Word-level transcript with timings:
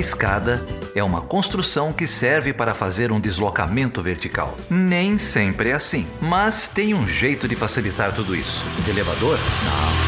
A 0.00 0.08
escada 0.10 0.64
é 0.94 1.04
uma 1.04 1.20
construção 1.20 1.92
que 1.92 2.06
serve 2.06 2.54
para 2.54 2.72
fazer 2.72 3.12
um 3.12 3.20
deslocamento 3.20 4.02
vertical. 4.02 4.56
Nem 4.70 5.18
sempre 5.18 5.68
é 5.68 5.74
assim, 5.74 6.06
mas 6.22 6.68
tem 6.68 6.94
um 6.94 7.06
jeito 7.06 7.46
de 7.46 7.54
facilitar 7.54 8.14
tudo 8.14 8.34
isso. 8.34 8.64
Elevador? 8.88 9.38
Não. 9.62 10.00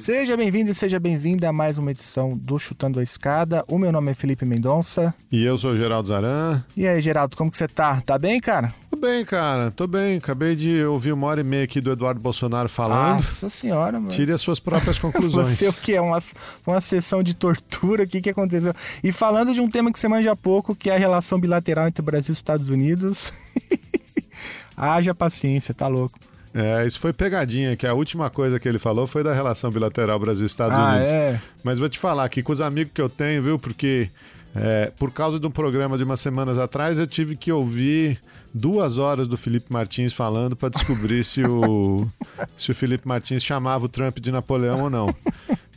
Seja 0.00 0.36
bem-vindo 0.36 0.72
e 0.72 0.74
seja 0.74 0.98
bem-vinda 0.98 1.48
a 1.48 1.52
mais 1.52 1.78
uma 1.78 1.92
edição 1.92 2.36
do 2.36 2.58
Chutando 2.58 2.98
a 2.98 3.02
Escada. 3.04 3.64
O 3.68 3.78
meu 3.78 3.92
nome 3.92 4.10
é 4.10 4.14
Felipe 4.14 4.44
Mendonça. 4.44 5.14
E 5.30 5.44
eu 5.44 5.56
sou 5.56 5.70
o 5.70 5.76
Geraldo 5.76 6.08
Zaran. 6.08 6.64
E 6.76 6.84
aí, 6.84 7.00
Geraldo, 7.00 7.36
como 7.36 7.48
que 7.48 7.56
você 7.56 7.68
tá? 7.68 8.00
Tá 8.00 8.18
bem, 8.18 8.40
cara? 8.40 8.74
Tô 9.00 9.06
bem, 9.06 9.24
cara. 9.24 9.70
Tô 9.70 9.86
bem. 9.86 10.18
Acabei 10.18 10.54
de 10.54 10.84
ouvir 10.84 11.12
uma 11.12 11.26
hora 11.26 11.40
e 11.40 11.44
meia 11.44 11.64
aqui 11.64 11.80
do 11.80 11.90
Eduardo 11.90 12.20
Bolsonaro 12.20 12.68
falando. 12.68 13.16
Nossa 13.16 13.48
senhora, 13.48 13.98
mano. 13.98 14.10
Tire 14.12 14.30
as 14.30 14.42
suas 14.42 14.60
próprias 14.60 14.98
conclusões. 15.00 15.48
Você 15.48 15.68
o 15.68 15.72
que? 15.72 15.94
É 15.94 16.00
uma, 16.02 16.18
uma 16.66 16.80
sessão 16.82 17.22
de 17.22 17.32
tortura? 17.32 18.02
O 18.02 18.06
que, 18.06 18.20
que 18.20 18.28
aconteceu? 18.28 18.74
E 19.02 19.10
falando 19.10 19.54
de 19.54 19.60
um 19.60 19.70
tema 19.70 19.90
que 19.90 19.98
você 19.98 20.06
manja 20.06 20.36
pouco, 20.36 20.74
que 20.74 20.90
é 20.90 20.96
a 20.96 20.98
relação 20.98 21.40
bilateral 21.40 21.88
entre 21.88 22.02
Brasil 22.04 22.32
e 22.32 22.36
Estados 22.36 22.68
Unidos. 22.68 23.32
Haja 24.76 25.14
paciência, 25.14 25.72
tá 25.72 25.88
louco. 25.88 26.18
É, 26.52 26.86
isso 26.86 27.00
foi 27.00 27.12
pegadinha, 27.14 27.76
que 27.76 27.86
a 27.86 27.94
última 27.94 28.28
coisa 28.28 28.60
que 28.60 28.68
ele 28.68 28.78
falou 28.78 29.06
foi 29.06 29.22
da 29.22 29.32
relação 29.32 29.70
bilateral 29.70 30.18
Brasil-Estados 30.18 30.76
Ah, 30.76 30.90
Unidos. 30.90 31.08
é? 31.08 31.40
Mas 31.64 31.78
vou 31.78 31.88
te 31.88 31.98
falar 31.98 32.24
aqui 32.24 32.42
com 32.42 32.52
os 32.52 32.60
amigos 32.60 32.92
que 32.92 33.00
eu 33.00 33.08
tenho, 33.08 33.42
viu? 33.42 33.58
Porque 33.58 34.10
é, 34.54 34.92
por 34.98 35.10
causa 35.10 35.38
de 35.40 35.46
um 35.46 35.50
programa 35.50 35.96
de 35.96 36.04
umas 36.04 36.20
semanas 36.20 36.58
atrás, 36.58 36.98
eu 36.98 37.06
tive 37.06 37.34
que 37.36 37.50
ouvir 37.52 38.20
duas 38.52 38.98
horas 38.98 39.28
do 39.28 39.36
Felipe 39.36 39.72
Martins 39.72 40.12
falando 40.12 40.56
para 40.56 40.68
descobrir 40.68 41.24
se 41.24 41.42
o, 41.42 42.06
se 42.58 42.70
o 42.70 42.74
Felipe 42.74 43.06
Martins 43.06 43.42
chamava 43.44 43.84
o 43.84 43.88
Trump 43.88 44.18
de 44.18 44.30
Napoleão 44.32 44.82
ou 44.84 44.90
não. 44.90 45.14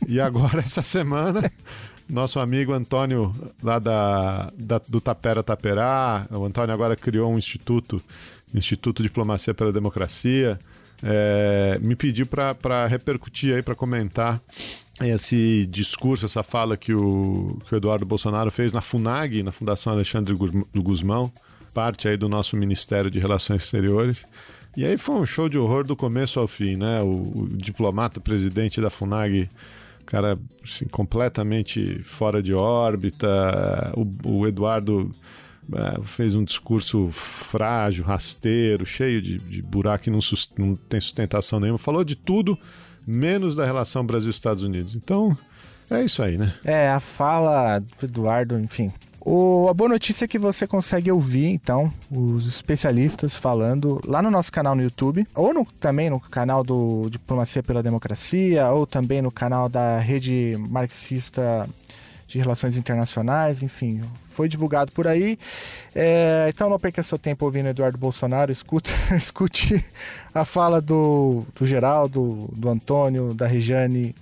E 0.06 0.20
agora, 0.20 0.60
essa 0.60 0.82
semana, 0.82 1.50
nosso 2.08 2.38
amigo 2.40 2.72
Antônio, 2.72 3.32
lá 3.62 3.78
da, 3.78 4.50
da- 4.56 4.80
do 4.88 5.00
Tapera 5.00 5.42
Taperá, 5.42 6.26
o 6.30 6.44
Antônio 6.44 6.74
agora 6.74 6.96
criou 6.96 7.32
um 7.32 7.38
instituto, 7.38 8.00
Instituto 8.52 9.02
Diplomacia 9.02 9.54
pela 9.54 9.72
Democracia, 9.72 10.58
é, 11.02 11.78
me 11.82 11.96
pediu 11.96 12.26
para 12.26 12.86
repercutir 12.86 13.54
aí, 13.54 13.62
para 13.62 13.74
comentar 13.74 14.40
esse 15.02 15.66
discurso, 15.66 16.24
essa 16.24 16.42
fala 16.42 16.76
que 16.76 16.94
o, 16.94 17.58
que 17.66 17.74
o 17.74 17.76
Eduardo 17.76 18.06
Bolsonaro 18.06 18.50
fez 18.50 18.72
na 18.72 18.80
FUNAG, 18.80 19.42
na 19.42 19.50
Fundação 19.50 19.92
Alexandre 19.92 20.34
Guzmão, 20.74 21.32
parte 21.74 22.06
aí 22.06 22.16
do 22.16 22.28
nosso 22.28 22.56
Ministério 22.56 23.10
de 23.10 23.18
Relações 23.18 23.64
Exteriores. 23.64 24.24
E 24.76 24.84
aí 24.84 24.96
foi 24.96 25.16
um 25.16 25.26
show 25.26 25.48
de 25.48 25.58
horror 25.58 25.84
do 25.84 25.96
começo 25.96 26.38
ao 26.38 26.48
fim, 26.48 26.76
né? 26.76 27.02
O, 27.02 27.42
o 27.42 27.48
diplomata, 27.48 28.20
presidente 28.20 28.80
da 28.80 28.90
FUNAG, 28.90 29.48
cara 30.06 30.38
assim, 30.64 30.86
completamente 30.86 32.00
fora 32.04 32.42
de 32.42 32.54
órbita. 32.54 33.92
O, 33.96 34.38
o 34.38 34.46
Eduardo 34.46 35.10
é, 35.72 36.02
fez 36.04 36.34
um 36.34 36.44
discurso 36.44 37.10
frágil, 37.12 38.04
rasteiro, 38.04 38.84
cheio 38.84 39.20
de, 39.20 39.38
de 39.38 39.62
buraco 39.62 40.04
que 40.04 40.10
não, 40.10 40.20
não 40.58 40.76
tem 40.76 41.00
sustentação 41.00 41.58
nenhuma. 41.60 41.78
Falou 41.78 42.04
de 42.04 42.16
tudo, 42.16 42.58
menos 43.06 43.54
da 43.54 43.64
relação 43.64 44.04
Brasil-Estados 44.04 44.62
Unidos. 44.62 44.94
Então, 44.96 45.36
é 45.90 46.04
isso 46.04 46.22
aí, 46.22 46.36
né? 46.36 46.54
É, 46.64 46.90
a 46.90 47.00
fala 47.00 47.78
do 47.78 47.86
Eduardo, 48.02 48.58
enfim. 48.58 48.92
O, 49.26 49.68
a 49.70 49.74
boa 49.74 49.88
notícia 49.88 50.26
é 50.26 50.28
que 50.28 50.38
você 50.38 50.66
consegue 50.66 51.10
ouvir, 51.10 51.46
então, 51.46 51.90
os 52.10 52.46
especialistas 52.46 53.34
falando 53.34 53.98
lá 54.06 54.20
no 54.20 54.30
nosso 54.30 54.52
canal 54.52 54.74
no 54.74 54.82
YouTube, 54.82 55.26
ou 55.34 55.54
no- 55.54 55.64
também 55.80 56.10
no 56.10 56.20
canal 56.20 56.62
do 56.62 57.08
Diplomacia 57.08 57.62
pela 57.62 57.82
Democracia, 57.82 58.68
ou 58.70 58.86
também 58.86 59.22
no 59.22 59.30
canal 59.30 59.66
da 59.68 59.98
Rede 59.98 60.56
Marxista 60.68 61.66
de 62.28 62.38
Relações 62.38 62.76
Internacionais, 62.76 63.62
enfim, 63.62 64.02
foi 64.28 64.46
divulgado 64.46 64.92
por 64.92 65.06
aí. 65.06 65.38
É, 65.94 66.46
então 66.52 66.68
não 66.68 66.78
perca 66.78 67.02
seu 67.02 67.18
tempo 67.18 67.46
ouvindo 67.46 67.68
Eduardo 67.68 67.96
Bolsonaro, 67.96 68.52
escuta, 68.52 68.90
escute 69.16 69.82
a 70.34 70.44
fala 70.44 70.82
do, 70.82 71.46
do 71.54 71.66
Geraldo, 71.66 72.50
do 72.52 72.68
Antônio, 72.68 73.32
da 73.32 73.46
Rejane 73.46 74.14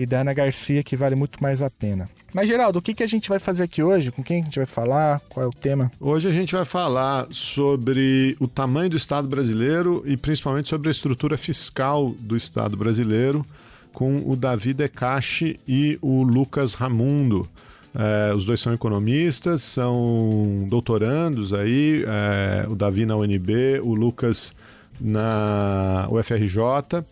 e 0.00 0.06
da 0.06 0.22
Ana 0.22 0.32
Garcia, 0.32 0.82
que 0.82 0.96
vale 0.96 1.14
muito 1.14 1.42
mais 1.42 1.60
a 1.60 1.68
pena. 1.68 2.08
Mas, 2.32 2.48
Geraldo, 2.48 2.78
o 2.78 2.82
que, 2.82 2.94
que 2.94 3.02
a 3.02 3.06
gente 3.06 3.28
vai 3.28 3.38
fazer 3.38 3.64
aqui 3.64 3.82
hoje? 3.82 4.10
Com 4.10 4.22
quem 4.22 4.40
a 4.40 4.44
gente 4.44 4.58
vai 4.58 4.64
falar? 4.64 5.20
Qual 5.28 5.44
é 5.44 5.46
o 5.46 5.52
tema? 5.52 5.92
Hoje 6.00 6.26
a 6.26 6.32
gente 6.32 6.54
vai 6.54 6.64
falar 6.64 7.26
sobre 7.30 8.34
o 8.40 8.48
tamanho 8.48 8.88
do 8.88 8.96
Estado 8.96 9.28
brasileiro 9.28 10.02
e 10.06 10.16
principalmente 10.16 10.70
sobre 10.70 10.88
a 10.88 10.90
estrutura 10.90 11.36
fiscal 11.36 12.14
do 12.18 12.34
Estado 12.34 12.78
brasileiro 12.78 13.44
com 13.92 14.22
o 14.24 14.34
Davi 14.34 14.72
Decache 14.72 15.60
e 15.68 15.98
o 16.00 16.22
Lucas 16.22 16.72
Ramundo. 16.72 17.46
É, 17.94 18.32
os 18.34 18.46
dois 18.46 18.58
são 18.58 18.72
economistas, 18.72 19.60
são 19.60 20.66
doutorandos 20.66 21.52
aí, 21.52 22.04
é, 22.06 22.66
o 22.66 22.74
Davi 22.74 23.04
na 23.04 23.16
UNB, 23.16 23.80
o 23.82 23.94
Lucas 23.94 24.54
na 24.98 26.08
UFRJ, 26.10 27.04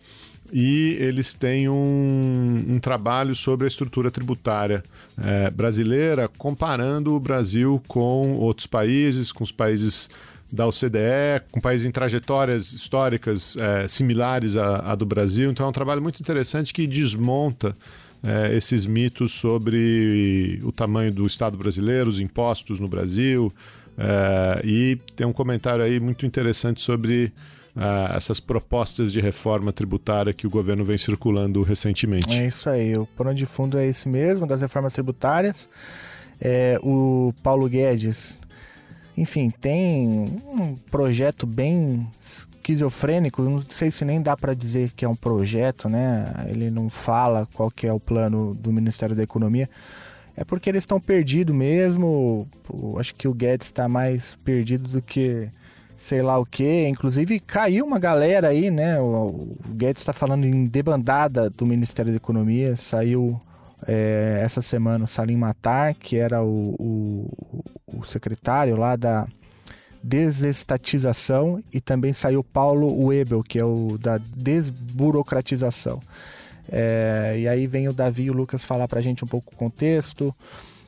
e 0.51 0.97
eles 0.99 1.33
têm 1.33 1.69
um, 1.69 2.65
um 2.67 2.79
trabalho 2.79 3.35
sobre 3.35 3.65
a 3.65 3.67
estrutura 3.67 4.09
tributária 4.09 4.83
é, 5.21 5.49
brasileira, 5.49 6.27
comparando 6.37 7.15
o 7.15 7.19
Brasil 7.19 7.81
com 7.87 8.33
outros 8.33 8.67
países, 8.67 9.31
com 9.31 9.43
os 9.43 9.51
países 9.51 10.09
da 10.51 10.65
OCDE, 10.67 11.43
com 11.51 11.61
países 11.61 11.85
em 11.85 11.91
trajetórias 11.91 12.71
históricas 12.71 13.55
é, 13.57 13.87
similares 13.87 14.55
à, 14.55 14.91
à 14.91 14.95
do 14.95 15.05
Brasil. 15.05 15.51
Então 15.51 15.65
é 15.65 15.69
um 15.69 15.73
trabalho 15.73 16.01
muito 16.01 16.19
interessante 16.19 16.73
que 16.73 16.87
desmonta 16.87 17.75
é, 18.23 18.55
esses 18.55 18.85
mitos 18.85 19.33
sobre 19.33 20.59
o 20.63 20.71
tamanho 20.71 21.13
do 21.13 21.25
Estado 21.25 21.57
brasileiro, 21.57 22.09
os 22.09 22.19
impostos 22.19 22.79
no 22.79 22.87
Brasil, 22.87 23.53
é, 23.97 24.61
e 24.65 24.97
tem 25.15 25.27
um 25.27 25.33
comentário 25.33 25.83
aí 25.83 25.99
muito 25.99 26.25
interessante 26.25 26.81
sobre 26.81 27.31
ah, 27.81 28.13
essas 28.13 28.41
propostas 28.41 29.09
de 29.09 29.21
reforma 29.21 29.71
tributária 29.71 30.33
que 30.33 30.45
o 30.45 30.49
governo 30.49 30.83
vem 30.83 30.97
circulando 30.97 31.61
recentemente. 31.61 32.29
É 32.37 32.45
isso 32.45 32.69
aí, 32.69 32.97
o 32.97 33.05
pano 33.05 33.33
de 33.33 33.45
fundo 33.45 33.77
é 33.77 33.87
esse 33.87 34.09
mesmo, 34.09 34.45
das 34.45 34.61
reformas 34.61 34.91
tributárias. 34.91 35.69
É, 36.41 36.77
o 36.83 37.33
Paulo 37.41 37.69
Guedes, 37.69 38.37
enfim, 39.15 39.49
tem 39.49 40.41
um 40.45 40.75
projeto 40.91 41.47
bem 41.47 42.05
esquizofrênico, 42.21 43.41
não 43.41 43.59
sei 43.69 43.89
se 43.89 44.03
nem 44.03 44.21
dá 44.21 44.35
para 44.35 44.53
dizer 44.53 44.91
que 44.93 45.05
é 45.05 45.09
um 45.09 45.15
projeto, 45.15 45.87
né? 45.87 46.47
Ele 46.49 46.69
não 46.69 46.89
fala 46.89 47.47
qual 47.53 47.71
que 47.71 47.87
é 47.87 47.93
o 47.93 47.99
plano 47.99 48.53
do 48.55 48.73
Ministério 48.73 49.15
da 49.15 49.23
Economia. 49.23 49.69
É 50.35 50.43
porque 50.43 50.69
eles 50.69 50.83
estão 50.83 50.99
perdidos 50.99 51.55
mesmo. 51.55 52.45
Acho 52.97 53.15
que 53.15 53.27
o 53.27 53.33
Guedes 53.33 53.67
está 53.67 53.87
mais 53.87 54.35
perdido 54.43 54.89
do 54.89 55.01
que 55.01 55.49
sei 55.99 56.21
lá 56.21 56.39
o 56.39 56.45
que. 56.45 56.87
Inclusive 56.87 57.39
caiu 57.41 57.85
uma 57.85 57.99
galera 57.99 58.47
aí, 58.47 58.71
né? 58.71 58.99
O, 58.99 59.55
Guedes 59.69 60.01
está 60.01 60.13
falando 60.13 60.45
em 60.45 60.65
debandada 60.65 61.49
do 61.49 61.65
Ministério 61.65 62.11
da 62.11 62.17
Economia. 62.17 62.75
Saiu 62.75 63.39
é, 63.85 64.41
essa 64.43 64.61
semana 64.61 65.03
o 65.03 65.07
Salim 65.07 65.35
Matar, 65.35 65.93
que 65.93 66.17
era 66.17 66.41
o, 66.41 66.75
o, 66.79 67.63
o 67.97 68.03
secretário 68.05 68.77
lá 68.77 68.95
da 68.95 69.27
desestatização, 70.01 71.61
e 71.73 71.81
também 71.81 72.13
saiu 72.13 72.41
Paulo 72.41 73.05
Webel, 73.07 73.43
que 73.43 73.59
é 73.59 73.65
o 73.65 73.97
da 73.99 74.17
desburocratização. 74.17 76.01
É, 76.71 77.35
e 77.37 77.47
aí 77.47 77.67
vem 77.67 77.89
o 77.89 77.93
Davi 77.93 78.23
e 78.23 78.31
o 78.31 78.33
Lucas 78.33 78.63
falar 78.63 78.87
pra 78.87 79.01
gente 79.01 79.25
um 79.25 79.27
pouco 79.27 79.53
o 79.53 79.57
contexto 79.57 80.33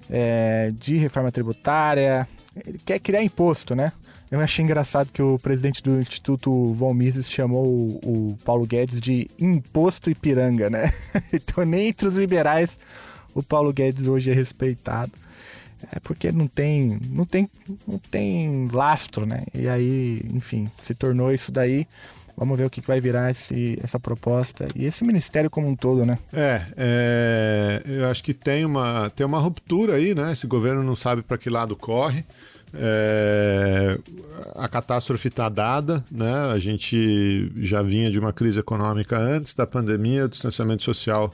é, 0.09 0.71
de 0.79 0.95
reforma 0.95 1.31
tributária. 1.31 2.25
Ele 2.65 2.79
quer 2.85 2.99
criar 2.99 3.21
imposto, 3.23 3.75
né? 3.75 3.91
Eu 4.31 4.39
achei 4.39 4.63
engraçado 4.63 5.11
que 5.11 5.21
o 5.21 5.37
presidente 5.37 5.83
do 5.83 5.99
Instituto 5.99 6.73
Von 6.73 6.93
Mises 6.93 7.29
chamou 7.29 7.65
o, 7.65 7.99
o 8.31 8.37
Paulo 8.45 8.65
Guedes 8.65 9.01
de 9.01 9.29
imposto 9.37 10.09
Ipiranga, 10.09 10.69
né? 10.69 10.89
então 11.33 11.65
nem 11.65 11.89
entre 11.89 12.07
os 12.07 12.17
liberais 12.17 12.79
o 13.33 13.43
Paulo 13.43 13.73
Guedes 13.73 14.07
hoje 14.07 14.31
é 14.31 14.33
respeitado. 14.33 15.11
É 15.91 15.99
porque 15.99 16.31
não 16.31 16.47
tem, 16.47 16.99
não 17.09 17.25
tem, 17.25 17.49
não 17.87 17.97
tem 17.97 18.69
lastro, 18.71 19.25
né? 19.25 19.43
E 19.53 19.67
aí, 19.67 20.21
enfim, 20.31 20.69
se 20.77 20.93
tornou 20.93 21.33
isso 21.33 21.51
daí. 21.51 21.87
Vamos 22.37 22.57
ver 22.57 22.65
o 22.65 22.69
que 22.69 22.81
vai 22.81 23.01
virar 23.01 23.29
esse, 23.29 23.77
essa 23.83 23.99
proposta 23.99 24.67
e 24.75 24.85
esse 24.85 25.03
ministério 25.03 25.49
como 25.49 25.67
um 25.67 25.75
todo, 25.75 26.05
né? 26.05 26.17
É, 26.31 26.61
é, 26.77 27.83
eu 27.85 28.09
acho 28.09 28.23
que 28.23 28.33
tem 28.33 28.63
uma, 28.63 29.09
tem 29.09 29.25
uma 29.25 29.39
ruptura 29.39 29.95
aí, 29.95 30.15
né? 30.15 30.31
Esse 30.31 30.47
governo 30.47 30.83
não 30.83 30.95
sabe 30.95 31.21
para 31.21 31.37
que 31.37 31.49
lado 31.49 31.75
corre. 31.75 32.23
É, 32.73 33.97
a 34.55 34.67
catástrofe 34.67 35.27
está 35.27 35.49
dada, 35.49 36.03
né? 36.11 36.33
A 36.51 36.59
gente 36.59 37.51
já 37.57 37.81
vinha 37.81 38.09
de 38.09 38.19
uma 38.19 38.31
crise 38.31 38.59
econômica 38.59 39.17
antes 39.17 39.53
da 39.53 39.67
pandemia, 39.67 40.25
o 40.25 40.29
distanciamento 40.29 40.83
social 40.83 41.33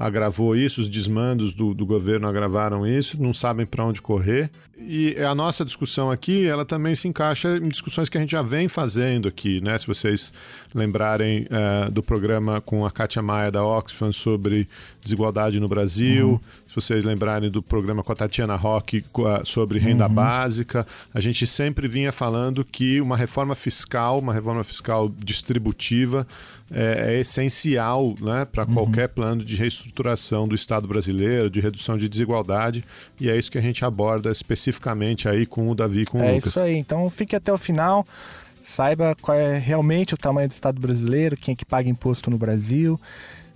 agravou 0.00 0.56
isso, 0.56 0.80
os 0.80 0.88
desmandos 0.88 1.52
do, 1.52 1.74
do 1.74 1.84
governo 1.84 2.26
agravaram 2.26 2.86
isso, 2.86 3.22
não 3.22 3.34
sabem 3.34 3.66
para 3.66 3.84
onde 3.84 4.00
correr. 4.00 4.50
E 4.78 5.14
a 5.18 5.34
nossa 5.34 5.62
discussão 5.62 6.10
aqui, 6.10 6.46
ela 6.46 6.64
também 6.64 6.94
se 6.94 7.06
encaixa 7.06 7.58
em 7.58 7.68
discussões 7.68 8.08
que 8.08 8.16
a 8.16 8.20
gente 8.22 8.30
já 8.30 8.40
vem 8.40 8.66
fazendo 8.66 9.28
aqui, 9.28 9.60
né? 9.60 9.78
Se 9.78 9.86
vocês 9.86 10.32
lembrarem 10.74 11.42
uh, 11.42 11.90
do 11.90 12.02
programa 12.02 12.62
com 12.62 12.86
a 12.86 12.90
Kátia 12.90 13.20
Maia 13.20 13.50
da 13.50 13.62
Oxfam 13.62 14.10
sobre 14.10 14.66
desigualdade 15.02 15.60
no 15.60 15.68
Brasil, 15.68 16.30
uhum. 16.30 16.40
Se 16.70 16.74
vocês 16.76 17.04
lembrarem 17.04 17.50
do 17.50 17.60
programa 17.60 18.00
com 18.00 18.12
a 18.12 18.14
Tatiana 18.14 18.54
Roque 18.54 19.04
sobre 19.44 19.80
renda 19.80 20.06
uhum. 20.06 20.14
básica, 20.14 20.86
a 21.12 21.20
gente 21.20 21.44
sempre 21.44 21.88
vinha 21.88 22.12
falando 22.12 22.64
que 22.64 23.00
uma 23.00 23.16
reforma 23.16 23.56
fiscal, 23.56 24.20
uma 24.20 24.32
reforma 24.32 24.62
fiscal 24.62 25.08
distributiva, 25.08 26.24
é, 26.70 27.14
é 27.14 27.20
essencial 27.20 28.14
né, 28.20 28.44
para 28.44 28.64
uhum. 28.64 28.74
qualquer 28.74 29.08
plano 29.08 29.44
de 29.44 29.56
reestruturação 29.56 30.46
do 30.46 30.54
Estado 30.54 30.86
brasileiro, 30.86 31.50
de 31.50 31.60
redução 31.60 31.98
de 31.98 32.08
desigualdade, 32.08 32.84
e 33.20 33.28
é 33.28 33.36
isso 33.36 33.50
que 33.50 33.58
a 33.58 33.62
gente 33.62 33.84
aborda 33.84 34.30
especificamente 34.30 35.28
aí 35.28 35.46
com 35.46 35.68
o 35.68 35.74
Davi 35.74 36.02
e 36.02 36.06
com 36.06 36.22
é 36.22 36.30
o 36.30 36.34
Lucas. 36.34 36.44
É 36.44 36.48
isso 36.50 36.60
aí, 36.60 36.76
então 36.76 37.10
fique 37.10 37.34
até 37.34 37.52
o 37.52 37.58
final, 37.58 38.06
saiba 38.62 39.16
qual 39.20 39.36
é 39.36 39.58
realmente 39.58 40.14
o 40.14 40.16
tamanho 40.16 40.46
do 40.46 40.52
Estado 40.52 40.80
brasileiro, 40.80 41.36
quem 41.36 41.52
é 41.54 41.56
que 41.56 41.64
paga 41.64 41.88
imposto 41.88 42.30
no 42.30 42.38
Brasil, 42.38 43.00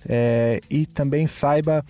é, 0.04 0.60
e 0.68 0.84
também 0.84 1.28
saiba 1.28 1.84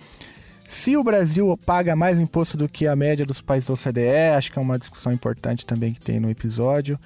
se 0.65 0.97
o 0.97 1.03
Brasil 1.03 1.57
paga 1.65 1.95
mais 1.95 2.19
imposto 2.19 2.57
do 2.57 2.67
que 2.67 2.87
a 2.87 2.95
média 2.95 3.25
dos 3.25 3.41
países 3.41 3.67
da 3.67 3.73
OCDE, 3.73 4.35
acho 4.35 4.51
que 4.51 4.57
é 4.57 4.61
uma 4.61 4.79
discussão 4.79 5.13
importante 5.13 5.65
também 5.65 5.93
que 5.93 6.01
tem 6.01 6.19
no 6.19 6.29
episódio, 6.29 6.99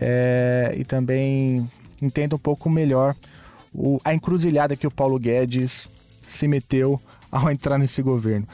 é, 0.00 0.74
e 0.76 0.84
também 0.84 1.70
entenda 2.00 2.34
um 2.34 2.38
pouco 2.38 2.70
melhor 2.70 3.14
o, 3.72 4.00
a 4.04 4.14
encruzilhada 4.14 4.76
que 4.76 4.86
o 4.86 4.90
Paulo 4.90 5.18
Guedes 5.18 5.88
se 6.26 6.48
meteu 6.48 7.00
ao 7.30 7.48
entrar 7.52 7.78
nesse 7.78 8.02
governo. 8.02 8.46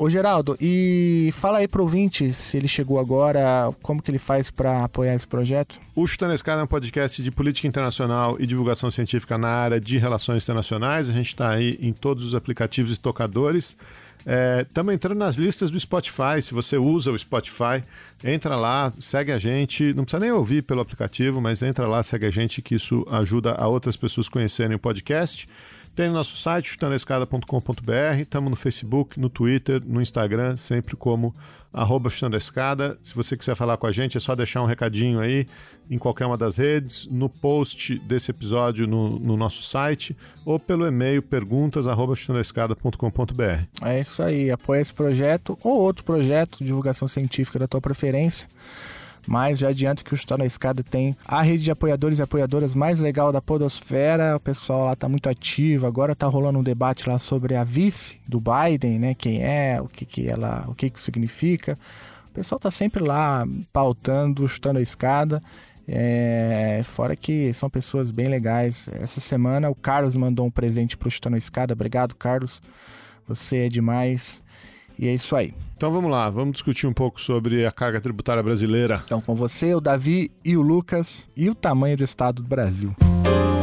Ô 0.00 0.08
Geraldo, 0.08 0.56
e 0.60 1.30
fala 1.32 1.58
aí 1.58 1.66
pro 1.66 1.82
ouvinte 1.82 2.32
se 2.32 2.56
ele 2.56 2.68
chegou 2.68 3.00
agora, 3.00 3.68
como 3.82 4.00
que 4.00 4.08
ele 4.08 4.18
faz 4.18 4.48
para 4.48 4.84
apoiar 4.84 5.12
esse 5.12 5.26
projeto? 5.26 5.74
O 5.92 6.06
Chutando 6.06 6.30
a 6.30 6.34
Escada 6.36 6.60
é 6.60 6.64
um 6.64 6.68
podcast 6.68 7.20
de 7.20 7.30
política 7.32 7.66
internacional 7.66 8.36
e 8.38 8.46
divulgação 8.46 8.92
científica 8.92 9.36
na 9.36 9.48
área 9.48 9.80
de 9.80 9.98
relações 9.98 10.44
internacionais. 10.44 11.10
A 11.10 11.12
gente 11.12 11.26
está 11.26 11.50
aí 11.50 11.76
em 11.82 11.92
todos 11.92 12.24
os 12.24 12.36
aplicativos 12.36 12.92
e 12.92 12.96
tocadores. 13.00 13.76
Estamos 14.68 14.92
é, 14.92 14.94
entrando 14.94 15.18
nas 15.18 15.34
listas 15.34 15.68
do 15.68 15.80
Spotify. 15.80 16.40
Se 16.40 16.54
você 16.54 16.76
usa 16.76 17.10
o 17.10 17.18
Spotify, 17.18 17.82
entra 18.22 18.54
lá, 18.54 18.92
segue 19.00 19.32
a 19.32 19.38
gente. 19.38 19.92
Não 19.94 20.04
precisa 20.04 20.20
nem 20.20 20.30
ouvir 20.30 20.62
pelo 20.62 20.80
aplicativo, 20.80 21.40
mas 21.40 21.60
entra 21.60 21.88
lá, 21.88 22.04
segue 22.04 22.26
a 22.26 22.30
gente, 22.30 22.62
que 22.62 22.76
isso 22.76 23.04
ajuda 23.10 23.54
a 23.54 23.66
outras 23.66 23.96
pessoas 23.96 24.28
conhecerem 24.28 24.76
o 24.76 24.78
podcast. 24.78 25.48
Tem 25.98 26.08
o 26.08 26.12
nosso 26.12 26.36
site, 26.36 26.70
chutandescada.com.br. 26.70 28.20
Estamos 28.20 28.50
no 28.50 28.54
Facebook, 28.54 29.18
no 29.18 29.28
Twitter, 29.28 29.82
no 29.84 30.00
Instagram, 30.00 30.56
sempre 30.56 30.94
como 30.94 31.34
arroba 31.72 32.08
Chutando 32.08 32.36
a 32.36 32.38
Escada. 32.38 32.96
Se 33.02 33.16
você 33.16 33.36
quiser 33.36 33.56
falar 33.56 33.76
com 33.78 33.88
a 33.88 33.90
gente, 33.90 34.16
é 34.16 34.20
só 34.20 34.36
deixar 34.36 34.62
um 34.62 34.66
recadinho 34.66 35.18
aí 35.18 35.44
em 35.90 35.98
qualquer 35.98 36.26
uma 36.26 36.38
das 36.38 36.56
redes, 36.56 37.08
no 37.10 37.28
post 37.28 37.98
desse 38.06 38.30
episódio 38.30 38.86
no, 38.86 39.18
no 39.18 39.36
nosso 39.36 39.64
site 39.64 40.16
ou 40.44 40.56
pelo 40.60 40.86
e-mail 40.86 41.20
perguntas 41.20 41.88
arroba 41.88 42.14
É 43.82 44.00
isso 44.00 44.22
aí, 44.22 44.52
apoia 44.52 44.80
esse 44.80 44.94
projeto 44.94 45.58
ou 45.64 45.80
outro 45.80 46.04
projeto 46.04 46.58
de 46.58 46.66
divulgação 46.66 47.08
científica 47.08 47.58
da 47.58 47.66
tua 47.66 47.80
preferência. 47.80 48.46
Mas 49.28 49.58
já 49.58 49.68
adianto 49.68 50.02
que 50.02 50.14
o 50.14 50.16
Chutando 50.16 50.42
a 50.42 50.46
Escada 50.46 50.82
tem 50.82 51.14
a 51.26 51.42
rede 51.42 51.64
de 51.64 51.70
apoiadores 51.70 52.18
e 52.18 52.22
apoiadoras 52.22 52.74
mais 52.74 52.98
legal 52.98 53.30
da 53.30 53.42
podosfera. 53.42 54.34
O 54.36 54.40
pessoal 54.40 54.86
lá 54.86 54.96
tá 54.96 55.06
muito 55.06 55.28
ativo. 55.28 55.86
Agora 55.86 56.16
tá 56.16 56.26
rolando 56.26 56.58
um 56.58 56.62
debate 56.62 57.06
lá 57.06 57.18
sobre 57.18 57.54
a 57.54 57.62
vice 57.62 58.18
do 58.26 58.40
Biden, 58.40 58.98
né? 58.98 59.14
Quem 59.14 59.42
é, 59.44 59.78
o 59.82 59.86
que 59.86 60.06
que 60.06 60.26
ela, 60.26 60.64
o 60.66 60.74
que 60.74 60.88
que 60.88 60.98
significa. 60.98 61.76
O 62.30 62.30
pessoal 62.30 62.58
tá 62.58 62.70
sempre 62.70 63.04
lá 63.04 63.46
pautando, 63.70 64.48
chutando 64.48 64.78
a 64.78 64.82
escada. 64.82 65.42
É, 65.86 66.80
fora 66.84 67.14
que 67.14 67.52
são 67.52 67.68
pessoas 67.68 68.10
bem 68.10 68.28
legais. 68.28 68.88
Essa 68.94 69.20
semana 69.20 69.68
o 69.68 69.74
Carlos 69.74 70.16
mandou 70.16 70.46
um 70.46 70.50
presente 70.50 70.96
pro 70.96 71.10
Chutando 71.10 71.36
a 71.36 71.38
Escada. 71.38 71.74
Obrigado, 71.74 72.14
Carlos. 72.14 72.62
Você 73.26 73.66
é 73.66 73.68
demais. 73.68 74.42
E 74.98 75.06
é 75.08 75.14
isso 75.14 75.36
aí. 75.36 75.54
Então 75.76 75.92
vamos 75.92 76.10
lá, 76.10 76.28
vamos 76.28 76.54
discutir 76.54 76.86
um 76.86 76.92
pouco 76.92 77.20
sobre 77.20 77.64
a 77.64 77.70
carga 77.70 78.00
tributária 78.00 78.42
brasileira. 78.42 79.02
Então 79.04 79.20
com 79.20 79.34
você, 79.34 79.74
o 79.74 79.80
Davi 79.80 80.30
e 80.44 80.56
o 80.56 80.62
Lucas 80.62 81.26
e 81.36 81.48
o 81.48 81.54
tamanho 81.54 81.96
do 81.96 82.04
Estado 82.04 82.42
do 82.42 82.48
Brasil. 82.48 82.94
IPVA, 82.98 83.57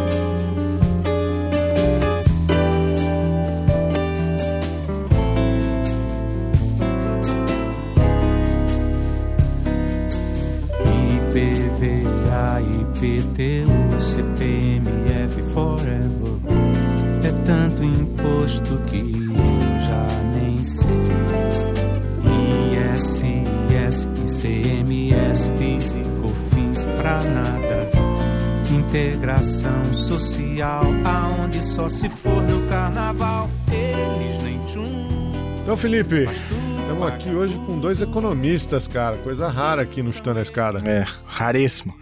se 31.96 32.10
for 32.10 32.44
no 32.44 32.68
carnaval, 32.68 33.50
eles 33.72 34.44
nem 34.44 34.60
tchum. 34.66 35.32
Então, 35.62 35.78
Felipe, 35.78 36.24
estamos 36.24 37.04
aqui 37.04 37.30
hoje 37.30 37.54
com 37.66 37.80
dois 37.80 38.02
economistas, 38.02 38.86
cara. 38.86 39.16
Coisa 39.20 39.48
rara 39.48 39.84
aqui 39.84 40.04
no 40.04 40.12
Chutando 40.12 40.40
a 40.40 40.42
Escada. 40.42 40.80
É, 40.86 41.06
raríssimo. 41.30 41.96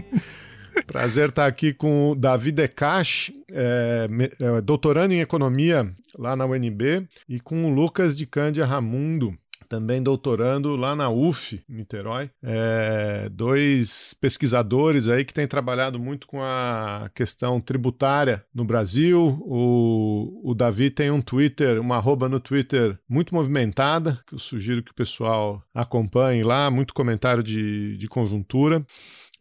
Prazer 0.86 1.30
estar 1.30 1.46
aqui 1.46 1.72
com 1.72 2.10
o 2.10 2.14
Davi 2.14 2.52
Decache, 2.52 3.32
é, 3.50 4.06
é, 4.38 4.60
doutorando 4.60 5.14
em 5.14 5.20
economia 5.20 5.90
lá 6.18 6.36
na 6.36 6.44
UNB, 6.44 7.08
e 7.26 7.40
com 7.40 7.64
o 7.64 7.74
Lucas 7.74 8.14
de 8.14 8.26
Cândia 8.26 8.66
Ramundo, 8.66 9.34
também 9.68 10.02
doutorando 10.02 10.76
lá 10.76 10.94
na 10.94 11.10
UF, 11.10 11.62
Niterói. 11.68 12.30
É, 12.42 13.28
dois 13.30 14.14
pesquisadores 14.20 15.08
aí 15.08 15.24
que 15.24 15.34
têm 15.34 15.46
trabalhado 15.46 15.98
muito 15.98 16.26
com 16.26 16.40
a 16.42 17.10
questão 17.14 17.60
tributária 17.60 18.44
no 18.54 18.64
Brasil. 18.64 19.38
O, 19.42 20.40
o 20.50 20.54
Davi 20.54 20.90
tem 20.90 21.10
um 21.10 21.20
Twitter, 21.20 21.80
uma 21.80 21.96
arroba 21.96 22.28
no 22.28 22.40
Twitter 22.40 22.98
muito 23.08 23.34
movimentada, 23.34 24.20
que 24.26 24.34
eu 24.34 24.38
sugiro 24.38 24.82
que 24.82 24.90
o 24.90 24.94
pessoal 24.94 25.62
acompanhe 25.74 26.42
lá, 26.42 26.70
muito 26.70 26.94
comentário 26.94 27.42
de, 27.42 27.96
de 27.96 28.08
conjuntura. 28.08 28.84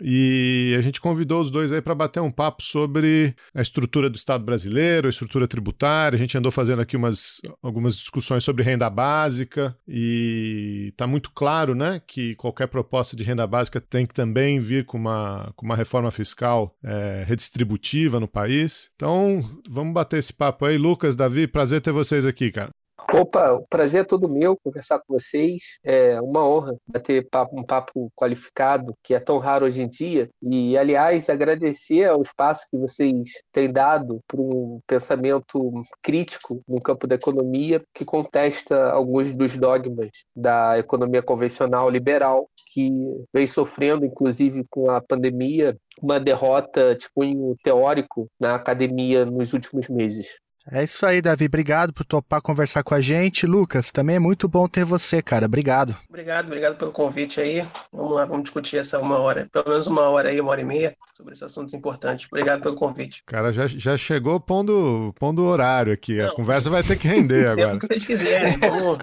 E 0.01 0.75
a 0.77 0.81
gente 0.81 0.99
convidou 0.99 1.41
os 1.41 1.49
dois 1.49 1.71
aí 1.71 1.81
para 1.81 1.95
bater 1.95 2.19
um 2.19 2.31
papo 2.31 2.63
sobre 2.63 3.35
a 3.53 3.61
estrutura 3.61 4.09
do 4.09 4.15
Estado 4.15 4.43
brasileiro, 4.43 5.07
a 5.07 5.09
estrutura 5.09 5.47
tributária. 5.47 6.15
A 6.15 6.19
gente 6.19 6.37
andou 6.37 6.51
fazendo 6.51 6.81
aqui 6.81 6.97
umas, 6.97 7.41
algumas 7.61 7.95
discussões 7.95 8.43
sobre 8.43 8.63
renda 8.63 8.89
básica 8.89 9.75
e 9.87 10.89
está 10.91 11.07
muito 11.07 11.31
claro, 11.31 11.75
né, 11.75 12.01
que 12.05 12.35
qualquer 12.35 12.67
proposta 12.67 13.15
de 13.15 13.23
renda 13.23 13.45
básica 13.47 13.79
tem 13.79 14.05
que 14.05 14.13
também 14.13 14.59
vir 14.59 14.85
com 14.85 14.97
uma, 14.97 15.51
com 15.55 15.65
uma 15.65 15.75
reforma 15.75 16.11
fiscal 16.11 16.75
é, 16.83 17.23
redistributiva 17.27 18.19
no 18.19 18.27
país. 18.27 18.89
Então, 18.95 19.39
vamos 19.69 19.93
bater 19.93 20.19
esse 20.19 20.33
papo 20.33 20.65
aí. 20.65 20.77
Lucas, 20.77 21.15
Davi, 21.15 21.47
prazer 21.47 21.81
ter 21.81 21.91
vocês 21.91 22.25
aqui, 22.25 22.51
cara. 22.51 22.69
Opa, 23.13 23.53
o 23.53 23.67
prazer 23.67 24.01
é 24.01 24.03
todo 24.03 24.27
meu 24.27 24.57
conversar 24.57 24.99
com 24.99 25.13
vocês. 25.13 25.77
É 25.83 26.19
uma 26.21 26.47
honra 26.47 26.75
ter 27.03 27.27
um 27.51 27.63
papo 27.63 28.11
qualificado, 28.15 28.95
que 29.03 29.13
é 29.13 29.19
tão 29.19 29.37
raro 29.37 29.65
hoje 29.65 29.81
em 29.83 29.89
dia. 29.89 30.29
E, 30.41 30.77
aliás, 30.77 31.29
agradecer 31.29 32.05
ao 32.05 32.21
espaço 32.21 32.67
que 32.69 32.77
vocês 32.77 33.13
têm 33.51 33.71
dado 33.71 34.21
para 34.27 34.41
um 34.41 34.79
pensamento 34.87 35.71
crítico 36.01 36.61
no 36.67 36.81
campo 36.81 37.05
da 37.05 37.15
economia, 37.15 37.81
que 37.93 38.03
contesta 38.03 38.91
alguns 38.91 39.31
dos 39.33 39.55
dogmas 39.55 40.09
da 40.35 40.77
economia 40.79 41.21
convencional 41.21 41.89
liberal, 41.89 42.49
que 42.73 42.91
vem 43.33 43.45
sofrendo, 43.45 44.05
inclusive 44.05 44.65
com 44.69 44.89
a 44.89 44.99
pandemia, 44.99 45.77
uma 46.01 46.19
derrota 46.19 46.95
de 46.95 47.07
cunho 47.13 47.55
teórico 47.63 48.27
na 48.39 48.55
academia 48.55 49.25
nos 49.25 49.53
últimos 49.53 49.87
meses. 49.87 50.27
É 50.71 50.83
isso 50.83 51.05
aí, 51.05 51.21
Davi. 51.21 51.45
Obrigado 51.45 51.93
por 51.93 52.03
topar 52.03 52.41
conversar 52.41 52.83
com 52.83 52.95
a 52.95 53.01
gente. 53.01 53.45
Lucas, 53.45 53.91
também 53.91 54.15
é 54.15 54.19
muito 54.19 54.47
bom 54.47 54.67
ter 54.67 54.83
você, 54.83 55.21
cara. 55.21 55.45
Obrigado. 55.45 55.95
Obrigado, 56.09 56.45
obrigado 56.45 56.75
pelo 56.75 56.91
convite 56.91 57.39
aí. 57.39 57.65
Vamos 57.93 58.15
lá, 58.15 58.25
vamos 58.25 58.43
discutir 58.45 58.77
essa 58.77 58.99
uma 58.99 59.19
hora, 59.19 59.47
pelo 59.51 59.69
menos 59.69 59.85
uma 59.85 60.09
hora 60.09 60.29
aí, 60.29 60.41
uma 60.41 60.51
hora 60.51 60.61
e 60.61 60.65
meia, 60.65 60.95
sobre 61.15 61.33
esses 61.33 61.43
assuntos 61.43 61.73
importantes. 61.73 62.27
Obrigado 62.31 62.63
pelo 62.63 62.75
convite. 62.75 63.23
Cara, 63.27 63.53
já, 63.53 63.67
já 63.67 63.95
chegou 63.95 64.39
pondo, 64.39 65.13
pondo 65.19 65.43
horário 65.43 65.93
aqui. 65.93 66.17
Não, 66.17 66.29
a 66.29 66.35
conversa 66.35 66.69
vai 66.69 66.81
ter 66.81 66.97
que 66.97 67.07
render 67.07 67.45
agora. 67.47 67.73
É 67.73 67.75
o 67.75 67.79
que 67.79 67.87
vocês 67.87 68.05
quiserem. 68.05 68.57
Vamos. 68.57 68.97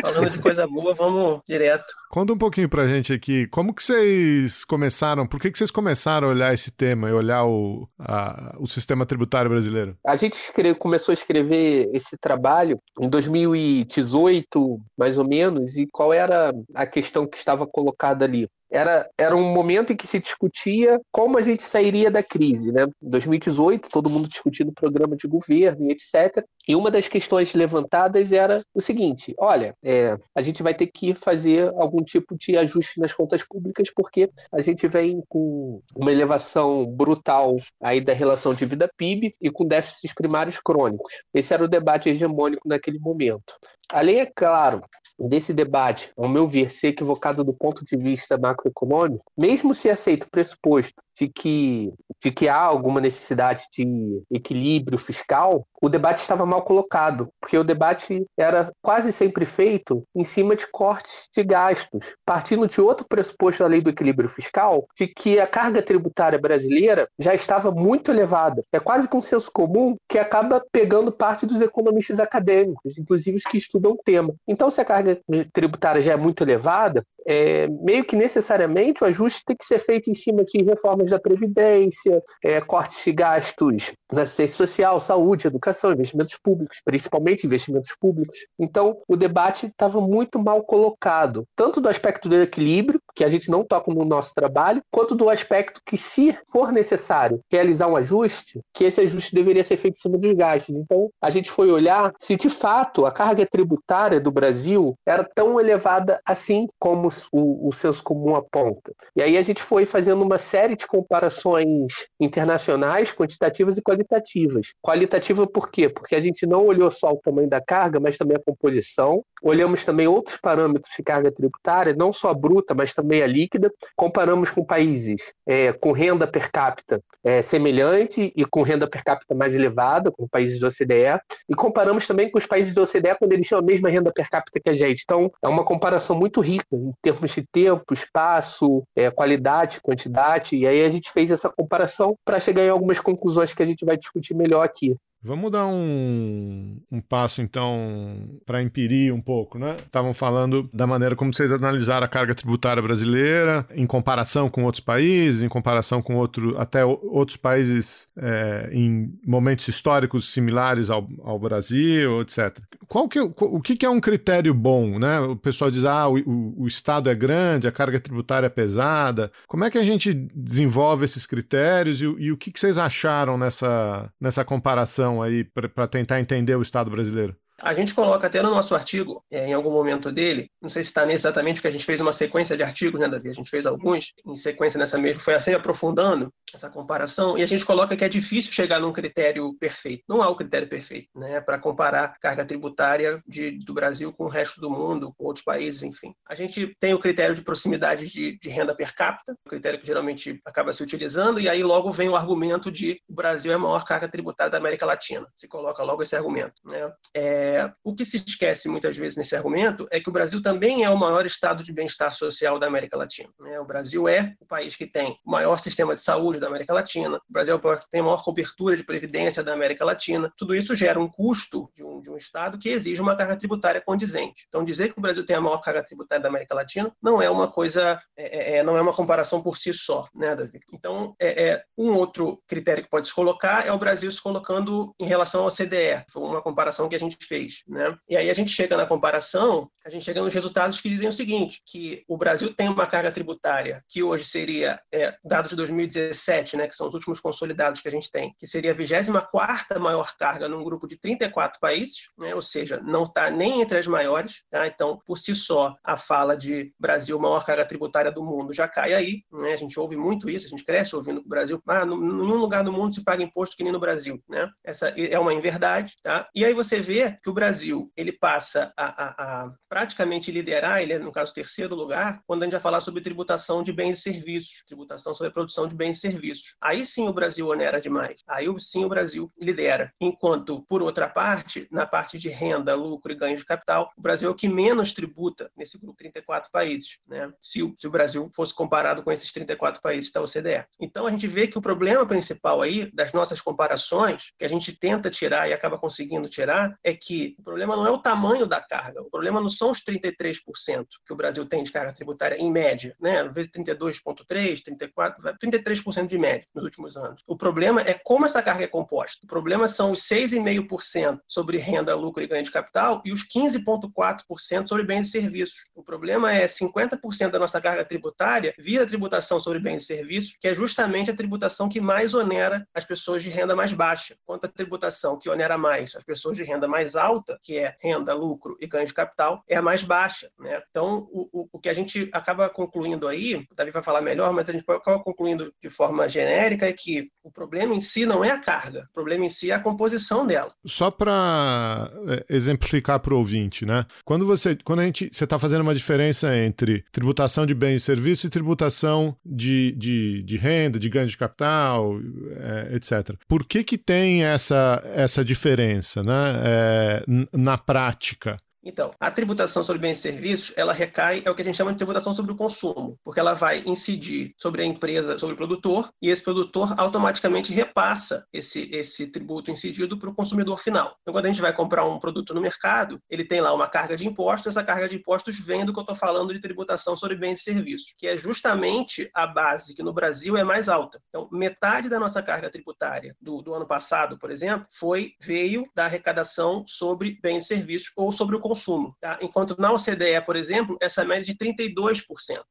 Falando 0.00 0.30
de 0.30 0.38
coisa 0.38 0.66
boa, 0.66 0.94
vamos 0.94 1.40
direto. 1.46 1.84
Conta 2.10 2.32
um 2.32 2.38
pouquinho 2.38 2.68
pra 2.68 2.88
gente 2.88 3.12
aqui, 3.12 3.46
como 3.48 3.74
que 3.74 3.82
vocês 3.82 4.64
começaram, 4.64 5.26
por 5.26 5.40
que, 5.40 5.50
que 5.50 5.58
vocês 5.58 5.70
começaram 5.70 6.28
a 6.28 6.30
olhar 6.30 6.54
esse 6.54 6.70
tema 6.70 7.08
e 7.08 7.12
olhar 7.12 7.44
o, 7.44 7.88
a, 7.98 8.56
o 8.58 8.66
sistema 8.66 9.06
tributário 9.06 9.50
brasileiro? 9.50 9.96
A 10.06 10.16
gente 10.16 10.34
escreve, 10.34 10.74
começou 10.74 11.12
a 11.12 11.14
escrever 11.14 11.88
esse 11.92 12.16
trabalho 12.18 12.80
em 13.00 13.08
2018, 13.08 14.80
mais 14.96 15.18
ou 15.18 15.26
menos, 15.26 15.76
e 15.76 15.86
qual 15.86 16.12
era 16.12 16.52
a 16.74 16.86
questão 16.86 17.26
que 17.26 17.38
estava 17.38 17.66
colocada 17.66 18.24
ali? 18.24 18.48
Era, 18.70 19.08
era 19.18 19.36
um 19.36 19.52
momento 19.52 19.92
em 19.92 19.96
que 19.96 20.06
se 20.06 20.18
discutia 20.18 21.00
como 21.10 21.38
a 21.38 21.42
gente 21.42 21.62
sairia 21.62 22.10
da 22.10 22.22
crise. 22.22 22.72
Né? 22.72 22.84
Em 23.02 23.10
2018, 23.10 23.88
todo 23.88 24.10
mundo 24.10 24.28
discutindo 24.28 24.68
o 24.68 24.74
programa 24.74 25.16
de 25.16 25.26
governo 25.26 25.86
e 25.86 25.92
etc. 25.92 26.44
E 26.68 26.76
uma 26.76 26.90
das 26.90 27.08
questões 27.08 27.52
levantadas 27.54 28.32
era 28.32 28.58
o 28.74 28.80
seguinte: 28.80 29.34
olha, 29.38 29.74
é, 29.84 30.16
a 30.34 30.42
gente 30.42 30.62
vai 30.62 30.74
ter 30.74 30.86
que 30.86 31.14
fazer 31.14 31.72
algum 31.76 32.02
tipo 32.02 32.36
de 32.36 32.56
ajuste 32.56 33.00
nas 33.00 33.12
contas 33.12 33.42
públicas, 33.46 33.88
porque 33.94 34.30
a 34.52 34.62
gente 34.62 34.86
vem 34.86 35.22
com 35.28 35.82
uma 35.94 36.12
elevação 36.12 36.86
brutal 36.86 37.56
aí 37.82 38.00
da 38.00 38.12
relação 38.12 38.54
de 38.54 38.64
vida 38.64 38.90
PIB 38.96 39.32
e 39.40 39.50
com 39.50 39.66
déficits 39.66 40.14
primários 40.14 40.60
crônicos. 40.60 41.12
Esse 41.34 41.52
era 41.52 41.64
o 41.64 41.68
debate 41.68 42.08
hegemônico 42.08 42.68
naquele 42.68 42.98
momento. 42.98 43.54
Além, 43.92 44.20
é 44.20 44.26
claro, 44.26 44.80
desse 45.28 45.52
debate, 45.52 46.12
ao 46.16 46.28
meu 46.28 46.46
ver, 46.46 46.70
ser 46.70 46.88
equivocado 46.88 47.44
do 47.44 47.52
ponto 47.52 47.84
de 47.84 47.96
vista 47.96 48.38
macroeconômico, 48.38 49.24
mesmo 49.36 49.74
se 49.74 49.90
aceito 49.90 50.24
o 50.24 50.30
pressuposto 50.30 51.02
de 51.20 51.28
que, 51.28 51.92
de 52.22 52.32
que 52.32 52.48
há 52.48 52.56
alguma 52.56 53.00
necessidade 53.00 53.64
de 53.70 54.22
equilíbrio 54.30 54.96
fiscal, 54.96 55.66
o 55.82 55.88
debate 55.88 56.18
estava 56.18 56.46
mal 56.46 56.62
colocado, 56.62 57.28
porque 57.38 57.58
o 57.58 57.64
debate 57.64 58.24
era 58.38 58.72
quase 58.80 59.12
sempre 59.12 59.44
feito 59.44 60.02
em 60.14 60.24
cima 60.24 60.56
de 60.56 60.66
cortes 60.70 61.28
de 61.34 61.44
gastos, 61.44 62.14
partindo 62.24 62.66
de 62.66 62.80
outro 62.80 63.06
pressuposto 63.06 63.62
da 63.62 63.68
lei 63.68 63.82
do 63.82 63.90
equilíbrio 63.90 64.28
fiscal, 64.28 64.86
de 64.96 65.06
que 65.06 65.38
a 65.38 65.46
carga 65.46 65.82
tributária 65.82 66.38
brasileira 66.38 67.06
já 67.18 67.34
estava 67.34 67.70
muito 67.70 68.10
elevada. 68.10 68.62
É 68.72 68.80
quase 68.80 69.06
com 69.06 69.20
senso 69.20 69.50
comum 69.52 69.96
que 70.08 70.18
acaba 70.18 70.64
pegando 70.72 71.12
parte 71.12 71.44
dos 71.44 71.60
economistas 71.60 72.18
acadêmicos, 72.18 72.96
inclusive 72.96 73.36
os 73.36 73.44
que 73.44 73.58
estudam 73.58 73.92
o 73.92 73.98
tema. 74.02 74.34
Então, 74.48 74.70
se 74.70 74.80
a 74.80 74.84
carga 74.84 75.20
tributária 75.52 76.02
já 76.02 76.12
é 76.12 76.16
muito 76.16 76.42
elevada, 76.42 77.04
é, 77.26 77.68
meio 77.68 78.04
que 78.04 78.16
necessariamente 78.16 79.02
o 79.02 79.06
ajuste 79.06 79.42
tem 79.44 79.56
que 79.56 79.64
ser 79.64 79.78
feito 79.78 80.10
em 80.10 80.14
cima 80.14 80.44
de 80.44 80.62
reformas 80.62 81.10
da 81.10 81.18
Previdência, 81.18 82.22
é, 82.42 82.60
cortes 82.60 83.04
de 83.04 83.12
gastos 83.12 83.92
na 84.12 84.22
assistência 84.22 84.56
social, 84.56 85.00
saúde, 85.00 85.46
educação, 85.46 85.92
investimentos 85.92 86.36
públicos, 86.42 86.80
principalmente 86.84 87.46
investimentos 87.46 87.94
públicos. 88.00 88.38
Então, 88.58 88.98
o 89.08 89.16
debate 89.16 89.66
estava 89.66 90.00
muito 90.00 90.38
mal 90.38 90.62
colocado, 90.62 91.44
tanto 91.54 91.80
do 91.80 91.88
aspecto 91.88 92.28
do 92.28 92.36
equilíbrio, 92.36 93.00
que 93.14 93.24
a 93.24 93.28
gente 93.28 93.50
não 93.50 93.64
toca 93.64 93.92
no 93.92 94.04
nosso 94.04 94.32
trabalho, 94.34 94.82
quanto 94.90 95.14
do 95.14 95.28
aspecto 95.28 95.80
que, 95.84 95.96
se 95.96 96.36
for 96.50 96.72
necessário 96.72 97.40
realizar 97.50 97.88
um 97.88 97.96
ajuste, 97.96 98.60
que 98.72 98.84
esse 98.84 99.00
ajuste 99.00 99.34
deveria 99.34 99.64
ser 99.64 99.76
feito 99.76 99.96
em 99.96 100.00
cima 100.00 100.18
dos 100.18 100.32
gastos. 100.32 100.76
Então, 100.76 101.10
a 101.20 101.30
gente 101.30 101.50
foi 101.50 101.70
olhar 101.70 102.12
se 102.18 102.36
de 102.36 102.48
fato 102.48 103.06
a 103.06 103.12
carga 103.12 103.46
tributária 103.46 104.20
do 104.20 104.30
Brasil 104.30 104.94
era 105.06 105.24
tão 105.24 105.60
elevada 105.60 106.20
assim 106.26 106.66
como 106.78 107.08
o, 107.32 107.68
o 107.68 107.72
senso 107.72 108.02
comum 108.02 108.34
aponta. 108.34 108.92
E 109.14 109.22
aí 109.22 109.36
a 109.36 109.42
gente 109.42 109.62
foi 109.62 109.84
fazendo 109.86 110.22
uma 110.22 110.38
série 110.38 110.76
de 110.76 110.86
comparações 110.86 111.92
internacionais, 112.18 113.12
quantitativas 113.12 113.76
e 113.78 113.82
qualitativas. 113.82 114.68
Qualitativa 114.82 115.46
por 115.46 115.70
quê? 115.70 115.88
Porque 115.88 116.14
a 116.14 116.20
gente 116.20 116.46
não 116.46 116.66
olhou 116.66 116.90
só 116.90 117.10
o 117.10 117.18
tamanho 117.18 117.48
da 117.48 117.60
carga, 117.60 118.00
mas 118.00 118.16
também 118.16 118.36
a 118.36 118.40
composição. 118.44 119.22
Olhamos 119.42 119.84
também 119.84 120.06
outros 120.06 120.36
parâmetros 120.36 120.94
de 120.96 121.02
carga 121.02 121.30
tributária, 121.30 121.94
não 121.96 122.12
só 122.12 122.28
a 122.28 122.34
bruta, 122.34 122.74
mas 122.74 122.92
também 122.92 123.22
a 123.22 123.26
líquida. 123.26 123.72
Comparamos 123.96 124.50
com 124.50 124.64
países 124.64 125.32
é, 125.46 125.72
com 125.72 125.92
renda 125.92 126.26
per 126.26 126.50
capita 126.50 127.02
é, 127.24 127.42
semelhante 127.42 128.32
e 128.34 128.44
com 128.44 128.62
renda 128.62 128.88
per 128.88 129.02
capita 129.02 129.34
mais 129.34 129.54
elevada, 129.54 130.10
como 130.10 130.28
países 130.28 130.58
da 130.58 130.68
OCDE. 130.68 131.20
E 131.48 131.54
comparamos 131.54 132.06
também 132.06 132.30
com 132.30 132.38
os 132.38 132.46
países 132.46 132.74
da 132.74 132.82
OCDE 132.82 133.16
quando 133.18 133.32
eles 133.32 133.46
tinham 133.46 133.60
a 133.60 133.64
mesma 133.64 133.88
renda 133.88 134.12
per 134.12 134.28
capita 134.28 134.60
que 134.60 134.70
a 134.70 134.76
gente. 134.76 135.02
Então, 135.02 135.30
é 135.42 135.48
uma 135.48 135.64
comparação 135.64 136.16
muito 136.16 136.40
rica 136.40 136.66
em 136.72 136.92
termos 137.02 137.30
de 137.32 137.44
tempo, 137.50 137.92
espaço, 137.92 138.82
é, 138.94 139.10
qualidade, 139.10 139.80
quantidade. 139.80 140.56
E 140.56 140.66
aí 140.66 140.84
a 140.84 140.88
gente 140.88 141.10
fez 141.12 141.30
essa 141.30 141.48
comparação 141.48 142.16
para 142.24 142.40
chegar 142.40 142.62
em 142.62 142.70
algumas 142.70 143.00
conclusões 143.00 143.52
que 143.54 143.62
a 143.62 143.66
gente 143.66 143.84
vai 143.84 143.96
discutir 143.96 144.34
melhor 144.34 144.64
aqui. 144.64 144.96
Vamos 145.22 145.50
dar 145.50 145.66
um, 145.66 146.80
um 146.90 147.00
passo, 147.00 147.42
então, 147.42 148.40
para 148.46 148.62
empirir 148.62 149.12
um 149.12 149.20
pouco, 149.20 149.58
né? 149.58 149.76
Estavam 149.84 150.14
falando 150.14 150.68
da 150.72 150.86
maneira 150.86 151.14
como 151.14 151.32
vocês 151.32 151.52
analisaram 151.52 152.06
a 152.06 152.08
carga 152.08 152.34
tributária 152.34 152.82
brasileira 152.82 153.66
em 153.74 153.86
comparação 153.86 154.48
com 154.48 154.64
outros 154.64 154.82
países, 154.82 155.42
em 155.42 155.48
comparação 155.48 156.00
com 156.00 156.16
outro, 156.16 156.58
até 156.58 156.82
outros 156.84 157.36
países 157.36 158.08
é, 158.16 158.70
em 158.72 159.12
momentos 159.26 159.68
históricos 159.68 160.32
similares 160.32 160.88
ao, 160.88 161.06
ao 161.22 161.38
Brasil, 161.38 162.22
etc. 162.22 162.58
Qual 162.88 163.06
que, 163.06 163.20
o 163.20 163.60
que, 163.60 163.84
é 163.84 163.90
um 163.90 164.00
critério 164.00 164.54
bom, 164.54 164.98
né? 164.98 165.20
O 165.20 165.36
pessoal 165.36 165.70
diz, 165.70 165.84
ah, 165.84 166.08
o, 166.08 166.18
o, 166.18 166.62
o 166.62 166.66
Estado 166.66 167.10
é 167.10 167.14
grande, 167.14 167.68
a 167.68 167.72
carga 167.72 168.00
tributária 168.00 168.46
é 168.46 168.50
pesada. 168.50 169.30
Como 169.46 169.64
é 169.64 169.70
que 169.70 169.78
a 169.78 169.84
gente 169.84 170.14
desenvolve 170.34 171.04
esses 171.04 171.26
critérios 171.26 172.00
e, 172.00 172.06
e 172.06 172.32
o 172.32 172.38
que, 172.38 172.50
que 172.50 172.58
vocês 172.58 172.78
acharam 172.78 173.36
nessa, 173.36 174.10
nessa 174.18 174.44
comparação? 174.46 175.09
Aí 175.22 175.44
para 175.44 175.88
tentar 175.88 176.20
entender 176.20 176.54
o 176.56 176.62
Estado 176.62 176.90
brasileiro? 176.90 177.36
A 177.62 177.74
gente 177.74 177.94
coloca 177.94 178.26
até 178.26 178.42
no 178.42 178.50
nosso 178.50 178.74
artigo, 178.74 179.22
é, 179.30 179.46
em 179.46 179.52
algum 179.52 179.70
momento 179.70 180.10
dele, 180.10 180.50
não 180.60 180.70
sei 180.70 180.82
se 180.82 180.90
está 180.90 181.10
exatamente, 181.10 181.56
porque 181.56 181.68
a 181.68 181.70
gente 181.70 181.84
fez 181.84 182.00
uma 182.00 182.12
sequência 182.12 182.56
de 182.56 182.62
artigos, 182.62 183.00
né, 183.00 183.08
Davi? 183.08 183.28
A 183.28 183.34
gente 183.34 183.50
fez 183.50 183.66
alguns 183.66 184.12
em 184.26 184.36
sequência 184.36 184.78
nessa 184.78 184.96
mesma, 184.96 185.20
foi 185.20 185.34
assim 185.34 185.52
aprofundando 185.52 186.32
essa 186.54 186.70
comparação, 186.70 187.36
e 187.36 187.42
a 187.42 187.46
gente 187.46 187.64
coloca 187.64 187.96
que 187.96 188.04
é 188.04 188.08
difícil 188.08 188.52
chegar 188.52 188.80
num 188.80 188.92
critério 188.92 189.54
perfeito. 189.58 190.02
Não 190.08 190.22
há 190.22 190.28
o 190.28 190.36
critério 190.36 190.68
perfeito, 190.68 191.08
né, 191.14 191.40
para 191.40 191.58
comparar 191.58 192.18
carga 192.20 192.44
tributária 192.44 193.20
de, 193.26 193.52
do 193.64 193.74
Brasil 193.74 194.12
com 194.12 194.24
o 194.24 194.28
resto 194.28 194.60
do 194.60 194.70
mundo, 194.70 195.12
com 195.16 195.24
outros 195.24 195.44
países, 195.44 195.82
enfim. 195.82 196.14
A 196.28 196.34
gente 196.34 196.74
tem 196.80 196.94
o 196.94 196.98
critério 196.98 197.34
de 197.34 197.42
proximidade 197.42 198.08
de, 198.08 198.38
de 198.38 198.48
renda 198.48 198.74
per 198.74 198.94
capita, 198.94 199.36
o 199.44 199.50
critério 199.50 199.80
que 199.80 199.86
geralmente 199.86 200.40
acaba 200.44 200.72
se 200.72 200.82
utilizando, 200.82 201.40
e 201.40 201.48
aí 201.48 201.62
logo 201.62 201.90
vem 201.90 202.08
o 202.08 202.16
argumento 202.16 202.70
de 202.70 203.00
o 203.08 203.14
Brasil 203.14 203.52
é 203.52 203.54
a 203.54 203.58
maior 203.58 203.84
carga 203.84 204.08
tributária 204.08 204.50
da 204.50 204.58
América 204.58 204.86
Latina. 204.86 205.26
Se 205.36 205.46
coloca 205.46 205.82
logo 205.82 206.02
esse 206.02 206.16
argumento, 206.16 206.54
né? 206.64 206.92
É, 207.14 207.49
é, 207.50 207.72
o 207.82 207.94
que 207.94 208.04
se 208.04 208.16
esquece 208.16 208.68
muitas 208.68 208.96
vezes 208.96 209.16
nesse 209.16 209.34
argumento 209.34 209.86
é 209.90 209.98
que 210.00 210.08
o 210.08 210.12
Brasil 210.12 210.40
também 210.40 210.84
é 210.84 210.90
o 210.90 210.96
maior 210.96 211.26
estado 211.26 211.64
de 211.64 211.72
bem-estar 211.72 212.14
social 212.14 212.58
da 212.58 212.66
América 212.66 212.96
Latina. 212.96 213.28
Né? 213.40 213.58
O 213.58 213.64
Brasil 213.64 214.08
é 214.08 214.34
o 214.40 214.46
país 214.46 214.76
que 214.76 214.86
tem 214.86 215.18
o 215.24 215.30
maior 215.30 215.58
sistema 215.58 215.94
de 215.94 216.02
saúde 216.02 216.38
da 216.38 216.46
América 216.46 216.72
Latina, 216.72 217.16
o 217.16 217.32
Brasil 217.32 217.54
é 217.54 217.56
o 217.56 217.60
país 217.60 217.80
que 217.80 217.90
tem 217.90 218.00
a 218.00 218.04
maior 218.04 218.22
cobertura 218.22 218.76
de 218.76 218.84
previdência 218.84 219.42
da 219.42 219.52
América 219.52 219.84
Latina. 219.84 220.32
Tudo 220.36 220.54
isso 220.54 220.74
gera 220.76 221.00
um 221.00 221.08
custo 221.08 221.70
de 221.74 221.82
um, 221.82 222.00
de 222.00 222.10
um 222.10 222.16
estado 222.16 222.58
que 222.58 222.68
exige 222.68 223.00
uma 223.02 223.16
carga 223.16 223.36
tributária 223.36 223.80
condizente. 223.80 224.46
Então, 224.48 224.64
dizer 224.64 224.92
que 224.92 224.98
o 224.98 225.02
Brasil 225.02 225.24
tem 225.26 225.36
a 225.36 225.40
maior 225.40 225.60
carga 225.60 225.82
tributária 225.82 226.22
da 226.22 226.28
América 226.28 226.54
Latina 226.54 226.92
não 227.02 227.20
é 227.20 227.28
uma 227.28 227.48
coisa, 227.48 228.00
é, 228.16 228.54
é, 228.54 228.58
é 228.58 228.62
não 228.62 228.76
é 228.76 228.80
uma 228.80 228.92
comparação 228.92 229.42
por 229.42 229.56
si 229.56 229.72
só, 229.72 230.06
né, 230.14 230.36
Davi? 230.36 230.60
Então, 230.72 231.14
é, 231.20 231.62
um 231.76 231.92
outro 231.94 232.42
critério 232.46 232.84
que 232.84 232.90
pode 232.90 233.08
se 233.08 233.14
colocar 233.14 233.66
é 233.66 233.72
o 233.72 233.78
Brasil 233.78 234.10
se 234.10 234.22
colocando 234.22 234.94
em 234.98 235.06
relação 235.06 235.42
ao 235.42 235.50
CDE. 235.50 236.04
Foi 236.10 236.22
uma 236.22 236.42
comparação 236.42 236.88
que 236.88 236.96
a 236.96 237.00
gente 237.00 237.16
fez 237.24 237.39
Né? 237.66 237.96
E 238.08 238.16
aí 238.16 238.30
a 238.30 238.34
gente 238.34 238.50
chega 238.50 238.76
na 238.76 238.86
comparação, 238.86 239.70
a 239.84 239.90
gente 239.90 240.04
chega 240.04 240.22
nos 240.22 240.34
resultados 240.34 240.80
que 240.80 240.88
dizem 240.88 241.08
o 241.08 241.12
seguinte, 241.12 241.62
que 241.66 242.04
o 242.08 242.16
Brasil 242.16 242.52
tem 242.54 242.68
uma 242.68 242.86
carga 242.86 243.10
tributária 243.10 243.82
que 243.88 244.02
hoje 244.02 244.24
seria, 244.24 244.80
é, 244.92 245.14
dados 245.24 245.50
de 245.50 245.56
2017, 245.56 246.56
né, 246.56 246.68
que 246.68 246.76
são 246.76 246.88
os 246.88 246.94
últimos 246.94 247.20
consolidados 247.20 247.80
que 247.80 247.88
a 247.88 247.90
gente 247.90 248.10
tem, 248.10 248.34
que 248.38 248.46
seria 248.46 248.72
a 248.72 248.74
24ª 248.74 249.78
maior 249.78 250.14
carga 250.16 250.48
num 250.48 250.62
grupo 250.62 250.86
de 250.86 250.96
34 250.98 251.58
países, 251.60 252.08
né, 252.18 252.34
ou 252.34 252.42
seja, 252.42 252.80
não 252.82 253.04
está 253.04 253.30
nem 253.30 253.60
entre 253.62 253.78
as 253.78 253.86
maiores. 253.86 254.42
Tá? 254.50 254.66
Então, 254.66 255.00
por 255.06 255.18
si 255.18 255.34
só, 255.34 255.74
a 255.82 255.96
fala 255.96 256.36
de 256.36 256.72
Brasil 256.78 257.18
maior 257.18 257.44
carga 257.44 257.64
tributária 257.64 258.12
do 258.12 258.24
mundo 258.24 258.52
já 258.52 258.68
cai 258.68 258.92
aí. 258.92 259.22
Né? 259.32 259.52
A 259.52 259.56
gente 259.56 259.78
ouve 259.78 259.96
muito 259.96 260.28
isso, 260.28 260.46
a 260.46 260.50
gente 260.50 260.64
cresce 260.64 260.94
ouvindo 260.94 261.20
que 261.20 261.26
o 261.26 261.30
Brasil, 261.30 261.62
ah, 261.66 261.86
nenhum 261.86 262.36
lugar 262.36 262.64
do 262.64 262.72
mundo 262.72 262.94
se 262.94 263.04
paga 263.04 263.22
imposto 263.22 263.56
que 263.56 263.64
nem 263.64 263.72
no 263.72 263.80
Brasil. 263.80 264.22
Né? 264.28 264.48
Essa 264.64 264.88
é 264.88 265.18
uma 265.18 265.34
inverdade. 265.34 265.96
Tá? 266.02 266.28
E 266.34 266.44
aí 266.44 266.54
você 266.54 266.80
vê 266.80 267.18
que 267.22 267.29
o 267.30 267.34
Brasil 267.34 267.90
ele 267.96 268.12
passa 268.12 268.72
a, 268.76 268.86
a, 268.86 269.44
a, 269.44 269.52
praticamente 269.68 270.30
liderar, 270.30 270.82
ele 270.82 270.92
é, 270.92 270.98
no 270.98 271.12
caso, 271.12 271.32
terceiro 271.32 271.74
lugar, 271.74 272.20
quando 272.26 272.42
a 272.42 272.46
gente 272.46 272.52
vai 272.52 272.60
falar 272.60 272.80
sobre 272.80 273.00
tributação 273.00 273.62
de 273.62 273.72
bens 273.72 273.98
e 273.98 274.02
serviços, 274.02 274.62
tributação 274.66 275.14
sobre 275.14 275.30
a 275.30 275.32
produção 275.32 275.66
de 275.66 275.74
bens 275.74 275.98
e 275.98 276.00
serviços. 276.00 276.56
Aí 276.60 276.84
sim 276.84 277.08
o 277.08 277.12
Brasil 277.12 277.46
onera 277.48 277.80
demais. 277.80 278.22
Aí 278.28 278.46
sim 278.58 278.84
o 278.84 278.88
Brasil 278.88 279.32
lidera. 279.40 279.92
Enquanto, 280.00 280.64
por 280.68 280.82
outra 280.82 281.08
parte, 281.08 281.66
na 281.70 281.86
parte 281.86 282.18
de 282.18 282.28
renda, 282.28 282.74
lucro 282.74 283.12
e 283.12 283.16
ganho 283.16 283.36
de 283.36 283.44
capital, 283.44 283.90
o 283.96 284.02
Brasil 284.02 284.28
é 284.28 284.32
o 284.32 284.34
que 284.34 284.48
menos 284.48 284.92
tributa 284.92 285.50
nesse 285.56 285.78
grupo 285.78 285.96
34 285.98 286.50
países, 286.50 286.98
né? 287.06 287.32
Se 287.40 287.62
o, 287.62 287.74
se 287.78 287.86
o 287.86 287.90
Brasil 287.90 288.28
fosse 288.34 288.54
comparado 288.54 289.02
com 289.02 289.12
esses 289.12 289.30
34 289.32 289.80
países 289.80 290.12
da 290.12 290.20
OCDE. 290.20 290.64
Então 290.80 291.06
a 291.06 291.10
gente 291.10 291.26
vê 291.26 291.46
que 291.46 291.58
o 291.58 291.62
problema 291.62 292.04
principal 292.06 292.62
aí 292.62 292.90
das 292.92 293.12
nossas 293.12 293.40
comparações, 293.40 294.32
que 294.38 294.44
a 294.44 294.48
gente 294.48 294.76
tenta 294.76 295.10
tirar 295.10 295.48
e 295.48 295.52
acaba 295.52 295.78
conseguindo 295.78 296.28
tirar, 296.28 296.76
é 296.82 296.94
que 296.94 297.19
o 297.38 297.42
problema 297.42 297.76
não 297.76 297.86
é 297.86 297.90
o 297.90 297.98
tamanho 297.98 298.46
da 298.46 298.60
carga, 298.60 299.00
o 299.02 299.10
problema 299.10 299.40
não 299.40 299.48
são 299.48 299.70
os 299.70 299.80
33% 299.82 300.86
que 301.06 301.12
o 301.12 301.16
Brasil 301.16 301.44
tem 301.46 301.62
de 301.62 301.72
carga 301.72 301.92
tributária 301.92 302.36
em 302.36 302.50
média, 302.50 302.94
né? 303.00 303.20
Às 303.20 303.32
vezes 303.32 303.50
32,3%, 303.52 304.62
34%, 304.80 305.36
33% 305.42 306.06
de 306.06 306.18
média 306.18 306.46
nos 306.54 306.64
últimos 306.64 306.96
anos. 306.96 307.22
O 307.26 307.36
problema 307.36 307.80
é 307.82 307.94
como 307.94 308.26
essa 308.26 308.42
carga 308.42 308.64
é 308.64 308.68
composta. 308.68 309.20
O 309.24 309.26
problema 309.26 309.66
são 309.66 309.92
os 309.92 310.00
6,5% 310.00 311.20
sobre 311.26 311.58
renda, 311.58 311.94
lucro 311.94 312.22
e 312.22 312.26
ganho 312.26 312.44
de 312.44 312.50
capital 312.50 313.02
e 313.04 313.12
os 313.12 313.22
15,4% 313.26 314.68
sobre 314.68 314.84
bens 314.84 315.08
e 315.08 315.10
serviços. 315.10 315.64
O 315.74 315.82
problema 315.82 316.32
é 316.32 316.46
50% 316.46 317.30
da 317.30 317.38
nossa 317.38 317.60
carga 317.60 317.84
tributária 317.84 318.54
via 318.58 318.86
tributação 318.86 319.40
sobre 319.40 319.58
bens 319.58 319.84
e 319.84 319.86
serviços, 319.86 320.36
que 320.40 320.48
é 320.48 320.54
justamente 320.54 321.10
a 321.10 321.16
tributação 321.16 321.68
que 321.68 321.80
mais 321.80 322.14
onera 322.14 322.66
as 322.74 322.84
pessoas 322.84 323.22
de 323.22 323.30
renda 323.30 323.54
mais 323.54 323.72
baixa. 323.72 324.16
Quanto 324.24 324.46
à 324.46 324.48
tributação 324.48 325.18
que 325.18 325.28
onera 325.28 325.56
mais 325.56 325.94
as 325.96 326.04
pessoas 326.04 326.36
de 326.36 326.44
renda 326.44 326.66
mais 326.68 326.96
alta, 327.00 327.38
que 327.42 327.58
é 327.58 327.74
renda, 327.80 328.14
lucro 328.14 328.56
e 328.60 328.66
ganho 328.66 328.86
de 328.86 328.94
capital, 328.94 329.42
é 329.48 329.56
a 329.56 329.62
mais 329.62 329.82
baixa. 329.82 330.30
Né? 330.38 330.62
Então, 330.70 331.08
o, 331.10 331.28
o, 331.32 331.48
o 331.52 331.58
que 331.58 331.68
a 331.68 331.74
gente 331.74 332.08
acaba 332.12 332.48
concluindo 332.48 333.08
aí, 333.08 333.46
o 333.50 333.54
Davi 333.54 333.70
vai 333.70 333.82
falar 333.82 334.00
melhor, 334.00 334.32
mas 334.32 334.48
a 334.48 334.52
gente 334.52 334.64
acaba 334.68 334.98
concluindo 335.00 335.52
de 335.62 335.70
forma 335.70 336.08
genérica 336.08 336.66
é 336.66 336.72
que 336.72 337.10
o 337.22 337.30
problema 337.30 337.74
em 337.74 337.80
si 337.80 338.06
não 338.06 338.24
é 338.24 338.30
a 338.30 338.38
carga, 338.38 338.86
o 338.90 338.92
problema 338.92 339.24
em 339.24 339.28
si 339.28 339.50
é 339.50 339.54
a 339.54 339.60
composição 339.60 340.26
dela. 340.26 340.52
Só 340.64 340.90
para 340.90 341.90
é, 342.08 342.24
exemplificar 342.28 343.00
para 343.00 343.14
o 343.14 343.18
ouvinte, 343.18 343.64
né? 343.64 343.86
Quando 344.04 344.26
você, 344.26 344.56
quando 344.64 344.80
a 344.80 344.84
gente, 344.84 345.10
você 345.12 345.24
está 345.24 345.38
fazendo 345.38 345.62
uma 345.62 345.74
diferença 345.74 346.36
entre 346.36 346.84
tributação 346.90 347.46
de 347.46 347.54
bens 347.54 347.82
e 347.82 347.84
serviços 347.84 348.24
e 348.24 348.30
tributação 348.30 349.16
de, 349.24 349.72
de, 349.72 350.22
de 350.22 350.36
renda, 350.36 350.78
de 350.78 350.88
ganho 350.88 351.06
de 351.06 351.16
capital, 351.16 351.98
é, 352.36 352.76
etc. 352.76 353.16
Por 353.28 353.44
que 353.44 353.62
que 353.62 353.78
tem 353.78 354.24
essa, 354.24 354.82
essa 354.94 355.24
diferença, 355.24 356.02
né? 356.02 356.40
É, 356.44 356.89
na 357.32 357.58
prática? 357.58 358.38
Então, 358.62 358.92
a 359.00 359.10
tributação 359.10 359.64
sobre 359.64 359.80
bens 359.80 359.98
e 359.98 360.02
serviços, 360.02 360.52
ela 360.56 360.72
recai, 360.72 361.22
é 361.24 361.30
o 361.30 361.34
que 361.34 361.40
a 361.40 361.44
gente 361.44 361.56
chama 361.56 361.72
de 361.72 361.78
tributação 361.78 362.12
sobre 362.12 362.32
o 362.32 362.36
consumo, 362.36 362.98
porque 363.02 363.18
ela 363.18 363.32
vai 363.32 363.62
incidir 363.64 364.34
sobre 364.36 364.62
a 364.62 364.64
empresa, 364.64 365.18
sobre 365.18 365.34
o 365.34 365.36
produtor, 365.36 365.90
e 366.00 366.10
esse 366.10 366.22
produtor 366.22 366.74
automaticamente 366.78 367.52
repassa 367.52 368.26
esse, 368.32 368.68
esse 368.72 369.06
tributo 369.06 369.50
incidido 369.50 369.98
para 369.98 370.10
o 370.10 370.14
consumidor 370.14 370.58
final. 370.58 370.94
Então, 371.00 371.14
quando 371.14 371.24
a 371.24 371.28
gente 371.28 371.40
vai 371.40 371.54
comprar 371.54 371.86
um 371.86 371.98
produto 371.98 372.34
no 372.34 372.40
mercado, 372.40 373.00
ele 373.08 373.24
tem 373.24 373.40
lá 373.40 373.54
uma 373.54 373.66
carga 373.66 373.96
de 373.96 374.06
impostos, 374.06 374.48
essa 374.48 374.62
carga 374.62 374.88
de 374.88 374.96
impostos 374.96 375.38
vem 375.40 375.64
do 375.64 375.72
que 375.72 375.78
eu 375.78 375.82
estou 375.82 375.96
falando 375.96 376.32
de 376.34 376.40
tributação 376.40 376.96
sobre 376.96 377.16
bens 377.16 377.40
e 377.40 377.44
serviços, 377.44 377.94
que 377.96 378.06
é 378.06 378.18
justamente 378.18 379.10
a 379.14 379.26
base 379.26 379.74
que 379.74 379.82
no 379.82 379.92
Brasil 379.92 380.36
é 380.36 380.44
mais 380.44 380.68
alta. 380.68 381.00
Então, 381.08 381.28
metade 381.32 381.88
da 381.88 381.98
nossa 381.98 382.22
carga 382.22 382.50
tributária 382.50 383.16
do, 383.20 383.40
do 383.40 383.54
ano 383.54 383.66
passado, 383.66 384.18
por 384.18 384.30
exemplo, 384.30 384.66
foi 384.70 385.14
veio 385.20 385.64
da 385.74 385.86
arrecadação 385.86 386.62
sobre 386.66 387.18
bens 387.22 387.44
e 387.44 387.48
serviços 387.48 387.92
ou 387.96 388.12
sobre 388.12 388.36
o 388.36 388.40
consumo. 388.50 388.96
Tá? 389.00 389.18
Enquanto 389.22 389.56
na 389.58 389.72
OCDE, 389.72 390.20
por 390.26 390.34
exemplo, 390.34 390.76
essa 390.80 391.04
média 391.04 391.20
é 391.20 391.24
de 391.24 391.34
32%. 391.34 392.02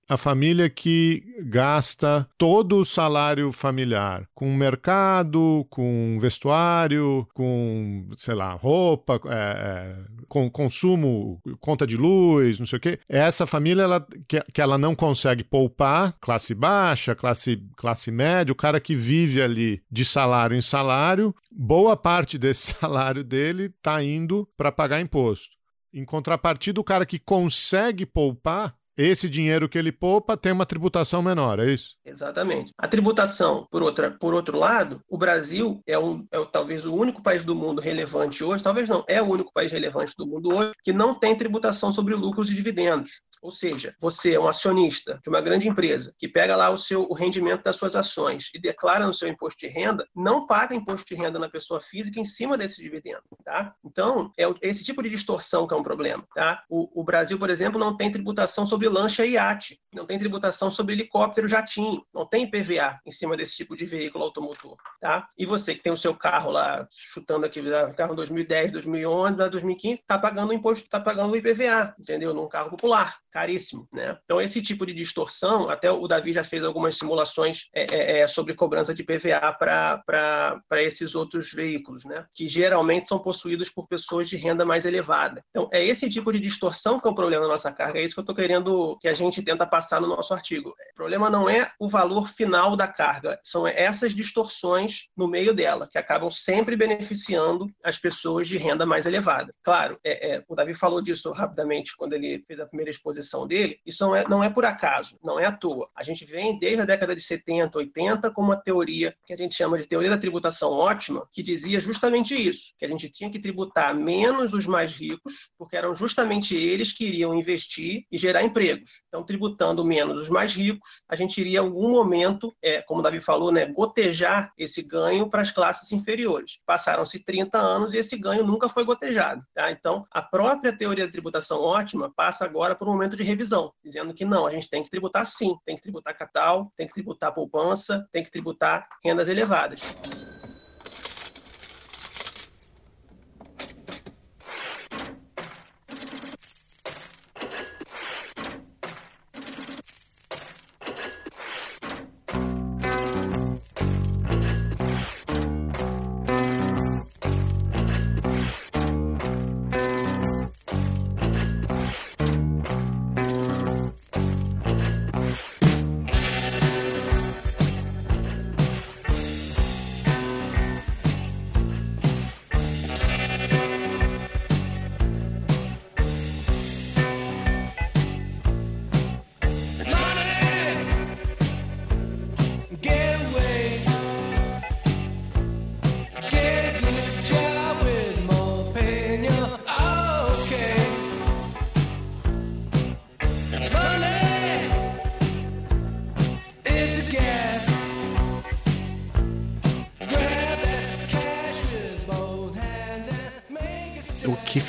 A 0.07 0.17
família 0.17 0.69
que 0.69 1.23
gasta 1.43 2.27
todo 2.37 2.77
o 2.77 2.85
salário 2.85 3.51
familiar 3.51 4.25
com 4.33 4.53
mercado, 4.53 5.65
com 5.69 6.17
vestuário, 6.21 7.27
com, 7.33 8.09
sei 8.15 8.35
lá, 8.35 8.53
roupa, 8.53 9.19
é, 9.25 9.29
é, 9.29 9.95
com 10.27 10.49
consumo, 10.49 11.41
conta 11.59 11.85
de 11.85 11.97
luz, 11.97 12.59
não 12.59 12.65
sei 12.65 12.77
o 12.77 12.81
quê. 12.81 12.99
Essa 13.09 13.45
família 13.45 13.83
ela, 13.83 14.07
que, 14.27 14.41
que 14.53 14.61
ela 14.61 14.77
não 14.77 14.95
consegue 14.95 15.43
poupar, 15.43 16.15
classe 16.21 16.53
baixa, 16.53 17.13
classe, 17.13 17.61
classe 17.75 18.11
média, 18.11 18.53
o 18.53 18.55
cara 18.55 18.79
que 18.79 18.95
vive 18.95 19.41
ali 19.41 19.81
de 19.91 20.05
salário 20.05 20.55
em 20.55 20.61
salário, 20.61 21.35
boa 21.51 21.97
parte 21.97 22.37
desse 22.37 22.71
salário 22.79 23.23
dele 23.23 23.65
está 23.65 24.01
indo 24.01 24.47
para 24.55 24.71
pagar 24.71 25.01
imposto. 25.01 25.58
Em 25.91 26.05
contrapartida, 26.05 26.79
o 26.79 26.83
cara 26.83 27.05
que 27.05 27.17
consegue 27.17 28.05
poupar, 28.05 28.77
esse 28.99 29.29
dinheiro 29.29 29.69
que 29.69 29.77
ele 29.77 29.93
poupa 29.93 30.35
tem 30.35 30.51
uma 30.51 30.65
tributação 30.65 31.21
menor, 31.21 31.59
é 31.59 31.71
isso? 31.71 31.95
Exatamente. 32.05 32.73
A 32.77 32.87
tributação, 32.87 33.65
por, 33.71 33.81
outra, 33.81 34.11
por 34.11 34.33
outro 34.33 34.57
lado, 34.57 35.01
o 35.07 35.17
Brasil 35.17 35.81
é, 35.87 35.97
um, 35.97 36.27
é 36.31 36.43
talvez 36.51 36.85
o 36.85 36.93
único 36.93 37.23
país 37.23 37.45
do 37.45 37.55
mundo 37.55 37.81
relevante 37.81 38.43
hoje, 38.43 38.61
talvez 38.61 38.89
não, 38.89 39.05
é 39.07 39.21
o 39.21 39.25
único 39.25 39.53
país 39.53 39.71
relevante 39.71 40.13
do 40.17 40.27
mundo 40.27 40.53
hoje 40.53 40.73
que 40.83 40.91
não 40.91 41.15
tem 41.15 41.33
tributação 41.33 41.93
sobre 41.93 42.13
lucros 42.13 42.51
e 42.51 42.55
dividendos. 42.55 43.21
Ou 43.41 43.51
seja, 43.51 43.95
você 44.01 44.33
é 44.33 44.39
um 44.39 44.49
acionista 44.49 45.17
de 45.23 45.29
uma 45.29 45.39
grande 45.39 45.69
empresa 45.69 46.13
que 46.19 46.27
pega 46.27 46.57
lá 46.57 46.69
o 46.69 46.77
seu 46.77 47.07
o 47.09 47.13
rendimento 47.13 47.63
das 47.63 47.77
suas 47.77 47.95
ações 47.95 48.49
e 48.53 48.59
declara 48.59 49.07
no 49.07 49.13
seu 49.13 49.29
imposto 49.29 49.65
de 49.65 49.67
renda, 49.71 50.05
não 50.13 50.45
paga 50.45 50.75
imposto 50.75 51.07
de 51.07 51.15
renda 51.15 51.39
na 51.39 51.49
pessoa 51.49 51.79
física 51.79 52.19
em 52.19 52.25
cima 52.25 52.57
desse 52.57 52.81
dividendo, 52.81 53.23
tá? 53.45 53.73
Então, 53.85 54.31
é 54.37 54.43
esse 54.61 54.83
tipo 54.83 55.01
de 55.01 55.09
distorção 55.09 55.65
que 55.65 55.73
é 55.73 55.77
um 55.77 55.83
problema, 55.83 56.25
tá? 56.35 56.63
O, 56.69 57.01
o 57.01 57.03
Brasil, 57.03 57.39
por 57.39 57.49
exemplo, 57.49 57.79
não 57.79 57.95
tem 57.95 58.11
tributação 58.11 58.65
sobre 58.65 58.88
lancha 58.89 59.25
e 59.25 59.31
iate, 59.31 59.79
não 59.93 60.05
tem 60.05 60.19
tributação 60.19 60.69
sobre 60.69 60.93
helicóptero 60.93 61.47
jatinho, 61.47 62.03
não 62.13 62.25
tem 62.25 62.43
IPVA 62.43 62.99
em 63.05 63.11
cima 63.11 63.35
desse 63.35 63.55
tipo 63.55 63.75
de 63.75 63.85
veículo 63.85 64.23
automotor, 64.23 64.77
tá? 64.99 65.27
E 65.37 65.45
você 65.45 65.73
que 65.73 65.81
tem 65.81 65.91
o 65.91 65.97
seu 65.97 66.13
carro 66.13 66.51
lá, 66.51 66.87
chutando 66.91 67.45
aqui, 67.45 67.61
carro 67.95 68.15
2010, 68.15 68.71
2011, 68.73 69.49
2015, 69.49 70.03
tá 70.05 70.17
pagando 70.17 70.49
o 70.49 70.53
imposto, 70.53 70.87
tá 70.89 70.99
pagando 70.99 71.33
o 71.33 71.35
IPVA, 71.35 71.95
entendeu? 71.99 72.33
Num 72.33 72.47
carro 72.47 72.69
popular 72.69 73.17
caríssimo, 73.31 73.87
né? 73.93 74.17
Então 74.25 74.41
esse 74.41 74.61
tipo 74.61 74.85
de 74.85 74.93
distorção, 74.93 75.69
até 75.69 75.91
o 75.91 76.07
Davi 76.07 76.33
já 76.33 76.43
fez 76.43 76.63
algumas 76.63 76.97
simulações 76.97 77.69
é, 77.73 77.85
é, 77.91 78.19
é 78.19 78.27
sobre 78.27 78.53
cobrança 78.53 78.93
de 78.93 79.03
PVA 79.03 79.53
para 79.53 80.83
esses 80.83 81.15
outros 81.15 81.51
veículos, 81.51 82.05
né? 82.05 82.25
Que 82.35 82.47
geralmente 82.47 83.07
são 83.07 83.19
possuídos 83.19 83.69
por 83.69 83.87
pessoas 83.87 84.29
de 84.29 84.35
renda 84.35 84.65
mais 84.65 84.85
elevada. 84.85 85.43
Então 85.49 85.69
é 85.71 85.83
esse 85.83 86.09
tipo 86.09 86.31
de 86.31 86.39
distorção 86.39 86.99
que 86.99 87.07
é 87.07 87.11
o 87.11 87.15
problema 87.15 87.43
da 87.43 87.51
nossa 87.51 87.71
carga. 87.71 87.99
É 87.99 88.03
isso 88.03 88.15
que 88.15 88.19
eu 88.19 88.23
estou 88.23 88.35
querendo 88.35 88.78
que 88.99 89.07
a 89.07 89.13
gente 89.13 89.41
tenta 89.41 89.65
passar 89.65 90.01
no 90.01 90.07
nosso 90.07 90.33
artigo. 90.33 90.69
O 90.69 90.95
problema 90.95 91.29
não 91.29 91.49
é 91.49 91.71
o 91.79 91.87
valor 91.87 92.27
final 92.29 92.75
da 92.75 92.87
carga, 92.87 93.39
são 93.43 93.67
essas 93.67 94.13
distorções 94.13 95.07
no 95.15 95.27
meio 95.27 95.53
dela 95.53 95.87
que 95.89 95.97
acabam 95.97 96.29
sempre 96.29 96.75
beneficiando 96.75 97.67
as 97.83 97.97
pessoas 97.97 98.47
de 98.47 98.57
renda 98.57 98.85
mais 98.85 99.05
elevada. 99.05 99.53
Claro, 99.63 99.99
é, 100.03 100.35
é 100.35 100.43
o 100.47 100.55
Davi 100.55 100.73
falou 100.73 101.01
disso 101.01 101.31
rapidamente 101.31 101.95
quando 101.95 102.13
ele 102.13 102.43
fez 102.47 102.59
a 102.59 102.65
primeira 102.65 102.91
exposição 102.91 103.19
posição 103.19 103.47
dele, 103.47 103.79
isso 103.85 104.03
não 104.03 104.15
é, 104.15 104.27
não 104.27 104.43
é 104.43 104.49
por 104.49 104.65
acaso, 104.65 105.19
não 105.23 105.39
é 105.39 105.45
à 105.45 105.51
toa. 105.51 105.89
A 105.95 106.03
gente 106.03 106.25
vem 106.25 106.57
desde 106.59 106.81
a 106.81 106.85
década 106.85 107.15
de 107.15 107.21
70, 107.21 107.77
80 107.77 108.31
com 108.31 108.41
uma 108.41 108.55
teoria 108.55 109.15
que 109.25 109.33
a 109.33 109.37
gente 109.37 109.55
chama 109.55 109.77
de 109.77 109.87
teoria 109.87 110.09
da 110.09 110.17
tributação 110.17 110.71
ótima, 110.71 111.27
que 111.31 111.43
dizia 111.43 111.79
justamente 111.79 112.35
isso, 112.35 112.73
que 112.77 112.85
a 112.85 112.87
gente 112.87 113.09
tinha 113.09 113.29
que 113.29 113.39
tributar 113.39 113.95
menos 113.95 114.53
os 114.53 114.65
mais 114.65 114.93
ricos, 114.93 115.51
porque 115.57 115.75
eram 115.75 115.93
justamente 115.93 116.55
eles 116.55 116.91
que 116.91 117.05
iriam 117.05 117.33
investir 117.33 118.03
e 118.11 118.17
gerar 118.17 118.43
empregos. 118.59 119.03
Então, 119.07 119.23
tributando 119.23 119.85
menos 119.85 120.19
os 120.19 120.29
mais 120.29 120.53
ricos, 120.53 121.01
a 121.07 121.15
gente 121.15 121.39
iria 121.39 121.59
em 121.59 121.61
algum 121.61 121.89
momento, 121.89 122.53
é, 122.61 122.81
como 122.81 122.99
o 122.99 123.03
Davi 123.03 123.21
falou, 123.21 123.51
né, 123.51 123.65
gotejar 123.65 124.51
esse 124.57 124.81
ganho 124.81 125.29
para 125.29 125.41
as 125.41 125.51
classes 125.51 125.91
inferiores. 125.91 126.59
Passaram-se 126.65 127.23
30 127.23 127.57
anos 127.57 127.93
e 127.93 127.97
esse 127.97 128.17
ganho 128.17 128.43
nunca 128.43 128.67
foi 128.67 128.83
gotejado. 128.83 129.43
Tá? 129.53 129.71
Então, 129.71 130.05
a 130.11 130.21
própria 130.21 130.75
teoria 130.75 131.05
da 131.05 131.11
tributação 131.11 131.61
ótima 131.61 132.11
passa 132.15 132.45
agora 132.45 132.75
por 132.75 132.87
um 132.87 132.91
momento 132.91 133.15
de 133.15 133.23
revisão, 133.23 133.71
dizendo 133.83 134.13
que 134.13 134.25
não, 134.25 134.45
a 134.45 134.51
gente 134.51 134.69
tem 134.69 134.83
que 134.83 134.89
tributar 134.89 135.25
sim, 135.25 135.55
tem 135.65 135.75
que 135.75 135.81
tributar 135.81 136.17
capital, 136.17 136.71
tem 136.75 136.87
que 136.87 136.93
tributar 136.93 137.33
poupança, 137.33 138.07
tem 138.11 138.23
que 138.23 138.31
tributar 138.31 138.87
rendas 139.03 139.27
elevadas. 139.27 139.79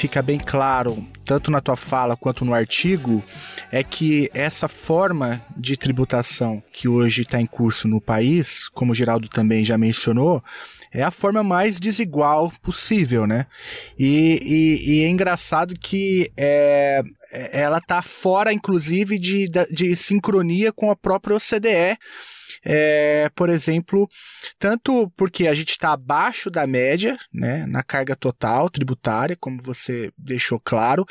Fica 0.01 0.23
bem 0.23 0.39
claro, 0.39 1.07
tanto 1.27 1.51
na 1.51 1.61
tua 1.61 1.77
fala 1.77 2.17
quanto 2.17 2.43
no 2.43 2.55
artigo, 2.55 3.23
é 3.71 3.85
que 3.85 4.31
essa 4.33 4.67
forma 4.67 5.45
de 5.55 5.77
tributação 5.77 6.63
que 6.73 6.89
hoje 6.89 7.21
está 7.21 7.39
em 7.39 7.45
curso 7.45 7.87
no 7.87 8.01
país, 8.01 8.67
como 8.71 8.93
o 8.93 8.95
Geraldo 8.95 9.29
também 9.29 9.63
já 9.63 9.77
mencionou, 9.77 10.43
é 10.91 11.03
a 11.03 11.11
forma 11.11 11.43
mais 11.43 11.79
desigual 11.79 12.51
possível, 12.63 13.27
né? 13.27 13.45
E, 13.99 14.41
e, 14.43 14.91
e 14.91 15.05
é 15.05 15.09
engraçado 15.11 15.75
que 15.79 16.33
é, 16.35 17.03
ela 17.53 17.79
tá 17.79 18.01
fora, 18.01 18.55
inclusive, 18.55 19.19
de, 19.19 19.51
de 19.71 19.95
sincronia 19.95 20.73
com 20.73 20.91
a 20.91 20.97
própria 20.97 21.37
OCDE, 21.37 21.99
é, 22.65 23.29
por 23.35 23.49
exemplo, 23.49 24.09
tanto 24.59 25.11
porque 25.17 25.47
a 25.47 25.55
gente 25.55 25.71
está 25.71 25.93
abaixo 25.93 26.51
da 26.51 26.67
média, 26.67 27.19
né, 27.33 27.67
na 27.67 27.83
carga 27.83 28.17
total 28.17 28.69
tributária, 28.71 29.37
como 29.39 29.61
você 29.63 30.13
deixou 30.17 30.61
claro, 30.61 31.05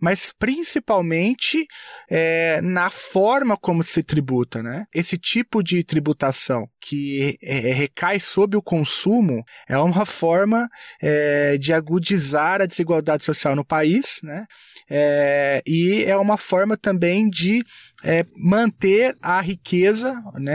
mas 0.00 0.32
principalmente 0.32 1.66
é, 2.10 2.60
na 2.60 2.90
forma 2.90 3.56
como 3.56 3.82
se 3.82 4.02
tributa, 4.02 4.62
né? 4.62 4.84
Esse 4.94 5.16
tipo 5.16 5.62
de 5.62 5.82
tributação 5.82 6.68
que 6.80 7.38
é, 7.42 7.70
é 7.70 7.72
recai 7.72 8.20
sobre 8.20 8.56
o 8.56 8.62
consumo 8.62 9.44
é 9.68 9.78
uma 9.78 10.04
forma 10.04 10.68
é, 11.00 11.56
de 11.58 11.72
agudizar 11.72 12.60
a 12.60 12.66
desigualdade 12.66 13.24
social 13.24 13.56
no 13.56 13.64
país, 13.64 14.20
né? 14.22 14.44
É, 14.94 15.62
e 15.66 16.04
é 16.04 16.14
uma 16.18 16.36
forma 16.36 16.76
também 16.76 17.26
de 17.30 17.64
é, 18.04 18.26
manter 18.36 19.16
a 19.22 19.40
riqueza, 19.40 20.12
né, 20.34 20.52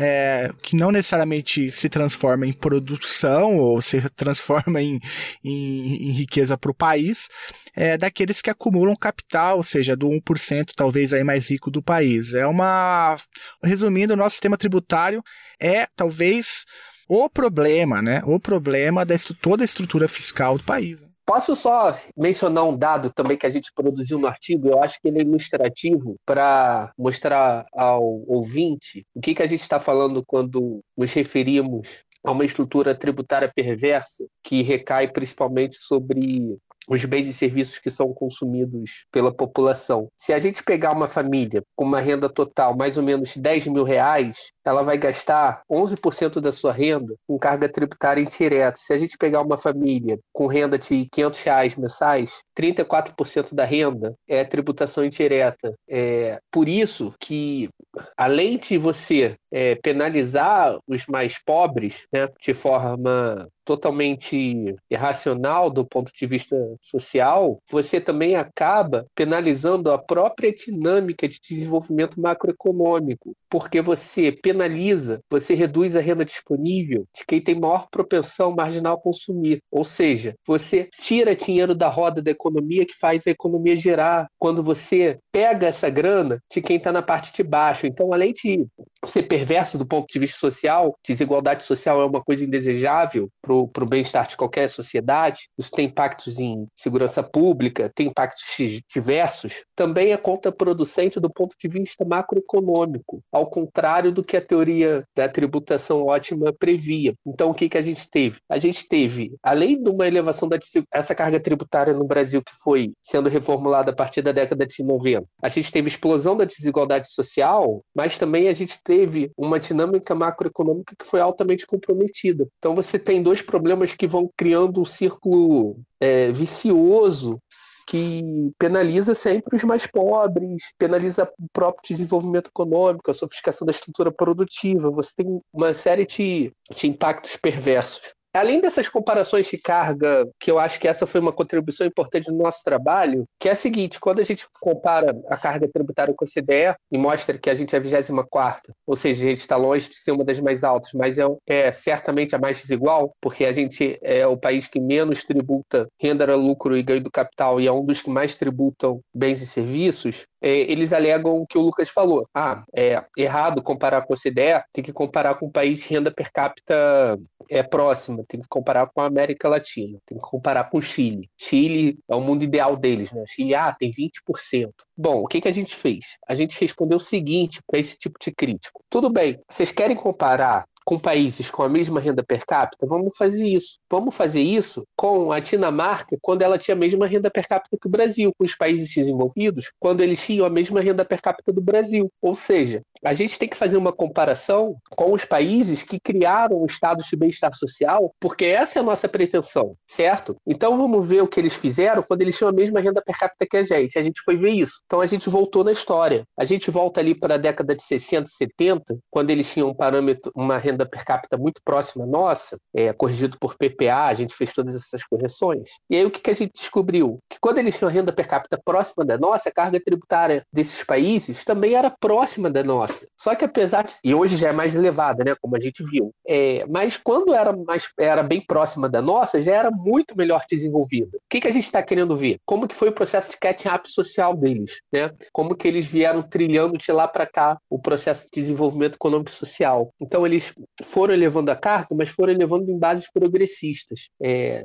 é, 0.00 0.50
que 0.62 0.74
não 0.74 0.90
necessariamente 0.90 1.70
se 1.70 1.90
transforma 1.90 2.46
em 2.46 2.52
produção 2.54 3.58
ou 3.58 3.82
se 3.82 4.00
transforma 4.16 4.80
em, 4.80 4.98
em, 5.44 6.08
em 6.08 6.12
riqueza 6.12 6.56
para 6.56 6.70
o 6.70 6.74
país, 6.74 7.28
é, 7.76 7.98
daqueles 7.98 8.40
que 8.40 8.48
acumulam 8.48 8.96
capital, 8.96 9.58
ou 9.58 9.62
seja, 9.62 9.94
do 9.94 10.08
1% 10.08 10.70
talvez 10.74 11.12
aí 11.12 11.22
mais 11.22 11.50
rico 11.50 11.70
do 11.70 11.82
país. 11.82 12.32
É 12.32 12.46
uma. 12.46 13.18
Resumindo, 13.62 14.14
o 14.14 14.16
nosso 14.16 14.36
sistema 14.36 14.56
tributário 14.56 15.22
é 15.60 15.86
talvez 15.94 16.64
o 17.06 17.28
problema, 17.28 18.00
né? 18.00 18.22
O 18.24 18.40
problema 18.40 19.04
da 19.04 19.14
toda 19.42 19.62
a 19.62 19.66
estrutura 19.66 20.08
fiscal 20.08 20.56
do 20.56 20.64
país. 20.64 21.04
Posso 21.26 21.56
só 21.56 21.92
mencionar 22.16 22.64
um 22.64 22.76
dado 22.76 23.10
também 23.10 23.36
que 23.36 23.46
a 23.46 23.50
gente 23.50 23.72
produziu 23.74 24.18
no 24.18 24.26
artigo? 24.26 24.68
Eu 24.68 24.82
acho 24.82 25.00
que 25.00 25.08
ele 25.08 25.20
é 25.20 25.22
ilustrativo 25.22 26.16
para 26.24 26.92
mostrar 26.98 27.66
ao 27.72 28.02
ouvinte 28.26 29.06
o 29.14 29.20
que, 29.20 29.34
que 29.34 29.42
a 29.42 29.46
gente 29.46 29.62
está 29.62 29.80
falando 29.80 30.22
quando 30.26 30.80
nos 30.96 31.12
referimos 31.12 31.88
a 32.22 32.30
uma 32.30 32.44
estrutura 32.44 32.94
tributária 32.94 33.52
perversa 33.54 34.26
que 34.42 34.62
recai 34.62 35.08
principalmente 35.08 35.76
sobre 35.76 36.58
os 36.88 37.04
bens 37.04 37.28
e 37.28 37.32
serviços 37.32 37.78
que 37.78 37.90
são 37.90 38.12
consumidos 38.12 39.06
pela 39.10 39.34
população. 39.34 40.08
Se 40.16 40.32
a 40.32 40.38
gente 40.38 40.62
pegar 40.62 40.92
uma 40.92 41.08
família 41.08 41.62
com 41.74 41.84
uma 41.84 42.00
renda 42.00 42.28
total 42.28 42.76
mais 42.76 42.96
ou 42.96 43.02
menos 43.02 43.36
10 43.36 43.68
mil 43.68 43.84
reais, 43.84 44.52
ela 44.64 44.82
vai 44.82 44.96
gastar 44.96 45.62
11% 45.70 46.40
da 46.40 46.52
sua 46.52 46.72
renda 46.72 47.14
com 47.26 47.38
carga 47.38 47.68
tributária 47.68 48.22
indireta. 48.22 48.78
Se 48.80 48.92
a 48.92 48.98
gente 48.98 49.18
pegar 49.18 49.42
uma 49.42 49.58
família 49.58 50.18
com 50.32 50.46
renda 50.46 50.78
de 50.78 51.06
500 51.10 51.42
reais 51.42 51.76
mensais, 51.76 52.42
34% 52.58 53.54
da 53.54 53.64
renda 53.64 54.14
é 54.28 54.44
tributação 54.44 55.04
indireta. 55.04 55.74
É 55.88 56.38
por 56.50 56.68
isso 56.68 57.14
que, 57.18 57.68
além 58.16 58.58
de 58.58 58.78
você 58.78 59.34
é, 59.52 59.74
penalizar 59.76 60.78
os 60.86 61.06
mais 61.06 61.38
pobres 61.44 62.06
né, 62.12 62.28
de 62.40 62.54
forma 62.54 63.48
totalmente 63.64 64.76
irracional 64.90 65.70
do 65.70 65.84
ponto 65.84 66.12
de 66.14 66.26
vista 66.26 66.56
social, 66.80 67.58
você 67.70 68.00
também 68.00 68.36
acaba 68.36 69.06
penalizando 69.14 69.90
a 69.90 69.98
própria 69.98 70.52
dinâmica 70.52 71.26
de 71.26 71.40
desenvolvimento 71.40 72.20
macroeconômico, 72.20 73.34
porque 73.48 73.80
você 73.80 74.30
penaliza, 74.54 75.20
você 75.28 75.54
reduz 75.54 75.96
a 75.96 76.00
renda 76.00 76.24
disponível 76.24 77.04
de 77.14 77.24
quem 77.26 77.40
tem 77.40 77.58
maior 77.58 77.88
propensão 77.90 78.54
marginal 78.54 78.94
a 78.94 79.00
consumir. 79.00 79.58
Ou 79.70 79.82
seja, 79.82 80.34
você 80.46 80.88
tira 81.00 81.34
dinheiro 81.34 81.74
da 81.74 81.88
roda 81.88 82.22
da 82.22 82.30
economia 82.30 82.86
que 82.86 82.94
faz 82.98 83.26
a 83.26 83.30
economia 83.30 83.76
girar. 83.76 84.28
Quando 84.38 84.62
você 84.62 85.18
pega 85.32 85.66
essa 85.66 85.90
grana 85.90 86.38
de 86.52 86.62
quem 86.62 86.76
está 86.76 86.92
na 86.92 87.02
parte 87.02 87.32
de 87.32 87.42
baixo. 87.42 87.86
Então, 87.88 88.12
além 88.12 88.32
de 88.32 88.64
ser 89.04 89.24
perverso 89.24 89.76
do 89.76 89.84
ponto 89.84 90.06
de 90.10 90.18
vista 90.18 90.38
social, 90.38 90.96
desigualdade 91.04 91.64
social 91.64 92.00
é 92.00 92.04
uma 92.04 92.22
coisa 92.22 92.44
indesejável 92.44 93.28
para 93.42 93.54
o 93.54 93.86
bem-estar 93.86 94.28
de 94.28 94.36
qualquer 94.36 94.68
sociedade, 94.68 95.48
isso 95.58 95.70
tem 95.70 95.86
impactos 95.86 96.38
em 96.38 96.66
segurança 96.76 97.22
pública, 97.22 97.90
tem 97.94 98.06
impactos 98.06 98.44
diversos, 98.88 99.64
também 99.74 100.12
é 100.12 100.16
contraproducente 100.16 101.18
do 101.18 101.28
ponto 101.28 101.56
de 101.58 101.68
vista 101.68 102.04
macroeconômico, 102.04 103.20
ao 103.32 103.48
contrário 103.48 104.12
do 104.12 104.22
que 104.22 104.36
a 104.36 104.43
teoria 104.44 105.04
da 105.16 105.28
tributação 105.28 106.06
ótima 106.06 106.52
previa. 106.52 107.14
Então, 107.26 107.50
o 107.50 107.54
que, 107.54 107.68
que 107.68 107.78
a 107.78 107.82
gente 107.82 108.08
teve? 108.10 108.38
A 108.48 108.58
gente 108.58 108.86
teve, 108.88 109.34
além 109.42 109.82
de 109.82 109.90
uma 109.90 110.06
elevação 110.06 110.48
da 110.48 110.58
essa 110.92 111.14
carga 111.14 111.38
tributária 111.40 111.92
no 111.92 112.04
Brasil 112.04 112.42
que 112.42 112.52
foi 112.62 112.92
sendo 113.02 113.28
reformulada 113.28 113.90
a 113.90 113.94
partir 113.94 114.22
da 114.22 114.32
década 114.32 114.66
de 114.66 114.82
90, 114.82 115.26
a 115.42 115.48
gente 115.48 115.70
teve 115.70 115.88
explosão 115.88 116.36
da 116.36 116.44
desigualdade 116.44 117.10
social, 117.10 117.82
mas 117.94 118.18
também 118.18 118.48
a 118.48 118.52
gente 118.52 118.78
teve 118.82 119.30
uma 119.36 119.60
dinâmica 119.60 120.14
macroeconômica 120.14 120.94
que 120.98 121.04
foi 121.04 121.20
altamente 121.20 121.66
comprometida. 121.66 122.46
Então, 122.58 122.74
você 122.74 122.98
tem 122.98 123.22
dois 123.22 123.42
problemas 123.42 123.94
que 123.94 124.06
vão 124.06 124.30
criando 124.36 124.80
um 124.80 124.84
círculo 124.84 125.76
é, 126.00 126.32
vicioso 126.32 127.38
que 127.86 128.22
penaliza 128.58 129.14
sempre 129.14 129.56
os 129.56 129.64
mais 129.64 129.86
pobres, 129.86 130.62
penaliza 130.78 131.30
o 131.38 131.46
próprio 131.52 131.88
desenvolvimento 131.88 132.48
econômico, 132.48 133.10
a 133.10 133.14
sofisticação 133.14 133.66
da 133.66 133.70
estrutura 133.70 134.10
produtiva. 134.10 134.90
Você 134.90 135.12
tem 135.16 135.40
uma 135.52 135.74
série 135.74 136.06
de, 136.06 136.52
de 136.70 136.86
impactos 136.88 137.36
perversos. 137.36 138.14
Além 138.34 138.60
dessas 138.60 138.88
comparações 138.88 139.46
de 139.46 139.56
carga, 139.58 140.28
que 140.40 140.50
eu 140.50 140.58
acho 140.58 140.80
que 140.80 140.88
essa 140.88 141.06
foi 141.06 141.20
uma 141.20 141.32
contribuição 141.32 141.86
importante 141.86 142.32
no 142.32 142.38
nosso 142.38 142.64
trabalho, 142.64 143.24
que 143.38 143.48
é 143.48 143.52
a 143.52 143.56
seguinte: 143.56 144.00
quando 144.00 144.18
a 144.18 144.24
gente 144.24 144.44
compara 144.60 145.16
a 145.28 145.36
carga 145.36 145.68
tributária 145.68 146.12
com 146.12 146.24
a 146.24 146.28
CDE 146.28 146.76
e 146.90 146.98
mostra 146.98 147.38
que 147.38 147.48
a 147.48 147.54
gente 147.54 147.76
é 147.76 147.78
a 147.78 147.80
24, 147.80 148.74
ou 148.84 148.96
seja, 148.96 149.24
a 149.24 149.28
gente 149.28 149.40
está 149.40 149.56
longe 149.56 149.88
de 149.88 149.96
ser 149.96 150.10
uma 150.10 150.24
das 150.24 150.40
mais 150.40 150.64
altas, 150.64 150.90
mas 150.94 151.16
é, 151.16 151.24
é, 151.46 151.70
certamente 151.70 152.34
a 152.34 152.38
mais 152.38 152.60
desigual, 152.60 153.12
porque 153.20 153.44
a 153.44 153.52
gente 153.52 153.98
é 154.02 154.26
o 154.26 154.36
país 154.36 154.66
que 154.66 154.80
menos 154.80 155.22
tributa 155.22 155.86
renda, 156.00 156.34
lucro 156.34 156.76
e 156.76 156.82
ganho 156.82 157.02
do 157.02 157.10
capital 157.10 157.60
e 157.60 157.68
é 157.68 157.72
um 157.72 157.84
dos 157.84 158.02
que 158.02 158.10
mais 158.10 158.36
tributam 158.36 159.00
bens 159.14 159.42
e 159.42 159.46
serviços, 159.46 160.24
eles 160.48 160.92
alegam 160.92 161.36
o 161.36 161.46
que 161.46 161.58
o 161.58 161.62
Lucas 161.62 161.88
falou. 161.88 162.28
Ah, 162.34 162.64
é 162.74 163.02
errado 163.16 163.62
comparar 163.62 164.02
com 164.02 164.14
a 164.14 164.16
CDE, 164.16 164.62
tem 164.72 164.84
que 164.84 164.92
comparar 164.92 165.34
com 165.34 165.46
um 165.46 165.50
país 165.50 165.80
de 165.80 165.88
renda 165.88 166.10
per 166.10 166.30
capita 166.32 167.18
é, 167.50 167.62
próxima, 167.62 168.24
tem 168.28 168.40
que 168.40 168.48
comparar 168.48 168.86
com 168.86 169.00
a 169.00 169.06
América 169.06 169.48
Latina, 169.48 169.98
tem 170.06 170.18
que 170.18 170.24
comparar 170.24 170.64
com 170.70 170.78
o 170.78 170.82
Chile. 170.82 171.30
Chile 171.36 171.98
é 172.08 172.14
o 172.14 172.20
mundo 172.20 172.42
ideal 172.44 172.76
deles, 172.76 173.12
né? 173.12 173.24
Chile, 173.26 173.54
ah, 173.54 173.74
tem 173.78 173.90
20%. 173.90 174.70
Bom, 174.96 175.22
o 175.22 175.26
que, 175.26 175.40
que 175.40 175.48
a 175.48 175.52
gente 175.52 175.74
fez? 175.74 176.16
A 176.26 176.34
gente 176.34 176.58
respondeu 176.60 176.98
o 176.98 177.00
seguinte 177.00 177.60
para 177.66 177.78
esse 177.78 177.98
tipo 177.98 178.18
de 178.20 178.32
crítico. 178.32 178.82
Tudo 178.90 179.10
bem, 179.10 179.38
vocês 179.48 179.70
querem 179.70 179.96
comparar 179.96 180.64
com 180.84 180.98
países 180.98 181.50
com 181.50 181.62
a 181.62 181.68
mesma 181.68 182.00
renda 182.00 182.22
per 182.22 182.44
capita, 182.46 182.86
vamos 182.86 183.16
fazer 183.16 183.44
isso. 183.44 183.78
Vamos 183.90 184.14
fazer 184.14 184.40
isso 184.40 184.84
com 184.96 185.32
a 185.32 185.40
Dinamarca, 185.40 186.16
quando 186.20 186.42
ela 186.42 186.58
tinha 186.58 186.74
a 186.74 186.78
mesma 186.78 187.06
renda 187.06 187.30
per 187.30 187.46
capita 187.48 187.76
que 187.80 187.86
o 187.86 187.90
Brasil, 187.90 188.32
com 188.36 188.44
os 188.44 188.54
países 188.54 188.92
desenvolvidos, 188.94 189.72
quando 189.78 190.02
eles 190.02 190.24
tinham 190.24 190.46
a 190.46 190.50
mesma 190.50 190.80
renda 190.80 191.04
per 191.04 191.22
capita 191.22 191.52
do 191.52 191.60
Brasil. 191.60 192.10
Ou 192.20 192.34
seja, 192.34 192.82
a 193.04 193.14
gente 193.14 193.38
tem 193.38 193.48
que 193.48 193.56
fazer 193.56 193.76
uma 193.76 193.92
comparação 193.92 194.76
com 194.96 195.12
os 195.12 195.24
países 195.24 195.82
que 195.82 196.00
criaram 196.00 196.64
estados 196.66 197.06
de 197.06 197.16
bem-estar 197.16 197.54
social, 197.54 198.12
porque 198.20 198.44
essa 198.44 198.78
é 198.78 198.80
a 198.80 198.84
nossa 198.84 199.08
pretensão, 199.08 199.76
certo? 199.86 200.36
Então 200.46 200.76
vamos 200.76 201.06
ver 201.06 201.22
o 201.22 201.28
que 201.28 201.38
eles 201.38 201.54
fizeram 201.54 202.02
quando 202.02 202.22
eles 202.22 202.36
tinham 202.36 202.48
a 202.48 202.52
mesma 202.52 202.80
renda 202.80 203.02
per 203.04 203.16
capita 203.18 203.46
que 203.46 203.56
a 203.56 203.62
gente. 203.62 203.98
A 203.98 204.02
gente 204.02 204.20
foi 204.22 204.36
ver 204.36 204.50
isso. 204.50 204.80
Então 204.86 205.00
a 205.00 205.06
gente 205.06 205.28
voltou 205.28 205.62
na 205.62 205.72
história. 205.72 206.24
A 206.36 206.44
gente 206.44 206.70
volta 206.70 207.00
ali 207.00 207.14
para 207.14 207.34
a 207.34 207.38
década 207.38 207.74
de 207.74 207.82
60, 207.82 208.28
70, 208.28 208.98
quando 209.10 209.30
eles 209.30 209.52
tinham 209.52 209.68
um 209.68 209.74
parâmetro, 209.74 210.32
uma 210.34 210.58
renda 210.58 210.73
renda 210.74 210.84
per 210.84 211.04
capita 211.04 211.36
muito 211.36 211.60
próxima 211.64 212.04
nossa, 212.04 212.58
é, 212.74 212.92
corrigido 212.92 213.38
por 213.38 213.56
PPA, 213.56 214.06
a 214.06 214.14
gente 214.14 214.34
fez 214.34 214.52
todas 214.52 214.74
essas 214.74 215.04
correções. 215.04 215.70
E 215.88 215.96
aí 215.96 216.04
o 216.04 216.10
que, 216.10 216.20
que 216.20 216.30
a 216.30 216.34
gente 216.34 216.52
descobriu? 216.54 217.18
Que 217.30 217.38
quando 217.40 217.58
eles 217.58 217.78
tinham 217.78 217.90
renda 217.90 218.12
per 218.12 218.26
capita 218.26 218.60
próxima 218.62 219.04
da 219.04 219.16
nossa, 219.16 219.48
a 219.48 219.52
carga 219.52 219.80
tributária 219.80 220.44
desses 220.52 220.82
países 220.82 221.44
também 221.44 221.74
era 221.74 221.90
próxima 221.90 222.50
da 222.50 222.62
nossa. 222.62 223.06
Só 223.18 223.34
que 223.34 223.44
apesar 223.44 223.84
de. 223.84 223.94
E 224.04 224.14
hoje 224.14 224.36
já 224.36 224.48
é 224.48 224.52
mais 224.52 224.74
elevada, 224.74 225.24
né? 225.24 225.34
Como 225.40 225.56
a 225.56 225.60
gente 225.60 225.82
viu. 225.84 226.10
É, 226.26 226.66
mas 226.68 226.96
quando 226.96 227.34
era, 227.34 227.54
mais, 227.56 227.88
era 227.98 228.22
bem 228.22 228.42
próxima 228.44 228.88
da 228.88 229.00
nossa, 229.00 229.42
já 229.42 229.54
era 229.54 229.70
muito 229.70 230.16
melhor 230.16 230.42
desenvolvida. 230.50 231.16
O 231.16 231.20
que, 231.30 231.40
que 231.40 231.48
a 231.48 231.52
gente 231.52 231.64
está 231.64 231.82
querendo 231.82 232.16
ver? 232.16 232.38
Como 232.44 232.66
que 232.66 232.74
foi 232.74 232.88
o 232.88 232.92
processo 232.92 233.30
de 233.30 233.38
catch-up 233.38 233.90
social 233.90 234.36
deles, 234.36 234.80
né? 234.92 235.10
Como 235.32 235.54
que 235.54 235.68
eles 235.68 235.86
vieram 235.86 236.22
trilhando 236.22 236.76
de 236.76 236.90
lá 236.90 237.06
para 237.06 237.26
cá 237.26 237.58
o 237.70 237.78
processo 237.78 238.24
de 238.24 238.40
desenvolvimento 238.40 238.94
econômico 238.94 239.30
e 239.30 239.34
social. 239.34 239.92
Então 240.00 240.26
eles 240.26 240.52
foram 240.82 241.14
elevando 241.14 241.50
a 241.50 241.56
carga, 241.56 241.94
mas 241.94 242.08
foram 242.08 242.32
elevando 242.32 242.70
em 242.70 242.78
bases 242.78 243.10
progressistas. 243.12 244.08
É, 244.22 244.64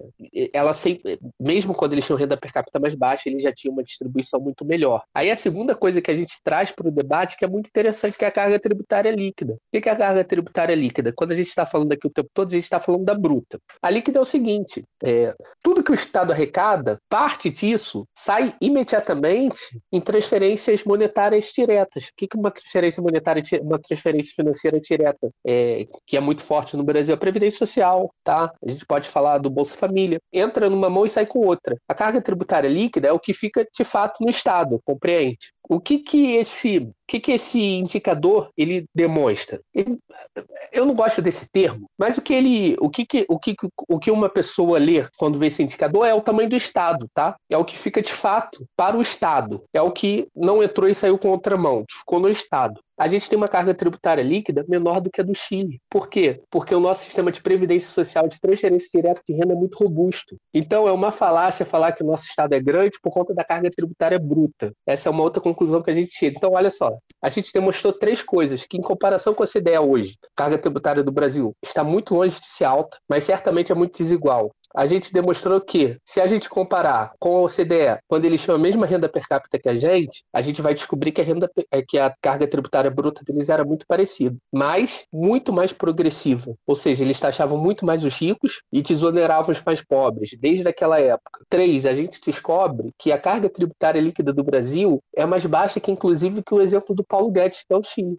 ela 0.54 0.74
sempre, 0.74 1.20
mesmo 1.40 1.74
quando 1.74 1.94
eles 1.94 2.06
tinham 2.06 2.18
renda 2.18 2.38
per 2.38 2.52
capita 2.52 2.80
mais 2.80 2.96
baixa, 2.96 3.30
eles 3.30 3.44
já 3.44 3.52
tinham 3.54 3.74
uma 3.74 3.84
distribuição 3.84 4.40
muito 4.40 4.66
melhor. 4.66 5.04
Aí 5.14 5.30
a 5.32 5.36
segunda 5.36 5.76
coisa 5.76 6.02
que 6.02 6.12
a 6.12 6.18
gente 6.18 6.36
traz 6.44 6.72
para 6.72 6.88
o 6.88 6.92
debate, 6.92 7.38
que 7.38 7.46
é 7.46 7.48
muito 7.48 7.68
interessante, 7.68 8.18
que 8.18 8.26
é 8.26 8.28
a 8.28 8.32
carga 8.32 8.60
tributária 8.60 9.12
líquida. 9.12 9.54
O 9.54 9.82
que 9.82 9.90
é 9.90 9.92
a 9.92 9.96
carga 9.96 10.24
tributária 10.24 10.76
líquida? 10.76 11.14
Quando 11.14 11.32
a 11.32 11.36
gente 11.36 11.50
está 11.50 11.66
falando 11.66 11.92
aqui 11.92 12.08
o 12.08 12.12
tempo 12.12 12.30
todo, 12.34 12.48
a 12.48 12.52
gente 12.52 12.64
está 12.64 12.80
falando 12.80 13.06
da 13.06 13.14
bruta. 13.14 13.60
A 13.82 13.90
líquida 13.90 14.20
é 14.20 14.22
o 14.22 14.26
seguinte: 14.26 14.84
é, 15.04 15.34
tudo 15.64 15.84
que 15.84 15.92
o 15.92 15.94
Estado 15.94 16.32
arrecada, 16.32 17.00
parte 17.10 17.50
disso 17.50 18.06
sai 18.16 18.54
imediatamente 18.62 19.80
em 19.92 20.02
transferências 20.02 20.84
monetárias 20.84 21.52
diretas. 21.56 22.06
O 22.06 22.10
que 22.16 22.28
é 22.34 22.40
uma 22.40 22.52
transferência 22.52 23.02
monetária, 23.02 23.44
uma 23.62 23.80
transferência 23.80 24.34
financeira 24.36 24.80
direta, 24.80 25.30
é, 25.46 25.86
que 26.06 26.18
é 26.18 26.20
muito 26.20 26.42
forte 26.42 26.76
no 26.76 26.84
Brasil? 26.84 27.14
A 27.14 27.18
Previdência 27.18 27.60
Social, 27.60 28.14
tá? 28.24 28.52
A 28.66 28.70
gente 28.70 28.86
pode 28.86 29.08
falar 29.10 29.38
do 29.38 29.50
Bolsa 29.50 29.76
Família. 29.76 30.20
Entra 30.32 30.70
numa 30.70 30.90
mão 30.90 31.06
e 31.06 31.10
sai 31.10 31.26
com 31.26 31.40
outra. 31.40 31.78
A 31.88 31.94
carga 31.94 32.22
tributária 32.22 32.70
líquida 32.70 33.08
é 33.08 33.12
o 33.12 33.20
que 33.20 33.34
fica 33.34 33.66
de 33.74 33.84
fato 33.84 34.24
no 34.24 34.30
Estado, 34.30 34.80
compreende? 34.86 35.52
O 35.70 35.80
que 35.80 36.00
que 36.00 36.36
esse, 36.36 36.90
que 37.08 37.20
que 37.20 37.34
esse 37.34 37.60
indicador 37.60 38.50
ele 38.58 38.86
demonstra? 38.94 39.62
Ele, 39.72 40.00
eu 40.74 40.84
não 40.84 40.96
gosto 40.96 41.22
desse 41.22 41.48
termo, 41.52 41.88
mas 41.96 42.18
o 42.18 42.24
que 42.24 42.34
ele, 42.34 42.76
o 42.80 42.90
que 42.90 43.06
que, 43.06 43.24
o 43.30 43.38
que 43.38 43.56
o 43.88 44.00
que 44.00 44.10
uma 44.10 44.30
pessoa 44.30 44.80
lê 44.80 45.08
quando 45.16 45.38
vê 45.38 45.46
esse 45.46 45.62
indicador 45.62 46.08
é 46.08 46.14
o 46.14 46.22
tamanho 46.22 46.50
do 46.50 46.56
estado, 46.56 47.08
tá? 47.14 47.36
É 47.48 47.56
o 47.56 47.64
que 47.64 47.78
fica 47.78 48.02
de 48.02 48.12
fato 48.12 48.66
para 48.76 48.98
o 48.98 49.02
estado, 49.02 49.64
é 49.72 49.80
o 49.80 49.92
que 49.92 50.28
não 50.36 50.64
entrou 50.64 50.90
e 50.90 50.96
saiu 50.96 51.20
com 51.20 51.30
outra 51.30 51.56
mão, 51.56 51.86
que 51.88 52.00
ficou 52.00 52.20
no 52.20 52.30
estado 52.30 52.82
a 53.00 53.08
gente 53.08 53.30
tem 53.30 53.38
uma 53.38 53.48
carga 53.48 53.74
tributária 53.74 54.22
líquida 54.22 54.66
menor 54.68 55.00
do 55.00 55.10
que 55.10 55.22
a 55.22 55.24
do 55.24 55.34
Chile. 55.34 55.80
Por 55.90 56.10
quê? 56.10 56.42
Porque 56.52 56.76
o 56.76 56.82
nosso 56.82 57.06
sistema 57.06 57.32
de 57.32 57.42
previdência 57.42 57.90
social 57.90 58.28
de 58.28 58.38
transferência 58.42 58.90
direta 58.94 59.22
de 59.26 59.34
renda 59.34 59.54
é 59.54 59.56
muito 59.56 59.82
robusto. 59.82 60.36
Então 60.54 60.86
é 60.86 60.92
uma 60.92 61.10
falácia 61.10 61.66
falar 61.66 61.94
que 61.94 62.04
o 62.04 62.06
nosso 62.06 62.26
estado 62.26 62.52
é 62.54 62.60
grande 62.60 63.00
por 63.02 63.10
conta 63.14 63.34
da 63.34 63.46
carga 63.46 63.72
tributária 63.72 64.20
bruta. 64.20 64.74
Essa 64.86 65.08
é 65.08 65.12
uma 65.12 65.24
outra 65.24 65.42
conclusão 65.42 65.59
que 65.84 65.92
a 65.92 65.96
gente 65.96 66.14
chega. 66.14 66.38
Então, 66.38 66.54
olha 66.54 66.72
só, 66.72 66.98
a 67.22 67.30
gente 67.30 67.52
demonstrou 67.54 67.92
três 67.94 68.22
coisas 68.22 68.64
que, 68.64 68.78
em 68.78 68.82
comparação 68.82 69.34
com 69.34 69.44
essa 69.44 69.58
ideia 69.58 69.82
hoje, 69.82 70.18
a 70.24 70.28
carga 70.36 70.58
tributária 70.58 71.04
do 71.04 71.12
Brasil 71.12 71.54
está 71.64 71.84
muito 71.84 72.16
longe 72.16 72.40
de 72.40 72.48
ser 72.48 72.66
alta, 72.66 72.98
mas 73.08 73.24
certamente 73.24 73.72
é 73.72 73.76
muito 73.76 73.98
desigual 73.98 74.52
a 74.76 74.86
gente 74.86 75.12
demonstrou 75.14 75.60
que, 75.62 75.98
se 76.06 76.22
a 76.22 76.28
gente 76.28 76.50
comparar 76.50 77.14
com 77.20 77.38
a 77.38 77.42
OCDE, 77.42 78.00
quando 78.08 78.26
eles 78.26 78.42
tinham 78.42 78.56
a 78.56 78.60
mesma 78.60 78.86
renda 78.86 79.10
per 79.10 79.28
capita 79.28 79.60
que 79.60 79.70
a 79.70 79.76
gente, 79.76 80.24
a 80.34 80.42
gente 80.42 80.62
vai 80.62 80.74
descobrir 80.74 81.12
que 81.12 81.22
a 81.22 81.24
renda 81.24 81.50
é, 81.72 81.82
que 81.82 81.98
a 81.98 82.14
carga 82.22 82.48
tributária 82.48 82.92
bruta 82.92 83.24
deles 83.24 83.50
era 83.50 83.64
muito 83.64 83.86
parecida, 83.88 84.36
mas 84.52 85.06
muito 85.12 85.52
mais 85.52 85.74
progressiva. 85.74 86.56
Ou 86.66 86.76
seja, 86.76 87.04
eles 87.04 87.20
taxavam 87.20 87.58
muito 87.58 87.86
mais 87.86 88.04
os 88.04 88.16
ricos 88.16 88.62
e 88.72 88.82
desoneravam 88.82 89.52
os 89.52 89.62
mais 89.64 89.82
pobres, 89.84 90.32
desde 90.40 90.68
aquela 90.68 91.00
época. 91.00 91.46
Três, 91.50 91.86
a 91.86 91.94
gente 91.94 92.22
descobre 92.24 92.94
que 92.98 93.12
a 93.12 93.18
carga 93.18 93.50
tributária 93.50 94.00
líquida 94.00 94.34
do 94.34 94.44
Brasil 94.44 95.02
é 95.16 95.26
mais 95.26 95.46
baixa 95.46 95.80
que, 95.80 95.92
inclusive, 95.92 96.44
que 96.44 96.54
o 96.54 96.62
exemplo 96.62 96.96
do 96.96 97.04
Paulo 97.04 97.32
Guedes, 97.32 97.64
que 97.68 97.74
é 97.74 97.78
o 97.78 97.84
Chile. 97.84 98.18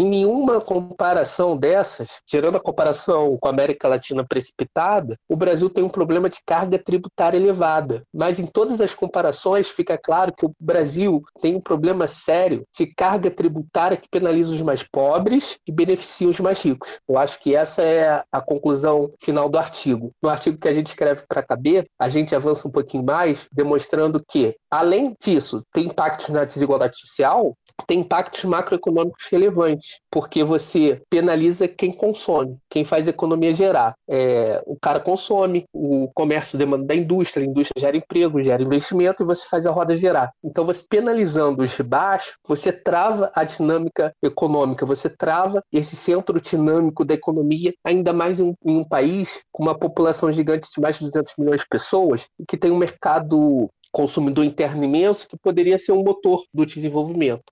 Em 0.00 0.04
nenhuma 0.04 0.60
comparação 0.60 1.56
dessas, 1.56 2.20
tirando 2.24 2.54
a 2.54 2.60
comparação 2.60 3.36
com 3.36 3.48
a 3.48 3.50
América 3.50 3.88
Latina 3.88 4.24
precipitada, 4.24 5.18
o 5.28 5.34
Brasil 5.34 5.68
tem 5.68 5.82
um 5.82 5.88
problema 5.88 6.30
de 6.30 6.38
carga 6.46 6.78
tributária 6.78 7.36
elevada. 7.36 8.04
Mas 8.14 8.38
em 8.38 8.46
todas 8.46 8.80
as 8.80 8.94
comparações 8.94 9.68
fica 9.68 9.98
claro 9.98 10.32
que 10.32 10.46
o 10.46 10.54
Brasil 10.60 11.20
tem 11.40 11.56
um 11.56 11.60
problema 11.60 12.06
sério 12.06 12.62
de 12.72 12.86
carga 12.86 13.28
tributária 13.28 13.96
que 13.96 14.08
penaliza 14.08 14.52
os 14.52 14.62
mais 14.62 14.84
pobres 14.84 15.58
e 15.66 15.72
beneficia 15.72 16.28
os 16.28 16.38
mais 16.38 16.62
ricos. 16.62 17.00
Eu 17.08 17.18
acho 17.18 17.40
que 17.40 17.56
essa 17.56 17.82
é 17.82 18.22
a 18.30 18.40
conclusão 18.40 19.12
final 19.20 19.48
do 19.48 19.58
artigo. 19.58 20.12
No 20.22 20.28
artigo 20.28 20.58
que 20.58 20.68
a 20.68 20.72
gente 20.72 20.86
escreve 20.86 21.24
para 21.28 21.42
caber, 21.42 21.88
a 21.98 22.08
gente 22.08 22.36
avança 22.36 22.68
um 22.68 22.70
pouquinho 22.70 23.02
mais, 23.02 23.48
demonstrando 23.50 24.22
que, 24.24 24.54
além 24.70 25.14
disso, 25.20 25.62
tem 25.72 25.86
impactos 25.86 26.28
na 26.28 26.44
desigualdade 26.44 26.98
social, 26.98 27.56
tem 27.86 28.00
impactos 28.00 28.44
macroeconômicos 28.44 29.26
relevantes, 29.30 30.00
porque 30.10 30.42
você 30.42 31.00
penaliza 31.08 31.68
quem 31.68 31.92
consome, 31.92 32.56
quem 32.68 32.84
faz 32.84 33.06
a 33.06 33.10
economia 33.10 33.54
gerar. 33.54 33.94
É, 34.08 34.62
o 34.66 34.76
cara 34.80 35.00
consome, 35.00 35.64
o 35.72 36.08
comércio 36.14 36.58
demanda 36.58 36.84
da 36.84 36.94
indústria, 36.94 37.44
a 37.44 37.48
indústria 37.48 37.80
gera 37.80 37.96
emprego, 37.96 38.42
gera 38.42 38.62
investimento 38.62 39.22
e 39.22 39.26
você 39.26 39.46
faz 39.48 39.66
a 39.66 39.70
roda 39.70 39.96
gerar. 39.96 40.30
Então, 40.42 40.64
você 40.64 40.84
penalizando 40.88 41.62
os 41.62 41.76
de 41.76 41.82
baixo, 41.82 42.34
você 42.46 42.72
trava 42.72 43.30
a 43.34 43.44
dinâmica 43.44 44.12
econômica, 44.22 44.84
você 44.84 45.08
trava 45.08 45.62
esse 45.72 45.94
centro 45.94 46.40
dinâmico 46.40 47.04
da 47.04 47.14
economia, 47.14 47.72
ainda 47.84 48.12
mais 48.12 48.40
em 48.40 48.44
um, 48.44 48.54
em 48.64 48.76
um 48.78 48.84
país 48.84 49.40
com 49.52 49.62
uma 49.62 49.78
população 49.78 50.32
gigante 50.32 50.68
de 50.74 50.80
mais 50.80 50.98
de 50.98 51.04
200 51.04 51.34
milhões 51.38 51.60
de 51.60 51.66
pessoas, 51.68 52.26
que 52.48 52.56
tem 52.56 52.70
um 52.70 52.78
mercado 52.78 53.68
consumidor 53.90 54.44
interno 54.44 54.84
imenso 54.84 55.28
que 55.28 55.36
poderia 55.36 55.78
ser 55.78 55.92
um 55.92 56.04
motor 56.04 56.44
do 56.52 56.64
desenvolvimento. 56.64 57.42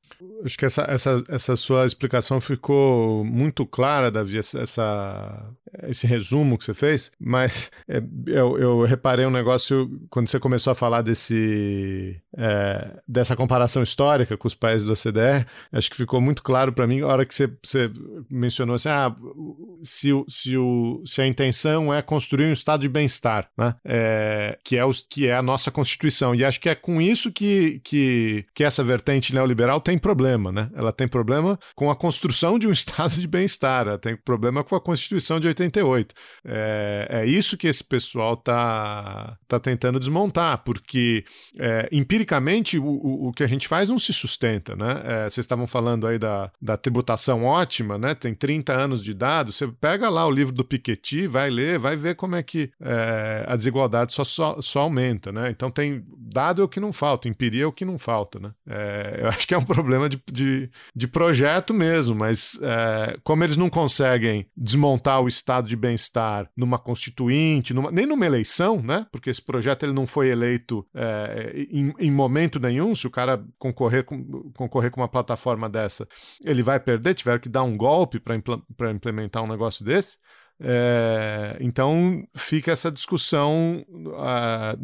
Acho 0.45 0.59
que 0.59 0.67
essa, 0.67 0.83
essa, 0.89 1.25
essa 1.29 1.57
sua 1.57 1.87
explicação 1.87 2.41
ficou 2.41 3.25
muito 3.25 3.67
clara, 3.67 4.11
Davi, 4.11 4.39
essa, 4.39 5.51
esse 5.85 6.07
resumo 6.07 6.59
que 6.59 6.65
você 6.65 6.75
fez, 6.75 7.11
mas 7.19 7.71
é, 7.89 8.03
eu, 8.27 8.59
eu, 8.59 8.85
reparei 8.85 9.27
um 9.27 9.31
negócio 9.31 9.91
quando 10.11 10.29
você 10.29 10.39
começou 10.39 10.71
a 10.71 10.75
falar 10.75 11.03
desse, 11.03 12.21
é, 12.37 13.01
dessa 13.09 13.35
comparação 13.35 13.83
histórica 13.83 14.37
com 14.37 14.47
os 14.47 14.55
países 14.55 14.87
da 14.87 14.93
OCDE, 14.93 15.47
acho 15.73 15.91
que 15.91 15.97
ficou 15.97 16.21
muito 16.21 16.43
claro 16.43 16.73
para 16.73 16.87
mim 16.87 17.01
a 17.01 17.07
hora 17.07 17.27
que 17.27 17.35
você, 17.35 17.51
você 17.63 17.91
mencionou 18.31 18.77
assim, 18.77 18.89
ah, 18.89 19.15
se, 19.83 20.11
se, 20.29 20.57
o, 20.57 21.03
se 21.05 21.21
a 21.21 21.27
intenção 21.27 21.93
é 21.93 22.03
construir 22.03 22.47
um 22.47 22.53
estado 22.53 22.83
de 22.83 22.89
bem-estar, 22.89 23.49
né? 23.57 23.75
É, 23.85 24.59
que, 24.65 24.79
é 24.79 24.83
que 25.11 25.27
é 25.27 25.35
a 25.35 25.43
nossa 25.43 25.71
Constituição. 25.71 26.36
E 26.37 26.45
acho 26.45 26.61
que 26.61 26.69
é 26.69 26.75
com 26.75 27.01
isso 27.01 27.33
que, 27.33 27.81
que, 27.83 28.45
que 28.55 28.65
essa 28.65 28.83
vertente 28.85 29.35
neoliberal 29.35 29.81
tem 29.81 29.99
problema, 29.99 30.53
né? 30.53 30.71
Ela 30.75 30.93
tem 30.93 31.09
problema 31.09 31.59
com 31.75 31.91
a 31.91 31.97
construção 31.97 32.59
de 32.59 32.67
um 32.67 32.73
estado 32.73 33.15
de 33.15 33.27
bem-estar, 33.27 33.87
ela 33.87 33.99
tem 33.99 34.17
problema 34.17 34.63
com 34.63 34.75
a 34.75 34.81
Constituição 34.81 35.41
de 35.41 35.49
88. 35.49 36.15
É, 36.45 37.09
é 37.11 37.27
isso 37.27 37.57
que 37.57 37.67
esse 37.67 37.83
pessoal 37.83 38.37
tá, 38.37 39.37
tá 39.49 39.59
tentando 39.59 39.99
desmontar, 39.99 40.63
porque 40.65 41.25
é, 41.59 41.89
empiricamente 41.91 42.79
o, 42.79 43.29
o, 43.29 43.33
que 43.33 43.43
a 43.43 43.47
gente 43.47 43.69
faz 43.69 43.89
não 43.89 43.99
se 43.99 44.13
sustenta, 44.13 44.75
né? 44.77 45.03
É, 45.05 45.23
vocês 45.25 45.45
estavam 45.45 45.67
falando 45.67 46.07
aí 46.07 46.19
da, 46.19 46.51
da 46.61 46.77
tributação 46.77 47.45
ótima, 47.45 47.99
né? 47.99 48.15
Tem 48.15 48.35
30 48.35 48.73
anos 48.73 49.03
de 49.03 49.15
dados, 49.15 49.57
você 49.57 49.69
pega 49.69 50.09
lá 50.09 50.27
o 50.27 50.31
livro 50.31 50.53
do 50.53 50.65
Piketty, 50.65 51.27
vai 51.27 51.51
ler, 51.51 51.79
vai 51.79 51.97
ver 51.97 52.15
como 52.17 52.37
é 52.37 52.43
que 52.43 52.71
é, 52.81 53.45
a 53.47 53.57
desigualdade 53.57 54.13
só, 54.13 54.25
só, 54.25 54.61
só 54.61 54.81
aumenta, 54.81 55.33
né? 55.33 55.51
Então 55.51 55.71
tem 55.71 56.05
dado 56.19 56.63
é 56.63 56.65
o 56.65 56.69
que 56.69 56.81
não 56.81 56.93
falta, 56.93 57.29
empiria 57.29 57.65
é 57.65 57.67
o 57.67 57.73
que 57.73 57.85
não 57.85 57.99
falta, 57.99 58.39
né? 58.39 58.53
É, 58.67 59.21
eu 59.23 59.29
acho 59.31 59.47
que 59.47 59.55
é 59.55 59.59
um 59.59 59.65
problema 59.65 60.09
de, 60.09 60.21
de, 60.33 60.71
de 60.95 61.09
projeto 61.09 61.75
mesmo, 61.75 62.15
mas 62.15 62.59
é, 62.63 63.19
como 63.23 63.45
eles 63.45 63.57
não 63.57 63.69
conseguem 63.69 64.49
desmontar 64.57 65.21
o 65.21 65.29
estado 65.29 65.69
de 65.69 65.77
bem-estar 65.77 66.49
numa 66.57 66.79
constituinte, 66.79 67.75
numa, 67.75 67.91
nem 67.91 68.07
numa 68.07 68.27
eleição, 68.27 68.81
né? 68.83 69.07
Porque 69.13 69.31
esse 69.31 69.43
projeto 69.43 69.83
ele 69.85 69.93
não 69.93 70.07
foi 70.07 70.29
eleito 70.29 70.87
é, 70.95 71.67
em, 71.71 71.93
em, 71.99 72.11
momento 72.11 72.59
nenhum. 72.59 72.95
Se 72.95 73.07
o 73.07 73.11
cara 73.11 73.45
concorrer 73.59 74.05
com, 74.05 74.51
concorrer 74.53 74.91
com 74.91 75.01
uma 75.01 75.09
plataforma 75.09 75.69
dessa, 75.69 76.09
ele 76.43 76.63
vai 76.63 76.81
perder, 76.81 77.15
tiver 77.15 77.39
que 77.39 77.49
dar 77.49 77.63
um 77.63 77.77
golpe 77.77 78.19
para 78.19 78.37
impl 78.37 78.55
implementar 78.91 79.43
um 79.43 79.49
negócio 79.49 79.85
desse. 79.85 80.17
É, 80.59 81.57
então 81.61 82.27
fica 82.35 82.73
essa 82.73 82.91
discussão, 82.91 83.85
a, 84.17 84.75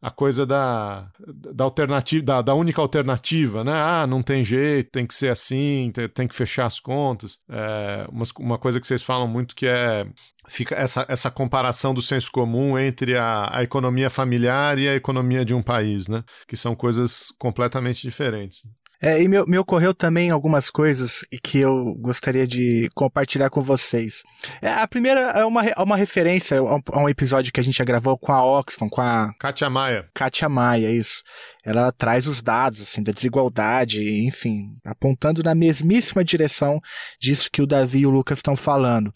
a 0.00 0.10
coisa 0.10 0.46
da, 0.46 1.10
da 1.28 1.64
alternativa, 1.64 2.24
da, 2.24 2.42
da, 2.42 2.54
única 2.54 2.80
alternativa, 2.80 3.62
né? 3.62 3.72
Ah, 3.74 4.06
não 4.06 4.22
tem 4.22 4.42
jeito, 4.42 4.90
tem 4.90 5.06
que 5.06 5.14
ser 5.14 5.28
assim, 5.28 5.90
tem, 5.92 6.08
tem 6.08 6.28
que 6.28 6.34
fechar 6.34 6.64
as 6.64 6.80
contas. 6.80 7.40
É, 7.48 8.06
uma, 8.10 8.24
uma 8.38 8.58
coisa 8.58 8.80
que 8.80 8.86
vocês 8.86 9.02
falam 9.02 9.28
muito 9.28 9.54
que 9.54 9.66
é 9.66 10.06
fica 10.48 10.74
essa, 10.74 11.04
essa 11.08 11.30
comparação 11.30 11.92
do 11.92 12.00
senso 12.00 12.32
comum 12.32 12.78
entre 12.78 13.16
a, 13.16 13.58
a 13.58 13.62
economia 13.62 14.08
familiar 14.08 14.78
e 14.78 14.88
a 14.88 14.94
economia 14.94 15.44
de 15.44 15.54
um 15.54 15.62
país, 15.62 16.08
né? 16.08 16.24
Que 16.46 16.56
são 16.56 16.74
coisas 16.74 17.26
completamente 17.38 18.00
diferentes. 18.00 18.62
É, 19.00 19.22
e 19.22 19.28
me, 19.28 19.44
me 19.46 19.58
ocorreu 19.58 19.94
também 19.94 20.30
algumas 20.30 20.70
coisas 20.70 21.24
que 21.42 21.60
eu 21.60 21.94
gostaria 22.00 22.46
de 22.46 22.90
compartilhar 22.94 23.48
com 23.48 23.60
vocês. 23.60 24.22
É, 24.60 24.68
a 24.68 24.88
primeira 24.88 25.20
é 25.20 25.44
uma, 25.44 25.64
é 25.64 25.80
uma 25.80 25.96
referência 25.96 26.58
a 26.58 26.62
um, 26.62 26.80
a 26.92 27.02
um, 27.02 27.08
episódio 27.08 27.52
que 27.52 27.60
a 27.60 27.62
gente 27.62 27.78
já 27.78 27.84
gravou 27.84 28.18
com 28.18 28.32
a 28.32 28.44
Oxfam, 28.44 28.88
com 28.88 29.00
a... 29.00 29.30
Katia 29.38 29.70
Maia. 29.70 30.08
Katia 30.14 30.48
Maia, 30.48 30.90
isso. 30.90 31.22
Ela 31.64 31.92
traz 31.92 32.26
os 32.26 32.42
dados, 32.42 32.80
assim, 32.80 33.02
da 33.02 33.12
desigualdade, 33.12 34.24
enfim, 34.26 34.76
apontando 34.84 35.42
na 35.42 35.54
mesmíssima 35.54 36.24
direção 36.24 36.80
disso 37.20 37.50
que 37.52 37.62
o 37.62 37.66
Davi 37.66 38.00
e 38.00 38.06
o 38.06 38.10
Lucas 38.10 38.38
estão 38.38 38.56
falando. 38.56 39.12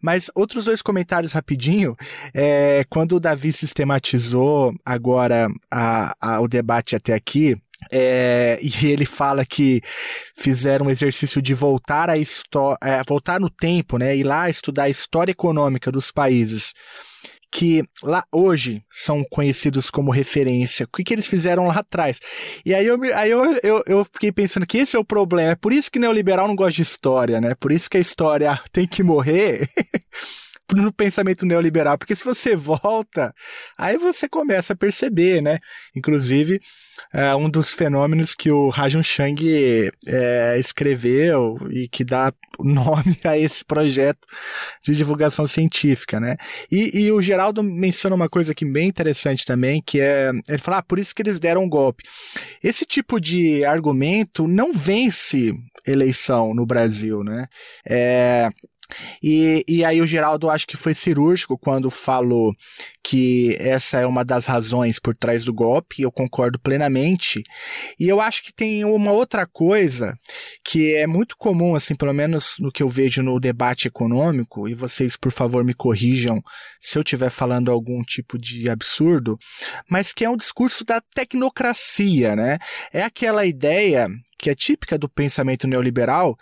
Mas 0.00 0.30
outros 0.34 0.66
dois 0.66 0.82
comentários 0.82 1.32
rapidinho, 1.32 1.96
é, 2.32 2.84
quando 2.90 3.16
o 3.16 3.20
Davi 3.20 3.52
sistematizou 3.52 4.74
agora 4.84 5.48
a, 5.70 6.14
a, 6.20 6.40
o 6.40 6.46
debate 6.46 6.94
até 6.94 7.14
aqui, 7.14 7.56
é, 7.90 8.58
e 8.62 8.86
ele 8.86 9.04
fala 9.04 9.44
que 9.44 9.80
fizeram 10.36 10.86
um 10.86 10.90
exercício 10.90 11.40
de 11.42 11.54
voltar 11.54 12.08
a 12.10 12.16
é, 12.16 12.22
voltar 13.06 13.40
no 13.40 13.50
tempo, 13.50 13.98
né, 13.98 14.16
ir 14.16 14.24
lá 14.24 14.48
estudar 14.48 14.84
a 14.84 14.90
história 14.90 15.32
econômica 15.32 15.90
dos 15.90 16.10
países 16.10 16.72
que 17.54 17.84
lá 18.02 18.24
hoje 18.32 18.82
são 18.90 19.22
conhecidos 19.30 19.88
como 19.88 20.10
referência. 20.10 20.86
O 20.86 20.96
que, 20.96 21.04
que 21.04 21.14
eles 21.14 21.28
fizeram 21.28 21.68
lá 21.68 21.76
atrás? 21.76 22.18
E 22.66 22.74
aí, 22.74 22.84
eu, 22.84 22.98
aí 23.14 23.30
eu, 23.30 23.44
eu, 23.62 23.82
eu 23.86 24.04
fiquei 24.04 24.32
pensando 24.32 24.66
que 24.66 24.78
esse 24.78 24.96
é 24.96 24.98
o 24.98 25.04
problema. 25.04 25.52
É 25.52 25.54
por 25.54 25.72
isso 25.72 25.88
que 25.88 26.00
neoliberal 26.00 26.48
não 26.48 26.56
gosta 26.56 26.72
de 26.72 26.82
história, 26.82 27.40
né? 27.40 27.52
Por 27.60 27.70
isso 27.70 27.88
que 27.88 27.96
a 27.96 28.00
história 28.00 28.60
tem 28.72 28.88
que 28.88 29.04
morrer. 29.04 29.68
no 30.74 30.92
pensamento 30.92 31.46
neoliberal, 31.46 31.96
porque 31.96 32.16
se 32.16 32.24
você 32.24 32.56
volta, 32.56 33.32
aí 33.78 33.98
você 33.98 34.28
começa 34.28 34.72
a 34.72 34.76
perceber, 34.76 35.40
né? 35.40 35.58
Inclusive, 35.94 36.60
é 37.14 37.34
um 37.36 37.48
dos 37.48 37.72
fenômenos 37.72 38.34
que 38.34 38.50
o 38.50 38.68
Rajun 38.70 39.02
Chang 39.04 39.88
é, 40.04 40.58
escreveu 40.58 41.56
e 41.70 41.86
que 41.86 42.04
dá 42.04 42.32
nome 42.58 43.16
a 43.22 43.38
esse 43.38 43.64
projeto 43.64 44.26
de 44.82 44.96
divulgação 44.96 45.46
científica, 45.46 46.18
né? 46.18 46.36
E, 46.70 47.04
e, 47.04 47.12
o 47.12 47.22
Geraldo 47.22 47.62
menciona 47.62 48.16
uma 48.16 48.28
coisa 48.28 48.50
aqui 48.50 48.64
bem 48.64 48.88
interessante 48.88 49.46
também, 49.46 49.80
que 49.80 50.00
é, 50.00 50.30
ele 50.48 50.58
fala, 50.58 50.78
ah, 50.78 50.82
por 50.82 50.98
isso 50.98 51.14
que 51.14 51.22
eles 51.22 51.38
deram 51.38 51.62
um 51.62 51.68
golpe. 51.68 52.02
Esse 52.62 52.84
tipo 52.84 53.20
de 53.20 53.64
argumento 53.64 54.48
não 54.48 54.72
vence 54.72 55.54
eleição 55.86 56.52
no 56.52 56.66
Brasil, 56.66 57.22
né? 57.22 57.46
É, 57.88 58.50
e, 59.22 59.64
e 59.68 59.84
aí 59.84 60.00
o 60.00 60.06
Geraldo 60.06 60.50
acho 60.50 60.66
que 60.66 60.76
foi 60.76 60.94
cirúrgico 60.94 61.56
quando 61.56 61.90
falou 61.90 62.52
que 63.04 63.54
essa 63.60 63.98
é 64.00 64.06
uma 64.06 64.24
das 64.24 64.46
razões 64.46 64.98
por 64.98 65.14
trás 65.14 65.44
do 65.44 65.52
golpe, 65.52 66.00
eu 66.00 66.10
concordo 66.10 66.58
plenamente. 66.58 67.42
E 68.00 68.08
eu 68.08 68.18
acho 68.18 68.42
que 68.42 68.52
tem 68.52 68.82
uma 68.82 69.12
outra 69.12 69.46
coisa 69.46 70.18
que 70.64 70.94
é 70.94 71.06
muito 71.06 71.36
comum, 71.36 71.74
assim, 71.74 71.94
pelo 71.94 72.14
menos 72.14 72.54
no 72.58 72.72
que 72.72 72.82
eu 72.82 72.88
vejo 72.88 73.22
no 73.22 73.38
debate 73.38 73.88
econômico, 73.88 74.66
e 74.66 74.72
vocês, 74.72 75.16
por 75.16 75.30
favor, 75.30 75.62
me 75.62 75.74
corrijam 75.74 76.42
se 76.80 76.96
eu 76.96 77.02
estiver 77.02 77.28
falando 77.28 77.70
algum 77.70 78.02
tipo 78.02 78.38
de 78.38 78.70
absurdo, 78.70 79.38
mas 79.88 80.14
que 80.14 80.24
é 80.24 80.30
um 80.30 80.36
discurso 80.36 80.82
da 80.82 81.00
tecnocracia, 81.00 82.34
né? 82.34 82.56
É 82.90 83.02
aquela 83.02 83.44
ideia 83.44 84.08
que 84.38 84.48
é 84.48 84.54
típica 84.54 84.98
do 84.98 85.08
pensamento 85.08 85.66
neoliberal, 85.66 86.36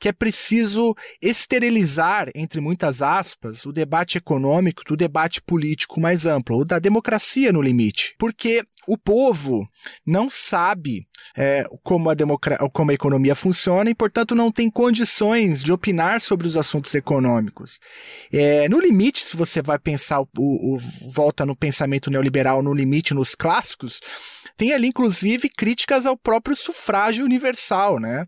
que 0.00 0.08
é 0.08 0.12
preciso 0.12 0.94
esterilizar, 1.22 2.28
entre 2.34 2.60
muitas 2.60 3.02
aspas, 3.02 3.64
o 3.66 3.72
debate 3.72 4.18
econômico 4.18 4.82
do 4.84 4.96
debate 4.96 5.40
político 5.42 6.00
mais 6.08 6.24
amplo, 6.24 6.56
ou 6.56 6.64
da 6.64 6.78
democracia 6.78 7.52
no 7.52 7.60
limite. 7.60 8.14
Porque 8.18 8.62
o 8.86 8.96
povo 8.96 9.68
não 10.06 10.30
sabe 10.30 11.06
é, 11.36 11.64
como, 11.82 12.08
a 12.08 12.16
como 12.72 12.90
a 12.90 12.94
economia 12.94 13.34
funciona 13.34 13.90
e, 13.90 13.94
portanto, 13.94 14.34
não 14.34 14.50
tem 14.50 14.70
condições 14.70 15.62
de 15.62 15.70
opinar 15.70 16.22
sobre 16.22 16.46
os 16.46 16.56
assuntos 16.56 16.94
econômicos. 16.94 17.78
É, 18.32 18.66
no 18.68 18.80
limite, 18.80 19.20
se 19.20 19.36
você 19.36 19.60
vai 19.60 19.78
pensar, 19.78 20.20
o, 20.22 20.26
o, 20.38 20.78
volta 21.10 21.44
no 21.44 21.54
pensamento 21.54 22.10
neoliberal, 22.10 22.62
no 22.62 22.72
limite, 22.72 23.12
nos 23.12 23.34
clássicos, 23.34 24.00
tem 24.58 24.72
ali, 24.72 24.88
inclusive, 24.88 25.48
críticas 25.48 26.04
ao 26.04 26.16
próprio 26.16 26.56
sufrágio 26.56 27.24
universal, 27.24 28.00
né? 28.00 28.26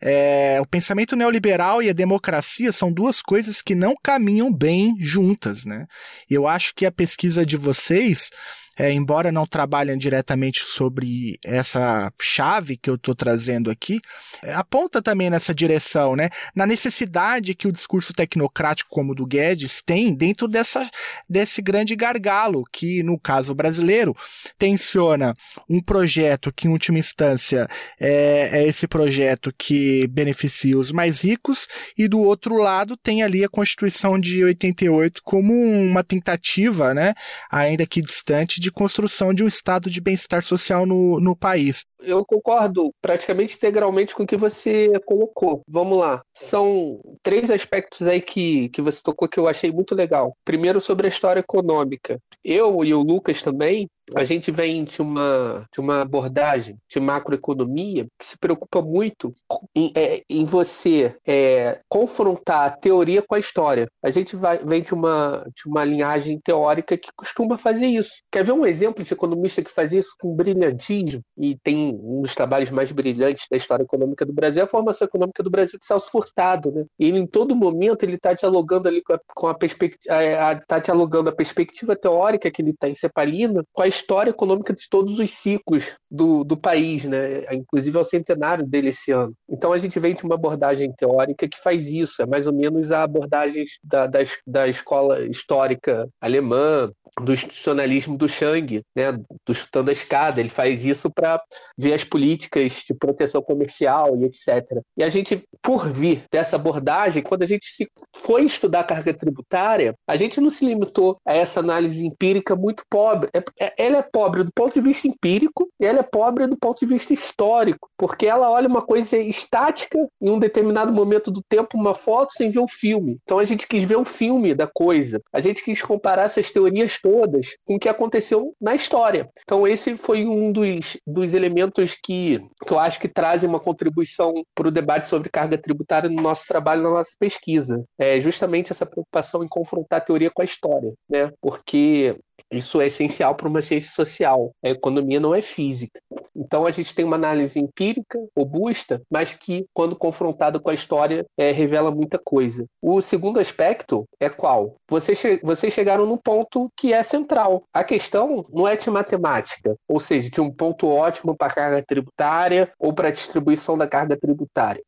É, 0.00 0.58
o 0.60 0.66
pensamento 0.66 1.16
neoliberal 1.16 1.82
e 1.82 1.90
a 1.90 1.92
democracia 1.92 2.70
são 2.70 2.92
duas 2.92 3.20
coisas 3.20 3.60
que 3.60 3.74
não 3.74 3.94
caminham 4.00 4.50
bem 4.50 4.94
juntas, 5.00 5.64
né? 5.64 5.86
Eu 6.30 6.46
acho 6.46 6.72
que 6.76 6.86
a 6.86 6.92
pesquisa 6.92 7.44
de 7.44 7.56
vocês 7.56 8.30
é, 8.78 8.92
embora 8.92 9.30
não 9.30 9.46
trabalhem 9.46 9.98
diretamente 9.98 10.60
sobre 10.64 11.38
essa 11.44 12.12
chave 12.20 12.76
que 12.76 12.88
eu 12.88 12.94
estou 12.94 13.14
trazendo 13.14 13.70
aqui, 13.70 14.00
é, 14.42 14.54
aponta 14.54 15.02
também 15.02 15.28
nessa 15.28 15.54
direção, 15.54 16.16
né? 16.16 16.28
Na 16.54 16.66
necessidade 16.66 17.54
que 17.54 17.68
o 17.68 17.72
discurso 17.72 18.12
tecnocrático 18.12 18.90
como 18.90 19.12
o 19.12 19.14
do 19.14 19.26
Guedes 19.26 19.82
tem 19.84 20.14
dentro 20.14 20.48
dessa, 20.48 20.88
desse 21.28 21.60
grande 21.60 21.94
gargalo, 21.94 22.64
que 22.72 23.02
no 23.02 23.18
caso 23.18 23.54
brasileiro 23.54 24.16
tensiona 24.58 25.34
um 25.68 25.80
projeto 25.80 26.52
que, 26.52 26.66
em 26.66 26.70
última 26.70 26.98
instância, 26.98 27.68
é, 28.00 28.50
é 28.52 28.66
esse 28.66 28.86
projeto 28.86 29.52
que 29.56 30.06
beneficia 30.08 30.78
os 30.78 30.92
mais 30.92 31.20
ricos, 31.20 31.68
e 31.96 32.08
do 32.08 32.20
outro 32.20 32.56
lado 32.56 32.96
tem 32.96 33.22
ali 33.22 33.44
a 33.44 33.48
Constituição 33.48 34.18
de 34.18 34.42
88 34.44 35.20
como 35.22 35.52
uma 35.52 36.02
tentativa, 36.02 36.94
né, 36.94 37.12
ainda 37.50 37.86
que 37.86 38.00
distante, 38.00 38.61
de 38.62 38.72
construção 38.72 39.34
de 39.34 39.44
um 39.44 39.48
estado 39.48 39.90
de 39.90 40.00
bem-estar 40.00 40.42
social 40.42 40.86
no, 40.86 41.18
no 41.20 41.36
país. 41.36 41.84
Eu 42.00 42.24
concordo 42.24 42.92
praticamente 43.00 43.56
integralmente 43.56 44.14
com 44.14 44.22
o 44.22 44.26
que 44.26 44.36
você 44.36 44.90
colocou. 45.04 45.62
Vamos 45.68 45.98
lá. 45.98 46.22
São 46.34 47.00
três 47.22 47.50
aspectos 47.50 48.06
aí 48.06 48.20
que, 48.20 48.68
que 48.70 48.80
você 48.80 49.00
tocou 49.02 49.28
que 49.28 49.38
eu 49.38 49.48
achei 49.48 49.70
muito 49.70 49.94
legal. 49.94 50.36
Primeiro, 50.44 50.80
sobre 50.80 51.06
a 51.06 51.08
história 51.08 51.40
econômica. 51.40 52.18
Eu 52.44 52.84
e 52.84 52.94
o 52.94 53.02
Lucas 53.02 53.42
também, 53.42 53.88
a 54.16 54.24
gente 54.24 54.50
vem 54.50 54.84
de 54.84 55.00
uma, 55.00 55.66
de 55.72 55.80
uma 55.80 56.02
abordagem 56.02 56.76
de 56.88 57.00
macroeconomia 57.00 58.06
que 58.18 58.24
se 58.24 58.38
preocupa 58.38 58.82
muito 58.82 59.32
em, 59.74 59.92
é, 59.96 60.22
em 60.28 60.44
você 60.44 61.14
é, 61.26 61.80
confrontar 61.88 62.66
a 62.66 62.70
teoria 62.70 63.22
com 63.22 63.34
a 63.34 63.38
história. 63.38 63.88
A 64.02 64.10
gente 64.10 64.36
vai, 64.36 64.58
vem 64.58 64.82
de 64.82 64.94
uma, 64.94 65.46
de 65.54 65.68
uma 65.68 65.84
linhagem 65.84 66.40
teórica 66.42 66.96
que 66.96 67.10
costuma 67.16 67.56
fazer 67.56 67.86
isso. 67.86 68.10
Quer 68.30 68.44
ver 68.44 68.52
um 68.52 68.66
exemplo 68.66 69.02
de 69.04 69.12
economista 69.12 69.62
que 69.62 69.70
faz 69.70 69.92
isso 69.92 70.14
com 70.20 70.34
brilhantismo? 70.34 71.22
E 71.36 71.56
tem 71.62 71.98
um 72.02 72.22
dos 72.22 72.34
trabalhos 72.34 72.70
mais 72.70 72.92
brilhantes 72.92 73.46
da 73.50 73.56
história 73.56 73.84
econômica 73.84 74.24
do 74.24 74.32
Brasil, 74.32 74.62
é 74.62 74.64
a 74.64 74.68
formação 74.68 75.06
econômica 75.06 75.42
do 75.42 75.50
Brasil 75.50 75.78
de 75.78 75.86
Celso 75.86 76.10
Furtado. 76.10 76.70
Né? 76.70 76.84
E 76.98 77.06
ele, 77.06 77.18
em 77.18 77.26
todo 77.26 77.56
momento, 77.56 78.02
ele 78.02 78.16
está 78.16 78.32
dialogando 78.32 78.88
ali 78.88 79.02
com 79.02 79.14
a, 79.14 79.20
com 79.34 79.48
a 79.48 79.54
perspectiva, 79.54 80.14
está 80.54 80.78
dialogando 80.78 81.30
a 81.30 81.34
perspectiva 81.34 81.96
teórica 81.96 82.50
que 82.50 82.62
ele 82.62 82.70
está 82.70 82.88
em 82.88 82.94
Cepalina 82.94 83.64
com 83.72 83.82
a 83.82 83.88
história 83.88 84.01
econômica 84.30 84.72
de 84.72 84.88
todos 84.88 85.18
os 85.18 85.30
ciclos 85.30 85.96
do, 86.10 86.44
do 86.44 86.56
país, 86.56 87.04
né? 87.04 87.44
inclusive 87.54 87.96
ao 87.96 88.04
centenário 88.04 88.66
dele 88.66 88.88
esse 88.88 89.10
ano. 89.10 89.34
Então 89.48 89.72
a 89.72 89.78
gente 89.78 89.98
vem 89.98 90.14
de 90.14 90.24
uma 90.24 90.34
abordagem 90.34 90.92
teórica 90.92 91.48
que 91.48 91.58
faz 91.58 91.88
isso, 91.88 92.22
é 92.22 92.26
mais 92.26 92.46
ou 92.46 92.52
menos 92.52 92.90
a 92.90 93.02
abordagem 93.02 93.64
da, 93.82 94.06
da, 94.06 94.18
da 94.46 94.68
escola 94.68 95.24
histórica 95.26 96.08
alemã, 96.20 96.90
do 97.20 97.32
institucionalismo 97.32 98.16
do 98.16 98.28
Chang, 98.28 98.82
né, 98.96 99.12
do 99.46 99.54
chutando 99.54 99.90
a 99.90 99.92
escada. 99.92 100.40
Ele 100.40 100.48
faz 100.48 100.84
isso 100.84 101.10
para 101.10 101.42
ver 101.76 101.92
as 101.92 102.04
políticas 102.04 102.82
de 102.86 102.94
proteção 102.94 103.42
comercial 103.42 104.16
e 104.16 104.24
etc. 104.24 104.80
E 104.96 105.02
a 105.02 105.08
gente, 105.08 105.42
por 105.60 105.88
vir 105.88 106.24
dessa 106.30 106.56
abordagem, 106.56 107.22
quando 107.22 107.42
a 107.42 107.46
gente 107.46 107.66
se 107.66 107.88
foi 108.22 108.44
estudar 108.44 108.80
a 108.80 108.84
carga 108.84 109.12
tributária, 109.12 109.94
a 110.06 110.16
gente 110.16 110.40
não 110.40 110.50
se 110.50 110.64
limitou 110.64 111.18
a 111.26 111.34
essa 111.34 111.60
análise 111.60 112.06
empírica 112.06 112.56
muito 112.56 112.84
pobre. 112.88 113.28
É, 113.34 113.66
é, 113.66 113.74
ela 113.76 113.98
é 113.98 114.02
pobre 114.02 114.44
do 114.44 114.52
ponto 114.52 114.72
de 114.72 114.80
vista 114.80 115.06
empírico 115.06 115.68
e 115.80 115.84
ela 115.84 116.00
é 116.00 116.02
pobre 116.02 116.46
do 116.46 116.56
ponto 116.56 116.80
de 116.80 116.86
vista 116.86 117.12
histórico, 117.12 117.88
porque 117.96 118.26
ela 118.26 118.50
olha 118.50 118.68
uma 118.68 118.82
coisa 118.82 119.16
estática 119.18 119.98
em 120.20 120.30
um 120.30 120.38
determinado 120.38 120.92
momento 120.92 121.30
do 121.30 121.42
tempo, 121.48 121.76
uma 121.76 121.94
foto, 121.94 122.32
sem 122.32 122.50
ver 122.50 122.60
o 122.60 122.68
filme. 122.68 123.18
Então 123.22 123.38
a 123.38 123.44
gente 123.44 123.66
quis 123.66 123.84
ver 123.84 123.96
o 123.96 124.04
filme 124.04 124.54
da 124.54 124.66
coisa. 124.66 125.20
A 125.32 125.40
gente 125.40 125.62
quis 125.62 125.82
comparar 125.82 126.24
essas 126.24 126.50
teorias 126.50 126.98
todas 127.02 127.56
com 127.64 127.74
o 127.74 127.78
que 127.78 127.88
aconteceu 127.88 128.54
na 128.60 128.74
história. 128.74 129.28
Então, 129.42 129.66
esse 129.66 129.96
foi 129.96 130.24
um 130.26 130.52
dos, 130.52 130.96
dos 131.06 131.34
elementos 131.34 131.96
que, 132.02 132.38
que 132.66 132.72
eu 132.72 132.78
acho 132.78 133.00
que 133.00 133.08
trazem 133.08 133.48
uma 133.48 133.60
contribuição 133.60 134.32
para 134.54 134.68
o 134.68 134.70
debate 134.70 135.06
sobre 135.06 135.30
carga 135.30 135.58
tributária 135.58 136.08
no 136.08 136.22
nosso 136.22 136.46
trabalho, 136.46 136.82
na 136.82 136.90
nossa 136.90 137.14
pesquisa. 137.18 137.84
É 137.98 138.20
justamente 138.20 138.72
essa 138.72 138.86
preocupação 138.86 139.42
em 139.42 139.48
confrontar 139.48 139.98
a 139.98 140.04
teoria 140.04 140.30
com 140.30 140.42
a 140.42 140.44
história, 140.44 140.92
né? 141.08 141.30
Porque 141.40 142.16
Isso 142.50 142.80
é 142.80 142.86
essencial 142.86 143.34
para 143.34 143.48
uma 143.48 143.62
ciência 143.62 143.90
social. 143.92 144.52
A 144.62 144.68
economia 144.68 145.18
não 145.18 145.34
é 145.34 145.40
física. 145.40 146.00
Então 146.34 146.66
a 146.66 146.70
gente 146.70 146.94
tem 146.94 147.04
uma 147.04 147.16
análise 147.16 147.58
empírica, 147.58 148.18
robusta, 148.36 149.02
mas 149.10 149.34
que, 149.34 149.66
quando 149.72 149.96
confrontada 149.96 150.58
com 150.58 150.70
a 150.70 150.74
história, 150.74 151.24
é, 151.36 151.50
revela 151.50 151.90
muita 151.90 152.18
coisa. 152.18 152.66
O 152.80 153.00
segundo 153.00 153.38
aspecto 153.38 154.04
é 154.20 154.28
qual? 154.28 154.76
Vocês, 154.88 155.18
che 155.18 155.40
vocês 155.42 155.72
chegaram 155.72 156.06
no 156.06 156.18
ponto 156.18 156.70
que 156.76 156.92
é 156.92 157.02
central. 157.02 157.64
A 157.72 157.84
questão 157.84 158.44
não 158.52 158.66
é 158.66 158.76
de 158.76 158.90
matemática, 158.90 159.74
ou 159.88 159.98
seja, 159.98 160.30
de 160.30 160.40
um 160.40 160.50
ponto 160.50 160.88
ótimo 160.88 161.36
para 161.36 161.48
a 161.48 161.54
carga 161.54 161.84
tributária 161.86 162.70
ou 162.78 162.92
para 162.92 163.08
a 163.08 163.12
distribuição 163.12 163.76
da 163.76 163.86
carga 163.86 164.16
tributária. 164.16 164.82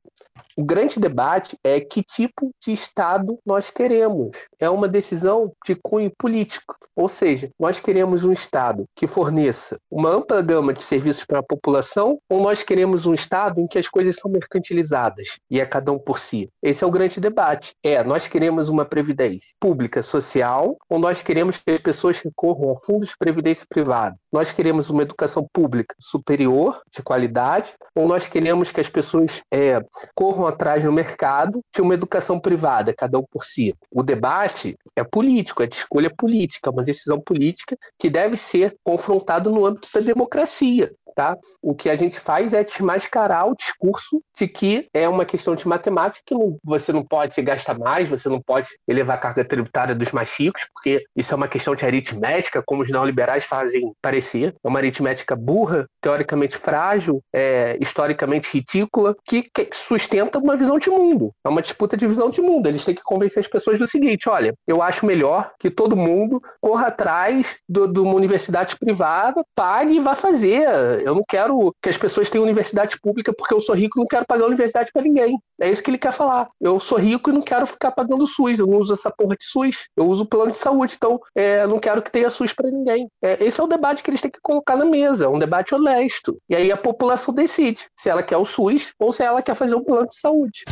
O 0.57 0.65
grande 0.65 1.01
debate 1.01 1.59
é 1.65 1.81
que 1.81 2.01
tipo 2.01 2.53
de 2.65 2.71
Estado 2.73 3.39
nós 3.45 3.71
queremos. 3.71 4.47
É 4.61 4.71
uma 4.71 4.87
decisão 4.87 5.53
de 5.67 5.75
cunho 5.75 6.13
político. 6.17 6.77
Ou 6.95 7.09
seja, 7.09 7.51
nós 7.59 7.81
queremos 7.81 8.25
um 8.25 8.33
Estado 8.33 8.85
que 8.95 9.09
forneça 9.09 9.79
uma 9.91 10.11
ampla 10.11 10.41
gama 10.41 10.73
de 10.73 10.85
serviços 10.85 11.25
para 11.25 11.41
a 11.41 11.43
população 11.43 12.21
ou 12.31 12.41
nós 12.41 12.63
queremos 12.63 13.05
um 13.05 13.13
Estado 13.13 13.61
em 13.61 13.67
que 13.67 13.79
as 13.79 13.89
coisas 13.89 14.15
são 14.15 14.31
mercantilizadas 14.31 15.41
e 15.51 15.59
é 15.59 15.67
cada 15.67 15.91
um 15.91 15.99
por 15.99 16.21
si? 16.21 16.49
Esse 16.63 16.85
é 16.85 16.87
o 16.87 16.91
grande 16.91 17.19
debate. 17.19 17.75
É, 17.83 18.05
nós 18.05 18.29
queremos 18.29 18.69
uma 18.69 18.85
previdência 18.85 19.55
pública 19.59 20.03
social 20.05 20.77
ou 20.89 21.01
nós 21.01 21.21
queremos 21.21 21.59
que 21.59 21.73
as 21.73 21.81
pessoas 21.81 22.21
recorram 22.21 22.71
a 22.71 22.79
fundos 22.79 23.09
de 23.09 23.17
previdência 23.19 23.67
privada? 23.69 24.17
Nós 24.33 24.53
queremos 24.53 24.89
uma 24.89 25.03
educação 25.03 25.47
pública 25.53 25.97
superior, 25.99 26.81
de 26.93 27.03
qualidade, 27.03 27.75
ou 27.97 28.07
nós 28.07 28.29
queremos 28.29 28.71
que 28.71 28.81
as 28.81 28.89
pessoas 28.89 29.43
é, 29.53 29.81
corram 30.15 30.47
atrás 30.47 30.85
no 30.85 30.93
mercado 30.93 31.61
de 31.75 31.81
uma 31.81 31.95
educação 31.95 32.39
privada, 32.39 32.95
cada 32.95 33.19
um 33.19 33.25
por 33.31 33.45
si? 33.45 33.75
O 33.91 34.03
debate 34.03 34.77
é 34.97 35.05
político, 35.05 35.63
é 35.63 35.67
de 35.67 35.77
escolha 35.77 36.11
política, 36.15 36.71
uma 36.71 36.83
decisão 36.83 37.21
política 37.21 37.77
que 37.99 38.11
deve 38.11 38.37
ser 38.37 38.77
confrontado 38.83 39.51
no 39.51 39.65
âmbito 39.67 39.89
da 39.93 40.01
democracia. 40.01 40.93
Tá? 41.15 41.37
O 41.63 41.75
que 41.75 41.89
a 41.89 41.95
gente 41.95 42.19
faz 42.19 42.53
é 42.53 42.65
desmascarar 42.65 43.49
o 43.49 43.55
discurso 43.55 44.21
de 44.37 44.49
que 44.49 44.89
é 44.93 45.09
uma 45.09 45.25
questão 45.25 45.55
de 45.55 45.67
matemática 45.67 46.25
que 46.27 46.35
você 46.65 46.93
não 46.93 47.05
pode 47.05 47.41
gastar 47.41 47.79
mais, 47.79 48.09
você 48.09 48.29
não 48.29 48.41
pode 48.41 48.69
elevar 48.89 49.17
a 49.17 49.21
carga 49.21 49.45
tributária 49.45 49.95
dos 49.95 50.11
mais 50.11 50.35
ricos, 50.37 50.67
porque 50.73 51.05
isso 51.15 51.33
é 51.33 51.37
uma 51.37 51.49
questão 51.49 51.75
de 51.75 51.85
aritmética, 51.85 52.63
como 52.67 52.83
os 52.83 52.91
neoliberais 52.91 53.45
fazem 53.45 53.93
parecer. 54.03 54.55
É 54.63 54.69
uma 54.69 54.79
aritmética 54.79 55.37
burra, 55.37 55.87
teoricamente 56.01 56.57
frágil, 56.57 57.23
é, 57.33 57.77
historicamente 57.81 58.51
ridícula, 58.53 59.15
que, 59.25 59.43
que 59.43 59.69
sustenta 59.73 60.39
uma 60.39 60.57
visão 60.57 60.79
de 60.79 60.91
mundo. 60.91 61.31
É 61.45 61.49
uma 61.49 61.63
disputa 61.63 61.97
de 61.97 62.07
visão 62.07 62.31
de 62.31 62.41
mundo. 62.41 62.67
Eles 62.67 62.85
têm 62.85 62.95
que 62.95 63.03
convencer 63.03 63.41
as 63.41 63.49
pessoas 63.49 63.79
do 63.79 63.87
seguinte: 63.87 64.29
olha, 64.29 64.55
eu 64.67 64.83
acho 64.83 65.07
melhor 65.07 65.53
que 65.59 65.71
todo 65.71 65.97
mundo 65.97 66.43
corra 66.61 66.89
atrás 66.89 67.57
do, 67.69 67.87
de 67.87 68.01
uma 68.01 68.15
universidade 68.15 68.77
privada, 68.77 69.45
pague 69.55 69.97
e 69.97 70.01
vá 70.01 70.15
fazer. 70.15 70.67
Eu 71.05 71.15
não 71.15 71.23
quero 71.29 71.75
que 71.83 71.91
as 71.91 71.99
pessoas 71.99 72.31
tenham 72.31 72.45
universidade 72.45 72.99
pública 72.99 73.31
porque 73.37 73.53
eu 73.53 73.61
sou 73.61 73.75
rico 73.75 73.99
e 73.99 74.01
não 74.01 74.07
quero 74.07 74.25
pagar 74.27 74.47
universidade 74.47 74.91
para 74.91 75.03
ninguém. 75.03 75.39
É 75.61 75.69
isso 75.69 75.83
que 75.83 75.91
ele 75.91 75.99
quer 75.99 76.13
falar. 76.13 76.49
Eu 76.59 76.81
sou 76.81 76.97
rico 76.97 77.29
e 77.29 77.33
não 77.33 77.43
quero 77.43 77.67
ficar 77.67 77.91
pagando 77.93 78.27
SUS. 78.27 78.59
Eu 78.59 78.67
não 78.67 78.79
uso 78.79 78.95
essa 78.95 79.11
porra 79.11 79.37
de 79.37 79.45
SUS. 79.45 79.85
Eu 79.95 80.09
uso 80.09 80.25
plano 80.25 80.53
de 80.53 80.59
saúde. 80.59 80.95
Então, 80.97 81.21
é, 81.35 81.67
não 81.67 81.79
quero 81.79 82.01
que 82.01 82.11
tenha 82.11 82.31
SUS 82.31 82.55
para 82.55 82.71
ninguém. 82.71 83.07
É, 83.23 83.45
esse 83.45 83.61
é 83.61 83.63
o 83.63 83.67
debate 83.67 84.03
que 84.03 84.09
eles 84.09 84.21
têm 84.23 84.31
que 84.31 84.41
colocar 84.43 84.77
na 84.77 84.87
mesa. 84.87 85.27
É 85.27 85.29
um 85.29 85.39
debate 85.39 85.75
honesto. 85.75 86.39
E 86.49 86.57
aí 86.57 86.73
a 86.73 86.77
população 86.77 87.35
decide 87.35 87.87
se 87.95 88.09
ela 88.09 88.23
quer 88.23 88.39
o 88.39 88.47
SUS 88.47 88.93
ou 88.99 89.13
se 89.13 89.23
ela 89.23 89.43
quer 89.43 89.55
fazer 89.55 89.75
um 89.75 89.85
plano 89.85 90.09
de 90.09 90.19
saúde. 90.19 90.65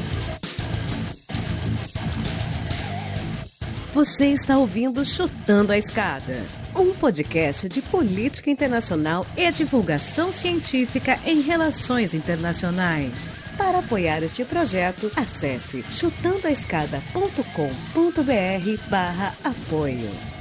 Você 3.92 4.28
está 4.28 4.56
ouvindo 4.56 5.04
Chutando 5.04 5.70
a 5.70 5.76
Escada, 5.76 6.38
um 6.74 6.94
podcast 6.94 7.68
de 7.68 7.82
política 7.82 8.50
internacional 8.50 9.26
e 9.36 9.50
divulgação 9.50 10.32
científica 10.32 11.18
em 11.24 11.40
relações 11.40 12.14
internacionais. 12.14 13.12
Para 13.56 13.80
apoiar 13.80 14.22
este 14.22 14.44
projeto, 14.44 15.10
acesse 15.14 15.84
chutandoaescada.com.br 15.90 18.88
barra 18.88 19.34
apoio. 19.44 20.31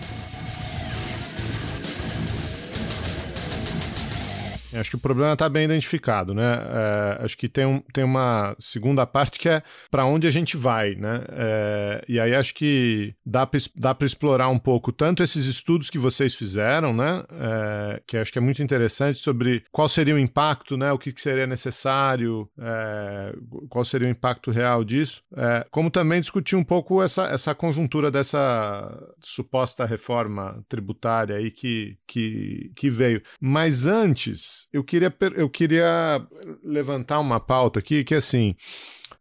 Acho 4.74 4.91
que 4.91 4.95
o 4.95 4.99
problema 4.99 5.34
está 5.34 5.49
bem 5.49 5.65
identificado, 5.65 6.34
né? 6.34 6.53
É, 6.53 7.24
acho 7.24 7.38
que 7.38 7.49
tem, 7.49 7.65
um, 7.65 7.82
tem 7.93 8.03
uma 8.03 8.55
segunda 8.59 9.05
parte 9.05 9.39
que 9.39 9.49
é 9.49 9.61
para 9.89 10.05
onde 10.05 10.28
a 10.28 10.32
gente 10.32 10.55
vai, 10.55 10.95
né? 10.95 11.24
É, 11.30 12.05
e 12.07 12.19
aí 12.19 12.34
acho 12.34 12.53
que 12.53 13.13
dá 13.26 13.45
para 13.45 14.05
explorar 14.05 14.49
um 14.49 14.59
pouco 14.59 14.91
tanto 14.91 15.24
esses 15.24 15.45
estudos 15.45 15.89
que 15.89 15.97
vocês 15.97 16.34
fizeram, 16.34 16.93
né? 16.93 17.24
É, 17.32 18.01
que 18.05 18.17
acho 18.17 18.32
que 18.32 18.38
é 18.38 18.41
muito 18.41 18.63
interessante 18.63 19.19
sobre 19.19 19.63
qual 19.72 19.89
seria 19.89 20.15
o 20.15 20.19
impacto, 20.19 20.78
né? 20.78 20.91
O 20.91 20.97
que, 20.97 21.11
que 21.11 21.22
seria 21.22 21.47
necessário, 21.47 22.49
é, 22.59 23.36
qual 23.69 23.84
seria 23.84 24.07
o 24.07 24.11
impacto 24.11 24.51
real 24.51 24.84
disso, 24.84 25.24
é, 25.36 25.65
como 25.69 25.89
também 25.89 26.22
discutir 26.22 26.55
um 26.55 26.63
pouco 26.63 27.01
essa, 27.01 27.24
essa 27.26 27.53
conjuntura 27.53 28.09
dessa 28.11 28.97
suposta 29.19 29.86
reforma 29.86 30.63
tributária 30.69 31.36
aí 31.36 31.51
que, 31.51 31.97
que, 32.07 32.72
que 32.76 32.89
veio. 32.89 33.22
Mas 33.39 33.86
antes 33.86 34.61
eu 34.72 34.84
queria, 34.84 35.14
eu 35.36 35.49
queria 35.49 36.22
levantar 36.64 37.20
uma 37.20 37.39
pauta 37.39 37.80
aqui 37.80 38.03
que, 38.03 38.16
assim, 38.16 38.55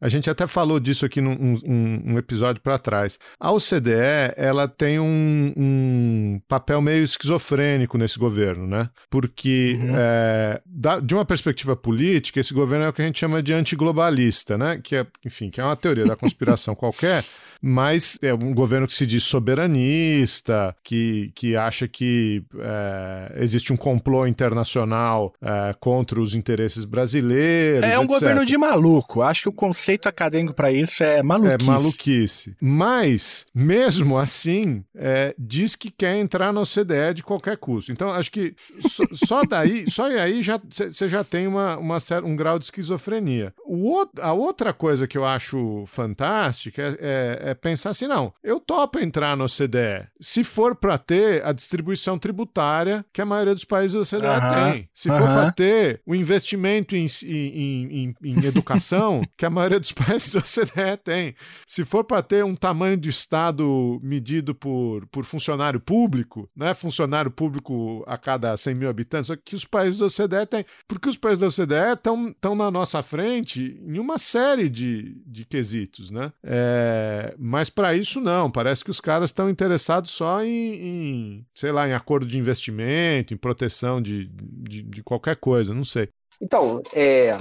a 0.01 0.09
gente 0.09 0.31
até 0.31 0.47
falou 0.47 0.81
disso 0.81 1.05
aqui 1.05 1.21
num 1.21 1.55
um, 1.63 2.13
um 2.13 2.19
episódio 2.19 2.63
para 2.63 2.79
trás. 2.79 3.19
A 3.39 3.53
OCDE 3.53 4.33
ela 4.35 4.67
tem 4.67 4.99
um, 4.99 5.53
um, 5.57 6.41
papel 6.49 6.81
meio 6.81 7.05
esquizofrênico 7.05 7.99
nesse 7.99 8.19
governo, 8.19 8.67
né? 8.67 8.89
Porque 9.11 9.79
uhum. 9.79 9.93
é, 9.95 10.63
da, 10.65 11.01
de 11.01 11.15
uma 11.15 11.25
perspectiva 11.27 11.77
política, 11.77 12.41
esse 12.41 12.55
governo 12.55 12.87
é 12.87 12.89
o 12.89 12.93
que 12.95 13.03
a 13.03 13.05
gente 13.05 13.19
chama 13.19 13.43
de 13.43 13.53
antiglobalista, 13.53 14.57
né? 14.57 14.81
Que 14.83 14.97
é, 14.97 15.07
enfim, 15.25 15.51
que 15.51 15.61
é 15.61 15.65
uma 15.65 15.77
teoria 15.77 16.07
da 16.07 16.17
conspiração 16.17 16.75
qualquer 16.75 17.23
mas 17.61 18.19
é 18.23 18.33
um 18.33 18.55
governo 18.55 18.87
que 18.87 18.95
se 18.95 19.07
diz 19.07 19.25
soberanista, 19.25 20.75
que, 20.83 21.31
que 21.35 21.57
acha 21.57 21.87
que 21.87 22.43
é, 22.59 23.37
existe 23.43 23.73
um 23.73 23.77
complô 23.77 24.27
internacional 24.27 25.35
é, 25.41 25.75
contra 25.79 26.21
os 26.21 26.35
interesses 26.35 26.85
brasileiros. 26.85 27.83
É 27.83 27.99
um 27.99 28.05
etc. 28.05 28.15
governo 28.15 28.47
de 28.47 28.57
maluco. 28.57 29.23
Acho 29.23 29.43
que 29.43 29.49
o 29.49 29.53
conceito 29.53 30.09
acadêmico 30.09 30.55
para 30.55 30.73
isso 30.73 31.03
é 31.03 31.23
maluquice. 31.23 31.69
É 31.69 31.73
maluquice. 31.73 32.57
Mas, 32.61 33.47
mesmo 33.55 34.19
assim, 34.19 34.85
é, 34.95 35.35
diz 35.39 35.77
que 35.77 35.91
quer 35.91 36.17
entrar 36.17 36.53
na 36.53 36.61
OCDE 36.61 37.15
de 37.15 37.23
qualquer 37.23 37.57
custo. 37.57 37.93
Então, 37.93 38.11
acho 38.11 38.31
que 38.31 38.55
só, 38.87 39.05
só 39.13 39.43
daí, 39.45 39.85
só 39.91 40.07
aí 40.07 40.43
já 40.43 40.59
você 40.71 41.09
já 41.09 41.23
tem 41.23 41.47
uma, 41.47 41.77
uma, 41.79 41.99
um 42.25 42.37
grau 42.37 42.59
de 42.59 42.67
esquizofrenia. 42.67 43.53
O, 43.65 44.07
a 44.21 44.33
outra 44.33 44.73
coisa 44.73 45.07
que 45.07 45.19
eu 45.19 45.25
acho 45.25 45.85
fantástica 45.87 46.97
é, 47.01 47.50
é, 47.51 47.53
é 47.53 47.55
é 47.55 47.55
pensar 47.55 47.91
assim: 47.91 48.07
não, 48.07 48.33
eu 48.43 48.61
topo 48.61 48.99
entrar 48.99 49.37
no 49.37 49.45
OCDE 49.45 50.09
se 50.21 50.45
for 50.45 50.77
para 50.77 50.97
ter 50.97 51.45
a 51.45 51.53
distribuição 51.53 52.19
tributária 52.19 53.05
que 53.13 53.21
a 53.21 53.27
maioria 53.27 53.55
dos 53.55 53.65
países 53.65 53.93
do 53.93 54.01
OCDE 54.03 54.73
tem. 54.73 54.89
Se 54.95 55.09
for 55.09 55.23
para 55.23 55.53
ter 55.53 56.01
o 56.07 56.15
investimento 56.15 56.97
em, 56.97 57.07
em, 57.25 58.05
em, 58.05 58.15
em 58.23 58.45
educação 58.45 59.23
que 59.37 59.45
a 59.45 59.51
maioria 59.51 59.81
dos 59.81 59.93
países 59.93 60.31
do 60.31 60.39
OCDE 60.39 60.97
tem. 61.03 61.35
Se 61.67 61.85
for 61.85 62.05
para 62.05 62.23
ter 62.23 62.45
um 62.45 62.55
tamanho 62.55 62.97
de 62.97 63.11
Estado 63.11 63.99
medido 64.03 64.55
por, 64.55 65.07
por 65.09 65.25
funcionário 65.25 65.81
público, 65.81 66.49
né? 66.57 66.73
funcionário 66.75 67.31
público 67.31 68.05
a 68.07 68.17
cada 68.17 68.57
100 68.57 68.75
mil 68.75 68.89
habitantes, 68.89 69.35
que 69.45 69.55
os 69.55 69.65
países 69.65 69.99
do 69.99 70.07
OCDE 70.07 70.47
têm. 70.49 70.65
Porque 70.87 71.09
os 71.09 71.17
países 71.17 71.41
da 71.41 71.47
OCDE 71.47 71.93
estão 71.95 72.55
na 72.55 72.71
nossa 72.71 73.03
frente 73.03 73.81
em 73.83 73.99
uma 73.99 74.19
série 74.19 74.69
de, 74.69 75.21
de 75.27 75.45
quesitos. 75.45 76.11
Né? 76.11 76.33
É, 76.43 77.35
mas 77.43 77.71
para 77.71 77.95
isso 77.95 78.21
não, 78.21 78.51
parece 78.51 78.85
que 78.85 78.91
os 78.91 79.01
caras 79.01 79.31
estão 79.31 79.49
interessados 79.49 80.11
só 80.11 80.45
em, 80.45 80.75
em, 80.75 81.47
sei 81.55 81.73
lá, 81.73 81.89
em 81.89 81.95
acordo 81.95 82.27
de 82.27 82.39
investimento, 82.39 83.33
em 83.33 83.37
proteção 83.39 84.03
de, 84.03 84.27
de, 84.29 84.83
de 84.83 85.03
qualquer 85.03 85.37
coisa, 85.37 85.73
não 85.73 85.85
sei. 85.85 86.11
Então, 86.39 86.83
é, 86.95 87.35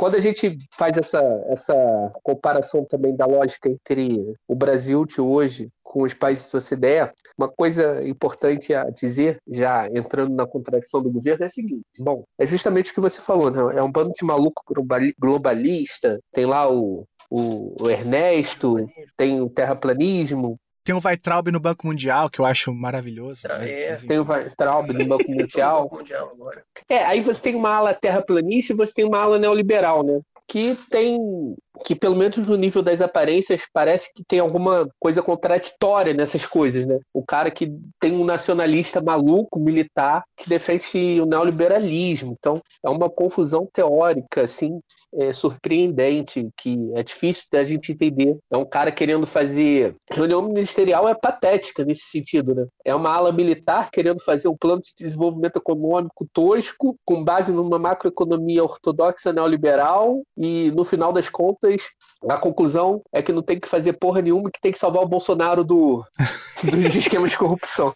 quando 0.00 0.14
a 0.14 0.20
gente 0.20 0.56
faz 0.72 0.96
essa, 0.96 1.20
essa 1.48 2.10
comparação 2.22 2.86
também 2.86 3.14
da 3.14 3.26
lógica 3.26 3.68
entre 3.68 4.34
o 4.48 4.54
Brasil 4.54 5.04
de 5.04 5.20
hoje 5.20 5.68
com 5.82 6.04
os 6.04 6.14
países 6.14 6.50
da 6.50 6.58
OCDE, 6.58 7.12
uma 7.36 7.50
coisa 7.50 8.00
importante 8.08 8.72
a 8.72 8.84
dizer, 8.84 9.36
já 9.46 9.88
entrando 9.88 10.34
na 10.34 10.46
contradição 10.46 11.02
do 11.02 11.10
governo, 11.10 11.44
é 11.44 11.48
a 11.48 11.50
seguinte: 11.50 11.84
bom, 11.98 12.24
é 12.38 12.46
justamente 12.46 12.92
o 12.92 12.94
que 12.94 13.00
você 13.00 13.20
falou, 13.20 13.50
né? 13.50 13.78
é 13.78 13.82
um 13.82 13.92
bando 13.92 14.12
de 14.18 14.24
maluco 14.24 14.62
globalista, 15.18 16.18
tem 16.32 16.46
lá 16.46 16.72
o 16.72 17.04
o, 17.30 17.88
Ernesto, 17.88 18.74
tem 19.16 19.40
o 19.40 19.48
terraplanismo. 19.48 20.58
Tem 20.82 20.94
o 20.94 21.00
Weitraub 21.04 21.50
no 21.50 21.60
Banco 21.60 21.86
Mundial, 21.86 22.30
que 22.30 22.40
eu 22.40 22.44
acho 22.44 22.72
maravilhoso. 22.72 23.42
Mas, 23.48 23.70
é, 23.70 23.90
mas 23.90 24.02
tem 24.04 24.18
o 24.18 24.24
Weitraub 24.28 24.92
no 24.92 25.06
Banco 25.06 25.24
Mundial. 25.30 25.90
é, 26.88 27.04
aí 27.04 27.20
você 27.20 27.40
tem 27.40 27.54
uma 27.54 27.70
ala 27.70 27.94
terraplanista 27.94 28.72
e 28.72 28.76
você 28.76 28.94
tem 28.94 29.04
uma 29.04 29.18
ala 29.18 29.38
neoliberal, 29.38 30.02
né? 30.02 30.20
Que 30.48 30.74
tem 30.90 31.18
que 31.84 31.94
pelo 31.94 32.16
menos 32.16 32.46
no 32.46 32.56
nível 32.56 32.82
das 32.82 33.00
aparências 33.00 33.62
parece 33.72 34.12
que 34.14 34.24
tem 34.24 34.38
alguma 34.38 34.88
coisa 34.98 35.22
contraditória 35.22 36.14
nessas 36.14 36.46
coisas, 36.46 36.86
né? 36.86 36.98
O 37.12 37.24
cara 37.24 37.50
que 37.50 37.72
tem 37.98 38.12
um 38.12 38.24
nacionalista 38.24 39.00
maluco, 39.00 39.58
militar, 39.58 40.24
que 40.36 40.48
defende 40.48 41.20
o 41.20 41.26
neoliberalismo. 41.26 42.36
Então, 42.38 42.60
é 42.84 42.88
uma 42.88 43.08
confusão 43.08 43.68
teórica, 43.72 44.42
assim, 44.42 44.80
é, 45.14 45.32
surpreendente, 45.32 46.48
que 46.56 46.90
é 46.94 47.02
difícil 47.02 47.46
da 47.52 47.64
gente 47.64 47.92
entender. 47.92 48.36
É 48.50 48.56
um 48.56 48.64
cara 48.64 48.92
querendo 48.92 49.26
fazer. 49.26 49.94
Reunião 50.10 50.42
ministerial 50.42 51.08
é 51.08 51.14
patética 51.14 51.84
nesse 51.84 52.04
sentido, 52.04 52.54
né? 52.54 52.66
É 52.84 52.94
uma 52.94 53.10
ala 53.10 53.32
militar 53.32 53.90
querendo 53.90 54.20
fazer 54.20 54.48
um 54.48 54.56
plano 54.56 54.80
de 54.80 54.92
desenvolvimento 54.96 55.56
econômico 55.56 56.26
tosco, 56.32 56.96
com 57.04 57.24
base 57.24 57.52
numa 57.52 57.78
macroeconomia 57.78 58.62
ortodoxa 58.62 59.32
neoliberal, 59.32 60.22
e 60.36 60.70
no 60.72 60.84
final 60.84 61.12
das 61.12 61.28
contas, 61.28 61.69
a 62.28 62.38
conclusão 62.38 63.02
é 63.12 63.22
que 63.22 63.32
não 63.32 63.42
tem 63.42 63.58
que 63.58 63.68
fazer 63.68 63.94
porra 63.94 64.20
nenhuma, 64.20 64.50
que 64.50 64.60
tem 64.60 64.72
que 64.72 64.78
salvar 64.78 65.02
o 65.02 65.08
Bolsonaro 65.08 65.64
do, 65.64 66.04
dos 66.62 66.94
esquemas 66.96 67.30
de 67.30 67.38
corrupção. 67.38 67.92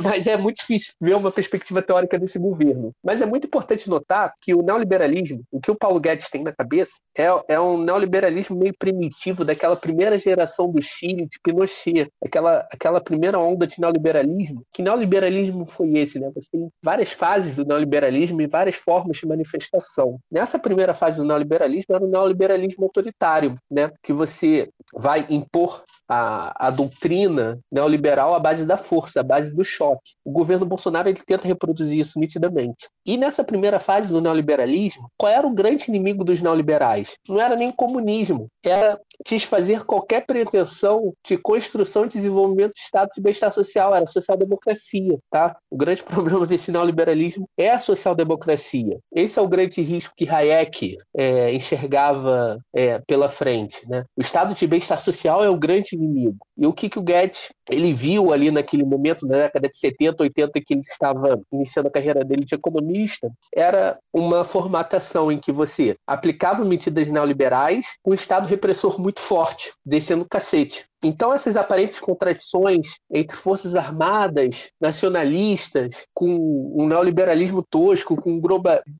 Mas 0.00 0.26
é 0.26 0.36
muito 0.36 0.56
difícil 0.58 0.94
ver 1.00 1.16
uma 1.16 1.30
perspectiva 1.30 1.82
teórica 1.82 2.18
desse 2.18 2.38
governo. 2.38 2.92
Mas 3.02 3.20
é 3.20 3.26
muito 3.26 3.46
importante 3.46 3.88
notar 3.90 4.32
que 4.40 4.54
o 4.54 4.62
neoliberalismo, 4.62 5.42
o 5.50 5.60
que 5.60 5.70
o 5.70 5.74
Paulo 5.76 5.98
Guedes 5.98 6.30
tem 6.30 6.42
na 6.42 6.52
cabeça, 6.52 6.92
é, 7.18 7.26
é 7.48 7.60
um 7.60 7.78
neoliberalismo 7.78 8.56
meio 8.56 8.74
primitivo 8.78 9.44
daquela 9.44 9.76
primeira 9.76 10.18
geração 10.18 10.70
do 10.70 10.80
Chile, 10.80 11.26
de 11.26 11.38
Pinochet, 11.42 12.08
aquela, 12.24 12.66
aquela 12.70 13.00
primeira 13.00 13.38
onda 13.38 13.66
de 13.66 13.80
neoliberalismo. 13.80 14.62
Que 14.72 14.82
neoliberalismo 14.82 15.66
foi 15.66 15.98
esse, 15.98 16.20
né? 16.20 16.30
Você 16.34 16.50
tem 16.52 16.68
várias 16.82 17.10
fases 17.12 17.56
do 17.56 17.64
neoliberalismo 17.64 18.40
e 18.40 18.46
várias 18.46 18.76
formas 18.76 19.16
de 19.16 19.26
manifestação. 19.26 20.18
Nessa 20.30 20.58
primeira 20.58 20.94
fase 20.94 21.18
do 21.18 21.24
neoliberalismo 21.24 21.94
era 21.94 22.04
o 22.04 22.08
neoliberalismo 22.08 22.53
autoritário, 22.80 23.56
né? 23.70 23.90
Que 24.02 24.12
você 24.12 24.68
vai 24.94 25.26
impor 25.30 25.82
a, 26.08 26.68
a 26.68 26.70
doutrina 26.70 27.58
neoliberal 27.70 28.34
à 28.34 28.38
base 28.38 28.66
da 28.66 28.76
força, 28.76 29.20
à 29.20 29.22
base 29.22 29.54
do 29.54 29.64
choque. 29.64 30.12
O 30.24 30.30
governo 30.30 30.66
Bolsonaro 30.66 31.08
ele 31.08 31.20
tenta 31.24 31.48
reproduzir 31.48 31.98
isso 31.98 32.18
nitidamente. 32.18 32.88
E 33.06 33.16
nessa 33.16 33.44
primeira 33.44 33.80
fase 33.80 34.08
do 34.08 34.20
neoliberalismo, 34.20 35.08
qual 35.16 35.32
era 35.32 35.46
o 35.46 35.54
grande 35.54 35.86
inimigo 35.88 36.24
dos 36.24 36.40
neoliberais? 36.40 37.14
Não 37.28 37.40
era 37.40 37.56
nem 37.56 37.70
comunismo, 37.70 38.48
era 38.64 38.98
desfazer 39.26 39.84
qualquer 39.84 40.26
pretensão 40.26 41.12
de 41.26 41.36
construção 41.36 42.04
e 42.04 42.08
desenvolvimento 42.08 42.72
do 42.72 42.78
Estado 42.78 43.10
de 43.14 43.20
bem-estar 43.20 43.52
social, 43.52 43.94
era 43.94 44.06
social-democracia. 44.06 45.18
Tá? 45.30 45.56
O 45.70 45.76
grande 45.76 46.02
problema 46.04 46.46
desse 46.46 46.70
neoliberalismo 46.70 47.48
é 47.58 47.70
a 47.70 47.78
social-democracia. 47.78 48.98
Esse 49.12 49.38
é 49.38 49.42
o 49.42 49.48
grande 49.48 49.80
risco 49.82 50.14
que 50.16 50.28
Hayek 50.28 50.98
é, 51.16 51.52
enxergava 51.52 52.43
é, 52.74 52.98
pela 53.00 53.28
frente. 53.28 53.88
Né? 53.88 54.04
O 54.16 54.20
Estado 54.20 54.54
de 54.54 54.66
bem-estar 54.66 55.00
social 55.00 55.44
é 55.44 55.48
o 55.48 55.56
grande 55.56 55.94
inimigo. 55.94 56.36
E 56.56 56.66
o 56.66 56.72
que, 56.72 56.88
que 56.88 56.98
o 56.98 57.02
Guedes 57.02 57.50
ele 57.70 57.92
viu 57.92 58.32
ali 58.32 58.50
naquele 58.50 58.84
momento, 58.84 59.26
na 59.26 59.38
década 59.38 59.68
de 59.68 59.78
70, 59.78 60.22
80, 60.22 60.60
que 60.60 60.74
ele 60.74 60.80
estava 60.80 61.40
iniciando 61.52 61.88
a 61.88 61.92
carreira 61.92 62.24
dele 62.24 62.44
de 62.44 62.54
economista, 62.54 63.30
era 63.54 63.98
uma 64.12 64.44
formatação 64.44 65.32
em 65.32 65.38
que 65.38 65.50
você 65.50 65.96
aplicava 66.06 66.64
medidas 66.64 67.08
neoliberais 67.08 67.96
com 68.02 68.10
um 68.10 68.14
Estado 68.14 68.46
repressor 68.46 69.00
muito 69.00 69.20
forte, 69.20 69.72
descendo 69.84 70.24
o 70.24 70.28
cacete. 70.28 70.84
Então, 71.04 71.34
essas 71.34 71.54
aparentes 71.54 72.00
contradições 72.00 72.94
entre 73.12 73.36
forças 73.36 73.74
armadas, 73.74 74.70
nacionalistas, 74.80 76.06
com 76.14 76.72
um 76.74 76.88
neoliberalismo 76.88 77.62
tosco, 77.62 78.16
com 78.16 78.40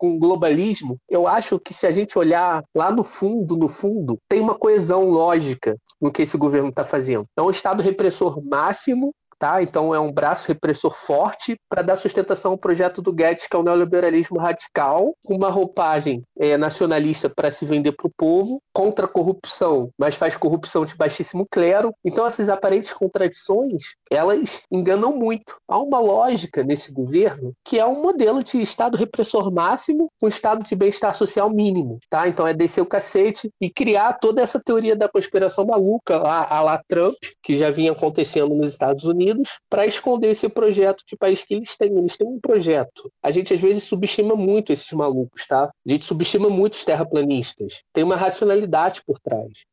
um 0.02 0.18
globalismo, 0.18 0.98
eu 1.08 1.26
acho 1.26 1.58
que 1.58 1.72
se 1.72 1.86
a 1.86 1.92
gente 1.92 2.18
olhar 2.18 2.62
lá 2.76 2.90
no 2.90 3.02
fundo, 3.02 3.56
no 3.56 3.68
fundo, 3.68 4.18
tem 4.28 4.40
uma 4.40 4.54
coesão 4.54 5.08
lógica 5.08 5.74
no 5.98 6.12
que 6.12 6.22
esse 6.22 6.36
governo 6.36 6.68
está 6.68 6.84
fazendo. 6.84 7.24
É 7.34 7.40
um 7.40 7.48
Estado 7.48 7.82
repressor 7.82 8.38
máximo, 8.46 9.14
Tá? 9.44 9.62
Então 9.62 9.94
é 9.94 10.00
um 10.00 10.10
braço 10.10 10.48
repressor 10.48 10.94
forte 10.94 11.54
para 11.68 11.82
dar 11.82 11.96
sustentação 11.96 12.52
ao 12.52 12.56
projeto 12.56 13.02
do 13.02 13.12
Guedes, 13.12 13.46
que 13.46 13.54
é 13.54 13.58
o 13.58 13.62
neoliberalismo 13.62 14.38
radical, 14.38 15.12
com 15.22 15.36
uma 15.36 15.50
roupagem 15.50 16.22
é, 16.38 16.56
nacionalista 16.56 17.28
para 17.28 17.50
se 17.50 17.66
vender 17.66 17.92
para 17.92 18.06
o 18.06 18.12
povo, 18.16 18.62
contra 18.72 19.04
a 19.04 19.08
corrupção, 19.08 19.90
mas 19.98 20.14
faz 20.14 20.34
corrupção 20.34 20.86
de 20.86 20.96
baixíssimo 20.96 21.46
clero. 21.50 21.92
Então 22.02 22.24
essas 22.24 22.48
aparentes 22.48 22.94
contradições, 22.94 23.96
elas 24.10 24.62
enganam 24.72 25.14
muito. 25.14 25.56
Há 25.68 25.78
uma 25.78 25.98
lógica 25.98 26.64
nesse 26.64 26.90
governo 26.90 27.52
que 27.62 27.78
é 27.78 27.84
um 27.84 28.00
modelo 28.00 28.42
de 28.42 28.62
Estado 28.62 28.96
repressor 28.96 29.52
máximo 29.52 30.08
com 30.18 30.26
Estado 30.26 30.64
de 30.64 30.74
bem-estar 30.74 31.14
social 31.14 31.50
mínimo. 31.50 31.98
Tá? 32.08 32.26
Então 32.26 32.46
é 32.46 32.54
descer 32.54 32.80
o 32.80 32.86
cacete 32.86 33.50
e 33.60 33.68
criar 33.68 34.14
toda 34.14 34.40
essa 34.40 34.58
teoria 34.58 34.96
da 34.96 35.06
conspiração 35.06 35.66
maluca, 35.66 36.16
a, 36.16 36.56
a 36.56 36.60
lá 36.62 36.80
Trump, 36.88 37.16
que 37.42 37.54
já 37.56 37.70
vinha 37.70 37.92
acontecendo 37.92 38.54
nos 38.54 38.68
Estados 38.68 39.04
Unidos, 39.04 39.33
Unidos 39.34 39.58
para 39.68 39.86
esconder 39.86 40.30
esse 40.30 40.48
projeto 40.48 41.02
de 41.06 41.16
país 41.16 41.42
que 41.42 41.54
eles 41.54 41.76
têm. 41.76 41.96
Eles 41.96 42.16
têm 42.16 42.26
um 42.26 42.40
projeto. 42.40 43.12
A 43.22 43.30
gente 43.30 43.52
às 43.52 43.60
vezes 43.60 43.82
subestima 43.82 44.34
muito 44.34 44.72
esses 44.72 44.90
malucos, 44.92 45.46
tá? 45.46 45.70
A 45.86 45.90
gente 45.90 46.04
subestima 46.04 46.48
muito 46.48 46.74
os 46.74 46.84
terraplanistas. 46.84 47.82
Tem 47.92 48.04
uma 48.04 48.16
racionalidade 48.16 49.02
por 49.06 49.18
trás 49.18 49.64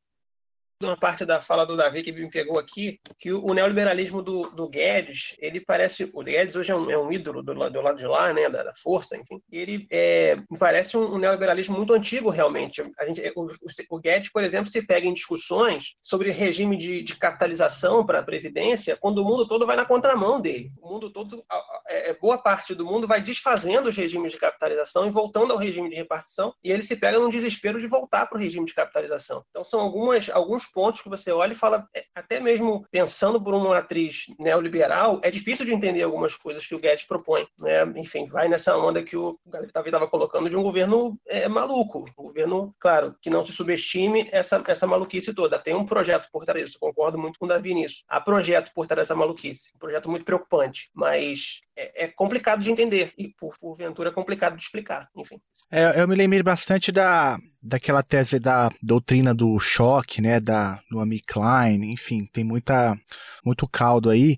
uma 0.86 0.98
parte 0.98 1.26
da 1.26 1.40
fala 1.40 1.66
do 1.66 1.78
Davi 1.78 2.04
que 2.04 2.12
me 2.12 2.30
pegou 2.30 2.60
aqui, 2.60 3.00
que 3.20 3.32
o, 3.32 3.54
neoliberalismo 3.54 4.22
do, 4.22 4.50
do, 4.52 4.70
Guedes, 4.70 5.36
ele 5.40 5.60
parece. 5.60 6.10
O 6.14 6.24
Guedes 6.24 6.56
hoje 6.56 6.72
é 6.72 6.76
um, 6.76 6.90
é 6.90 6.98
um 6.98 7.12
ídolo 7.12 7.42
do, 7.42 7.54
do, 7.54 7.82
lado 7.82 7.98
de 7.98 8.06
lá, 8.06 8.34
né, 8.34 8.50
da, 8.50 8.64
da 8.64 8.74
força, 8.74 9.18
enfim. 9.18 9.42
Ele 9.52 9.86
é, 9.92 10.36
me 10.50 10.58
parece 10.58 10.98
um, 10.98 11.16
um, 11.16 11.18
neoliberalismo 11.18 11.78
muito 11.78 11.94
antigo, 11.94 12.30
realmente. 12.30 12.82
A 13.00 13.06
gente, 13.06 13.22
o, 13.36 13.48
o, 13.90 14.00
Guedes, 14.00 14.32
por 14.32 14.44
exemplo, 14.44 14.70
se 14.70 14.86
pega 14.86 15.08
em 15.08 15.14
discussões 15.14 15.96
sobre 16.02 16.32
regime 16.32 16.78
de, 16.78 17.04
de 17.04 17.16
capitalização 17.16 18.06
para 18.06 18.20
a 18.20 18.24
Previdência, 18.24 18.98
quando 18.98 19.20
o 19.20 19.26
mundo 19.26 19.48
todo 19.48 19.66
vai 19.66 19.76
na 19.76 19.86
contramão 19.86 20.40
dele. 20.40 20.72
O 20.82 20.90
mundo 20.90 21.12
todo, 21.12 21.44
é, 21.88 22.14
boa 22.14 22.38
parte 22.38 22.74
do 22.74 22.86
mundo 22.86 23.08
vai 23.08 23.22
desfazendo 23.22 23.90
os 23.90 23.96
regimes 23.96 24.32
de 24.32 24.38
capitalização 24.38 25.06
e 25.06 25.10
voltando 25.10 25.52
ao 25.52 25.58
regime 25.58 25.90
de 25.90 25.96
repartição, 25.96 26.54
e 26.64 26.72
ele 26.72 26.84
se 26.84 26.96
pega 26.96 27.20
num 27.20 27.30
desespero 27.30 27.80
de 27.80 27.88
voltar 27.88 28.28
para 28.28 28.38
o 28.38 28.42
regime 28.42 28.66
de 28.66 28.74
capitalização. 28.74 29.44
Então, 29.50 29.64
são 29.64 29.80
algumas, 29.80 30.30
alguns 30.30 30.66
pontos 30.72 31.02
que 31.02 31.10
você 31.10 31.32
olha 31.32 31.54
e 31.54 31.56
fala, 31.56 31.88
é, 31.96 32.06
até 32.16 32.40
mesmo 32.40 32.86
pensando 32.92 33.42
por 33.42 33.54
uma 33.54 33.78
atriz 33.78 34.26
neoliberal, 34.40 35.20
é 35.24 35.30
difícil 35.30 35.66
de 35.66 35.74
entender 35.74 36.04
algumas 36.04 36.36
coisas 36.36 36.66
que 36.66 36.76
o 36.76 36.80
Guedes 36.80 37.06
propõe. 37.06 37.48
Né? 37.60 37.84
Enfim, 37.98 38.28
vai 38.28 38.48
nessa 38.48 38.78
onda 38.78 39.04
que 39.04 39.18
o 39.18 39.40
Davi 39.46 39.68
estava 39.68 40.08
colocando 40.08 40.50
de 40.50 40.56
um 40.56 40.64
governo 40.64 41.20
é, 41.28 41.48
maluco. 41.48 42.06
Um 42.18 42.24
governo, 42.24 42.74
claro, 42.80 43.16
que 43.22 43.30
não 43.30 43.44
se 43.44 43.52
subestime 43.52 44.28
essa, 44.32 44.64
essa 44.68 44.88
maluquice 44.88 45.34
toda. 45.34 45.60
Tem 45.60 45.76
um 45.76 45.86
projeto 45.86 46.28
por 46.32 46.46
trás 46.46 46.66
disso, 46.66 46.80
concordo 46.80 47.18
muito 47.18 47.40
com 47.40 47.46
o 47.46 47.50
Davi 47.50 47.74
nisso. 47.74 48.04
Há 48.08 48.22
projeto 48.22 48.72
por 48.74 48.88
trás 48.88 49.02
dessa 49.08 49.16
maluquice. 49.16 49.72
Um 49.76 49.80
projeto 49.80 50.10
muito 50.10 50.26
preocupante, 50.26 50.90
mas 50.94 51.62
é, 51.82 52.06
é 52.06 52.08
complicado 52.08 52.62
de 52.62 52.70
entender 52.70 53.12
e, 53.18 53.30
por, 53.30 53.58
porventura, 53.58 54.10
é 54.10 54.14
complicado 54.14 54.56
de 54.56 54.64
explicar. 54.64 55.10
Enfim. 55.18 55.40
É, 55.72 56.02
eu 56.02 56.08
me 56.08 56.16
lembrei 56.16 56.44
bastante 56.44 56.92
da, 56.92 57.38
daquela 57.62 58.04
tese 58.04 58.40
da 58.40 58.70
doutrina 58.82 59.34
do 59.34 59.58
choque, 59.60 60.22
né, 60.22 60.40
da 60.40 60.80
do 60.90 61.00
Amy 61.00 61.22
Klein, 61.22 61.92
enfim, 61.92 62.28
tem 62.32 62.44
muita 62.44 62.98
muito 63.44 63.68
caldo 63.68 64.10
aí. 64.10 64.38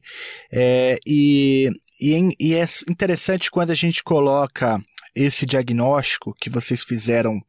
É, 0.52 0.98
e, 1.06 1.70
e, 2.00 2.36
e 2.40 2.56
é 2.56 2.66
interessante 2.90 3.52
quando 3.52 3.72
a 3.72 3.76
gente 3.76 4.04
coloca 4.04 4.82
esse 5.16 5.46
diagnóstico 5.46 6.34
que 6.40 6.50
vocês 6.50 6.84
fizeram 6.84 7.40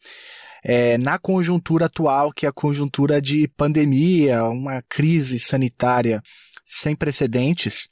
é, 0.64 0.96
na 0.96 1.18
conjuntura 1.18 1.86
atual, 1.86 2.32
que 2.32 2.46
é 2.46 2.48
a 2.48 2.52
conjuntura 2.52 3.20
de 3.20 3.46
pandemia, 3.48 4.44
uma 4.44 4.82
crise 4.88 5.38
sanitária 5.38 6.22
sem 6.64 6.96
precedentes, 6.96 7.86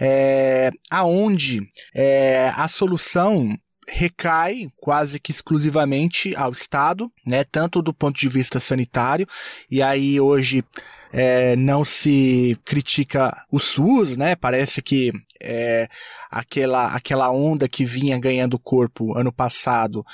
é, 0.00 0.70
aonde 0.90 1.60
é, 1.94 2.52
a 2.54 2.66
solução 2.68 3.56
recai 3.88 4.66
quase 4.76 5.20
que 5.20 5.30
exclusivamente 5.30 6.34
ao 6.34 6.50
Estado, 6.50 7.10
né, 7.24 7.44
tanto 7.44 7.80
do 7.80 7.94
ponto 7.94 8.18
de 8.18 8.28
vista 8.28 8.58
sanitário, 8.58 9.26
e 9.70 9.80
aí 9.80 10.20
hoje 10.20 10.64
é, 11.12 11.54
não 11.56 11.84
se 11.84 12.58
critica 12.64 13.34
o 13.50 13.58
SUS, 13.58 14.16
né? 14.16 14.34
Parece 14.34 14.82
que 14.82 15.12
é, 15.42 15.88
aquela, 16.30 16.88
aquela 16.88 17.30
onda 17.30 17.68
que 17.68 17.84
vinha 17.84 18.18
ganhando 18.18 18.58
corpo 18.58 19.16
ano 19.16 19.32
passado, 19.32 20.04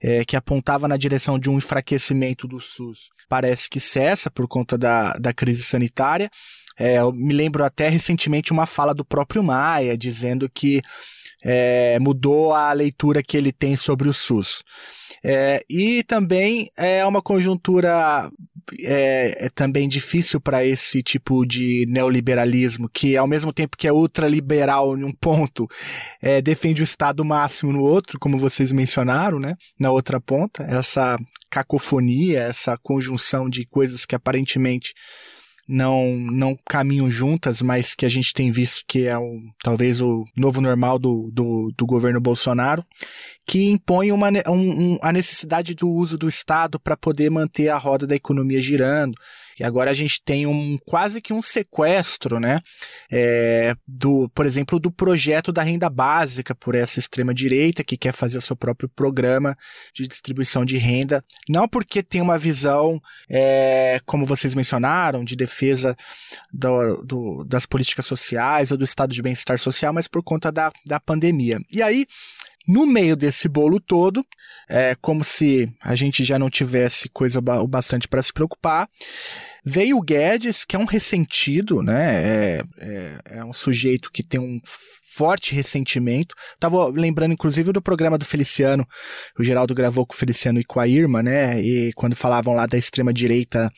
é, 0.00 0.24
que 0.24 0.36
apontava 0.36 0.86
na 0.86 0.96
direção 0.96 1.38
de 1.38 1.48
um 1.48 1.58
enfraquecimento 1.58 2.46
do 2.46 2.60
SUS, 2.60 3.08
parece 3.28 3.68
que 3.68 3.80
cessa 3.80 4.30
por 4.30 4.46
conta 4.46 4.76
da, 4.76 5.14
da 5.14 5.32
crise 5.32 5.62
sanitária. 5.62 6.30
É, 6.78 6.98
eu 6.98 7.12
me 7.12 7.32
lembro 7.32 7.64
até 7.64 7.88
recentemente 7.88 8.52
uma 8.52 8.66
fala 8.66 8.94
do 8.94 9.04
próprio 9.04 9.42
Maia 9.42 9.96
dizendo 9.96 10.48
que 10.48 10.80
é, 11.44 11.98
mudou 11.98 12.54
a 12.54 12.72
leitura 12.72 13.22
que 13.22 13.36
ele 13.36 13.52
tem 13.52 13.76
sobre 13.76 14.08
o 14.08 14.12
SUS. 14.12 14.62
É, 15.24 15.62
e 15.68 16.02
também 16.04 16.68
é 16.76 17.04
uma 17.04 17.20
conjuntura 17.20 18.30
é, 18.80 19.46
é 19.46 19.50
também 19.50 19.88
difícil 19.88 20.40
para 20.40 20.64
esse 20.64 21.02
tipo 21.02 21.44
de 21.44 21.84
neoliberalismo, 21.88 22.88
que 22.88 23.16
ao 23.16 23.26
mesmo 23.26 23.52
tempo 23.52 23.76
que 23.76 23.88
é 23.88 23.92
ultraliberal 23.92 24.96
em 24.96 25.04
um 25.04 25.12
ponto, 25.12 25.68
é, 26.20 26.40
defende 26.40 26.82
o 26.82 26.84
Estado 26.84 27.24
máximo 27.24 27.72
no 27.72 27.82
outro, 27.82 28.18
como 28.18 28.38
vocês 28.38 28.72
mencionaram, 28.72 29.38
né? 29.38 29.56
Na 29.78 29.90
outra 29.90 30.20
ponta, 30.20 30.62
essa 30.62 31.18
cacofonia, 31.50 32.40
essa 32.42 32.78
conjunção 32.78 33.48
de 33.48 33.66
coisas 33.66 34.06
que 34.06 34.14
aparentemente 34.14 34.94
não, 35.72 36.14
não 36.16 36.56
caminham 36.68 37.10
juntas, 37.10 37.62
mas 37.62 37.94
que 37.94 38.04
a 38.04 38.08
gente 38.08 38.34
tem 38.34 38.50
visto 38.50 38.84
que 38.86 39.06
é 39.06 39.16
o, 39.16 39.40
talvez 39.64 40.02
o 40.02 40.24
novo 40.38 40.60
normal 40.60 40.98
do, 40.98 41.30
do, 41.32 41.72
do 41.76 41.86
governo 41.86 42.20
Bolsonaro, 42.20 42.84
que 43.46 43.70
impõe 43.70 44.12
uma, 44.12 44.28
um, 44.48 44.92
um, 44.92 44.98
a 45.00 45.10
necessidade 45.10 45.74
do 45.74 45.88
uso 45.88 46.18
do 46.18 46.28
Estado 46.28 46.78
para 46.78 46.96
poder 46.96 47.30
manter 47.30 47.70
a 47.70 47.78
roda 47.78 48.06
da 48.06 48.14
economia 48.14 48.60
girando. 48.60 49.14
E 49.58 49.64
agora 49.64 49.90
a 49.90 49.94
gente 49.94 50.22
tem 50.24 50.46
um 50.46 50.78
quase 50.86 51.20
que 51.20 51.32
um 51.32 51.42
sequestro, 51.42 52.38
né? 52.40 52.60
É, 53.10 53.74
do, 53.86 54.28
por 54.34 54.46
exemplo, 54.46 54.78
do 54.78 54.90
projeto 54.90 55.52
da 55.52 55.62
renda 55.62 55.88
básica 55.88 56.54
por 56.54 56.74
essa 56.74 56.98
extrema 56.98 57.34
direita 57.34 57.84
que 57.84 57.96
quer 57.96 58.12
fazer 58.12 58.38
o 58.38 58.42
seu 58.42 58.56
próprio 58.56 58.88
programa 58.88 59.56
de 59.94 60.06
distribuição 60.06 60.64
de 60.64 60.76
renda, 60.76 61.24
não 61.48 61.68
porque 61.68 62.02
tem 62.02 62.20
uma 62.20 62.38
visão, 62.38 63.00
é, 63.28 64.00
como 64.06 64.26
vocês 64.26 64.54
mencionaram, 64.54 65.24
de 65.24 65.36
defesa 65.36 65.96
do, 66.52 67.02
do, 67.04 67.44
das 67.44 67.66
políticas 67.66 68.06
sociais 68.06 68.70
ou 68.70 68.78
do 68.78 68.84
estado 68.84 69.12
de 69.12 69.22
bem-estar 69.22 69.58
social, 69.58 69.92
mas 69.92 70.08
por 70.08 70.22
conta 70.22 70.50
da, 70.50 70.72
da 70.86 71.00
pandemia. 71.00 71.60
E 71.72 71.82
aí 71.82 72.06
no 72.66 72.86
meio 72.86 73.16
desse 73.16 73.48
bolo 73.48 73.80
todo, 73.80 74.24
é 74.68 74.94
como 75.00 75.24
se 75.24 75.72
a 75.80 75.94
gente 75.94 76.24
já 76.24 76.38
não 76.38 76.48
tivesse 76.48 77.08
coisa 77.08 77.40
o 77.40 77.66
bastante 77.66 78.06
para 78.08 78.22
se 78.22 78.32
preocupar. 78.32 78.88
Veio 79.64 79.98
o 79.98 80.02
Guedes, 80.02 80.64
que 80.64 80.74
é 80.74 80.78
um 80.78 80.84
ressentido, 80.84 81.82
né? 81.82 82.14
É, 82.14 82.62
é, 82.78 83.18
é 83.38 83.44
um 83.44 83.52
sujeito 83.52 84.10
que 84.10 84.22
tem 84.22 84.40
um 84.40 84.60
forte 85.14 85.54
ressentimento. 85.54 86.34
Tava 86.58 86.88
lembrando, 86.88 87.32
inclusive, 87.32 87.72
do 87.72 87.82
programa 87.82 88.16
do 88.16 88.24
Feliciano. 88.24 88.86
O 89.38 89.44
Geraldo 89.44 89.74
gravou 89.74 90.06
com 90.06 90.14
o 90.14 90.16
Feliciano 90.16 90.58
e 90.58 90.64
com 90.64 90.80
a 90.80 90.88
Irma, 90.88 91.22
né? 91.22 91.60
E 91.60 91.92
quando 91.92 92.16
falavam 92.16 92.54
lá 92.54 92.66
da 92.66 92.78
extrema-direita 92.78 93.70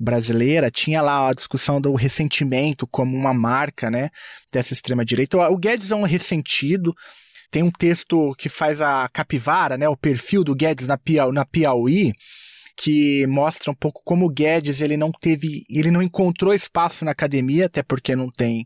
brasileira, 0.00 0.70
tinha 0.70 1.02
lá 1.02 1.28
a 1.28 1.34
discussão 1.34 1.80
do 1.80 1.94
ressentimento 1.94 2.86
como 2.86 3.14
uma 3.14 3.34
marca, 3.34 3.90
né? 3.90 4.10
Dessa 4.52 4.72
extrema-direita. 4.72 5.36
O 5.50 5.58
Guedes 5.58 5.90
é 5.90 5.96
um 5.96 6.04
ressentido. 6.04 6.94
Tem 7.50 7.62
um 7.62 7.70
texto 7.70 8.34
que 8.36 8.48
faz 8.48 8.80
a 8.80 9.08
capivara, 9.08 9.76
né, 9.76 9.88
o 9.88 9.96
perfil 9.96 10.44
do 10.44 10.54
Guedes 10.54 10.86
na, 10.86 10.98
Piau, 10.98 11.32
na 11.32 11.44
Piauí, 11.44 12.12
que 12.76 13.26
mostra 13.26 13.70
um 13.70 13.74
pouco 13.74 14.00
como 14.04 14.26
o 14.26 14.30
Guedes 14.30 14.80
ele 14.80 14.96
não 14.96 15.10
teve, 15.10 15.64
ele 15.68 15.90
não 15.90 16.02
encontrou 16.02 16.54
espaço 16.54 17.04
na 17.04 17.10
academia, 17.10 17.66
até 17.66 17.82
porque 17.82 18.14
não 18.14 18.30
tem 18.30 18.64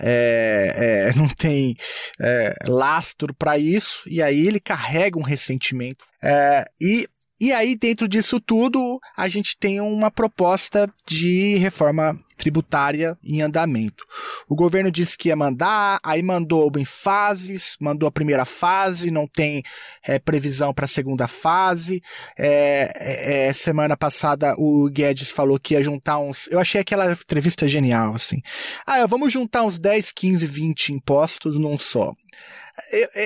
é, 0.00 1.10
é, 1.10 1.12
não 1.16 1.28
tem 1.28 1.76
é, 2.20 2.54
lastro 2.66 3.34
para 3.34 3.58
isso, 3.58 4.02
e 4.06 4.22
aí 4.22 4.46
ele 4.46 4.58
carrega 4.58 5.18
um 5.18 5.22
ressentimento. 5.22 6.04
É, 6.22 6.64
e 6.80 7.06
e 7.40 7.52
aí, 7.52 7.74
dentro 7.74 8.06
disso 8.06 8.38
tudo, 8.38 9.00
a 9.16 9.28
gente 9.28 9.58
tem 9.58 9.80
uma 9.80 10.12
proposta 10.12 10.88
de 11.08 11.56
reforma 11.56 12.16
tributária 12.42 13.16
em 13.22 13.40
andamento. 13.40 14.04
O 14.48 14.56
governo 14.56 14.90
disse 14.90 15.16
que 15.16 15.28
ia 15.28 15.36
mandar, 15.36 16.00
aí 16.02 16.20
mandou 16.24 16.72
em 16.76 16.84
fases, 16.84 17.76
mandou 17.80 18.08
a 18.08 18.10
primeira 18.10 18.44
fase, 18.44 19.12
não 19.12 19.28
tem 19.28 19.62
é, 20.04 20.18
previsão 20.18 20.74
para 20.74 20.86
a 20.86 20.88
segunda 20.88 21.28
fase. 21.28 22.02
É, 22.36 22.92
é, 22.96 23.46
é, 23.46 23.52
semana 23.52 23.96
passada 23.96 24.56
o 24.58 24.90
Guedes 24.90 25.30
falou 25.30 25.56
que 25.56 25.74
ia 25.74 25.82
juntar 25.82 26.18
uns. 26.18 26.48
Eu 26.48 26.58
achei 26.58 26.80
aquela 26.80 27.12
entrevista 27.12 27.68
genial, 27.68 28.12
assim. 28.14 28.42
Ah, 28.84 29.06
vamos 29.06 29.32
juntar 29.32 29.62
uns 29.62 29.78
10, 29.78 30.10
15, 30.10 30.44
20 30.44 30.94
impostos 30.94 31.56
num 31.56 31.78
só 31.78 32.12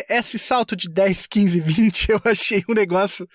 esse 0.08 0.38
salto 0.38 0.74
de 0.74 0.88
10, 0.88 1.26
15, 1.26 1.60
20 1.60 2.10
eu 2.10 2.20
achei 2.24 2.64
um 2.68 2.74
negócio 2.74 3.28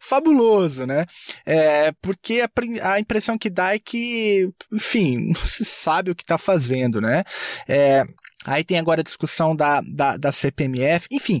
fabuloso, 0.00 0.86
né? 0.86 1.04
É, 1.44 1.92
porque 2.00 2.40
a, 2.40 2.92
a, 2.92 3.00
impressão 3.00 3.36
que 3.36 3.50
dá 3.50 3.74
é 3.74 3.78
que, 3.78 4.50
enfim, 4.72 5.27
não 5.28 5.46
se 5.46 5.64
sabe 5.64 6.10
o 6.10 6.14
que 6.14 6.22
está 6.22 6.38
fazendo, 6.38 7.00
né? 7.00 7.24
É, 7.68 8.04
Aí 8.44 8.62
tem 8.62 8.78
agora 8.78 9.00
a 9.00 9.04
discussão 9.04 9.54
da, 9.54 9.80
da, 9.80 10.16
da 10.16 10.30
CPMF. 10.30 11.08
Enfim, 11.10 11.40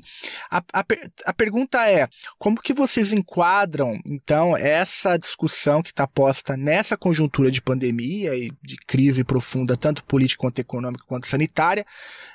a, 0.50 0.58
a, 0.72 0.84
a, 1.26 1.32
pergunta 1.32 1.88
é: 1.88 2.08
como 2.38 2.60
que 2.60 2.72
vocês 2.72 3.12
enquadram, 3.12 3.98
então, 4.10 4.56
essa 4.56 5.16
discussão 5.16 5.80
que 5.80 5.90
está 5.90 6.08
posta 6.08 6.56
nessa 6.56 6.96
conjuntura 6.96 7.50
de 7.52 7.62
pandemia 7.62 8.34
e 8.34 8.50
de 8.62 8.76
crise 8.86 9.22
profunda, 9.22 9.76
tanto 9.76 10.04
política 10.04 10.40
quanto 10.40 10.58
econômica 10.58 11.04
quanto 11.06 11.28
sanitária? 11.28 11.86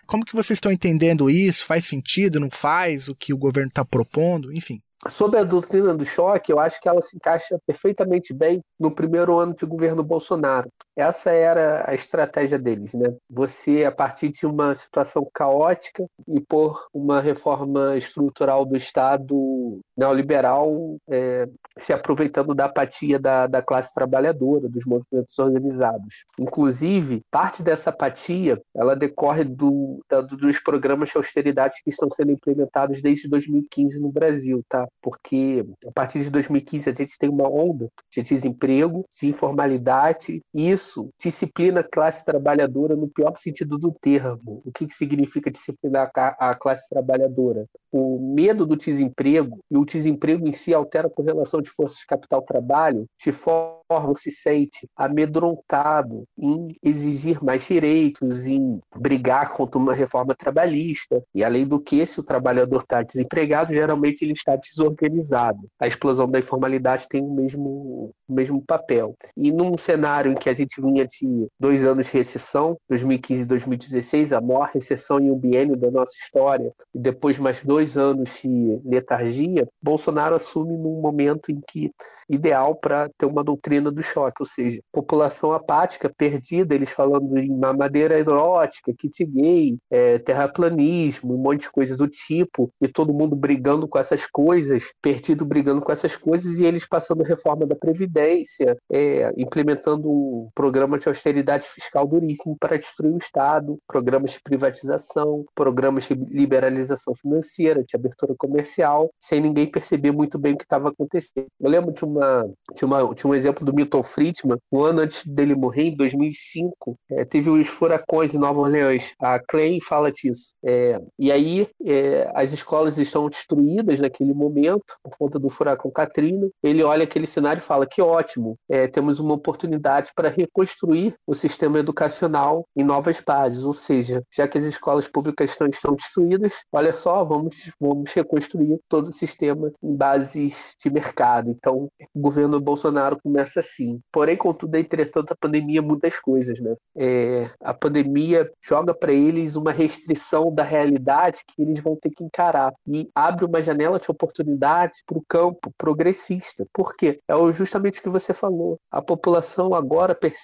Como 0.07 0.25
que 0.25 0.35
vocês 0.35 0.57
estão 0.57 0.71
entendendo 0.71 1.29
isso? 1.29 1.65
Faz 1.65 1.85
sentido? 1.85 2.39
Não 2.39 2.49
faz? 2.49 3.09
O 3.09 3.15
que 3.15 3.33
o 3.33 3.37
governo 3.37 3.67
está 3.67 3.83
propondo? 3.83 4.53
Enfim. 4.53 4.81
Sobre 5.09 5.37
a 5.37 5.43
doutrina 5.43 5.93
do 5.93 6.05
choque, 6.05 6.51
eu 6.51 6.59
acho 6.59 6.79
que 6.79 6.87
ela 6.87 7.01
se 7.01 7.17
encaixa 7.17 7.59
perfeitamente 7.67 8.33
bem 8.33 8.61
no 8.79 8.89
primeiro 8.89 9.37
ano 9.37 9.53
de 9.53 9.65
governo 9.65 10.01
Bolsonaro. 10.01 10.69
Essa 10.95 11.31
era 11.31 11.89
a 11.89 11.93
estratégia 11.93 12.59
deles, 12.59 12.93
né? 12.93 13.15
Você, 13.29 13.83
a 13.83 13.91
partir 13.91 14.29
de 14.29 14.45
uma 14.45 14.75
situação 14.75 15.27
caótica 15.33 16.05
e 16.27 16.39
por 16.39 16.87
uma 16.93 17.19
reforma 17.19 17.97
estrutural 17.97 18.65
do 18.65 18.77
Estado 18.77 19.79
neoliberal, 19.97 20.97
é, 21.09 21.47
se 21.77 21.91
aproveitando 21.91 22.53
da 22.53 22.65
apatia 22.65 23.17
da, 23.19 23.47
da 23.47 23.61
classe 23.61 23.93
trabalhadora, 23.93 24.69
dos 24.69 24.85
movimentos 24.85 25.37
organizados. 25.39 26.25
Inclusive, 26.39 27.21
parte 27.31 27.63
dessa 27.63 27.89
apatia, 27.89 28.61
ela 28.75 28.95
decorre 28.95 29.43
do, 29.43 29.99
da, 30.07 30.21
dos 30.21 30.59
programas 30.59 31.09
de 31.09 31.17
austeridade 31.17 31.81
que 31.83 31.89
estão 31.89 32.09
sendo 32.11 32.31
implementados 32.31 33.01
desde 33.01 33.27
2015 33.27 33.99
no 33.99 34.11
Brasil, 34.11 34.61
tá? 34.69 34.87
Porque 35.01 35.65
a 35.87 35.91
partir 35.91 36.19
de 36.19 36.29
2015 36.29 36.89
a 36.89 36.93
gente 36.93 37.17
tem 37.17 37.29
uma 37.29 37.49
onda 37.49 37.87
de 38.11 38.21
desemprego, 38.21 39.05
de 39.11 39.27
informalidade, 39.27 40.41
e 40.53 40.69
isso 40.69 40.82
isso 40.83 41.09
disciplina 41.19 41.83
classe 41.83 42.25
trabalhadora 42.25 42.95
no 42.95 43.07
pior 43.07 43.35
sentido 43.37 43.77
do 43.77 43.91
termo. 43.91 44.61
O 44.65 44.71
que, 44.71 44.85
que 44.85 44.93
significa 44.93 45.49
disciplinar 45.49 46.11
a 46.15 46.55
classe 46.55 46.87
trabalhadora? 46.89 47.65
O 47.91 48.19
medo 48.19 48.65
do 48.65 48.75
desemprego 48.75 49.59
e 49.71 49.77
o 49.77 49.85
desemprego 49.85 50.47
em 50.47 50.51
si 50.51 50.73
altera 50.73 51.07
a 51.07 51.11
correlação 51.11 51.61
de 51.61 51.69
forças 51.69 51.99
de 51.99 52.05
capital-trabalho 52.05 53.05
de 53.19 53.31
forma 53.31 53.83
se 54.17 54.31
sente 54.31 54.87
amedrontado 54.95 56.23
em 56.37 56.75
exigir 56.83 57.43
mais 57.43 57.63
direitos, 57.65 58.45
em 58.47 58.79
brigar 58.95 59.53
contra 59.53 59.77
uma 59.77 59.93
reforma 59.93 60.33
trabalhista. 60.33 61.23
E 61.33 61.43
além 61.43 61.67
do 61.67 61.79
que, 61.79 62.05
se 62.05 62.19
o 62.19 62.23
trabalhador 62.23 62.81
está 62.81 63.03
desempregado, 63.03 63.73
geralmente 63.73 64.23
ele 64.23 64.33
está 64.33 64.55
desorganizado. 64.55 65.67
A 65.79 65.87
explosão 65.87 66.29
da 66.29 66.39
informalidade 66.39 67.07
tem 67.07 67.21
o 67.21 67.31
mesmo, 67.31 68.13
o 68.27 68.33
mesmo 68.33 68.61
papel. 68.61 69.15
E 69.37 69.51
num 69.51 69.77
cenário 69.77 70.31
em 70.31 70.35
que 70.35 70.49
a 70.49 70.53
gente 70.53 70.72
vinha 70.81 71.05
de 71.07 71.47
dois 71.59 71.83
anos 71.85 72.07
de 72.07 72.13
recessão, 72.13 72.77
2015 72.89 73.41
e 73.41 73.45
2016, 73.45 74.33
a 74.33 74.41
maior 74.41 74.69
recessão 74.73 75.19
em 75.19 75.31
um 75.31 75.37
biênio 75.37 75.75
da 75.75 75.89
nossa 75.89 76.13
história, 76.17 76.71
e 76.93 76.99
depois 76.99 77.37
mais 77.37 77.63
dois 77.63 77.97
anos 77.97 78.39
de 78.41 78.79
letargia, 78.85 79.67
Bolsonaro 79.81 80.35
assume 80.35 80.77
num 80.77 81.01
momento 81.01 81.51
em 81.51 81.59
que 81.67 81.91
ideal 82.29 82.75
para 82.75 83.09
ter 83.17 83.25
uma 83.25 83.43
doutrina 83.43 83.91
do 83.91 84.01
choque, 84.01 84.41
ou 84.41 84.45
seja, 84.45 84.79
população 84.91 85.51
apática, 85.51 86.11
perdida, 86.15 86.73
eles 86.73 86.89
falando 86.89 87.37
em 87.37 87.49
mamadeira 87.49 88.17
erótica, 88.17 88.93
kit 88.97 89.25
gay, 89.25 89.77
é, 89.89 90.19
terraplanismo, 90.19 91.33
um 91.33 91.37
monte 91.37 91.61
de 91.61 91.71
coisas 91.71 91.97
do 91.97 92.07
tipo, 92.07 92.71
e 92.81 92.87
todo 92.87 93.13
mundo 93.13 93.35
brigando 93.35 93.87
com 93.87 93.99
essas 93.99 94.25
coisas, 94.25 94.91
perdido 95.01 95.45
brigando 95.45 95.81
com 95.81 95.91
essas 95.91 96.15
coisas, 96.15 96.59
e 96.59 96.65
eles 96.65 96.87
passando 96.87 97.23
reforma 97.23 97.65
da 97.65 97.75
Previdência, 97.75 98.77
é, 98.91 99.33
implementando 99.37 100.09
um 100.09 100.49
programa 100.63 100.97
de 100.97 101.09
austeridade 101.09 101.67
fiscal 101.67 102.07
duríssimo 102.07 102.55
para 102.57 102.77
destruir 102.77 103.13
o 103.13 103.17
Estado, 103.17 103.77
programas 103.85 104.31
de 104.31 104.39
privatização, 104.41 105.43
programas 105.53 106.07
de 106.07 106.13
liberalização 106.13 107.13
financeira, 107.13 107.83
de 107.83 107.93
abertura 107.97 108.33
comercial, 108.37 109.09
sem 109.19 109.41
ninguém 109.41 109.67
perceber 109.67 110.13
muito 110.13 110.39
bem 110.39 110.53
o 110.53 110.57
que 110.57 110.63
estava 110.63 110.87
acontecendo. 110.87 111.47
Eu 111.59 111.69
lembro 111.69 111.91
de, 111.91 112.05
uma, 112.05 112.49
de, 112.73 112.85
uma, 112.85 113.13
de 113.13 113.27
um 113.27 113.35
exemplo 113.35 113.65
do 113.65 113.73
Milton 113.73 114.03
Friedman, 114.03 114.57
um 114.71 114.81
ano 114.81 115.01
antes 115.01 115.25
dele 115.25 115.53
morrer, 115.53 115.89
em 115.89 115.97
2005, 115.97 116.97
é, 117.11 117.25
teve 117.25 117.49
os 117.49 117.67
furacões 117.67 118.33
em 118.33 118.37
Nova 118.37 118.61
Orleans. 118.61 119.11
A 119.19 119.39
Clay 119.39 119.81
fala 119.81 120.13
disso. 120.13 120.53
É, 120.63 120.97
e 121.19 121.29
aí, 121.29 121.67
é, 121.85 122.31
as 122.33 122.53
escolas 122.53 122.97
estão 122.97 123.27
destruídas 123.27 123.99
naquele 123.99 124.33
momento, 124.33 124.95
por 125.03 125.17
conta 125.17 125.37
do 125.37 125.49
furacão 125.49 125.91
Katrina. 125.91 126.47
Ele 126.63 126.83
olha 126.83 127.03
aquele 127.03 127.27
cenário 127.27 127.59
e 127.59 127.63
fala: 127.63 127.85
que 127.85 128.01
ótimo, 128.01 128.57
é, 128.69 128.87
temos 128.87 129.19
uma 129.19 129.33
oportunidade 129.33 130.13
para 130.15 130.29
reconstruir 130.53 131.15
o 131.25 131.33
sistema 131.33 131.79
educacional 131.79 132.65
em 132.75 132.83
novas 132.83 133.19
bases. 133.19 133.63
Ou 133.63 133.73
seja, 133.73 134.23
já 134.31 134.47
que 134.47 134.57
as 134.57 134.63
escolas 134.63 135.07
públicas 135.07 135.49
estão, 135.49 135.67
estão 135.67 135.95
destruídas, 135.95 136.53
olha 136.71 136.93
só, 136.93 137.23
vamos 137.23 137.71
vamos 137.79 138.11
reconstruir 138.13 138.79
todo 138.87 139.09
o 139.09 139.13
sistema 139.13 139.71
em 139.81 139.95
bases 139.95 140.75
de 140.81 140.89
mercado. 140.89 141.49
Então, 141.49 141.89
o 142.13 142.19
governo 142.19 142.61
Bolsonaro 142.61 143.19
começa 143.21 143.59
assim. 143.59 143.99
Porém, 144.11 144.37
contudo, 144.37 144.75
entretanto, 144.75 145.31
a 145.31 145.35
pandemia 145.35 145.81
muda 145.81 146.07
as 146.07 146.19
coisas, 146.19 146.59
né? 146.59 146.75
É, 146.95 147.49
a 147.61 147.73
pandemia 147.73 148.49
joga 148.61 148.93
para 148.93 149.11
eles 149.11 149.55
uma 149.55 149.71
restrição 149.71 150.53
da 150.53 150.63
realidade 150.63 151.41
que 151.47 151.61
eles 151.61 151.79
vão 151.81 151.95
ter 151.95 152.11
que 152.11 152.23
encarar 152.23 152.71
e 152.87 153.09
abre 153.15 153.45
uma 153.45 153.61
janela 153.61 153.99
de 153.99 154.09
oportunidades 154.09 155.01
para 155.05 155.17
o 155.17 155.23
campo 155.27 155.73
progressista. 155.77 156.65
Por 156.71 156.95
quê? 156.95 157.19
É 157.27 157.33
justamente 157.53 157.99
o 157.99 158.03
que 158.03 158.09
você 158.09 158.33
falou. 158.33 158.77
A 158.91 159.01
população 159.01 159.73
agora 159.73 160.13
percebe 160.13 160.42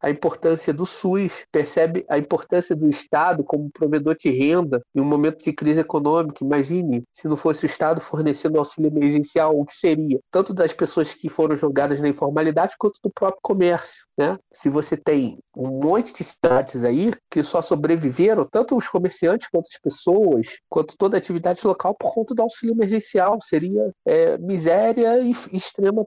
a 0.00 0.10
importância 0.10 0.72
do 0.72 0.86
SUS, 0.86 1.44
percebe 1.50 2.04
a 2.08 2.18
importância 2.18 2.74
do 2.74 2.88
Estado 2.88 3.44
como 3.44 3.70
provedor 3.70 4.16
de 4.16 4.30
renda 4.30 4.82
em 4.94 5.00
um 5.00 5.04
momento 5.04 5.42
de 5.44 5.52
crise 5.52 5.80
econômica. 5.80 6.44
Imagine 6.44 7.04
se 7.12 7.28
não 7.28 7.36
fosse 7.36 7.64
o 7.64 7.66
Estado 7.66 8.00
fornecendo 8.00 8.58
auxílio 8.58 8.88
emergencial, 8.88 9.58
o 9.58 9.64
que 9.64 9.74
seria? 9.74 10.20
Tanto 10.30 10.54
das 10.54 10.72
pessoas 10.72 11.14
que 11.14 11.28
foram 11.28 11.56
jogadas 11.56 12.00
na 12.00 12.08
informalidade 12.08 12.74
quanto 12.78 12.98
do 13.02 13.10
próprio 13.10 13.40
comércio. 13.42 14.06
Né? 14.16 14.36
Se 14.52 14.68
você 14.68 14.96
tem 14.96 15.38
um 15.56 15.80
monte 15.80 16.12
de 16.12 16.24
cidades 16.24 16.84
aí 16.84 17.12
que 17.30 17.42
só 17.42 17.62
sobreviveram, 17.62 18.44
tanto 18.44 18.76
os 18.76 18.88
comerciantes 18.88 19.48
quanto 19.48 19.68
as 19.72 19.80
pessoas, 19.80 20.58
quanto 20.68 20.96
toda 20.96 21.16
a 21.16 21.18
atividade 21.18 21.66
local, 21.66 21.94
por 21.94 22.12
conta 22.12 22.34
do 22.34 22.42
auxílio 22.42 22.74
emergencial. 22.74 23.38
Seria 23.42 23.92
é, 24.06 24.38
miséria 24.38 25.18
e 25.20 25.32
extrema 25.52 26.04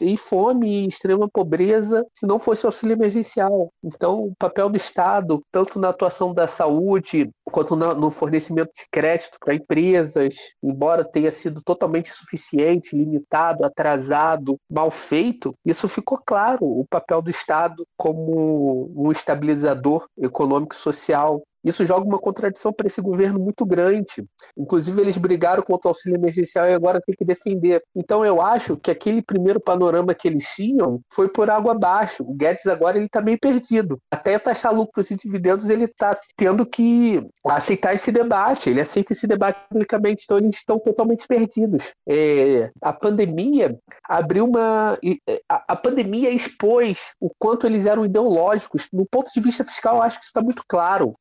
e 0.00 0.16
fome 0.16 0.84
e 0.84 0.88
extrema 0.88 1.28
pobreza 1.28 2.04
se 2.14 2.26
não 2.26 2.38
fosse 2.38 2.66
o 2.66 2.68
auxílio 2.74 2.94
emergencial. 2.94 3.72
Então, 3.82 4.24
o 4.24 4.34
papel 4.36 4.68
do 4.68 4.76
Estado, 4.76 5.42
tanto 5.50 5.78
na 5.78 5.90
atuação 5.90 6.34
da 6.34 6.46
saúde, 6.46 7.30
quanto 7.44 7.76
no 7.76 8.10
fornecimento 8.10 8.70
de 8.74 8.86
crédito 8.90 9.38
para 9.38 9.54
empresas, 9.54 10.34
embora 10.62 11.04
tenha 11.04 11.30
sido 11.30 11.62
totalmente 11.62 12.10
insuficiente, 12.10 12.96
limitado, 12.96 13.64
atrasado, 13.64 14.58
mal 14.70 14.90
feito, 14.90 15.54
isso 15.64 15.88
ficou 15.88 16.18
claro. 16.24 16.64
O 16.64 16.86
papel 16.88 17.20
do 17.20 17.30
Estado 17.30 17.86
como 17.96 18.90
um 18.96 19.12
estabilizador 19.12 20.06
econômico 20.18 20.74
e 20.74 20.78
social 20.78 21.42
isso 21.64 21.84
joga 21.84 22.06
uma 22.06 22.18
contradição 22.18 22.72
para 22.72 22.86
esse 22.86 23.00
governo 23.00 23.40
muito 23.40 23.64
grande. 23.64 24.22
Inclusive, 24.56 25.00
eles 25.00 25.16
brigaram 25.16 25.62
contra 25.62 25.88
o 25.88 25.90
auxílio 25.90 26.16
emergencial 26.16 26.66
e 26.68 26.74
agora 26.74 27.00
tem 27.00 27.14
que 27.16 27.24
defender. 27.24 27.82
Então, 27.96 28.24
eu 28.24 28.42
acho 28.42 28.76
que 28.76 28.90
aquele 28.90 29.22
primeiro 29.22 29.58
panorama 29.58 30.14
que 30.14 30.28
eles 30.28 30.46
tinham 30.54 31.00
foi 31.10 31.26
por 31.28 31.48
água 31.48 31.72
abaixo. 31.72 32.22
O 32.22 32.34
Guedes 32.34 32.66
agora 32.66 32.98
ele 32.98 33.06
está 33.06 33.22
meio 33.22 33.38
perdido. 33.40 33.98
Até 34.10 34.38
taxar 34.38 34.74
lucros 34.74 35.10
e 35.10 35.16
dividendos, 35.16 35.70
ele 35.70 35.84
está 35.84 36.14
tendo 36.36 36.66
que 36.66 37.26
aceitar 37.44 37.94
esse 37.94 38.10
debate. 38.10 38.70
Ele 38.70 38.80
aceita 38.80 39.12
esse 39.12 39.26
debate 39.26 39.60
publicamente. 39.68 40.24
Então, 40.24 40.38
eles 40.38 40.56
estão 40.56 40.78
totalmente 40.78 41.26
perdidos. 41.26 41.92
É, 42.08 42.70
a 42.80 42.92
pandemia 42.92 43.78
abriu 44.08 44.46
uma. 44.46 44.98
A, 45.48 45.64
a 45.72 45.76
pandemia 45.76 46.30
expôs 46.30 47.14
o 47.20 47.30
quanto 47.38 47.66
eles 47.66 47.86
eram 47.86 48.04
ideológicos. 48.04 48.88
No 48.92 49.06
ponto 49.06 49.30
de 49.32 49.40
vista 49.40 49.64
fiscal, 49.64 50.02
acho 50.02 50.18
que 50.18 50.24
isso 50.24 50.30
está 50.30 50.42
muito 50.42 50.62
claro. 50.66 51.14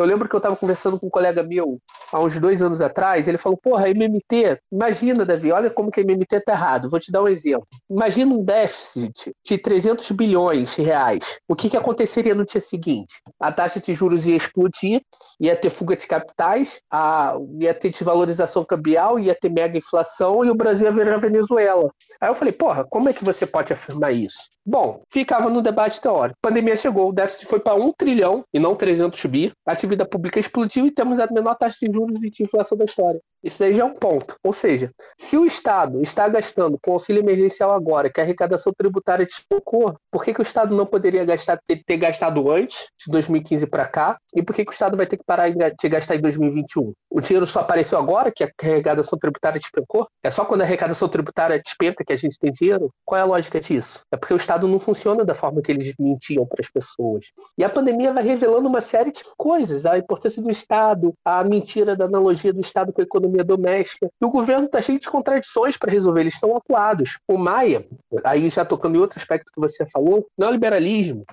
Eu 0.00 0.06
lembro 0.06 0.26
que 0.26 0.34
eu 0.34 0.38
estava 0.38 0.56
conversando 0.56 0.98
com 0.98 1.08
um 1.08 1.10
colega 1.10 1.42
meu 1.42 1.78
há 2.10 2.18
uns 2.20 2.38
dois 2.38 2.62
anos 2.62 2.80
atrás, 2.80 3.28
ele 3.28 3.36
falou, 3.36 3.58
porra, 3.58 3.90
MMT, 3.90 4.58
imagina, 4.72 5.26
Davi, 5.26 5.52
olha 5.52 5.70
como 5.70 5.90
que 5.90 6.00
a 6.00 6.02
MMT 6.02 6.36
está 6.36 6.52
errado. 6.52 6.88
Vou 6.88 6.98
te 6.98 7.12
dar 7.12 7.22
um 7.22 7.28
exemplo. 7.28 7.66
Imagina 7.88 8.34
um 8.34 8.42
déficit 8.42 9.32
de 9.44 9.58
300 9.58 10.10
bilhões 10.12 10.74
de 10.74 10.82
reais. 10.82 11.38
O 11.46 11.54
que, 11.54 11.68
que 11.68 11.76
aconteceria 11.76 12.34
no 12.34 12.46
dia 12.46 12.60
seguinte? 12.62 13.20
A 13.38 13.52
taxa 13.52 13.78
de 13.78 13.92
juros 13.94 14.26
ia 14.26 14.36
explodir, 14.36 15.02
ia 15.38 15.54
ter 15.54 15.70
fuga 15.70 15.96
de 15.96 16.06
capitais, 16.06 16.80
a, 16.90 17.36
ia 17.60 17.74
ter 17.74 17.90
desvalorização 17.90 18.64
cambial, 18.64 19.18
ia 19.18 19.34
ter 19.34 19.50
mega 19.50 19.76
inflação 19.76 20.42
e 20.44 20.50
o 20.50 20.54
Brasil 20.54 20.86
ia 20.86 20.92
virar 20.92 21.18
Venezuela. 21.18 21.90
Aí 22.20 22.30
eu 22.30 22.34
falei, 22.34 22.52
porra, 22.52 22.86
como 22.88 23.08
é 23.08 23.12
que 23.12 23.24
você 23.24 23.46
pode 23.46 23.72
afirmar 23.72 24.12
isso? 24.12 24.48
Bom, 24.64 25.02
ficava 25.10 25.48
no 25.48 25.62
debate 25.62 26.00
teórico. 26.00 26.38
A 26.42 26.48
pandemia 26.48 26.76
chegou, 26.76 27.08
o 27.08 27.12
déficit 27.12 27.46
foi 27.46 27.58
para 27.58 27.74
1 27.74 27.92
trilhão 27.92 28.44
e 28.52 28.58
não 28.58 28.74
300 28.74 29.24
bi 29.26 29.52
dívida 29.90 30.08
pública 30.08 30.38
explodiu 30.38 30.86
e 30.86 30.90
temos 30.90 31.18
a 31.18 31.26
menor 31.32 31.56
taxa 31.56 31.78
de 31.80 31.92
juros 31.92 32.22
e 32.22 32.30
de 32.30 32.42
inflação 32.44 32.78
da 32.78 32.84
história. 32.84 33.20
Isso 33.42 33.62
aí 33.64 33.74
já 33.74 33.82
é 33.82 33.86
um 33.86 33.94
ponto. 33.94 34.36
Ou 34.42 34.52
seja, 34.52 34.90
se 35.18 35.36
o 35.36 35.44
Estado 35.44 36.02
está 36.02 36.28
gastando 36.28 36.78
com 36.82 36.92
auxílio 36.92 37.22
emergencial 37.22 37.72
agora, 37.72 38.10
que 38.10 38.20
a 38.20 38.24
arrecadação 38.24 38.72
tributária 38.76 39.24
despencou, 39.24 39.94
por 40.10 40.24
que, 40.24 40.34
que 40.34 40.40
o 40.40 40.42
Estado 40.42 40.74
não 40.74 40.86
poderia 40.86 41.24
gastar, 41.24 41.58
ter, 41.66 41.82
ter 41.84 41.96
gastado 41.96 42.50
antes, 42.50 42.88
de 42.98 43.10
2015 43.10 43.66
para 43.66 43.86
cá? 43.86 44.18
E 44.34 44.42
por 44.42 44.54
que, 44.54 44.64
que 44.64 44.70
o 44.70 44.74
Estado 44.74 44.96
vai 44.96 45.06
ter 45.06 45.16
que 45.16 45.24
parar 45.24 45.50
de 45.50 45.88
gastar 45.88 46.16
em 46.16 46.20
2021? 46.20 46.92
O 47.10 47.20
dinheiro 47.20 47.46
só 47.46 47.60
apareceu 47.60 47.98
agora, 47.98 48.30
que 48.30 48.44
a 48.44 48.50
arrecadação 48.62 49.18
tributária 49.18 49.58
despencou? 49.58 50.06
É 50.22 50.30
só 50.30 50.44
quando 50.44 50.60
a 50.60 50.64
arrecadação 50.64 51.08
tributária 51.08 51.60
despenca 51.62 52.04
que 52.04 52.12
a 52.12 52.16
gente 52.16 52.38
tem 52.38 52.52
dinheiro? 52.52 52.90
Qual 53.04 53.18
é 53.18 53.22
a 53.22 53.26
lógica 53.26 53.60
disso? 53.60 54.00
É 54.12 54.16
porque 54.16 54.34
o 54.34 54.36
Estado 54.36 54.68
não 54.68 54.78
funciona 54.78 55.24
da 55.24 55.34
forma 55.34 55.62
que 55.62 55.72
eles 55.72 55.94
mentiam 55.98 56.46
para 56.46 56.60
as 56.60 56.70
pessoas. 56.70 57.26
E 57.56 57.64
a 57.64 57.70
pandemia 57.70 58.12
vai 58.12 58.22
revelando 58.22 58.68
uma 58.68 58.80
série 58.80 59.10
de 59.10 59.22
coisas 59.36 59.86
a 59.86 59.98
importância 59.98 60.42
do 60.42 60.50
Estado, 60.50 61.14
a 61.24 61.42
mentira 61.44 61.96
da 61.96 62.04
analogia 62.04 62.52
do 62.52 62.60
Estado 62.60 62.92
com 62.92 63.00
a 63.00 63.04
economia 63.04 63.29
doméstica. 63.44 64.10
E 64.20 64.24
o 64.24 64.30
governo 64.30 64.66
está 64.66 64.80
cheio 64.80 64.98
de 64.98 65.08
contradições 65.08 65.76
para 65.76 65.92
resolver, 65.92 66.20
eles 66.20 66.34
estão 66.34 66.56
acuados. 66.56 67.18
O 67.26 67.38
Maia, 67.38 67.84
aí 68.24 68.48
já 68.50 68.64
tocando 68.64 68.96
em 68.96 69.00
outro 69.00 69.18
aspecto 69.18 69.52
que 69.52 69.60
você 69.60 69.86
falou, 69.86 70.26
neoliberalismo, 70.36 71.24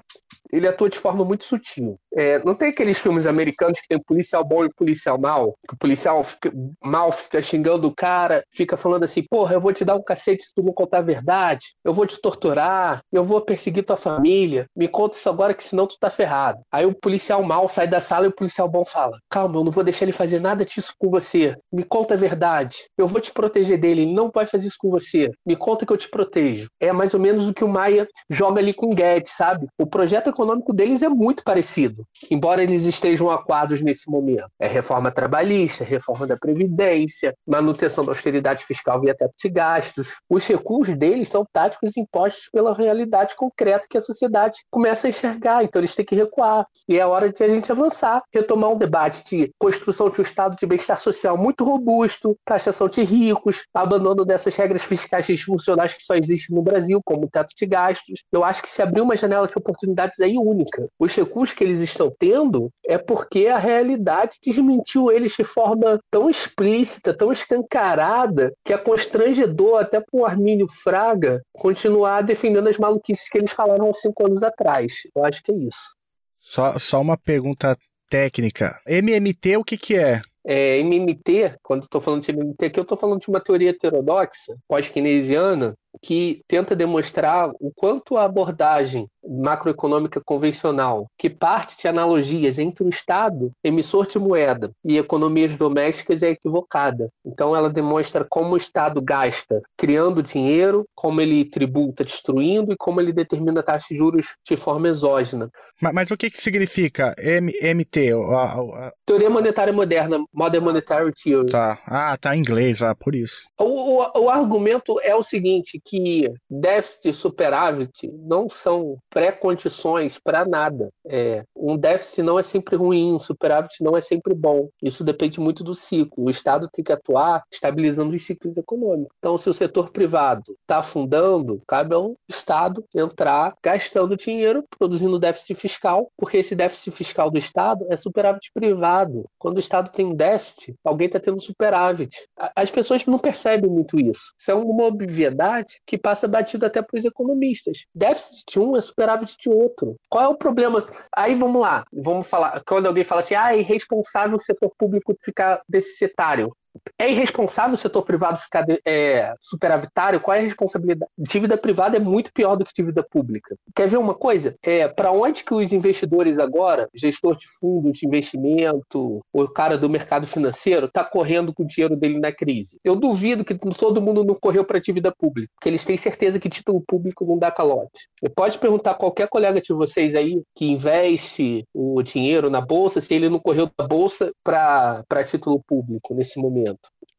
ele 0.51 0.67
atua 0.67 0.89
de 0.89 0.97
forma 0.97 1.23
muito 1.25 1.43
sutil. 1.43 1.99
É, 2.15 2.43
não 2.43 2.55
tem 2.55 2.69
aqueles 2.69 2.99
filmes 2.99 3.27
americanos 3.27 3.79
que 3.79 3.87
tem 3.87 4.01
policial 4.01 4.43
bom 4.43 4.65
e 4.65 4.73
policial 4.73 5.19
mal? 5.19 5.55
Que 5.67 5.75
o 5.75 5.77
policial 5.77 6.23
fica, 6.23 6.51
mal 6.83 7.11
fica 7.11 7.41
xingando 7.41 7.87
o 7.87 7.93
cara, 7.93 8.43
fica 8.51 8.75
falando 8.75 9.03
assim: 9.03 9.23
porra, 9.29 9.53
eu 9.53 9.61
vou 9.61 9.73
te 9.73 9.85
dar 9.85 9.95
um 9.95 10.03
cacete 10.03 10.45
se 10.45 10.53
tu 10.53 10.63
não 10.63 10.73
contar 10.73 10.99
a 10.99 11.01
verdade, 11.01 11.75
eu 11.83 11.93
vou 11.93 12.05
te 12.05 12.19
torturar, 12.19 13.01
eu 13.11 13.23
vou 13.23 13.41
perseguir 13.41 13.83
tua 13.83 13.97
família, 13.97 14.65
me 14.75 14.87
conta 14.87 15.17
isso 15.17 15.29
agora 15.29 15.53
que 15.53 15.63
senão 15.63 15.85
tu 15.85 15.97
tá 15.99 16.09
ferrado. 16.09 16.59
Aí 16.71 16.85
o 16.85 16.95
policial 16.95 17.43
mal 17.43 17.69
sai 17.69 17.87
da 17.87 18.01
sala 18.01 18.25
e 18.25 18.29
o 18.29 18.35
policial 18.35 18.69
bom 18.69 18.85
fala: 18.85 19.19
calma, 19.29 19.59
eu 19.59 19.63
não 19.63 19.71
vou 19.71 19.83
deixar 19.83 20.05
ele 20.05 20.11
fazer 20.11 20.39
nada 20.39 20.65
disso 20.65 20.93
com 20.97 21.09
você, 21.09 21.55
me 21.71 21.83
conta 21.83 22.15
a 22.15 22.17
verdade, 22.17 22.77
eu 22.97 23.07
vou 23.07 23.21
te 23.21 23.31
proteger 23.31 23.77
dele, 23.77 24.01
ele 24.01 24.13
não 24.13 24.31
vai 24.33 24.45
fazer 24.45 24.67
isso 24.67 24.77
com 24.79 24.89
você, 24.89 25.31
me 25.45 25.55
conta 25.55 25.85
que 25.85 25.93
eu 25.93 25.97
te 25.97 26.09
protejo. 26.09 26.67
É 26.79 26.91
mais 26.91 27.13
ou 27.13 27.19
menos 27.19 27.47
o 27.47 27.53
que 27.53 27.63
o 27.63 27.67
Maia 27.67 28.07
joga 28.29 28.59
ali 28.59 28.73
com 28.73 28.87
o 28.87 28.95
Guedes, 28.95 29.33
sabe? 29.33 29.67
O 29.77 29.85
projeto 29.85 30.29
econômico 30.37 30.73
deles 30.73 31.01
é 31.01 31.09
muito 31.09 31.43
parecido 31.43 32.05
embora 32.29 32.63
eles 32.63 32.83
estejam 32.83 33.29
aquados 33.29 33.81
nesse 33.81 34.09
momento. 34.09 34.49
É 34.59 34.67
reforma 34.67 35.11
trabalhista, 35.11 35.83
reforma 35.83 36.25
da 36.25 36.37
Previdência, 36.37 37.35
manutenção 37.45 38.03
da 38.03 38.11
austeridade 38.11 38.65
fiscal 38.65 38.99
via 39.01 39.15
teto 39.15 39.33
de 39.37 39.49
gastos. 39.49 40.17
Os 40.29 40.45
recursos 40.47 40.95
deles 40.95 41.29
são 41.29 41.45
táticos 41.51 41.95
impostos 41.97 42.49
pela 42.51 42.73
realidade 42.73 43.35
concreta 43.35 43.87
que 43.89 43.97
a 43.97 44.01
sociedade 44.01 44.59
começa 44.69 45.07
a 45.07 45.09
enxergar, 45.09 45.63
então 45.63 45.79
eles 45.79 45.95
têm 45.95 46.05
que 46.05 46.15
recuar. 46.15 46.65
E 46.87 46.97
é 46.99 47.05
hora 47.05 47.31
de 47.31 47.43
a 47.43 47.49
gente 47.49 47.71
avançar, 47.71 48.21
retomar 48.33 48.71
um 48.71 48.77
debate 48.77 49.23
de 49.25 49.51
construção 49.57 50.09
de 50.09 50.19
um 50.19 50.23
estado 50.23 50.55
de 50.55 50.65
bem-estar 50.65 50.99
social 50.99 51.37
muito 51.37 51.63
robusto, 51.63 52.37
taxação 52.45 52.87
de 52.87 53.03
ricos, 53.03 53.63
abandono 53.73 54.25
dessas 54.25 54.55
regras 54.55 54.83
fiscais 54.83 55.25
disfuncionais 55.25 55.93
que 55.93 56.03
só 56.03 56.15
existem 56.15 56.55
no 56.55 56.61
Brasil, 56.61 57.01
como 57.03 57.25
o 57.25 57.29
teto 57.29 57.53
de 57.55 57.65
gastos. 57.65 58.23
Eu 58.31 58.43
acho 58.43 58.61
que 58.61 58.69
se 58.69 58.81
abrir 58.81 59.01
uma 59.01 59.15
janela 59.15 59.47
de 59.47 59.57
oportunidades 59.57 60.19
aí 60.27 60.37
única. 60.37 60.87
Os 60.99 61.13
recursos 61.13 61.55
que 61.55 61.63
eles 61.63 61.81
estão 61.81 62.13
tendo 62.17 62.71
é 62.85 62.97
porque 62.97 63.47
a 63.47 63.57
realidade 63.57 64.37
desmentiu 64.43 65.11
eles 65.11 65.33
de 65.35 65.43
forma 65.43 65.99
tão 66.11 66.29
explícita, 66.29 67.13
tão 67.13 67.31
escancarada, 67.31 68.53
que 68.63 68.73
é 68.73 68.77
constrangedor 68.77 69.81
até 69.81 69.99
para 69.99 70.19
o 70.19 70.25
Armínio 70.25 70.67
Fraga 70.67 71.41
continuar 71.53 72.21
defendendo 72.21 72.67
as 72.67 72.77
maluquices 72.77 73.29
que 73.29 73.37
eles 73.37 73.51
falaram 73.51 73.89
há 73.89 73.93
cinco 73.93 74.25
anos 74.25 74.43
atrás. 74.43 74.93
Eu 75.15 75.25
acho 75.25 75.41
que 75.41 75.51
é 75.51 75.55
isso. 75.55 75.95
Só, 76.39 76.77
só 76.77 77.01
uma 77.01 77.17
pergunta 77.17 77.75
técnica. 78.09 78.79
MMT, 78.87 79.57
o 79.57 79.63
que, 79.63 79.77
que 79.77 79.95
é? 79.97 80.21
É, 80.49 80.79
MMT, 80.79 81.57
quando 81.61 81.83
estou 81.83 81.99
falando 81.99 82.23
de 82.23 82.31
MMT 82.31 82.65
aqui, 82.65 82.79
eu 82.79 82.83
estou 82.83 82.97
falando 82.97 83.19
de 83.19 83.27
uma 83.27 83.41
teoria 83.41 83.71
heterodoxa, 83.71 84.55
pós-keynesiana, 84.65 85.75
que 86.01 86.41
tenta 86.47 86.75
demonstrar 86.75 87.51
o 87.59 87.71
quanto 87.75 88.17
a 88.17 88.23
abordagem 88.23 89.07
macroeconômica 89.27 90.21
convencional, 90.23 91.07
que 91.17 91.29
parte 91.29 91.77
de 91.79 91.87
analogias 91.87 92.57
entre 92.57 92.83
o 92.83 92.89
Estado, 92.89 93.51
emissor 93.63 94.07
de 94.07 94.17
moeda, 94.17 94.71
e 94.85 94.97
economias 94.97 95.57
domésticas, 95.57 96.23
é 96.23 96.29
equivocada. 96.29 97.09
Então, 97.25 97.55
ela 97.55 97.69
demonstra 97.69 98.25
como 98.29 98.53
o 98.53 98.57
Estado 98.57 99.01
gasta 99.01 99.61
criando 99.77 100.23
dinheiro, 100.23 100.85
como 100.95 101.19
ele 101.19 101.43
tributa 101.43 102.03
destruindo 102.03 102.71
e 102.71 102.77
como 102.77 103.01
ele 103.01 103.11
determina 103.11 103.59
a 103.59 103.63
taxa 103.63 103.87
de 103.91 103.97
juros 103.97 104.35
de 104.47 104.55
forma 104.55 104.87
exógena. 104.87 105.49
Mas, 105.81 105.93
mas 105.93 106.11
o 106.11 106.17
que, 106.17 106.29
que 106.29 106.41
significa 106.41 107.13
M 107.17 107.51
MT? 107.61 108.13
A, 108.13 108.87
a... 108.87 108.93
Teoria 109.05 109.29
monetária 109.29 109.73
moderna, 109.73 110.23
Modern 110.33 110.63
Monetary 110.63 111.11
Theory. 111.11 111.51
Tá. 111.51 111.77
Ah, 111.85 112.17
tá 112.17 112.35
em 112.35 112.39
inglês, 112.39 112.81
ah, 112.81 112.95
por 112.95 113.15
isso. 113.15 113.43
O, 113.59 113.65
o, 113.65 114.25
o 114.25 114.29
argumento 114.29 114.99
é 115.01 115.15
o 115.15 115.23
seguinte, 115.23 115.81
que 115.87 116.33
déficit 116.49 117.09
e 117.09 117.13
superávit 117.13 118.11
não 118.13 118.49
são 118.49 118.97
pré-condições 119.09 120.19
para 120.19 120.45
nada. 120.45 120.89
É, 121.05 121.43
Um 121.55 121.77
déficit 121.77 122.21
não 122.21 122.37
é 122.37 122.43
sempre 122.43 122.75
ruim, 122.75 123.13
um 123.13 123.19
superávit 123.19 123.81
não 123.81 123.95
é 123.95 124.01
sempre 124.01 124.33
bom. 124.33 124.67
Isso 124.81 125.03
depende 125.03 125.39
muito 125.39 125.63
do 125.63 125.73
ciclo. 125.73 126.25
O 126.25 126.29
Estado 126.29 126.67
tem 126.71 126.83
que 126.83 126.91
atuar 126.91 127.43
estabilizando 127.51 128.13
os 128.13 128.25
ciclos 128.25 128.57
econômicos. 128.57 129.15
Então, 129.17 129.37
se 129.37 129.49
o 129.49 129.53
setor 129.53 129.89
privado 129.89 130.55
está 130.61 130.79
afundando, 130.79 131.61
cabe 131.65 131.95
ao 131.95 132.15
Estado 132.27 132.83
entrar 132.93 133.53
gastando 133.63 134.17
dinheiro, 134.17 134.63
produzindo 134.77 135.17
déficit 135.17 135.55
fiscal, 135.55 136.11
porque 136.17 136.37
esse 136.37 136.55
déficit 136.55 136.91
fiscal 136.91 137.31
do 137.31 137.37
Estado 137.37 137.85
é 137.89 137.95
superávit 137.95 138.51
privado. 138.53 139.25
Quando 139.39 139.57
o 139.57 139.59
Estado 139.59 139.91
tem 139.91 140.05
um 140.05 140.13
déficit, 140.13 140.75
alguém 140.83 141.07
está 141.07 141.19
tendo 141.19 141.41
superávit. 141.41 142.27
As 142.55 142.69
pessoas 142.69 143.05
não 143.05 143.19
percebem 143.19 143.69
muito 143.69 143.99
isso. 143.99 144.33
Isso 144.37 144.51
é 144.51 144.55
uma 144.55 144.85
obviedade 144.85 145.76
que 145.85 145.97
passa 145.97 146.27
batido 146.27 146.65
até 146.65 146.81
para 146.81 146.97
os 146.97 147.05
economistas. 147.05 147.85
Déficit 147.93 148.43
de 148.51 148.59
um 148.59 148.75
é 148.75 148.81
superávit 148.81 149.37
de 149.39 149.49
outro. 149.49 149.95
Qual 150.09 150.23
é 150.23 150.27
o 150.27 150.37
problema? 150.37 150.85
Aí 151.15 151.35
vamos 151.35 151.61
lá, 151.61 151.85
vamos 151.91 152.27
falar. 152.27 152.61
Quando 152.65 152.87
alguém 152.87 153.03
fala 153.03 153.21
assim, 153.21 153.35
ah, 153.35 153.53
é 153.55 153.59
irresponsável 153.59 154.35
o 154.37 154.41
setor 154.41 154.71
público 154.77 155.15
ficar 155.23 155.61
deficitário. 155.67 156.55
É 156.97 157.09
irresponsável 157.09 157.73
o 157.73 157.77
setor 157.77 158.03
privado 158.03 158.37
ficar 158.39 158.65
é, 158.85 159.33
superavitário? 159.39 160.19
Qual 160.19 160.35
é 160.35 160.39
a 160.39 160.43
responsabilidade? 160.43 161.11
Dívida 161.17 161.57
privada 161.57 161.97
é 161.97 161.99
muito 161.99 162.31
pior 162.33 162.55
do 162.55 162.65
que 162.65 162.71
dívida 162.73 163.03
pública. 163.03 163.55
Quer 163.75 163.87
ver 163.87 163.97
uma 163.97 164.13
coisa? 164.13 164.55
É, 164.63 164.87
Para 164.87 165.11
onde 165.11 165.43
que 165.43 165.53
os 165.53 165.71
investidores 165.71 166.39
agora, 166.39 166.87
gestor 166.93 167.35
de 167.37 167.45
fundo 167.59 167.91
de 167.91 168.05
investimento, 168.05 169.21
o 169.33 169.47
cara 169.47 169.77
do 169.77 169.89
mercado 169.89 170.27
financeiro, 170.27 170.87
está 170.87 171.03
correndo 171.03 171.53
com 171.53 171.63
o 171.63 171.67
dinheiro 171.67 171.95
dele 171.95 172.19
na 172.19 172.31
crise? 172.31 172.77
Eu 172.83 172.95
duvido 172.95 173.45
que 173.45 173.55
todo 173.55 174.01
mundo 174.01 174.23
não 174.23 174.35
correu 174.35 174.63
para 174.63 174.79
dívida 174.79 175.13
pública, 175.15 175.49
porque 175.55 175.69
eles 175.69 175.83
têm 175.83 175.97
certeza 175.97 176.39
que 176.39 176.49
título 176.49 176.83
público 176.85 177.25
não 177.25 177.37
dá 177.37 177.51
calote. 177.51 178.09
Pode 178.35 178.57
perguntar 178.57 178.91
a 178.91 178.95
qualquer 178.95 179.27
colega 179.27 179.61
de 179.61 179.73
vocês 179.73 180.15
aí 180.15 180.41
que 180.55 180.65
investe 180.65 181.65
o 181.73 182.01
dinheiro 182.01 182.49
na 182.49 182.61
bolsa 182.61 183.01
se 183.01 183.13
ele 183.13 183.29
não 183.29 183.39
correu 183.39 183.69
da 183.77 183.87
bolsa 183.87 184.31
para 184.43 185.23
título 185.25 185.61
público 185.65 186.13
nesse 186.13 186.39
momento. 186.39 186.66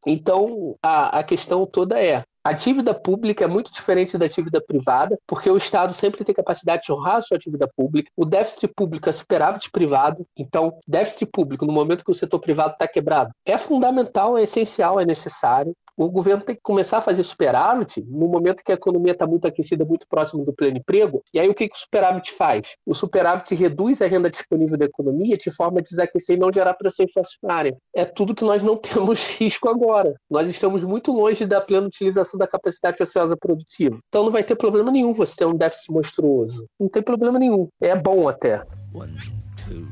Então, 0.06 0.76
a, 0.82 1.18
a 1.18 1.22
questão 1.24 1.66
toda 1.66 2.02
é: 2.02 2.22
a 2.44 2.52
dívida 2.52 2.94
pública 2.94 3.44
é 3.44 3.46
muito 3.46 3.72
diferente 3.72 4.16
da 4.16 4.26
dívida 4.26 4.60
privada, 4.60 5.18
porque 5.26 5.50
o 5.50 5.56
Estado 5.56 5.92
sempre 5.92 6.24
tem 6.24 6.34
capacidade 6.34 6.82
de 6.84 6.92
honrar 6.92 7.16
a 7.16 7.22
sua 7.22 7.38
dívida 7.38 7.68
pública. 7.76 8.10
O 8.16 8.24
déficit 8.24 8.68
público 8.68 9.08
é 9.08 9.12
superávit 9.12 9.70
privado. 9.70 10.24
Então, 10.36 10.78
déficit 10.86 11.26
público, 11.32 11.66
no 11.66 11.72
momento 11.72 12.04
que 12.04 12.10
o 12.10 12.14
setor 12.14 12.40
privado 12.40 12.72
está 12.72 12.88
quebrado, 12.88 13.32
é 13.44 13.58
fundamental, 13.58 14.38
é 14.38 14.44
essencial, 14.44 14.98
é 14.98 15.04
necessário 15.04 15.74
o 16.04 16.10
governo 16.10 16.44
tem 16.44 16.54
que 16.54 16.62
começar 16.62 16.98
a 16.98 17.00
fazer 17.00 17.22
superávit 17.24 18.00
no 18.08 18.28
momento 18.28 18.62
que 18.64 18.70
a 18.70 18.74
economia 18.76 19.12
está 19.12 19.26
muito 19.26 19.46
aquecida, 19.46 19.84
muito 19.84 20.06
próximo 20.08 20.44
do 20.44 20.52
pleno 20.52 20.78
emprego. 20.78 21.22
E 21.34 21.40
aí 21.40 21.48
o 21.48 21.54
que, 21.54 21.68
que 21.68 21.76
o 21.76 21.78
superávit 21.78 22.32
faz? 22.32 22.76
O 22.86 22.94
superávit 22.94 23.54
reduz 23.54 24.00
a 24.00 24.06
renda 24.06 24.30
disponível 24.30 24.78
da 24.78 24.84
economia 24.84 25.36
de 25.36 25.50
forma 25.50 25.80
a 25.80 25.82
desaquecer 25.82 26.36
e 26.36 26.38
não 26.38 26.52
gerar 26.52 26.74
pressão 26.74 27.04
inflacionária. 27.04 27.76
É 27.94 28.04
tudo 28.04 28.34
que 28.34 28.44
nós 28.44 28.62
não 28.62 28.76
temos 28.78 29.26
risco 29.38 29.68
agora. 29.68 30.14
Nós 30.30 30.48
estamos 30.48 30.84
muito 30.84 31.10
longe 31.10 31.44
da 31.44 31.60
plena 31.60 31.86
utilização 31.86 32.38
da 32.38 32.46
capacidade 32.46 33.02
ociosa 33.02 33.36
produtiva. 33.36 33.98
Então 34.08 34.24
não 34.24 34.30
vai 34.30 34.44
ter 34.44 34.54
problema 34.54 34.90
nenhum 34.90 35.12
você 35.12 35.34
ter 35.36 35.46
um 35.46 35.56
déficit 35.56 35.92
monstruoso. 35.92 36.66
Não 36.78 36.88
tem 36.88 37.02
problema 37.02 37.38
nenhum. 37.38 37.68
É 37.80 37.96
bom 37.96 38.28
até. 38.28 38.62
One, 38.94 39.18
two, 39.56 39.86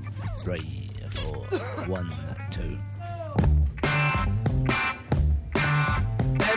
three, 0.44 0.90
four. 1.10 1.46
One, 1.90 2.10
two. 2.50 2.85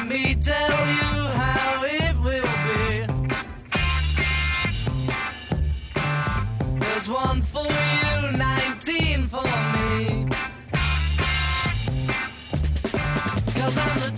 Me 0.10 0.34
tell 0.34 0.88
you 0.88 1.28
how 1.41 1.84
it 1.84 2.16
will 2.26 2.53
be. 2.66 3.05
There's 6.80 7.07
one 7.07 7.43
for 7.43 7.68
you, 7.68 8.32
19 8.36 9.28
for 9.28 9.43
me. 9.43 10.28
Cause 13.53 13.78
I'm 13.78 14.09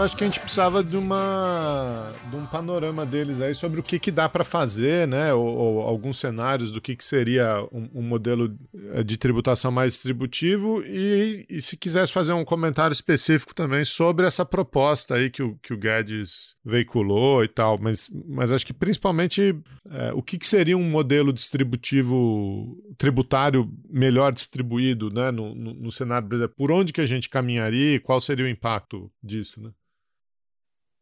Eu 0.00 0.04
acho 0.04 0.16
que 0.16 0.24
a 0.24 0.26
gente 0.26 0.40
precisava 0.40 0.82
de 0.82 0.96
uma 0.96 2.10
de 2.30 2.34
um 2.34 2.46
panorama 2.46 3.04
deles 3.04 3.38
aí 3.38 3.54
sobre 3.54 3.80
o 3.80 3.82
que, 3.82 3.98
que 3.98 4.10
dá 4.10 4.30
para 4.30 4.42
fazer, 4.42 5.06
né? 5.06 5.34
Ou, 5.34 5.44
ou, 5.44 5.80
alguns 5.82 6.18
cenários 6.18 6.70
do 6.70 6.80
que, 6.80 6.96
que 6.96 7.04
seria 7.04 7.62
um, 7.70 7.86
um, 7.96 8.02
modelo 8.02 8.56
eh, 8.94 9.02
de 9.02 9.18
tributação 9.18 9.70
mais 9.70 9.92
distributivo 9.92 10.82
e, 10.86 11.44
e, 11.50 11.60
se 11.60 11.76
quisesse 11.76 12.10
fazer 12.10 12.32
um 12.32 12.46
comentário 12.46 12.94
específico 12.94 13.54
também 13.54 13.84
sobre 13.84 14.26
essa 14.26 14.42
proposta 14.42 15.16
aí 15.16 15.28
que 15.28 15.42
o, 15.42 15.58
que 15.58 15.74
o 15.74 15.76
Guedes 15.76 16.56
veiculou 16.64 17.44
e 17.44 17.48
tal, 17.48 17.78
mas, 17.78 18.10
mas 18.26 18.50
acho 18.50 18.64
que 18.64 18.72
principalmente 18.72 19.54
é, 19.90 20.14
o 20.14 20.22
que, 20.22 20.38
que 20.38 20.46
seria 20.46 20.78
um 20.78 20.90
modelo 20.90 21.30
distributivo 21.30 22.74
tributário 22.96 23.70
melhor 23.86 24.32
distribuído, 24.32 25.10
né? 25.10 25.30
No, 25.30 25.54
no, 25.54 25.74
no 25.74 25.92
cenário 25.92 26.26
brasileiro, 26.26 26.54
por 26.56 26.72
onde 26.72 26.90
que 26.90 27.02
a 27.02 27.06
gente 27.06 27.28
caminharia 27.28 27.96
e 27.96 28.00
qual 28.00 28.18
seria 28.18 28.46
o 28.46 28.48
impacto 28.48 29.12
disso, 29.22 29.60
né? 29.60 29.70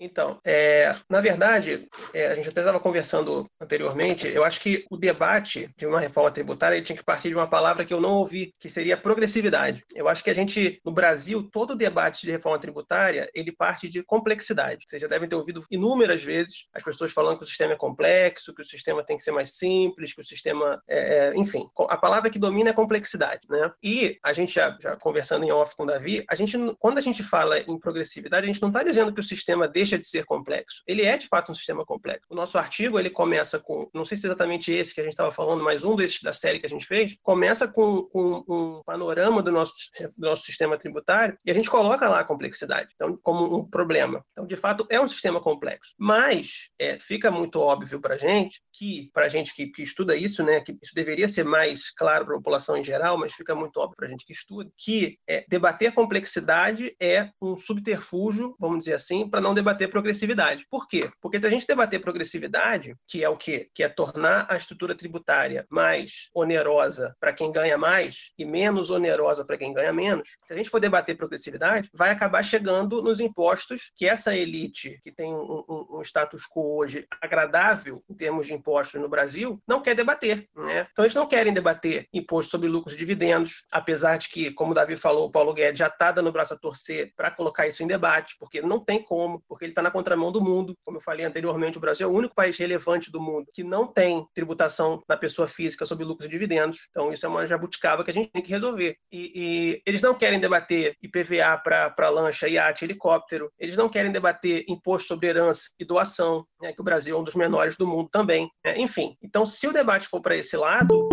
Então, 0.01 0.39
é, 0.45 0.95
na 1.09 1.21
verdade, 1.21 1.89
é, 2.15 2.29
a 2.29 2.35
gente 2.35 2.49
até 2.49 2.61
estava 2.61 2.79
conversando 2.79 3.47
anteriormente, 3.61 4.29
eu 4.29 4.45
acho 4.45 4.61
que 4.61 4.85
o 4.91 4.97
debate 4.97 5.71
de 5.77 5.87
uma 5.87 6.01
reforma 6.01 6.31
tributária 6.31 6.81
tinha 6.83 6.97
que 6.97 7.05
partir 7.05 7.31
de 7.31 7.35
uma 7.35 7.49
palavra 7.49 7.85
que 7.85 7.93
eu 7.93 8.01
não 8.01 8.13
ouvi, 8.13 8.55
que 8.59 8.71
seria 8.71 8.97
progressividade. 8.97 9.83
Eu 9.95 10.09
acho 10.09 10.23
que 10.23 10.31
a 10.31 10.35
gente, 10.35 10.81
no 10.85 10.93
Brasil, 10.93 11.49
todo 11.53 11.75
debate 11.75 12.23
de 12.23 12.31
reforma 12.31 12.59
tributária, 12.59 13.29
ele 13.35 13.51
parte 13.51 13.89
de 13.89 14.03
complexidade. 14.03 14.87
Vocês 14.89 15.03
já 15.03 15.09
devem 15.09 15.29
ter 15.29 15.37
ouvido 15.37 15.65
inúmeras 15.71 16.23
vezes 16.23 16.67
as 16.73 16.83
pessoas 16.83 17.13
falando 17.13 17.39
que 17.39 17.45
o 17.45 17.47
sistema 17.47 17.73
é 17.73 17.77
complexo, 17.77 18.55
que 18.55 18.63
o 18.63 18.65
sistema 18.65 19.05
tem 19.05 19.17
que 19.17 19.23
ser 19.23 19.33
mais 19.33 19.57
simples, 19.57 20.15
que 20.15 20.21
o 20.21 20.25
sistema, 20.25 20.81
é, 20.89 21.29
é 21.29 21.37
enfim, 21.37 21.69
a 21.89 21.97
palavra 21.97 22.31
que 22.31 22.39
domina 22.39 22.71
é 22.71 22.73
complexidade, 22.73 23.49
né? 23.51 23.71
E 23.83 24.19
a 24.23 24.33
gente 24.33 24.55
já, 24.55 24.77
já 24.81 24.97
conversando 24.97 25.45
em 25.45 25.51
off 25.51 25.75
com 25.77 25.83
o 25.83 25.87
Davi, 25.87 26.25
a 26.29 26.35
gente, 26.35 26.57
quando 26.79 26.99
a 26.99 27.01
gente 27.01 27.23
fala 27.23 27.59
em 27.61 27.79
progressividade, 27.79 28.45
a 28.45 28.47
gente 28.47 28.63
não 28.63 28.69
está 28.69 28.83
dizendo 28.83 29.13
que 29.13 29.21
o 29.21 29.25
sistema 29.25 29.67
deixa 29.67 29.88
deixa 29.89 29.99
de 29.99 30.07
ser 30.07 30.25
complexo. 30.25 30.83
Ele 30.87 31.03
é, 31.03 31.17
de 31.17 31.27
fato, 31.27 31.51
um 31.51 31.55
sistema 31.55 31.85
complexo. 31.85 32.27
O 32.29 32.35
nosso 32.35 32.59
artigo, 32.59 32.99
ele 32.99 33.11
começa 33.11 33.59
com, 33.59 33.89
não 33.95 34.05
sei 34.05 34.19
se 34.19 34.27
é 34.27 34.29
exatamente 34.29 34.73
esse 34.73 34.95
que 34.95 35.01
a 35.01 35.05
gente 35.05 35.13
estava 35.13 35.31
falando, 35.31 35.65
mas 35.65 35.85
um 35.85 35.97
desses 35.97 36.23
da 36.23 36.33
série 36.33 36.59
que 36.59 36.67
a 36.67 36.69
gente 36.69 36.87
fez, 36.87 37.17
começa 37.23 37.67
com, 37.67 38.03
com 38.05 38.45
um 38.49 38.83
panorama 38.85 39.43
do 39.43 39.51
nosso, 39.51 39.73
do 40.17 40.29
nosso 40.29 40.45
sistema 40.45 40.77
tributário 40.77 41.37
e 41.45 41.51
a 41.51 41.55
gente 41.55 41.71
coloca 41.71 42.09
lá 42.09 42.21
a 42.21 42.25
complexidade 42.25 42.91
então, 42.95 43.19
como 43.23 43.57
um 43.57 43.65
problema. 43.69 44.25
Então, 44.33 44.47
de 44.47 44.57
fato, 44.57 44.87
é 44.91 45.01
um 45.01 45.09
sistema 45.09 45.41
complexo. 45.41 45.95
Mas 45.99 46.69
é, 46.79 46.99
fica 46.99 47.31
muito 47.31 47.61
óbvio 47.61 48.01
para 48.01 48.15
a 48.15 48.19
gente 48.19 48.61
que, 48.73 49.09
para 49.13 49.27
a 49.27 49.29
gente 49.29 49.55
que, 49.55 49.67
que, 49.69 49.83
estuda 49.83 50.15
isso, 50.15 50.43
né, 50.43 50.61
que 50.61 50.77
isso 50.83 50.95
deveria 50.95 51.29
ser 51.29 51.45
mais 51.45 51.91
claro 51.91 52.25
para 52.25 52.35
a 52.35 52.39
população 52.39 52.77
em 52.77 52.85
geral, 52.85 53.19
mas 53.19 53.33
fica 53.33 53.55
muito 53.55 53.79
óbvio 53.79 53.97
para 53.97 54.07
a 54.07 54.11
gente 54.11 54.25
que 54.25 54.33
estuda, 54.33 54.71
que 54.77 55.19
é, 55.29 55.45
debater 55.49 55.93
complexidade 55.93 56.95
é 57.01 57.31
um 57.41 57.57
subterfúgio, 57.57 58.55
vamos 58.59 58.81
dizer 58.81 58.95
assim, 58.95 59.29
para 59.29 59.41
não 59.41 59.55
debater 59.55 59.78
debater 59.79 59.89
progressividade. 59.89 60.67
Por 60.69 60.89
quê? 60.89 61.09
Porque 61.21 61.41
se 61.41 61.47
a 61.47 61.51
gente 61.51 61.67
debater 61.67 62.01
progressividade, 62.01 62.95
que 63.07 63.23
é 63.23 63.29
o 63.29 63.37
quê? 63.37 63.69
Que 63.73 63.85
é 63.85 63.89
tornar 63.89 64.47
a 64.49 64.57
estrutura 64.57 64.95
tributária 64.95 65.65
mais 65.71 66.29
onerosa 66.35 67.15
para 67.21 67.33
quem 67.33 67.53
ganha 67.53 67.79
mais 67.79 68.33
e 68.37 68.45
menos 68.45 68.91
onerosa 68.91 69.45
para 69.45 69.57
quem 69.57 69.73
ganha 69.73 69.93
menos, 69.93 70.37
se 70.45 70.53
a 70.53 70.57
gente 70.57 70.69
for 70.69 70.81
debater 70.81 71.17
progressividade, 71.17 71.89
vai 71.95 72.11
acabar 72.11 72.43
chegando 72.43 73.01
nos 73.01 73.21
impostos 73.21 73.93
que 73.97 74.07
essa 74.07 74.35
elite, 74.35 74.99
que 75.03 75.13
tem 75.13 75.33
um, 75.33 75.65
um, 75.69 75.99
um 75.99 76.03
status 76.03 76.43
quo 76.43 76.79
hoje 76.79 77.07
agradável 77.21 78.03
em 78.11 78.15
termos 78.15 78.47
de 78.47 78.55
impostos 78.55 79.01
no 79.01 79.09
Brasil, 79.09 79.63
não 79.67 79.81
quer 79.81 79.95
debater. 79.95 80.49
Né? 80.57 80.87
Então, 80.91 81.05
eles 81.05 81.15
não 81.15 81.27
querem 81.27 81.53
debater 81.53 82.07
imposto 82.13 82.51
sobre 82.51 82.69
lucros 82.69 82.95
e 82.95 82.99
dividendos, 82.99 83.67
apesar 83.71 84.17
de 84.17 84.29
que, 84.29 84.51
como 84.53 84.73
o 84.73 84.75
Davi 84.75 84.97
falou, 84.97 85.27
o 85.27 85.31
Paulo 85.31 85.55
Guedes 85.55 85.79
já 85.79 85.87
está 85.87 86.11
dando 86.11 86.29
o 86.29 86.33
braço 86.33 86.55
a 86.55 86.59
torcer 86.59 87.13
para 87.17 87.31
colocar 87.31 87.67
isso 87.67 87.83
em 87.83 87.87
debate, 87.87 88.35
porque 88.39 88.61
não 88.61 88.83
tem 88.83 89.03
como, 89.03 89.43
porque 89.47 89.68
ele 89.69 89.73
está 89.73 89.83
na 89.83 89.91
contramão 89.91 90.33
do 90.33 90.41
mundo. 90.41 90.75
Como 90.85 90.99
eu 90.99 91.03
falei 91.03 91.25
anteriormente, 91.25 91.79
o 91.79 91.81
Brasil 91.81 92.09
é 92.09 92.11
o 92.11 92.15
único 92.15 92.35
país 92.35 92.57
relevante 92.57 93.11
do 93.11 93.21
mundo 93.21 93.47
que 93.53 93.63
não 93.63 93.87
tem 93.87 94.27
tributação 94.35 95.03
na 95.09 95.17
pessoa 95.17 95.47
física 95.47 95.87
sobre 95.87 96.05
lucros 96.05 96.27
e 96.27 96.31
dividendos. 96.31 96.89
Então, 96.91 97.13
isso 97.13 97.25
é 97.25 97.29
uma 97.29 97.47
jabuticaba 97.47 98.05
que 98.05 98.11
a 98.11 98.15
gente 98.15 98.31
tem 98.31 98.43
que 98.43 98.51
resolver. 98.51 98.97
E, 99.13 99.33
e 99.35 99.83
eles 99.87 100.03
não 100.03 100.15
querem 100.15 100.41
debater 100.41 100.97
IPVA 101.03 101.59
para 101.59 102.09
lancha, 102.09 102.49
iate, 102.49 102.85
helicóptero. 102.85 103.51
Eles 103.59 103.77
não 103.77 103.89
querem 103.89 104.11
debater 104.11 104.65
imposto 104.69 105.09
sobre 105.09 105.29
herança 105.29 105.71
e 105.79 105.85
doação, 105.85 106.45
né, 106.61 106.73
que 106.73 106.81
o 106.81 106.85
Brasil 106.85 107.17
é 107.17 107.21
um 107.21 107.25
dos 107.25 107.35
menores 107.35 107.77
do 107.77 107.87
mundo 107.87 108.09
também. 108.11 108.51
Né? 108.65 108.79
Enfim, 108.79 109.17
então, 109.23 109.47
se 109.47 109.67
o 109.67 109.73
debate 109.73 110.09
for 110.09 110.21
para 110.21 110.37
esse 110.37 110.57
lado, 110.57 111.09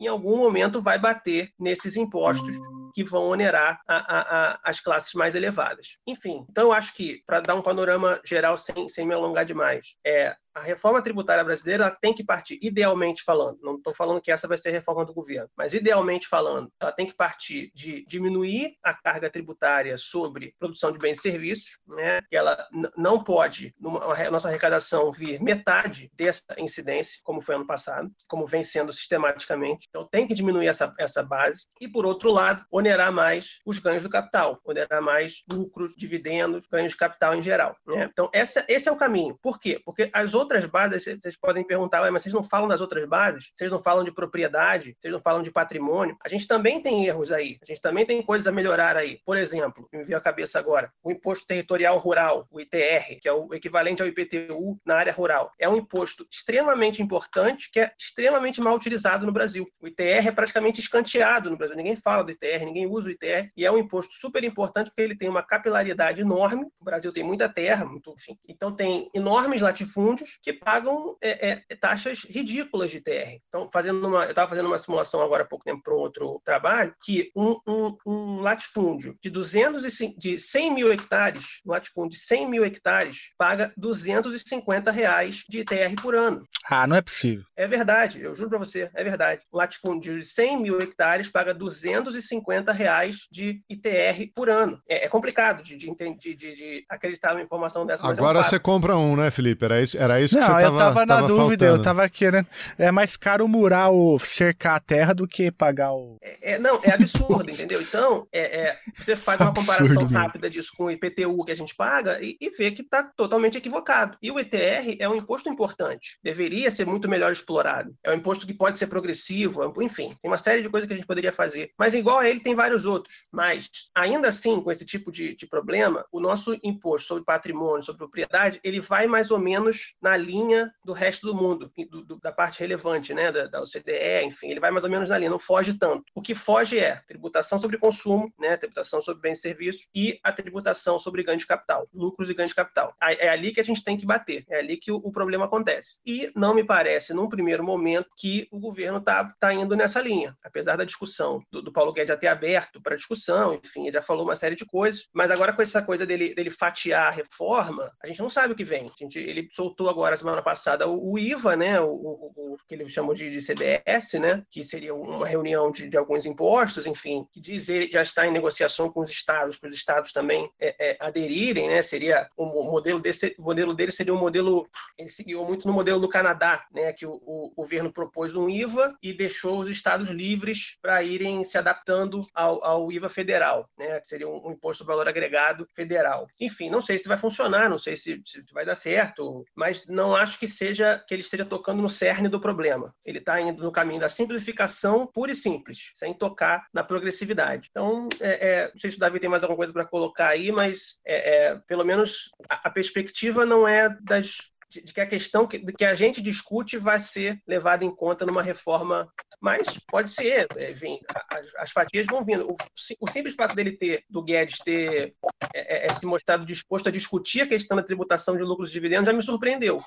em 0.00 0.06
algum 0.06 0.36
momento 0.36 0.80
vai 0.80 0.98
bater 0.98 1.50
nesses 1.58 1.96
impostos 1.96 2.56
que 2.94 3.04
vão 3.04 3.28
onerar 3.28 3.80
a, 3.86 3.96
a, 3.96 4.20
a, 4.20 4.60
as 4.64 4.80
classes 4.80 5.12
mais 5.14 5.34
elevadas. 5.34 5.98
Enfim, 6.06 6.44
então 6.50 6.64
eu 6.64 6.72
acho 6.72 6.94
que, 6.94 7.22
para 7.26 7.40
dar 7.40 7.54
um 7.54 7.62
panorama 7.62 8.20
geral 8.24 8.56
sem, 8.58 8.88
sem 8.88 9.06
me 9.06 9.14
alongar 9.14 9.44
demais, 9.44 9.96
é, 10.04 10.36
a 10.58 10.60
reforma 10.60 11.00
tributária 11.00 11.44
brasileira 11.44 11.96
tem 12.00 12.12
que 12.12 12.24
partir, 12.24 12.58
idealmente 12.60 13.22
falando, 13.22 13.58
não 13.62 13.76
estou 13.76 13.94
falando 13.94 14.20
que 14.20 14.30
essa 14.30 14.48
vai 14.48 14.58
ser 14.58 14.70
a 14.70 14.72
reforma 14.72 15.04
do 15.04 15.14
governo, 15.14 15.48
mas 15.56 15.72
idealmente 15.72 16.26
falando, 16.26 16.70
ela 16.80 16.90
tem 16.90 17.06
que 17.06 17.14
partir 17.14 17.70
de 17.74 18.04
diminuir 18.06 18.76
a 18.82 18.92
carga 18.92 19.30
tributária 19.30 19.96
sobre 19.96 20.54
produção 20.58 20.90
de 20.90 20.98
bens 20.98 21.18
e 21.18 21.22
serviços, 21.22 21.78
né? 21.86 22.20
que 22.28 22.36
ela 22.36 22.66
não 22.96 23.22
pode, 23.22 23.74
numa, 23.78 24.00
a 24.12 24.30
nossa 24.30 24.48
arrecadação, 24.48 25.12
vir 25.12 25.40
metade 25.40 26.10
dessa 26.14 26.44
incidência, 26.58 27.20
como 27.22 27.40
foi 27.40 27.54
ano 27.54 27.66
passado, 27.66 28.10
como 28.26 28.46
vem 28.46 28.62
sendo 28.62 28.92
sistematicamente. 28.92 29.86
Então, 29.88 30.08
tem 30.10 30.26
que 30.26 30.34
diminuir 30.34 30.66
essa, 30.66 30.92
essa 30.98 31.22
base 31.22 31.66
e, 31.80 31.86
por 31.86 32.04
outro 32.04 32.32
lado, 32.32 32.64
onerar 32.78 33.12
mais 33.12 33.60
os 33.66 33.78
ganhos 33.78 34.02
do 34.02 34.08
capital, 34.08 34.60
onerar 34.64 35.02
mais 35.02 35.42
lucros, 35.50 35.94
dividendos, 35.96 36.66
ganhos 36.66 36.92
de 36.92 36.98
capital 36.98 37.34
em 37.34 37.42
geral. 37.42 37.76
Né? 37.86 38.08
Então, 38.10 38.30
essa, 38.32 38.64
esse 38.68 38.88
é 38.88 38.92
o 38.92 38.96
caminho. 38.96 39.38
Por 39.42 39.60
quê? 39.60 39.80
Porque 39.84 40.08
as 40.12 40.34
outras 40.34 40.64
bases, 40.66 41.04
vocês 41.04 41.38
podem 41.38 41.64
perguntar, 41.64 42.10
mas 42.10 42.22
vocês 42.22 42.34
não 42.34 42.44
falam 42.44 42.68
das 42.68 42.80
outras 42.80 43.06
bases? 43.08 43.50
Vocês 43.54 43.70
não 43.70 43.82
falam 43.82 44.04
de 44.04 44.12
propriedade? 44.12 44.96
Vocês 44.98 45.12
não 45.12 45.20
falam 45.20 45.42
de 45.42 45.50
patrimônio? 45.50 46.16
A 46.24 46.28
gente 46.28 46.46
também 46.46 46.80
tem 46.80 47.06
erros 47.06 47.32
aí. 47.32 47.58
A 47.62 47.66
gente 47.66 47.80
também 47.80 48.06
tem 48.06 48.22
coisas 48.22 48.46
a 48.46 48.52
melhorar 48.52 48.96
aí. 48.96 49.20
Por 49.24 49.36
exemplo, 49.36 49.88
me 49.92 50.04
veio 50.04 50.18
a 50.18 50.20
cabeça 50.20 50.58
agora, 50.58 50.92
o 51.02 51.10
Imposto 51.10 51.46
Territorial 51.46 51.98
Rural, 51.98 52.46
o 52.50 52.60
ITR, 52.60 53.18
que 53.20 53.28
é 53.28 53.32
o 53.32 53.52
equivalente 53.54 54.02
ao 54.02 54.08
IPTU 54.08 54.78
na 54.84 54.96
área 54.96 55.12
rural. 55.12 55.50
É 55.58 55.68
um 55.68 55.76
imposto 55.76 56.26
extremamente 56.30 57.02
importante, 57.02 57.70
que 57.70 57.80
é 57.80 57.92
extremamente 57.98 58.60
mal 58.60 58.74
utilizado 58.74 59.26
no 59.26 59.32
Brasil. 59.32 59.66
O 59.80 59.88
ITR 59.88 60.28
é 60.28 60.32
praticamente 60.32 60.80
escanteado 60.80 61.50
no 61.50 61.56
Brasil. 61.56 61.76
Ninguém 61.76 61.96
fala 61.96 62.22
do 62.22 62.30
ITR, 62.30 62.64
ninguém 62.68 62.86
usa 62.86 63.08
o 63.08 63.10
ITR, 63.10 63.50
e 63.56 63.64
é 63.64 63.70
um 63.70 63.78
imposto 63.78 64.14
super 64.14 64.44
importante 64.44 64.90
porque 64.90 65.02
ele 65.02 65.16
tem 65.16 65.28
uma 65.28 65.42
capilaridade 65.42 66.20
enorme. 66.20 66.66
O 66.80 66.84
Brasil 66.84 67.12
tem 67.12 67.24
muita 67.24 67.48
terra, 67.48 67.84
muito, 67.84 68.12
enfim. 68.12 68.38
Então 68.48 68.74
tem 68.74 69.10
enormes 69.14 69.60
latifúndios 69.60 70.38
que 70.42 70.52
pagam 70.52 71.16
é, 71.20 71.64
é, 71.70 71.76
taxas 71.76 72.24
ridículas 72.24 72.90
de 72.90 73.00
TR. 73.00 73.38
Então, 73.48 73.68
fazendo 73.72 74.06
uma, 74.06 74.24
eu 74.24 74.30
estava 74.30 74.48
fazendo 74.48 74.66
uma 74.66 74.78
simulação 74.78 75.20
agora 75.22 75.42
há 75.42 75.46
pouco 75.46 75.64
tempo 75.64 75.82
para 75.82 75.94
outro 75.94 76.40
trabalho, 76.44 76.94
que 77.02 77.30
um, 77.34 77.58
um, 77.66 77.96
um, 78.06 78.40
latifúndio 78.40 79.16
de, 79.22 79.30
205, 79.30 80.18
de 80.18 80.38
100 80.38 80.74
mil 80.74 80.92
hectares, 80.92 81.60
um 81.66 81.70
latifúndio 81.70 82.18
de 82.18 82.24
100 82.24 82.48
mil 82.48 82.64
hectares, 82.64 83.32
paga 83.36 83.72
250 83.76 84.90
reais 84.90 85.44
de 85.48 85.60
ITR 85.60 86.00
por 86.00 86.14
ano. 86.14 86.44
Ah, 86.68 86.86
não 86.86 86.96
é 86.96 87.02
possível. 87.02 87.44
É 87.56 87.66
verdade, 87.66 88.20
eu 88.20 88.34
juro 88.34 88.50
para 88.50 88.58
você, 88.58 88.90
é 88.94 89.04
verdade. 89.04 89.42
Um 89.52 89.56
latifúndio 89.56 90.18
de 90.18 90.24
100 90.24 90.60
mil 90.60 90.80
hectares 90.80 91.30
paga 91.30 91.54
250 91.54 92.57
reais 92.66 93.26
de 93.30 93.60
ITR 93.68 94.30
por 94.34 94.48
ano. 94.48 94.80
É, 94.88 95.06
é 95.06 95.08
complicado 95.08 95.62
de, 95.62 95.76
de, 95.76 95.94
de, 95.94 96.34
de, 96.34 96.84
acreditar 96.88 97.32
numa 97.32 97.42
informação 97.42 97.86
dessa. 97.86 98.06
Agora 98.06 98.38
é 98.38 98.40
um 98.40 98.44
você 98.44 98.58
compra 98.58 98.96
um, 98.96 99.16
né, 99.16 99.30
Felipe? 99.30 99.64
Era 99.64 99.82
isso, 99.82 99.96
era 99.98 100.20
isso 100.20 100.38
não, 100.38 100.60
eu 100.60 100.76
tava 100.76 101.06
na 101.06 101.16
tava 101.16 101.26
dúvida, 101.26 101.66
faltando. 101.66 101.80
eu 101.80 101.82
tava 101.82 102.08
querendo. 102.08 102.46
É 102.78 102.90
mais 102.90 103.16
caro 103.16 103.46
murar 103.46 103.90
o 103.90 104.18
cercar 104.18 104.76
a 104.76 104.80
terra 104.80 105.12
do 105.12 105.26
que 105.26 105.50
pagar 105.50 105.92
o. 105.92 106.16
É, 106.22 106.52
é 106.52 106.58
não, 106.58 106.80
é 106.82 106.92
absurdo, 106.92 107.48
entendeu? 107.50 107.80
Então, 107.80 108.26
é, 108.32 108.68
é, 108.68 108.76
você 108.96 109.16
faz 109.16 109.40
uma 109.40 109.54
comparação 109.54 109.86
absurdo, 109.86 110.14
rápida 110.14 110.50
disso 110.50 110.72
com 110.76 110.84
o 110.84 110.90
IPTU 110.90 111.44
que 111.44 111.52
a 111.52 111.56
gente 111.56 111.74
paga 111.74 112.18
e, 112.22 112.36
e 112.40 112.50
vê 112.50 112.70
que 112.70 112.82
está 112.82 113.02
totalmente 113.02 113.58
equivocado. 113.58 114.16
E 114.22 114.30
o 114.30 114.38
ETR 114.38 114.96
é 114.98 115.08
um 115.08 115.14
imposto 115.14 115.48
importante, 115.48 116.18
deveria 116.22 116.70
ser 116.70 116.86
muito 116.86 117.08
melhor 117.08 117.32
explorado. 117.32 117.94
É 118.04 118.10
um 118.10 118.14
imposto 118.14 118.46
que 118.46 118.54
pode 118.54 118.78
ser 118.78 118.86
progressivo, 118.86 119.72
enfim, 119.82 120.08
tem 120.08 120.30
uma 120.30 120.38
série 120.38 120.62
de 120.62 120.68
coisas 120.68 120.86
que 120.86 120.92
a 120.92 120.96
gente 120.96 121.06
poderia 121.06 121.32
fazer. 121.32 121.70
Mas 121.78 121.94
igual 121.94 122.18
a 122.18 122.28
ele, 122.28 122.40
tem 122.48 122.54
vários 122.54 122.86
outros. 122.86 123.26
Mas, 123.30 123.68
ainda 123.94 124.28
assim, 124.28 124.60
com 124.62 124.72
esse 124.72 124.86
tipo 124.86 125.12
de, 125.12 125.36
de 125.36 125.46
problema, 125.46 126.06
o 126.10 126.18
nosso 126.18 126.58
imposto 126.62 127.08
sobre 127.08 127.24
patrimônio, 127.24 127.82
sobre 127.82 127.98
propriedade, 127.98 128.58
ele 128.64 128.80
vai 128.80 129.06
mais 129.06 129.30
ou 129.30 129.38
menos 129.38 129.94
na 130.00 130.16
linha 130.16 130.72
do 130.82 130.94
resto 130.94 131.26
do 131.26 131.34
mundo, 131.34 131.70
do, 131.90 132.02
do, 132.04 132.18
da 132.18 132.32
parte 132.32 132.60
relevante, 132.60 133.12
né, 133.12 133.30
da, 133.30 133.46
da, 133.46 133.60
OCDE, 133.60 134.24
enfim, 134.24 134.48
ele 134.50 134.60
vai 134.60 134.70
mais 134.70 134.84
ou 134.84 134.90
menos 134.90 135.10
na 135.10 135.18
linha, 135.18 135.30
não 135.30 135.38
foge 135.38 135.74
tanto. 135.74 136.04
O 136.14 136.22
que 136.22 136.34
foge 136.34 136.78
é 136.78 137.02
tributação 137.06 137.58
sobre 137.58 137.76
consumo, 137.76 138.32
né, 138.38 138.56
tributação 138.56 139.02
sobre 139.02 139.20
bens 139.20 139.38
e 139.38 139.42
serviços 139.42 139.86
e 139.94 140.18
a 140.24 140.32
tributação 140.32 140.98
sobre 140.98 141.22
ganho 141.22 141.38
de 141.38 141.46
capital, 141.46 141.86
lucros 141.92 142.30
e 142.30 142.34
ganho 142.34 142.48
de 142.48 142.54
capital. 142.54 142.94
É 143.00 143.28
ali 143.28 143.52
que 143.52 143.60
a 143.60 143.64
gente 143.64 143.84
tem 143.84 143.98
que 143.98 144.06
bater, 144.06 144.44
é 144.48 144.58
ali 144.58 144.78
que 144.78 144.90
o, 144.90 144.96
o 144.96 145.12
problema 145.12 145.44
acontece. 145.44 145.98
E 146.06 146.30
não 146.34 146.54
me 146.54 146.64
parece, 146.64 147.12
num 147.12 147.28
primeiro 147.28 147.62
momento, 147.62 148.08
que 148.16 148.48
o 148.50 148.58
governo 148.58 148.98
está 148.98 149.34
tá 149.38 149.52
indo 149.52 149.76
nessa 149.76 150.00
linha, 150.00 150.34
apesar 150.42 150.76
da 150.76 150.84
discussão 150.84 151.42
do, 151.50 151.60
do 151.60 151.72
Paulo 151.72 151.92
Guedes 151.92 152.16
ter 152.18 152.28
aberto 152.38 152.80
para 152.80 152.96
discussão, 152.96 153.54
enfim, 153.54 153.82
ele 153.82 153.92
já 153.92 154.02
falou 154.02 154.24
uma 154.24 154.36
série 154.36 154.54
de 154.54 154.64
coisas, 154.64 155.08
mas 155.12 155.30
agora 155.30 155.52
com 155.52 155.60
essa 155.60 155.82
coisa 155.82 156.06
dele, 156.06 156.34
dele 156.34 156.50
fatiar 156.50 157.08
a 157.08 157.10
reforma, 157.10 157.92
a 158.02 158.06
gente 158.06 158.20
não 158.20 158.30
sabe 158.30 158.52
o 158.52 158.56
que 158.56 158.64
vem. 158.64 158.86
A 158.86 159.04
gente, 159.04 159.18
ele 159.18 159.48
soltou 159.50 159.88
agora 159.88 160.16
semana 160.16 160.42
passada 160.42 160.86
o, 160.88 161.12
o 161.12 161.18
IVA, 161.18 161.56
né, 161.56 161.80
o, 161.80 161.88
o, 161.88 162.54
o, 162.54 162.56
que 162.66 162.74
ele 162.74 162.88
chamou 162.88 163.14
de, 163.14 163.30
de, 163.30 163.44
CBS, 163.44 164.14
né, 164.14 164.42
que 164.50 164.62
seria 164.62 164.94
uma 164.94 165.26
reunião 165.26 165.70
de, 165.70 165.88
de, 165.88 165.96
alguns 165.96 166.24
impostos, 166.24 166.86
enfim, 166.86 167.26
que 167.32 167.40
diz 167.40 167.68
ele 167.68 167.90
já 167.90 168.02
está 168.02 168.26
em 168.26 168.32
negociação 168.32 168.90
com 168.90 169.00
os 169.00 169.10
estados, 169.10 169.56
para 169.56 169.68
os 169.68 169.74
estados 169.74 170.12
também 170.12 170.48
é, 170.60 170.90
é, 170.90 170.96
aderirem, 171.00 171.68
né, 171.68 171.82
seria 171.82 172.28
o 172.36 172.46
modelo 172.70 173.00
desse, 173.00 173.34
modelo 173.38 173.74
dele 173.74 173.92
seria 173.92 174.14
um 174.14 174.18
modelo, 174.18 174.68
ele 174.96 175.08
seguiu 175.08 175.44
muito 175.44 175.66
no 175.66 175.72
modelo 175.72 176.00
do 176.00 176.08
Canadá, 176.08 176.66
né, 176.72 176.92
que 176.92 177.06
o, 177.06 177.20
o 177.24 177.52
governo 177.56 177.92
propôs 177.92 178.36
um 178.36 178.48
IVA 178.48 178.96
e 179.02 179.12
deixou 179.12 179.58
os 179.58 179.68
estados 179.68 180.08
livres 180.08 180.76
para 180.80 181.02
irem 181.02 181.42
se 181.42 181.58
adaptando 181.58 182.26
ao, 182.34 182.64
ao, 182.64 182.92
IVA 182.92 183.08
federal, 183.08 183.68
né, 183.78 184.00
que 184.00 184.06
seria 184.06 184.28
um, 184.28 184.48
um 184.48 184.52
imposto 184.52 184.82
de 184.82 184.88
valor 184.88 185.08
agregado 185.08 185.66
federal. 185.74 186.26
Enfim, 186.40 186.70
não 186.70 186.80
sei 186.80 186.98
se 186.98 187.08
vai 187.08 187.16
funcionar, 187.16 187.68
não 187.68 187.78
sei 187.78 187.96
se, 187.96 188.20
se 188.24 188.42
vai 188.52 188.64
dar 188.64 188.76
certo, 188.76 189.44
mas 189.54 189.86
não 189.86 190.14
acho 190.14 190.38
que 190.38 190.48
seja 190.48 191.02
que 191.06 191.14
ele 191.14 191.22
esteja 191.22 191.44
tocando 191.44 191.82
no 191.82 191.88
cerne 191.88 192.28
do 192.28 192.40
problema. 192.40 192.94
Ele 193.06 193.18
está 193.18 193.40
indo 193.40 193.62
no 193.62 193.72
caminho 193.72 194.00
da 194.00 194.08
simplificação 194.08 195.06
pura 195.06 195.32
e 195.32 195.34
simples, 195.34 195.90
sem 195.94 196.14
tocar 196.14 196.66
na 196.72 196.82
progressividade. 196.82 197.68
Então, 197.70 198.08
é, 198.20 198.48
é, 198.48 198.70
não 198.70 198.78
sei 198.78 198.90
se 198.90 198.96
o 198.96 199.00
Davi 199.00 199.20
tem 199.20 199.30
mais 199.30 199.42
alguma 199.42 199.56
coisa 199.56 199.72
para 199.72 199.84
colocar 199.84 200.28
aí, 200.28 200.52
mas 200.52 200.98
é, 201.06 201.46
é 201.46 201.56
pelo 201.66 201.84
menos 201.84 202.30
a, 202.48 202.68
a 202.68 202.70
perspectiva 202.70 203.44
não 203.44 203.66
é 203.66 203.88
das 204.02 204.36
de, 204.70 204.82
que 204.82 205.00
a 205.00 205.06
questão 205.06 205.46
que, 205.46 205.58
que 205.60 205.84
a 205.84 205.94
gente 205.94 206.20
discute 206.20 206.76
vai 206.76 207.00
ser 207.00 207.40
levada 207.46 207.84
em 207.84 207.94
conta 207.94 208.26
numa 208.26 208.42
reforma, 208.42 209.10
mas 209.40 209.78
pode 209.86 210.10
ser, 210.10 210.48
vem, 210.74 211.00
as, 211.32 211.46
as, 211.56 211.70
fatias 211.70 212.06
vão 212.06 212.24
vindo. 212.24 212.46
O, 212.46 212.56
o, 213.00 213.10
simples 213.10 213.34
fato 213.34 213.54
dele 213.54 213.72
ter, 213.72 214.04
do 214.08 214.22
Guedes 214.22 214.58
ter 214.58 215.14
é, 215.54 215.84
é, 215.84 215.86
é, 215.86 215.88
se 215.88 216.04
mostrado 216.04 216.44
disposto 216.44 216.88
a 216.88 216.92
discutir 216.92 217.42
a 217.42 217.46
questão 217.46 217.76
da 217.76 217.82
tributação 217.82 218.36
de 218.36 218.42
lucros 218.42 218.70
e 218.70 218.72
dividendos 218.72 219.06
já 219.06 219.12
me 219.12 219.22
surpreendeu, 219.22 219.78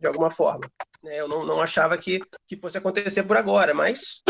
de 0.00 0.06
alguma 0.06 0.30
forma. 0.30 0.68
É, 1.06 1.20
eu 1.20 1.28
não, 1.28 1.44
não 1.44 1.60
achava 1.60 1.98
que, 1.98 2.20
que 2.46 2.56
fosse 2.56 2.78
acontecer 2.78 3.24
por 3.24 3.36
agora, 3.36 3.74
mas 3.74 4.22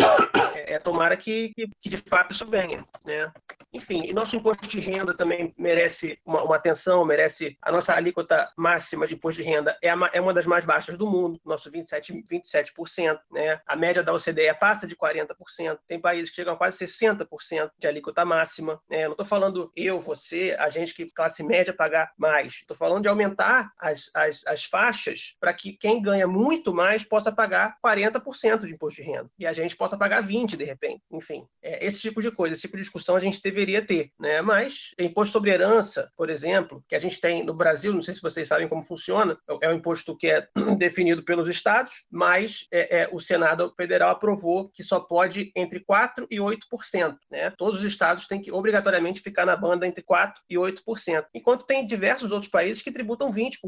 é, 0.65 0.75
é 0.75 0.79
tomara 0.79 1.17
que, 1.17 1.53
que, 1.55 1.69
que, 1.81 1.91
de 1.91 1.99
fato 1.99 2.33
isso 2.33 2.47
venha. 2.47 2.85
Né? 3.05 3.31
Enfim, 3.73 4.13
nosso 4.13 4.37
imposto 4.37 4.67
de 4.67 4.81
renda 4.81 5.15
também 5.15 5.55
merece 5.59 6.19
uma, 6.25 6.43
uma, 6.43 6.57
atenção, 6.57 7.05
merece 7.05 7.57
a 7.61 7.73
nossa 7.73 7.93
alíquota 7.93 8.51
máxima 8.57 9.07
de 9.07 9.15
imposto 9.15 9.43
de 9.43 9.49
renda 9.49 9.77
é, 9.83 9.91
a, 9.91 10.11
é 10.13 10.21
uma 10.21 10.33
das 10.33 10.47
mais 10.47 10.65
baixas 10.65 10.97
do 10.97 11.07
mundo, 11.07 11.41
nosso 11.45 11.71
27%, 11.71 12.23
27% 12.31 13.19
né? 13.31 13.61
A 13.67 13.77
média 13.77 14.03
da 14.03 14.13
OCDE 14.13 14.55
passa 14.59 14.87
de 14.87 14.97
40%, 14.97 15.79
tem 15.87 16.01
países 16.01 16.31
que 16.31 16.37
chegam 16.37 16.55
a 16.55 16.57
quase 16.57 16.85
60% 16.85 17.71
de 17.79 17.87
alíquota 17.87 18.25
máxima. 18.25 18.81
Né? 18.89 19.05
Não 19.05 19.13
estou 19.13 19.27
falando 19.27 19.73
eu, 19.77 19.99
você, 20.01 20.57
a 20.59 20.69
gente 20.69 20.95
que 20.95 21.07
classe 21.07 21.43
média 21.43 21.75
pagar 21.75 22.13
mais. 22.17 22.55
Estou 22.55 22.77
falando 22.77 23.03
de 23.03 23.09
aumentar 23.09 23.73
as, 23.79 24.11
as, 24.15 24.47
as 24.47 24.65
faixas 24.65 25.37
para 25.41 25.53
que 25.53 25.73
quem 25.73 26.01
ganha 26.01 26.27
muito 26.27 26.73
mais 26.73 27.05
possa 27.05 27.33
pagar 27.33 27.77
40% 27.85 28.67
de 28.67 28.73
imposto 28.73 29.03
de 29.03 29.09
renda 29.09 29.31
e 29.39 29.47
a 29.47 29.53
gente 29.53 29.77
possa 29.77 29.97
pagar 29.97 30.23
20% 30.23 30.54
de 30.57 30.65
repente. 30.65 31.03
Enfim, 31.13 31.47
é, 31.63 31.85
esse 31.85 32.01
tipo 32.01 32.21
de 32.23 32.31
coisa, 32.31 32.55
esse 32.55 32.63
tipo 32.63 32.77
de 32.77 32.83
discussão 32.83 33.17
a 33.17 33.21
gente 33.21 33.41
deveria 33.43 33.85
ter, 33.85 34.11
né? 34.19 34.41
Mas 34.41 34.91
imposto 34.99 35.33
sobre 35.33 35.51
herança, 35.51 36.11
por 36.17 36.31
exemplo, 36.31 36.85
que 36.89 36.95
a 36.95 36.99
gente 36.99 37.21
tem 37.21 37.45
no 37.45 37.55
Brasil, 37.55 37.93
não 37.93 38.03
sei 38.03 38.15
se 38.15 38.23
vocês 38.23 38.49
sabem 38.49 38.69
como 38.69 38.83
funciona, 38.83 39.39
é 39.61 39.69
um 39.69 39.75
imposto 39.75 40.17
que 40.17 40.29
é 40.29 40.49
definido 40.79 41.23
pelos 41.23 41.49
estados, 41.49 42.05
mas 42.11 42.67
é, 42.73 43.03
é, 43.03 43.09
o 43.13 43.21
Senado 43.21 43.73
Federal 43.77 44.11
aprovou 44.11 44.69
que 44.69 44.83
só 44.83 45.01
pode 45.01 45.53
entre 45.57 45.81
4 45.81 46.27
e 46.31 46.39
8%, 46.39 47.17
né? 47.31 47.51
Todos 47.57 47.81
os 47.81 47.85
estados 47.85 48.27
têm 48.27 48.41
que 48.41 48.53
obrigatoriamente 48.53 49.21
ficar 49.21 49.47
na 49.47 49.57
banda 49.57 49.87
entre 49.87 50.03
4 50.03 50.43
e 50.49 50.57
8%, 50.57 51.27
enquanto 51.35 51.67
tem 51.67 51.87
diversos 51.87 52.33
outros 52.33 52.51
países 52.51 52.83
que 52.83 52.93
tributam 52.93 53.31
20%, 53.31 53.59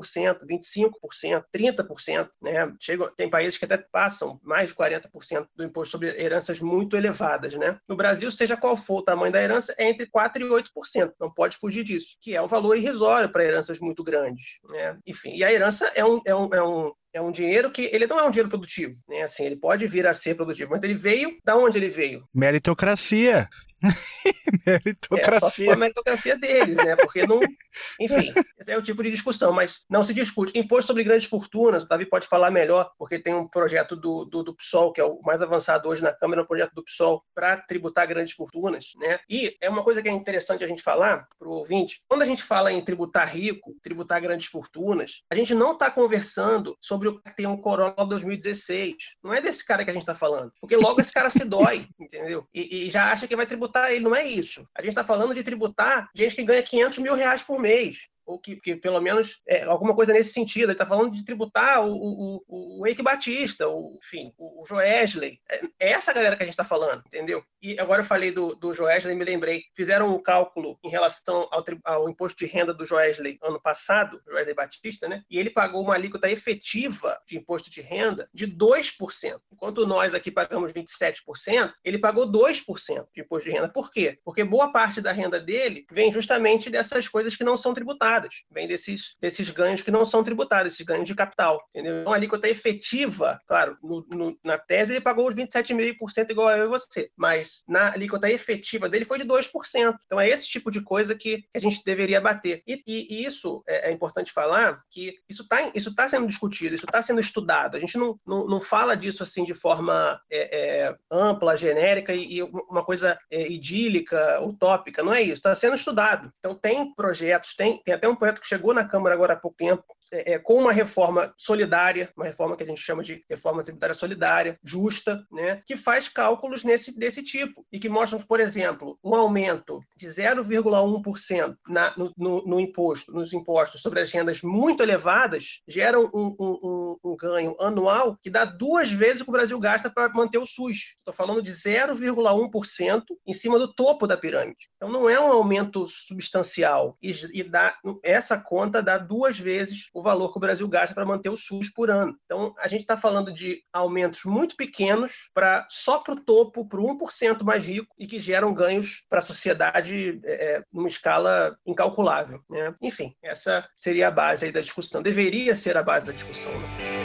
25%, 0.49 1.45
30%, 1.55 2.29
né? 2.41 2.73
Chega, 2.81 3.11
tem 3.17 3.29
países 3.29 3.59
que 3.59 3.65
até 3.65 3.79
passam 3.79 4.41
mais 4.43 4.71
de 4.71 4.77
40% 4.77 5.47
do 5.55 5.65
imposto 5.65 5.93
sobre 5.93 6.09
heranças 6.21 6.61
elevadas, 6.97 7.55
né? 7.55 7.79
No 7.89 7.97
Brasil, 7.97 8.31
seja 8.31 8.57
qual 8.57 8.77
for 8.77 8.99
o 8.99 9.05
tamanho 9.05 9.33
da 9.33 9.43
herança, 9.43 9.75
é 9.79 9.89
entre 9.89 10.07
4% 10.07 10.37
e 10.37 10.45
8%. 10.45 11.13
Não 11.21 11.33
pode 11.33 11.57
fugir 11.57 11.85
disso, 11.85 12.17
que 12.21 12.35
é 12.35 12.43
um 12.43 12.47
valor 12.47 12.77
irrisório 12.77 13.31
para 13.31 13.45
heranças 13.45 13.81
muito 13.81 14.03
grandes. 14.03 14.59
Né? 14.69 14.99
Enfim, 15.07 15.35
e 15.35 15.45
a 15.45 15.53
herança 15.53 15.91
é 15.95 16.05
um, 16.05 16.21
é 16.25 16.35
um, 16.35 16.55
é 16.55 16.63
um 16.63 16.93
é 17.17 17.21
um 17.21 17.31
dinheiro 17.31 17.71
que 17.71 17.89
ele 17.93 18.07
não 18.07 18.21
é 18.21 18.25
um 18.25 18.31
dinheiro 18.31 18.51
produtivo, 18.51 18.93
né? 19.09 19.23
Assim, 19.23 19.47
ele 19.47 19.57
pode 19.57 19.87
vir 19.87 20.07
a 20.07 20.13
ser 20.13 20.35
produtivo, 20.35 20.73
mas 20.73 20.83
ele 20.83 20.95
veio 20.95 21.39
da 21.43 21.57
onde 21.57 21.79
ele 21.79 21.89
veio? 21.89 22.29
Meritocracia. 22.35 23.49
meritocracia. 24.67 25.37
É, 25.37 25.41
só 25.41 25.51
se 25.51 25.65
for 25.67 25.73
a 25.73 25.77
meritocracia 25.77 26.37
deles, 26.37 26.77
né? 26.77 26.97
Porque 26.97 27.27
não. 27.27 27.41
Enfim, 28.01 28.33
esse 28.59 28.71
é 28.71 28.77
o 28.77 28.83
tipo 28.83 29.03
de 29.03 29.11
discussão, 29.11 29.53
mas 29.53 29.85
não 29.89 30.03
se 30.03 30.15
discute. 30.15 30.59
Imposto 30.59 30.89
sobre 30.89 31.05
grandes 31.05 31.27
fortunas, 31.27 31.83
o 31.83 31.89
Davi 31.89 32.07
pode 32.07 32.27
falar 32.27 32.51
melhor, 32.51 32.91
porque 32.99 33.19
tem 33.19 33.35
um 33.35 33.47
projeto 33.47 33.95
do, 33.95 34.25
do, 34.25 34.43
do 34.43 34.55
PSOL, 34.55 34.93
que 34.93 35.01
é 35.01 35.05
o 35.05 35.21
mais 35.23 35.43
avançado 35.43 35.89
hoje 35.89 36.03
na 36.03 36.13
Câmara, 36.13 36.43
um 36.43 36.47
projeto 36.47 36.73
do 36.75 36.85
PSOL 36.85 37.23
para 37.35 37.59
tributar 37.59 38.07
grandes 38.07 38.35
fortunas, 38.35 38.93
né? 38.97 39.19
E 39.29 39.57
é 39.61 39.69
uma 39.69 39.83
coisa 39.83 40.03
que 40.03 40.09
é 40.09 40.13
interessante 40.13 40.65
a 40.65 40.67
gente 40.67 40.83
falar 40.83 41.27
para 41.39 41.49
o 41.49 41.53
ouvinte: 41.53 42.01
quando 42.09 42.23
a 42.23 42.27
gente 42.27 42.43
fala 42.43 42.73
em 42.73 42.81
tributar 42.81 43.29
rico, 43.29 43.75
tributar 43.83 44.21
grandes 44.21 44.47
fortunas, 44.47 45.23
a 45.31 45.35
gente 45.35 45.55
não 45.55 45.73
está 45.73 45.91
conversando 45.91 46.77
sobre 46.81 47.09
o 47.09 47.21
que 47.21 47.37
tem 47.37 47.47
um 47.47 47.57
Corolla 47.57 48.07
2016. 48.07 48.95
Não 49.23 49.35
é 49.35 49.41
desse 49.41 49.65
cara 49.65 49.85
que 49.85 49.91
a 49.91 49.93
gente 49.93 50.03
está 50.03 50.15
falando, 50.15 50.53
porque 50.61 50.77
logo 50.77 51.01
esse 51.01 51.13
cara 51.13 51.29
se 51.29 51.45
dói, 51.45 51.87
entendeu? 52.01 52.47
E, 52.55 52.87
e 52.87 52.91
já 52.91 53.13
acha 53.13 53.29
que 53.29 53.37
vai 53.37 53.47
tributar 53.47 53.66
tributar 53.67 53.93
ele, 53.93 54.05
não 54.05 54.15
é 54.15 54.27
isso. 54.27 54.67
A 54.75 54.81
gente 54.81 54.91
está 54.91 55.05
falando 55.05 55.35
de 55.35 55.43
tributar 55.43 56.11
gente 56.15 56.35
que 56.35 56.45
ganha 56.45 56.63
500 56.63 56.99
mil 56.99 57.15
reais 57.15 57.43
por 57.43 57.59
mês 57.59 57.97
ou 58.27 58.39
que, 58.39 58.57
que, 58.57 58.75
pelo 58.77 59.01
menos 59.01 59.41
é, 59.47 59.63
alguma 59.63 59.95
coisa 59.95 60.13
nesse 60.13 60.33
sentido. 60.33 60.65
Ele 60.65 60.73
está 60.73 60.85
falando 60.85 61.13
de 61.13 61.25
tributar 61.25 61.87
o, 61.87 61.93
o, 61.93 62.81
o 62.81 62.87
Eike 62.87 63.03
Batista, 63.03 63.69
o, 63.69 63.99
enfim, 64.03 64.33
o, 64.37 64.63
o 64.63 64.67
Joesley. 64.67 65.39
É, 65.49 65.61
é 65.79 65.93
essa 65.93 66.13
galera 66.13 66.37
que 66.37 66.43
a 66.43 66.47
gente 66.47 66.53
está 66.53 66.65
falando, 66.65 67.03
entendeu? 67.07 67.43
E 67.63 67.79
agora 67.79 68.03
eu 68.03 68.07
falei 68.07 68.33
do, 68.33 68.55
do 68.57 68.75
Joesley 68.75 69.15
me 69.15 69.25
lembrei. 69.25 69.63
Fizeram 69.75 70.15
um 70.15 70.21
cálculo 70.21 70.79
em 70.85 70.91
relação 70.91 71.49
ao, 71.51 71.65
ao 71.85 72.09
imposto 72.09 72.39
de 72.39 72.47
renda 72.47 72.75
do 72.75 72.85
Joesley 72.85 73.39
ano 73.43 73.61
passado, 73.61 74.21
Joesley 74.27 74.55
Batista, 74.55 75.09
né? 75.09 75.23
E 75.31 75.39
ele 75.39 75.51
pagou 75.51 75.83
uma 75.83 75.95
alíquota 75.95 76.31
efetiva 76.31 77.19
de 77.27 77.39
imposto 77.39 77.71
de 77.71 77.81
renda 77.81 78.29
de 78.35 78.47
2%. 78.47 79.41
Enquanto 79.53 79.87
nós 79.87 80.15
aqui 80.15 80.31
pagamos 80.31 80.73
27%, 80.73 81.73
ele 81.85 81.99
pagou 81.99 82.31
2% 82.31 83.07
de 83.15 83.21
imposto 83.21 83.49
de 83.49 83.55
renda. 83.55 83.69
Por 83.69 83.91
quê? 83.91 84.19
Porque 84.25 84.43
boa 84.43 84.73
parte 84.73 85.01
da 85.01 85.13
renda 85.13 85.39
dele 85.39 85.87
vem 85.91 86.11
justamente 86.11 86.69
dessas 86.69 87.09
coisas 87.09 87.37
que 87.37 87.45
não 87.45 87.57
são 87.57 87.73
tributadas 87.73 88.16
tributadas, 88.17 88.45
vem 88.51 88.67
desses, 88.67 89.17
desses 89.21 89.51
ganhos 89.51 89.83
que 89.83 89.91
não 89.91 90.05
são 90.05 90.23
tributados, 90.23 90.73
esses 90.73 90.85
ganhos 90.85 91.07
de 91.07 91.15
capital. 91.15 91.63
Entendeu? 91.75 92.01
Então, 92.01 92.13
a 92.13 92.17
alíquota 92.17 92.49
efetiva, 92.49 93.39
claro, 93.47 93.77
no, 93.83 94.07
no, 94.11 94.39
na 94.45 94.59
tese 94.59 94.93
ele 94.93 95.01
pagou 95.01 95.29
os 95.29 95.35
27,5% 95.35 96.31
igual 96.31 96.51
eu 96.51 96.65
e 96.65 96.69
você, 96.69 97.11
mas 97.17 97.63
na 97.69 97.93
alíquota 97.93 98.31
efetiva 98.31 98.89
dele 98.89 99.05
foi 99.05 99.19
de 99.19 99.25
2%. 99.25 99.95
Então, 100.07 100.21
é 100.21 100.29
esse 100.29 100.49
tipo 100.49 100.71
de 100.71 100.81
coisa 100.81 101.15
que, 101.15 101.39
que 101.39 101.49
a 101.55 101.61
gente 101.61 101.83
deveria 101.85 102.21
bater. 102.21 102.63
E, 102.67 102.83
e, 102.87 103.07
e 103.11 103.25
isso 103.25 103.63
é, 103.69 103.91
é, 103.91 103.93
importante 103.93 104.33
falar 104.33 104.81
que 104.91 105.15
isso 105.29 105.43
está 105.43 105.71
isso 105.75 105.95
tá 105.95 106.09
sendo 106.09 106.27
discutido, 106.27 106.75
isso 106.75 106.87
está 106.87 107.03
sendo 107.03 107.21
estudado. 107.21 107.77
A 107.77 107.81
gente 107.81 107.99
não, 107.99 108.19
não, 108.27 108.47
não 108.47 108.61
fala 108.61 108.97
disso 108.97 109.23
assim 109.23 109.45
de 109.45 109.55
forma 109.55 110.21
é, 110.31 110.87
é, 110.87 110.97
ampla, 111.11 111.57
genérica 111.57 112.15
e, 112.15 112.39
e 112.39 112.43
uma 112.43 112.85
coisa 112.85 113.19
é, 113.31 113.51
idílica, 113.51 114.41
utópica. 114.43 115.03
Não 115.03 115.13
é 115.13 115.23
isso. 115.23 115.35
Está 115.35 115.55
sendo 115.55 115.75
estudado. 115.75 116.33
Então, 116.39 116.55
tem 116.55 116.95
projetos, 116.95 117.55
tem, 117.55 117.81
tem 117.83 117.95
até 117.95 118.06
até 118.07 118.09
um 118.09 118.15
projeto 118.17 118.41
que 118.41 118.47
chegou 118.47 118.73
na 118.73 118.87
Câmara 118.87 119.15
agora 119.15 119.33
há 119.35 119.37
pouco 119.37 119.57
tempo, 119.57 119.85
é, 120.13 120.35
é, 120.35 120.39
com 120.39 120.55
uma 120.55 120.73
reforma 120.73 121.35
solidária, 121.37 122.11
uma 122.17 122.27
reforma 122.27 122.57
que 122.57 122.63
a 122.63 122.67
gente 122.67 122.81
chama 122.81 123.03
de 123.03 123.25
reforma 123.29 123.63
tributária 123.63 123.95
solidária, 123.95 124.59
justa, 124.63 125.27
né, 125.31 125.63
que 125.67 125.77
faz 125.77 126.09
cálculos 126.09 126.65
nesse, 126.65 126.97
desse 126.97 127.23
tipo 127.23 127.65
e 127.73 127.79
que 127.79 127.89
mostram 127.89 128.21
que, 128.21 128.27
por 128.27 128.41
exemplo, 128.41 128.99
um 129.03 129.15
aumento 129.15 129.81
de 129.97 130.07
0,1% 130.07 131.57
no, 131.97 132.13
no, 132.17 132.47
no, 132.47 132.61
imposto, 132.61 133.13
nos 133.13 133.33
impostos 133.33 133.83
sobre 133.83 134.01
as 134.01 134.11
rendas 134.13 134.43
muito 134.43 134.83
elevadas 134.83 135.63
gera 135.67 135.99
um, 135.99 136.09
um, 136.15 136.37
um, 136.41 136.97
um 137.05 137.17
ganho 137.17 137.57
anual 137.61 138.17
que 138.17 138.31
dá 138.31 138.45
duas 138.45 138.91
vezes 138.91 139.21
o 139.21 139.25
que 139.25 139.31
o 139.31 139.33
Brasil 139.33 139.59
gasta 139.59 139.91
para 139.91 140.13
manter 140.13 140.39
o 140.39 140.47
SUS. 140.47 140.97
Estou 140.99 141.15
falando 141.15 141.43
de 141.43 141.53
0,1% 141.53 143.03
em 143.27 143.33
cima 143.33 143.59
do 143.59 143.73
topo 143.73 144.07
da 144.07 144.17
pirâmide. 144.17 144.69
Então 144.77 144.91
não 144.91 145.09
é 145.09 145.19
um 145.19 145.33
aumento 145.33 145.87
substancial 145.89 146.97
e, 147.03 147.11
e 147.33 147.43
dá, 147.43 147.77
essa 148.03 148.39
conta 148.39 148.83
dá 148.83 148.99
duas 148.99 149.39
vezes 149.39 149.91
o 149.97 150.03
valor 150.03 150.31
que 150.31 150.37
o 150.37 150.41
Brasil 150.41 150.69
gasta 150.69 150.95
para 150.95 151.07
manter 151.07 151.31
o 151.31 151.39
SUS 151.39 151.71
por 151.71 151.91
ano. 151.91 152.15
Então, 152.27 152.55
a 152.59 152.69
gente 152.69 152.83
está 152.83 152.99
falando 152.99 153.33
de 153.33 153.63
aumentos 153.73 154.25
muito 154.27 154.55
pequenos 154.55 155.31
para 155.33 155.67
só 155.71 156.01
para 156.01 156.13
o 156.13 156.21
topo, 156.21 156.69
para 156.69 156.79
o 156.79 156.99
1% 156.99 157.43
mais 157.43 157.65
rico 157.65 157.95
e 157.99 158.07
que 158.07 158.21
geram 158.21 158.53
ganhos 158.53 159.07
para 159.09 159.21
a 159.21 159.23
sociedade 159.23 160.21
é, 160.23 160.57
é, 160.57 160.65
numa 160.71 160.87
escala 160.87 161.57
incalculável. 161.65 162.43
Né? 162.51 162.75
Enfim, 162.83 163.17
essa 163.23 163.67
seria 163.75 164.09
a 164.09 164.11
base 164.11 164.53
da 164.53 164.61
discussão. 164.61 165.01
Deveria 165.01 165.55
ser 165.55 165.79
a 165.79 165.83
base 165.83 166.05
da 166.05 166.13
discussão. 166.13 166.53
Né? 166.53 166.96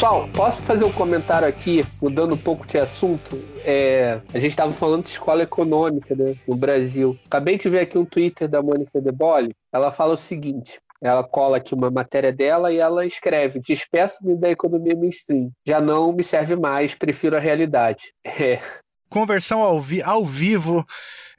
Pessoal, 0.00 0.26
posso 0.32 0.62
fazer 0.62 0.82
um 0.86 0.92
comentário 0.92 1.46
aqui, 1.46 1.84
mudando 2.00 2.32
um 2.34 2.38
pouco 2.38 2.66
de 2.66 2.78
assunto? 2.78 3.38
É, 3.62 4.18
a 4.32 4.38
gente 4.38 4.52
estava 4.52 4.72
falando 4.72 5.04
de 5.04 5.10
escola 5.10 5.42
econômica 5.42 6.14
né, 6.14 6.36
no 6.48 6.56
Brasil. 6.56 7.18
Acabei 7.26 7.58
de 7.58 7.68
ver 7.68 7.80
aqui 7.80 7.98
um 7.98 8.04
Twitter 8.06 8.48
da 8.48 8.62
Mônica 8.62 8.98
De 8.98 9.12
Bolle. 9.12 9.54
Ela 9.70 9.92
fala 9.92 10.14
o 10.14 10.16
seguinte: 10.16 10.80
ela 11.02 11.22
cola 11.22 11.58
aqui 11.58 11.74
uma 11.74 11.90
matéria 11.90 12.32
dela 12.32 12.72
e 12.72 12.78
ela 12.78 13.04
escreve: 13.04 13.60
Despeço-me 13.60 14.34
da 14.36 14.48
economia 14.48 14.96
mainstream. 14.96 15.50
Já 15.66 15.82
não 15.82 16.14
me 16.14 16.24
serve 16.24 16.56
mais, 16.56 16.94
prefiro 16.94 17.36
a 17.36 17.38
realidade. 17.38 18.14
É, 18.40 18.58
conversão 19.10 19.60
ao, 19.60 19.78
vi 19.78 20.00
ao 20.00 20.24
vivo 20.24 20.86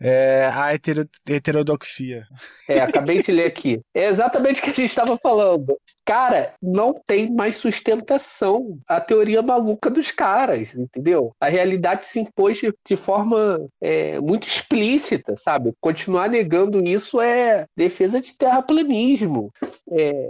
é, 0.02 0.50
a 0.52 0.74
hetero 0.74 1.08
heterodoxia. 1.30 2.26
É, 2.68 2.80
acabei 2.80 3.22
de 3.22 3.32
ler 3.32 3.46
aqui. 3.46 3.80
É 3.94 4.08
exatamente 4.08 4.60
o 4.60 4.64
que 4.64 4.72
a 4.72 4.74
gente 4.74 4.90
estava 4.90 5.18
falando. 5.18 5.78
Cara, 6.04 6.54
não 6.62 6.94
tem 7.06 7.32
mais 7.32 7.58
sustentação 7.58 8.80
a 8.90 9.00
teoria 9.00 9.42
maluca 9.42 9.90
dos 9.90 10.10
caras, 10.10 10.76
entendeu? 10.76 11.34
A 11.40 11.48
realidade 11.48 12.08
se 12.08 12.20
impôs 12.20 12.58
de, 12.58 12.74
de 12.86 12.96
forma 12.96 13.66
é, 13.80 14.20
muito 14.20 14.48
explícita, 14.48 15.36
sabe? 15.38 15.74
Continuar 15.80 16.28
negando 16.28 16.86
isso 16.86 17.22
é 17.22 17.66
defesa 17.78 18.20
de 18.20 18.36
terraplanismo. 18.36 19.52
É, 19.92 20.30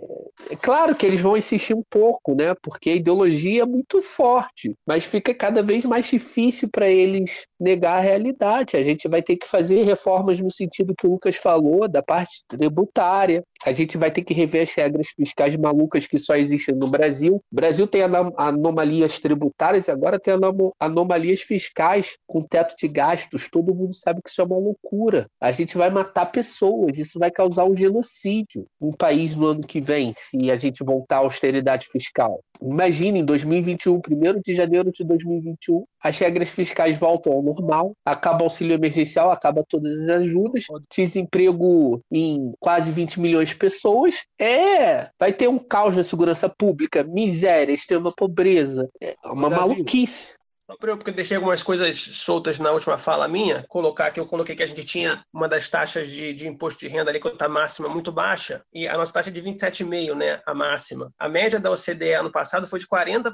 é 0.51 0.55
claro 0.55 0.93
que 0.93 1.05
eles 1.05 1.21
vão 1.21 1.37
insistir 1.37 1.73
um 1.73 1.83
pouco, 1.89 2.35
né? 2.35 2.53
Porque 2.61 2.89
a 2.89 2.95
ideologia 2.95 3.63
é 3.63 3.65
muito 3.65 4.01
forte, 4.01 4.73
mas 4.85 5.05
fica 5.05 5.33
cada 5.33 5.63
vez 5.63 5.85
mais 5.85 6.05
difícil 6.05 6.69
para 6.69 6.89
eles 6.89 7.45
negar 7.59 7.97
a 7.97 8.01
realidade. 8.01 8.75
A 8.75 8.83
gente 8.83 9.07
vai 9.07 9.21
ter 9.21 9.37
que 9.37 9.47
fazer 9.47 9.60
reformas 9.69 10.39
no 10.39 10.51
sentido 10.51 10.95
que 10.95 11.05
o 11.05 11.11
Lucas 11.11 11.35
falou, 11.35 11.87
da 11.87 12.01
parte 12.01 12.43
tributária. 12.47 13.43
A 13.65 13.71
gente 13.71 13.97
vai 13.97 14.11
ter 14.11 14.23
que 14.23 14.33
rever 14.33 14.63
as 14.63 14.73
regras 14.73 15.09
fiscais 15.09 15.55
malucas 15.55 16.07
que 16.07 16.17
só 16.17 16.35
existem 16.35 16.75
no 16.75 16.87
Brasil. 16.87 17.35
O 17.51 17.55
Brasil 17.55 17.87
tem 17.87 18.01
anomalias 18.01 19.19
tributárias 19.19 19.87
e 19.87 19.91
agora 19.91 20.19
tem 20.19 20.33
anomalias 20.79 21.41
fiscais 21.41 22.17
com 22.25 22.41
teto 22.41 22.75
de 22.77 22.87
gastos. 22.87 23.49
Todo 23.49 23.75
mundo 23.75 23.93
sabe 23.93 24.21
que 24.23 24.29
isso 24.29 24.41
é 24.41 24.45
uma 24.45 24.57
loucura. 24.57 25.27
A 25.39 25.51
gente 25.51 25.77
vai 25.77 25.89
matar 25.89 26.25
pessoas, 26.27 26.97
isso 26.97 27.19
vai 27.19 27.31
causar 27.31 27.65
um 27.65 27.75
genocídio 27.75 28.65
no 28.79 28.95
país 28.95 29.35
no 29.35 29.47
ano 29.47 29.61
que 29.61 29.79
vem, 29.79 30.13
se 30.15 30.49
a 30.51 30.57
gente 30.57 30.83
voltar 30.83 31.17
à 31.17 31.19
austeridade 31.19 31.87
fiscal. 31.87 32.41
Imagine 32.61 33.19
em 33.19 33.25
2021, 33.25 33.95
1 33.95 34.01
de 34.45 34.53
janeiro 34.53 34.91
de 34.91 35.03
2021, 35.03 35.83
as 35.99 36.17
regras 36.19 36.49
fiscais 36.49 36.97
voltam 36.97 37.33
ao 37.33 37.41
normal, 37.41 37.93
acaba 38.05 38.41
o 38.41 38.43
auxílio 38.43 38.75
emergencial, 38.75 39.31
acaba 39.31 39.63
todas 39.67 39.91
as 40.01 40.09
ajudas, 40.09 40.65
desemprego 40.95 42.01
em 42.11 42.53
quase 42.59 42.91
20 42.91 43.19
milhões 43.19 43.50
pessoas. 43.53 44.23
É, 44.39 45.09
vai 45.19 45.33
ter 45.33 45.47
um 45.47 45.59
caos 45.59 45.95
na 45.95 46.03
segurança 46.03 46.49
pública, 46.49 47.03
miséria, 47.03 47.73
extrema 47.73 48.11
pobreza. 48.15 48.89
É 49.01 49.15
uma 49.25 49.49
maluquice 49.49 50.40
porque 50.79 51.09
eu 51.09 51.13
deixei 51.13 51.37
algumas 51.37 51.63
coisas 51.63 51.97
soltas 51.97 52.59
na 52.59 52.71
última 52.71 52.97
fala 52.97 53.27
minha, 53.27 53.65
colocar 53.67 54.11
que 54.11 54.19
eu 54.19 54.25
coloquei 54.25 54.55
que 54.55 54.63
a 54.63 54.67
gente 54.67 54.83
tinha 54.83 55.23
uma 55.33 55.47
das 55.47 55.69
taxas 55.69 56.07
de, 56.09 56.33
de 56.33 56.47
imposto 56.47 56.79
de 56.79 56.87
renda 56.87 57.09
ali, 57.09 57.19
a 57.39 57.49
máxima 57.49 57.89
muito 57.89 58.11
baixa, 58.11 58.63
e 58.73 58.87
a 58.87 58.97
nossa 58.97 59.13
taxa 59.13 59.29
é 59.29 59.33
de 59.33 59.41
27,5%, 59.41 60.15
né, 60.15 60.41
a 60.45 60.53
máxima. 60.53 61.11
A 61.17 61.27
média 61.27 61.59
da 61.59 61.71
OCDE 61.71 62.13
ano 62.13 62.31
passado 62.31 62.67
foi 62.67 62.79
de 62.79 62.87
40%, 62.87 63.31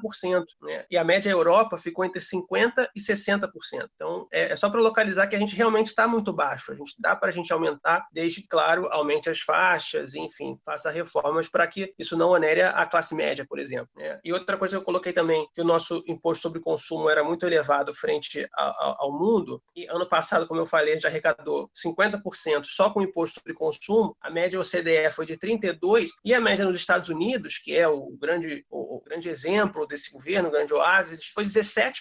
né, 0.61 0.85
e 0.89 0.97
a 0.97 1.03
média 1.03 1.29
Europa 1.29 1.77
ficou 1.77 2.05
entre 2.05 2.21
50% 2.21 2.87
e 2.95 2.99
60%. 2.99 3.49
Então, 3.95 4.27
é, 4.31 4.51
é 4.53 4.55
só 4.55 4.69
para 4.69 4.81
localizar 4.81 5.27
que 5.27 5.35
a 5.35 5.39
gente 5.39 5.55
realmente 5.55 5.87
está 5.87 6.07
muito 6.07 6.33
baixo. 6.33 6.71
A 6.71 6.75
gente 6.75 6.93
dá 6.99 7.15
para 7.15 7.29
a 7.29 7.31
gente 7.31 7.51
aumentar, 7.51 8.07
desde, 8.11 8.47
claro, 8.47 8.87
aumente 8.91 9.29
as 9.29 9.39
faixas, 9.39 10.13
enfim, 10.15 10.57
faça 10.65 10.89
reformas 10.89 11.47
para 11.47 11.67
que 11.67 11.93
isso 11.97 12.17
não 12.17 12.29
onere 12.29 12.61
a 12.61 12.85
classe 12.85 13.15
média, 13.15 13.45
por 13.47 13.59
exemplo. 13.59 13.89
Né? 13.95 14.19
E 14.23 14.33
outra 14.33 14.57
coisa 14.57 14.75
que 14.75 14.81
eu 14.81 14.85
coloquei 14.85 15.13
também, 15.13 15.47
que 15.53 15.61
o 15.61 15.65
nosso 15.65 16.01
imposto 16.07 16.43
sobre 16.43 16.59
consumo 16.59 17.09
era 17.09 17.23
muito 17.27 17.45
elevado 17.45 17.93
frente 17.93 18.47
ao, 18.53 19.05
ao 19.05 19.11
mundo, 19.11 19.61
e 19.75 19.85
ano 19.87 20.07
passado, 20.07 20.47
como 20.47 20.59
eu 20.59 20.65
falei, 20.65 20.93
a 20.93 20.95
gente 20.95 21.07
arrecadou 21.07 21.69
50% 21.75 22.65
só 22.65 22.89
com 22.89 23.01
imposto 23.01 23.35
sobre 23.39 23.53
consumo, 23.53 24.15
a 24.21 24.29
média 24.29 24.59
OCDE 24.59 25.11
foi 25.11 25.25
de 25.25 25.37
32%, 25.37 26.07
e 26.23 26.33
a 26.33 26.41
média 26.41 26.65
nos 26.65 26.79
Estados 26.79 27.09
Unidos, 27.09 27.57
que 27.57 27.75
é 27.75 27.87
o 27.87 28.15
grande, 28.19 28.65
o, 28.69 28.97
o 28.97 29.03
grande 29.03 29.29
exemplo 29.29 29.85
desse 29.87 30.11
governo, 30.11 30.49
o 30.49 30.51
grande 30.51 30.73
oásis, 30.73 31.25
foi 31.33 31.45
17%. 31.45 31.93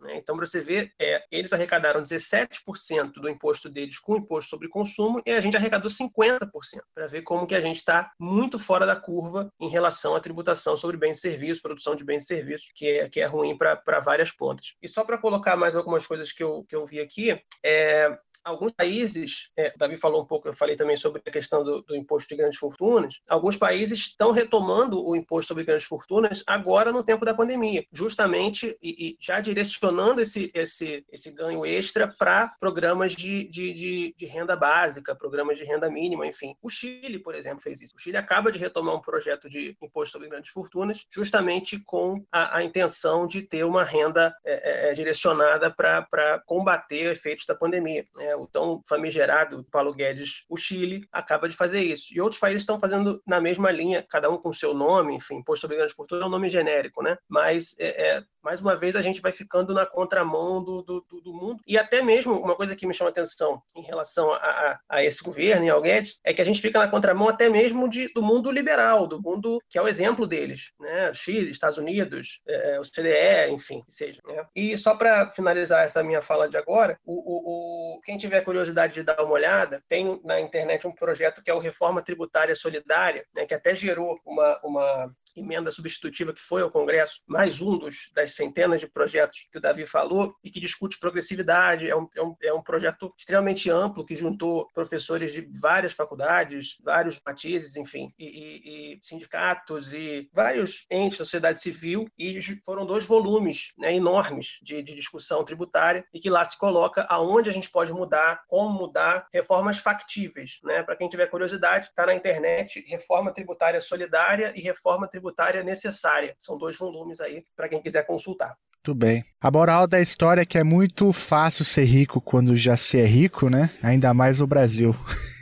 Né? 0.00 0.16
Então, 0.16 0.36
para 0.36 0.46
você 0.46 0.60
ver, 0.60 0.92
é, 1.00 1.24
eles 1.30 1.52
arrecadaram 1.52 2.02
17% 2.02 3.12
do 3.12 3.28
imposto 3.28 3.68
deles 3.68 3.98
com 3.98 4.16
imposto 4.16 4.50
sobre 4.50 4.68
consumo, 4.68 5.20
e 5.24 5.30
a 5.30 5.40
gente 5.40 5.56
arrecadou 5.56 5.90
50%, 5.90 6.50
para 6.94 7.06
ver 7.06 7.22
como 7.22 7.46
que 7.46 7.54
a 7.54 7.60
gente 7.60 7.76
está 7.76 8.10
muito 8.18 8.58
fora 8.58 8.86
da 8.86 8.96
curva 8.96 9.50
em 9.60 9.68
relação 9.68 10.14
à 10.14 10.20
tributação 10.20 10.76
sobre 10.76 10.96
bens 10.96 11.18
e 11.18 11.20
serviços, 11.20 11.62
produção 11.62 11.94
de 11.94 12.04
bens 12.04 12.24
e 12.24 12.26
serviços, 12.26 12.70
que 12.74 12.86
é, 12.86 13.08
que 13.08 13.20
é 13.20 13.26
ruim 13.26 13.56
para 13.56 14.00
várias 14.00 14.30
pontas. 14.30 14.65
E 14.82 14.88
só 14.88 15.04
para 15.04 15.18
colocar 15.18 15.56
mais 15.56 15.76
algumas 15.76 16.06
coisas 16.06 16.32
que 16.32 16.42
eu, 16.42 16.64
que 16.64 16.74
eu 16.74 16.84
vi 16.86 17.00
aqui, 17.00 17.40
é, 17.62 18.18
alguns 18.46 18.72
países, 18.72 19.50
é, 19.56 19.72
o 19.74 19.78
Davi 19.78 19.96
falou 19.96 20.22
um 20.22 20.24
pouco, 20.24 20.48
eu 20.48 20.54
falei 20.54 20.76
também 20.76 20.96
sobre 20.96 21.20
a 21.26 21.30
questão 21.30 21.64
do, 21.64 21.82
do, 21.82 21.96
imposto 21.96 22.28
de 22.28 22.36
grandes 22.36 22.58
fortunas, 22.58 23.20
alguns 23.28 23.56
países 23.56 23.98
estão 23.98 24.30
retomando 24.30 25.04
o 25.04 25.16
imposto 25.16 25.48
sobre 25.48 25.64
grandes 25.64 25.86
fortunas 25.86 26.44
agora 26.46 26.92
no 26.92 27.02
tempo 27.02 27.24
da 27.24 27.34
pandemia, 27.34 27.84
justamente 27.92 28.78
e, 28.80 29.08
e 29.08 29.16
já 29.20 29.40
direcionando 29.40 30.20
esse, 30.20 30.50
esse, 30.54 31.04
esse 31.10 31.30
ganho 31.32 31.66
extra 31.66 32.06
para 32.06 32.54
programas 32.60 33.16
de, 33.16 33.48
de, 33.48 33.74
de, 33.74 34.14
de, 34.16 34.26
renda 34.26 34.54
básica, 34.54 35.14
programas 35.14 35.58
de 35.58 35.64
renda 35.64 35.90
mínima, 35.90 36.26
enfim. 36.26 36.54
O 36.62 36.68
Chile, 36.68 37.18
por 37.18 37.34
exemplo, 37.34 37.60
fez 37.60 37.82
isso. 37.82 37.94
O 37.96 38.00
Chile 38.00 38.16
acaba 38.16 38.52
de 38.52 38.58
retomar 38.58 38.94
um 38.94 39.00
projeto 39.00 39.48
de 39.48 39.76
imposto 39.82 40.12
sobre 40.12 40.28
grandes 40.28 40.52
fortunas, 40.52 41.04
justamente 41.10 41.80
com 41.84 42.24
a, 42.30 42.58
a 42.58 42.62
intenção 42.62 43.26
de 43.26 43.42
ter 43.42 43.64
uma 43.64 43.82
renda 43.82 44.32
é, 44.44 44.88
é, 44.88 44.90
é 44.90 44.94
direcionada 44.94 45.68
para 45.70 46.40
combater 46.46 47.10
efeitos 47.10 47.44
da 47.44 47.54
pandemia. 47.54 48.06
É, 48.18 48.35
o 48.36 48.46
tão 48.46 48.82
famigerado 48.88 49.64
Paulo 49.70 49.94
Guedes, 49.94 50.44
o 50.48 50.56
Chile, 50.56 51.06
acaba 51.12 51.48
de 51.48 51.56
fazer 51.56 51.80
isso. 51.80 52.14
E 52.14 52.20
outros 52.20 52.40
países 52.40 52.62
estão 52.62 52.78
fazendo 52.78 53.22
na 53.26 53.40
mesma 53.40 53.70
linha, 53.70 54.04
cada 54.08 54.30
um 54.30 54.38
com 54.38 54.52
seu 54.52 54.74
nome, 54.74 55.14
enfim, 55.14 55.36
imposto 55.36 55.62
sobre 55.62 55.76
grandes 55.76 55.94
fortunas 55.94 56.24
é 56.24 56.26
um 56.26 56.30
nome 56.30 56.48
genérico, 56.48 57.02
né? 57.02 57.16
Mas 57.28 57.74
é, 57.78 58.16
é, 58.16 58.22
mais 58.42 58.60
uma 58.60 58.76
vez 58.76 58.94
a 58.94 59.02
gente 59.02 59.20
vai 59.20 59.32
ficando 59.32 59.74
na 59.74 59.84
contramão 59.84 60.62
do, 60.62 60.82
do, 60.82 61.00
do, 61.00 61.32
mundo. 61.32 61.60
E 61.66 61.76
até 61.76 62.00
mesmo 62.00 62.34
uma 62.34 62.54
coisa 62.54 62.76
que 62.76 62.86
me 62.86 62.94
chama 62.94 63.10
atenção 63.10 63.60
em 63.74 63.82
relação 63.82 64.32
a, 64.32 64.36
a, 64.36 64.80
a 64.88 65.04
esse 65.04 65.22
governo 65.22 65.64
e 65.64 65.70
ao 65.70 65.82
Guedes 65.82 66.18
é 66.24 66.32
que 66.32 66.40
a 66.40 66.44
gente 66.44 66.60
fica 66.60 66.78
na 66.78 66.88
contramão 66.88 67.28
até 67.28 67.48
mesmo 67.48 67.88
de, 67.88 68.12
do 68.12 68.22
mundo 68.22 68.50
liberal, 68.50 69.06
do 69.06 69.20
mundo 69.20 69.58
que 69.68 69.78
é 69.78 69.82
o 69.82 69.88
exemplo 69.88 70.26
deles, 70.26 70.72
né? 70.78 71.12
Chile, 71.12 71.50
Estados 71.50 71.78
Unidos, 71.78 72.40
é, 72.46 72.78
o 72.78 72.82
CDE, 72.82 73.50
enfim, 73.50 73.82
que 73.82 73.92
seja. 73.92 74.20
Né? 74.24 74.44
E 74.54 74.78
só 74.78 74.94
para 74.94 75.30
finalizar 75.30 75.84
essa 75.84 76.02
minha 76.02 76.22
fala 76.22 76.48
de 76.48 76.56
agora, 76.56 76.98
o, 77.04 77.14
o, 77.14 77.96
o, 77.96 78.00
quem 78.02 78.16
tiver 78.26 78.40
curiosidade 78.42 78.94
de 78.94 79.02
dar 79.02 79.22
uma 79.22 79.32
olhada, 79.32 79.82
tem 79.88 80.20
na 80.24 80.40
internet 80.40 80.86
um 80.86 80.92
projeto 80.92 81.42
que 81.42 81.50
é 81.50 81.54
o 81.54 81.58
Reforma 81.58 82.02
Tributária 82.02 82.54
Solidária, 82.54 83.24
né? 83.34 83.46
que 83.46 83.54
até 83.54 83.74
gerou 83.74 84.20
uma, 84.24 84.60
uma 84.62 85.14
emenda 85.36 85.70
substitutiva 85.70 86.32
que 86.32 86.40
foi 86.40 86.62
ao 86.62 86.70
Congresso, 86.70 87.20
mais 87.26 87.60
um 87.60 87.78
dos, 87.78 88.10
das 88.14 88.32
centenas 88.32 88.80
de 88.80 88.86
projetos 88.86 89.48
que 89.50 89.58
o 89.58 89.60
Davi 89.60 89.84
falou, 89.86 90.34
e 90.42 90.50
que 90.50 90.58
discute 90.58 90.98
progressividade. 90.98 91.88
É 91.88 91.96
um, 91.96 92.08
é 92.16 92.22
um, 92.22 92.36
é 92.42 92.52
um 92.52 92.62
projeto 92.62 93.12
extremamente 93.16 93.70
amplo 93.70 94.04
que 94.04 94.16
juntou 94.16 94.66
professores 94.72 95.32
de 95.32 95.48
várias 95.60 95.92
faculdades, 95.92 96.78
vários 96.82 97.20
matizes, 97.24 97.76
enfim, 97.76 98.12
e, 98.18 98.24
e, 98.24 98.94
e 98.94 98.98
sindicatos 99.02 99.92
e 99.92 100.28
vários 100.32 100.86
entes 100.90 101.18
da 101.18 101.24
sociedade 101.24 101.60
civil, 101.60 102.08
e 102.18 102.40
foram 102.64 102.86
dois 102.86 103.04
volumes 103.04 103.72
né, 103.78 103.94
enormes 103.94 104.58
de, 104.62 104.82
de 104.82 104.94
discussão 104.94 105.44
tributária, 105.44 106.04
e 106.12 106.20
que 106.20 106.30
lá 106.30 106.44
se 106.44 106.58
coloca 106.58 107.06
aonde 107.08 107.50
a 107.50 107.52
gente 107.52 107.70
pode 107.70 107.92
mudar, 107.92 108.42
como 108.48 108.70
mudar, 108.70 109.28
reformas 109.32 109.78
factíveis. 109.78 110.58
Né? 110.64 110.82
Para 110.82 110.96
quem 110.96 111.08
tiver 111.08 111.26
curiosidade, 111.26 111.86
está 111.86 112.06
na 112.06 112.14
internet, 112.14 112.84
Reforma 112.88 113.32
Tributária 113.32 113.80
Solidária 113.80 114.52
e 114.54 114.60
Reforma 114.60 115.06
Tributária 115.08 115.25
tributária 115.26 115.62
necessária. 115.62 116.34
São 116.38 116.56
dois 116.56 116.78
volumes 116.78 117.20
aí 117.20 117.44
para 117.56 117.68
quem 117.68 117.82
quiser 117.82 118.06
consultar. 118.06 118.56
Muito 118.76 118.94
bem. 118.94 119.24
A 119.40 119.50
moral 119.50 119.86
da 119.86 120.00
história 120.00 120.42
é 120.42 120.46
que 120.46 120.58
é 120.58 120.62
muito 120.62 121.12
fácil 121.12 121.64
ser 121.64 121.84
rico 121.84 122.20
quando 122.20 122.54
já 122.54 122.76
se 122.76 123.00
é 123.00 123.04
rico, 123.04 123.50
né? 123.50 123.70
Ainda 123.82 124.14
mais 124.14 124.40
no 124.40 124.46
Brasil. 124.46 124.94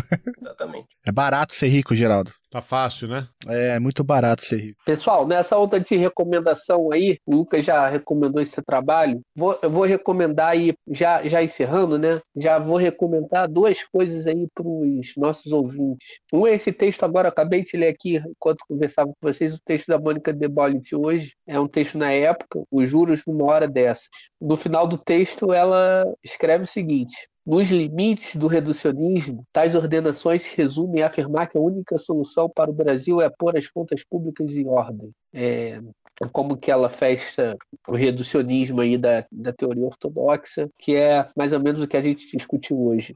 Exatamente. 0.40 0.88
É 1.06 1.12
barato 1.12 1.54
ser 1.54 1.68
rico, 1.68 1.94
Geraldo. 1.94 2.32
Tá 2.54 2.62
fácil, 2.62 3.08
né? 3.08 3.26
É, 3.48 3.80
muito 3.80 4.04
barato 4.04 4.44
ser 4.44 4.58
rico. 4.58 4.78
Pessoal, 4.86 5.26
nessa 5.26 5.58
onda 5.58 5.80
de 5.80 5.96
recomendação 5.96 6.92
aí, 6.92 7.18
o 7.26 7.34
Lucas 7.34 7.64
já 7.64 7.88
recomendou 7.88 8.40
esse 8.40 8.62
trabalho. 8.62 9.20
Vou, 9.34 9.58
eu 9.60 9.68
vou 9.68 9.84
recomendar 9.84 10.50
aí, 10.50 10.72
já, 10.88 11.26
já 11.26 11.42
encerrando, 11.42 11.98
né? 11.98 12.10
Já 12.36 12.60
vou 12.60 12.76
recomendar 12.76 13.48
duas 13.48 13.82
coisas 13.82 14.28
aí 14.28 14.46
para 14.54 14.64
os 14.64 15.16
nossos 15.16 15.50
ouvintes. 15.50 16.20
Um 16.32 16.46
é 16.46 16.54
esse 16.54 16.72
texto 16.72 17.02
agora, 17.02 17.28
acabei 17.28 17.64
de 17.64 17.76
ler 17.76 17.88
aqui 17.88 18.18
enquanto 18.18 18.64
conversava 18.68 19.08
com 19.08 19.16
vocês, 19.20 19.54
o 19.56 19.60
texto 19.64 19.88
da 19.88 19.98
Mônica 19.98 20.32
Debolit 20.32 20.94
hoje. 20.94 21.34
É 21.48 21.58
um 21.58 21.66
texto 21.66 21.98
na 21.98 22.12
época, 22.12 22.62
Os 22.70 22.88
Juros 22.88 23.22
numa 23.26 23.44
Hora 23.46 23.66
Dessas. 23.66 24.08
No 24.40 24.56
final 24.56 24.86
do 24.86 24.96
texto, 24.96 25.52
ela 25.52 26.06
escreve 26.22 26.62
o 26.62 26.68
seguinte: 26.68 27.28
nos 27.46 27.70
limites 27.70 28.36
do 28.36 28.46
reducionismo, 28.46 29.46
tais 29.52 29.74
ordenações 29.74 30.42
se 30.42 30.56
resumem 30.56 31.02
a 31.02 31.06
afirmar 31.06 31.48
que 31.48 31.58
a 31.58 31.60
única 31.60 31.98
solução 31.98 32.48
para 32.48 32.70
o 32.70 32.74
Brasil 32.74 33.20
é 33.20 33.28
pôr 33.28 33.56
as 33.56 33.68
contas 33.68 34.02
públicas 34.02 34.52
em 34.56 34.66
ordem. 34.66 35.12
É, 35.34 35.80
como 36.32 36.56
que 36.56 36.70
ela 36.70 36.88
fecha 36.88 37.56
o 37.88 37.92
reducionismo 37.92 38.80
aí 38.80 38.96
da, 38.96 39.24
da 39.30 39.52
teoria 39.52 39.84
ortodoxa, 39.84 40.68
que 40.78 40.94
é 40.94 41.26
mais 41.36 41.52
ou 41.52 41.60
menos 41.60 41.80
o 41.82 41.88
que 41.88 41.96
a 41.96 42.02
gente 42.02 42.36
discutiu 42.36 42.80
hoje. 42.80 43.14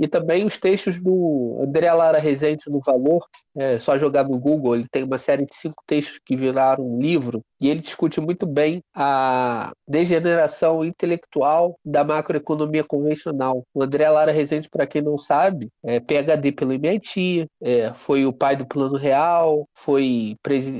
E 0.00 0.08
também 0.08 0.46
os 0.46 0.56
textos 0.56 0.98
do 0.98 1.58
André 1.62 1.92
Lara 1.92 2.18
Rezende 2.18 2.64
no 2.68 2.80
Valor, 2.80 3.22
é 3.54 3.78
só 3.78 3.98
jogar 3.98 4.24
no 4.26 4.40
Google, 4.40 4.76
ele 4.76 4.88
tem 4.90 5.04
uma 5.04 5.18
série 5.18 5.44
de 5.44 5.54
cinco 5.54 5.82
textos 5.86 6.18
que 6.24 6.34
viraram 6.34 6.82
um 6.86 6.98
livro, 6.98 7.42
e 7.60 7.68
ele 7.68 7.80
discute 7.80 8.18
muito 8.18 8.46
bem 8.46 8.80
a 8.94 9.72
degeneração 9.86 10.82
intelectual 10.82 11.76
da 11.84 12.02
macroeconomia 12.02 12.82
convencional. 12.82 13.62
O 13.74 13.82
André 13.82 14.08
Lara 14.08 14.32
Rezende, 14.32 14.70
para 14.70 14.86
quem 14.86 15.02
não 15.02 15.18
sabe, 15.18 15.68
é 15.84 16.00
PhD 16.00 16.50
pelo 16.52 16.72
MIT, 16.72 17.44
é, 17.62 17.92
foi 17.92 18.24
o 18.24 18.32
pai 18.32 18.56
do 18.56 18.66
Plano 18.66 18.96
Real, 18.96 19.68
foi, 19.74 20.34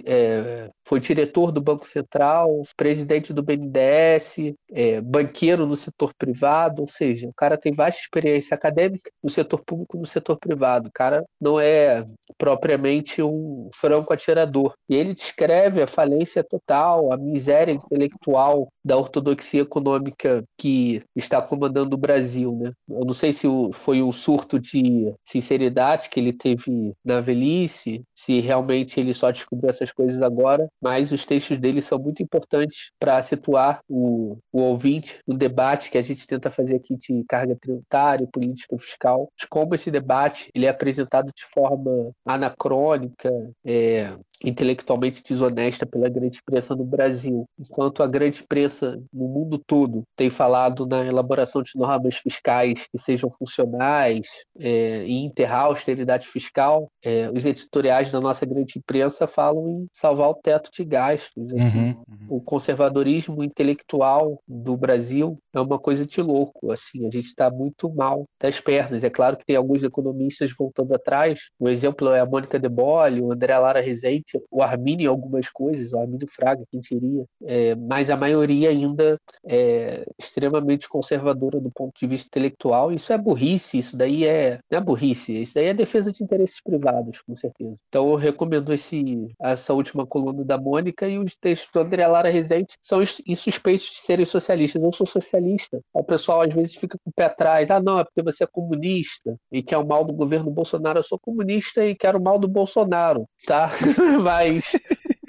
é, 0.06 0.69
foi 0.84 1.00
diretor 1.00 1.52
do 1.52 1.60
Banco 1.60 1.86
Central, 1.86 2.62
presidente 2.76 3.32
do 3.32 3.42
BNDES, 3.42 4.54
é, 4.72 5.00
banqueiro 5.00 5.66
no 5.66 5.76
setor 5.76 6.12
privado, 6.14 6.82
ou 6.82 6.88
seja, 6.88 7.28
o 7.28 7.34
cara 7.34 7.56
tem 7.56 7.72
vasta 7.72 8.00
experiência 8.00 8.54
acadêmica 8.54 9.10
no 9.22 9.30
setor 9.30 9.62
público 9.64 9.96
e 9.96 10.00
no 10.00 10.06
setor 10.06 10.38
privado. 10.38 10.88
O 10.88 10.92
cara 10.92 11.24
não 11.40 11.60
é 11.60 12.06
propriamente 12.36 13.22
um 13.22 13.70
franco 13.74 14.12
atirador. 14.12 14.74
E 14.88 14.94
ele 14.94 15.14
descreve 15.14 15.82
a 15.82 15.86
falência 15.86 16.42
total, 16.42 17.12
a 17.12 17.16
miséria 17.16 17.72
intelectual 17.72 18.68
da 18.84 18.96
ortodoxia 18.96 19.62
econômica 19.62 20.42
que 20.58 21.02
está 21.14 21.40
comandando 21.40 21.94
o 21.94 21.98
Brasil. 21.98 22.56
Né? 22.60 22.72
Eu 22.88 23.04
não 23.04 23.14
sei 23.14 23.32
se 23.32 23.46
foi 23.72 24.02
um 24.02 24.12
surto 24.12 24.58
de 24.58 25.12
sinceridade 25.24 26.08
que 26.08 26.18
ele 26.18 26.32
teve 26.32 26.92
na 27.04 27.20
velhice, 27.20 28.02
se 28.14 28.40
realmente 28.40 28.98
ele 28.98 29.14
só 29.14 29.30
descobriu 29.30 29.70
essas 29.70 29.92
coisas 29.92 30.22
agora, 30.22 30.59
mas 30.80 31.12
os 31.12 31.24
textos 31.24 31.58
dele 31.58 31.80
são 31.80 31.98
muito 31.98 32.22
importantes 32.22 32.90
para 32.98 33.22
situar 33.22 33.80
o, 33.88 34.38
o 34.52 34.60
ouvinte 34.60 35.18
no 35.26 35.36
debate 35.36 35.90
que 35.90 35.98
a 35.98 36.02
gente 36.02 36.26
tenta 36.26 36.50
fazer 36.50 36.76
aqui 36.76 36.96
de 36.96 37.24
carga 37.28 37.56
tributária, 37.56 38.28
política 38.32 38.76
fiscal, 38.78 39.30
de 39.38 39.46
como 39.48 39.74
esse 39.74 39.90
debate 39.90 40.50
ele 40.54 40.66
é 40.66 40.68
apresentado 40.68 41.32
de 41.34 41.44
forma 41.44 42.12
anacrônica, 42.24 43.30
é, 43.64 44.12
intelectualmente 44.42 45.22
desonesta 45.22 45.86
pela 45.86 46.08
grande 46.08 46.38
imprensa 46.38 46.74
no 46.74 46.84
Brasil, 46.84 47.44
enquanto 47.58 48.02
a 48.02 48.06
grande 48.06 48.42
imprensa 48.42 49.00
no 49.12 49.28
mundo 49.28 49.58
todo 49.58 50.02
tem 50.16 50.30
falado 50.30 50.86
na 50.86 51.04
elaboração 51.04 51.62
de 51.62 51.72
normas 51.74 52.16
fiscais 52.16 52.86
que 52.90 52.98
sejam 52.98 53.30
funcionais 53.30 54.26
é, 54.58 55.04
e 55.04 55.24
enterrar 55.24 55.60
a 55.60 55.64
austeridade 55.64 56.26
fiscal, 56.26 56.88
é, 57.04 57.30
os 57.30 57.44
editoriais 57.44 58.10
da 58.10 58.20
nossa 58.20 58.46
grande 58.46 58.78
imprensa 58.78 59.26
falam 59.26 59.68
em 59.68 59.86
salvar 59.92 60.30
o 60.30 60.34
teto 60.34 60.70
de 60.72 60.84
gastos. 60.84 61.52
Assim. 61.54 61.78
Uhum, 61.78 61.88
uhum. 61.88 62.26
O 62.28 62.40
conservadorismo 62.40 63.42
intelectual 63.42 64.40
do 64.46 64.76
Brasil 64.76 65.38
é 65.54 65.60
uma 65.60 65.78
coisa 65.78 66.06
de 66.06 66.20
louco. 66.20 66.72
Assim, 66.72 67.06
a 67.06 67.10
gente 67.10 67.26
está 67.26 67.50
muito 67.50 67.92
mal 67.92 68.24
das 68.40 68.60
pernas. 68.60 69.04
É 69.04 69.10
claro 69.10 69.36
que 69.36 69.44
tem 69.44 69.56
alguns 69.56 69.82
economistas 69.82 70.52
voltando 70.56 70.94
atrás. 70.94 71.50
O 71.58 71.68
exemplo 71.68 72.10
é 72.10 72.20
a 72.20 72.26
Mônica 72.26 72.58
De 72.58 72.68
Bolle, 72.68 73.20
o 73.20 73.32
André 73.32 73.56
Lara 73.58 73.80
Rezende, 73.80 74.29
o 74.50 74.62
Arminio 74.62 75.04
em 75.04 75.08
algumas 75.08 75.48
coisas, 75.48 75.92
o 75.92 75.98
Arminio 75.98 76.28
Fraga, 76.28 76.64
quem 76.70 76.80
diria, 76.80 77.24
é, 77.44 77.74
mas 77.74 78.10
a 78.10 78.16
maioria 78.16 78.70
ainda 78.70 79.18
é 79.46 80.04
extremamente 80.18 80.88
conservadora 80.88 81.60
do 81.60 81.70
ponto 81.70 81.92
de 81.98 82.06
vista 82.06 82.26
intelectual. 82.28 82.92
Isso 82.92 83.12
é 83.12 83.18
burrice, 83.18 83.78
isso 83.78 83.96
daí 83.96 84.24
é, 84.24 84.58
não 84.70 84.78
é 84.78 84.80
burrice, 84.80 85.40
isso 85.40 85.54
daí 85.54 85.66
é 85.66 85.74
defesa 85.74 86.12
de 86.12 86.22
interesses 86.22 86.60
privados, 86.62 87.20
com 87.22 87.34
certeza. 87.34 87.80
Então 87.88 88.10
eu 88.10 88.16
recomendo 88.16 88.72
esse, 88.72 89.34
essa 89.40 89.72
última 89.72 90.06
coluna 90.06 90.44
da 90.44 90.58
Mônica 90.58 91.06
e 91.08 91.18
os 91.18 91.36
textos 91.36 91.70
do 91.72 91.80
André 91.80 92.06
Lara 92.06 92.28
Rezende 92.28 92.74
são 92.82 93.00
insuspeitos 93.26 93.86
de 93.86 94.00
serem 94.00 94.26
socialistas. 94.26 94.82
Eu 94.82 94.92
sou 94.92 95.06
socialista. 95.06 95.80
O 95.92 96.04
pessoal 96.04 96.42
às 96.42 96.52
vezes 96.52 96.74
fica 96.74 96.98
com 97.02 97.10
o 97.10 97.12
pé 97.12 97.24
atrás. 97.24 97.70
Ah, 97.70 97.80
não, 97.80 97.98
é 97.98 98.04
porque 98.04 98.22
você 98.22 98.44
é 98.44 98.46
comunista 98.46 99.36
e 99.50 99.62
quer 99.62 99.78
o 99.78 99.86
mal 99.86 100.04
do 100.04 100.12
governo 100.12 100.50
Bolsonaro. 100.50 100.98
Eu 100.98 101.02
sou 101.02 101.18
comunista 101.18 101.84
e 101.84 101.94
quero 101.94 102.18
o 102.18 102.22
mal 102.22 102.38
do 102.38 102.48
Bolsonaro, 102.48 103.26
tá? 103.46 103.68
Mas 104.20 104.62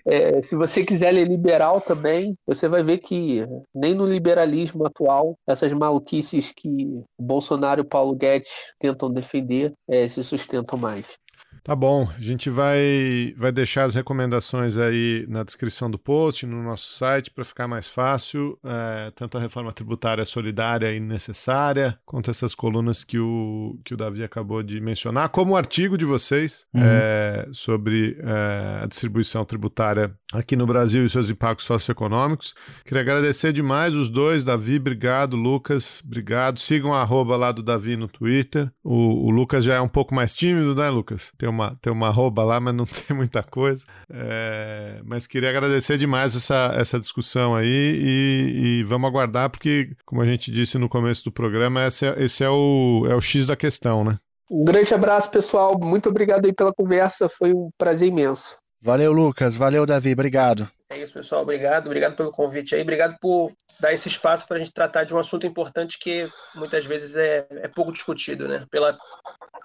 é, 0.06 0.42
se 0.42 0.56
você 0.56 0.84
quiser 0.84 1.12
ler 1.12 1.28
liberal 1.28 1.80
também, 1.80 2.38
você 2.46 2.68
vai 2.68 2.84
ver 2.84 2.98
que 3.00 3.46
nem 3.74 3.94
no 3.94 4.06
liberalismo 4.06 4.86
atual, 4.86 5.38
essas 5.48 5.72
maluquices 5.74 6.52
que 6.52 7.02
Bolsonaro 7.20 7.82
e 7.82 7.86
Paulo 7.88 8.16
Guedes 8.16 8.50
tentam 8.80 9.12
defender 9.12 9.74
é, 9.88 10.08
se 10.08 10.24
sustentam 10.24 10.78
mais. 10.78 11.21
Tá 11.64 11.76
bom, 11.76 12.10
a 12.18 12.20
gente 12.20 12.50
vai, 12.50 13.36
vai 13.38 13.52
deixar 13.52 13.84
as 13.84 13.94
recomendações 13.94 14.78
aí 14.78 15.26
na 15.30 15.44
descrição 15.44 15.92
do 15.92 16.00
post, 16.00 16.46
no 16.48 16.64
nosso 16.64 16.94
site, 16.94 17.30
para 17.30 17.46
ficar 17.46 17.68
mais 17.68 17.88
fácil, 17.88 18.58
é, 18.64 19.12
tanto 19.16 19.38
a 19.38 19.42
reforma 19.42 19.72
tributária 19.72 20.26
solidária 20.26 20.92
e 20.92 21.00
necessária, 21.00 22.00
quanto 22.04 22.32
essas 22.32 22.56
colunas 22.56 23.04
que 23.04 23.20
o, 23.20 23.80
que 23.86 23.94
o 23.94 23.98
Davi 23.98 24.24
acabou 24.24 24.64
de 24.64 24.82
mencionar, 24.82 25.30
como 25.30 25.54
o 25.54 25.56
artigo 25.56 26.00
de 26.00 26.06
vocês 26.06 26.66
uhum. 26.74 26.82
é, 26.84 27.48
sobre 27.52 28.18
é, 28.20 28.84
a 28.84 28.88
distribuição 28.88 29.46
tributária 29.46 30.12
aqui 30.32 30.56
no 30.56 30.66
Brasil 30.66 31.04
e 31.04 31.10
seus 31.10 31.30
impactos 31.30 31.66
socioeconômicos. 31.66 32.54
Queria 32.86 33.02
agradecer 33.02 33.52
demais 33.52 33.96
os 33.96 34.10
dois, 34.10 34.44
Davi, 34.44 34.78
obrigado, 34.78 35.36
Lucas, 35.36 36.02
obrigado. 36.06 36.60
Sigam 36.60 36.94
a 36.94 37.02
arroba 37.02 37.36
lá 37.36 37.52
do 37.52 37.62
Davi 37.62 37.98
no 37.98 38.08
Twitter. 38.08 38.72
O, 38.84 39.28
o 39.28 39.30
Lucas 39.30 39.64
já 39.64 39.76
é 39.76 39.82
um 39.82 39.90
pouco 39.90 40.16
mais 40.16 40.36
tímido, 40.36 40.74
né, 40.74 40.90
Lucas? 40.90 41.32
Tem 41.38 41.50
uma, 41.50 41.78
tem 41.82 41.92
uma 41.92 42.08
arroba 42.08 42.44
lá, 42.44 42.60
mas 42.60 42.74
não 42.74 42.86
tem 43.08 43.16
muita 43.16 43.44
coisa. 43.44 43.86
É, 44.10 45.02
mas 45.04 45.28
queria 45.28 45.50
agradecer 45.50 45.98
demais 45.98 46.36
essa, 46.36 46.74
essa 46.76 47.00
discussão 47.00 47.56
aí 47.56 47.68
e, 47.68 48.80
e, 48.80 48.84
vamos 48.84 49.10
aguardar, 49.10 49.50
porque, 49.50 49.96
como 50.06 50.22
a 50.22 50.26
gente 50.26 50.52
disse 50.52 50.78
no 50.78 50.88
começo 50.88 51.24
do 51.24 51.32
programa, 51.32 51.86
esse 51.86 52.06
é, 52.06 52.24
esse 52.24 52.44
é, 52.44 52.50
o, 52.50 53.06
é 53.10 53.16
o 53.16 53.22
X 53.22 53.46
da 53.46 53.56
questão, 53.56 54.04
né? 54.04 54.18
Um 54.50 54.66
grande 54.66 54.94
abraço, 54.94 55.32
pessoal. 55.32 55.80
Muito 55.82 56.10
obrigado 56.10 56.46
aí 56.46 56.52
pela 56.54 56.74
conversa. 56.74 57.30
Foi 57.30 57.54
um 57.54 57.70
prazer 57.78 58.10
imenso. 58.10 58.61
Valeu, 58.82 59.12
Lucas. 59.12 59.56
Valeu, 59.56 59.86
Davi. 59.86 60.14
Obrigado. 60.14 60.68
É 60.90 60.98
isso, 60.98 61.14
pessoal. 61.14 61.44
Obrigado. 61.44 61.86
Obrigado 61.86 62.16
pelo 62.16 62.32
convite 62.32 62.74
aí. 62.74 62.82
Obrigado 62.82 63.16
por 63.22 63.52
dar 63.80 63.94
esse 63.94 64.08
espaço 64.08 64.48
para 64.48 64.58
a 64.58 64.60
gente 64.60 64.74
tratar 64.74 65.04
de 65.04 65.14
um 65.14 65.20
assunto 65.20 65.46
importante 65.46 66.00
que 66.00 66.28
muitas 66.56 66.84
vezes 66.86 67.16
é, 67.16 67.46
é 67.50 67.68
pouco 67.68 67.94
discutido, 67.94 68.48
né? 68.48 68.66
Pela, 68.72 68.98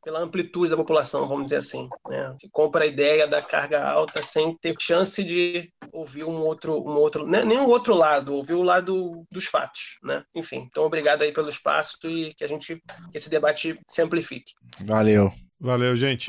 pela 0.04 0.20
amplitude 0.20 0.70
da 0.70 0.76
população, 0.76 1.26
vamos 1.26 1.46
dizer 1.46 1.56
assim, 1.56 1.88
né? 2.08 2.36
Que 2.38 2.48
compra 2.50 2.84
a 2.84 2.86
ideia 2.86 3.26
da 3.26 3.40
carga 3.40 3.82
alta 3.82 4.22
sem 4.22 4.54
ter 4.58 4.74
chance 4.78 5.24
de 5.24 5.68
ouvir 5.90 6.24
um 6.24 6.36
outro, 6.42 6.74
um 6.74 6.96
outro, 6.96 7.26
né? 7.26 7.42
nem 7.44 7.58
um 7.58 7.66
outro 7.66 7.94
lado, 7.94 8.34
ouvir 8.34 8.54
o 8.54 8.62
lado 8.62 9.24
dos 9.32 9.46
fatos, 9.46 9.98
né? 10.02 10.22
Enfim, 10.34 10.68
então 10.70 10.84
obrigado 10.84 11.22
aí 11.22 11.32
pelo 11.32 11.48
espaço 11.48 11.96
e 12.04 12.34
que 12.34 12.44
a 12.44 12.48
gente, 12.48 12.76
que 13.10 13.16
esse 13.16 13.30
debate 13.30 13.80
se 13.88 14.02
amplifique. 14.02 14.52
Valeu. 14.84 15.32
Valeu, 15.58 15.96
gente. 15.96 16.28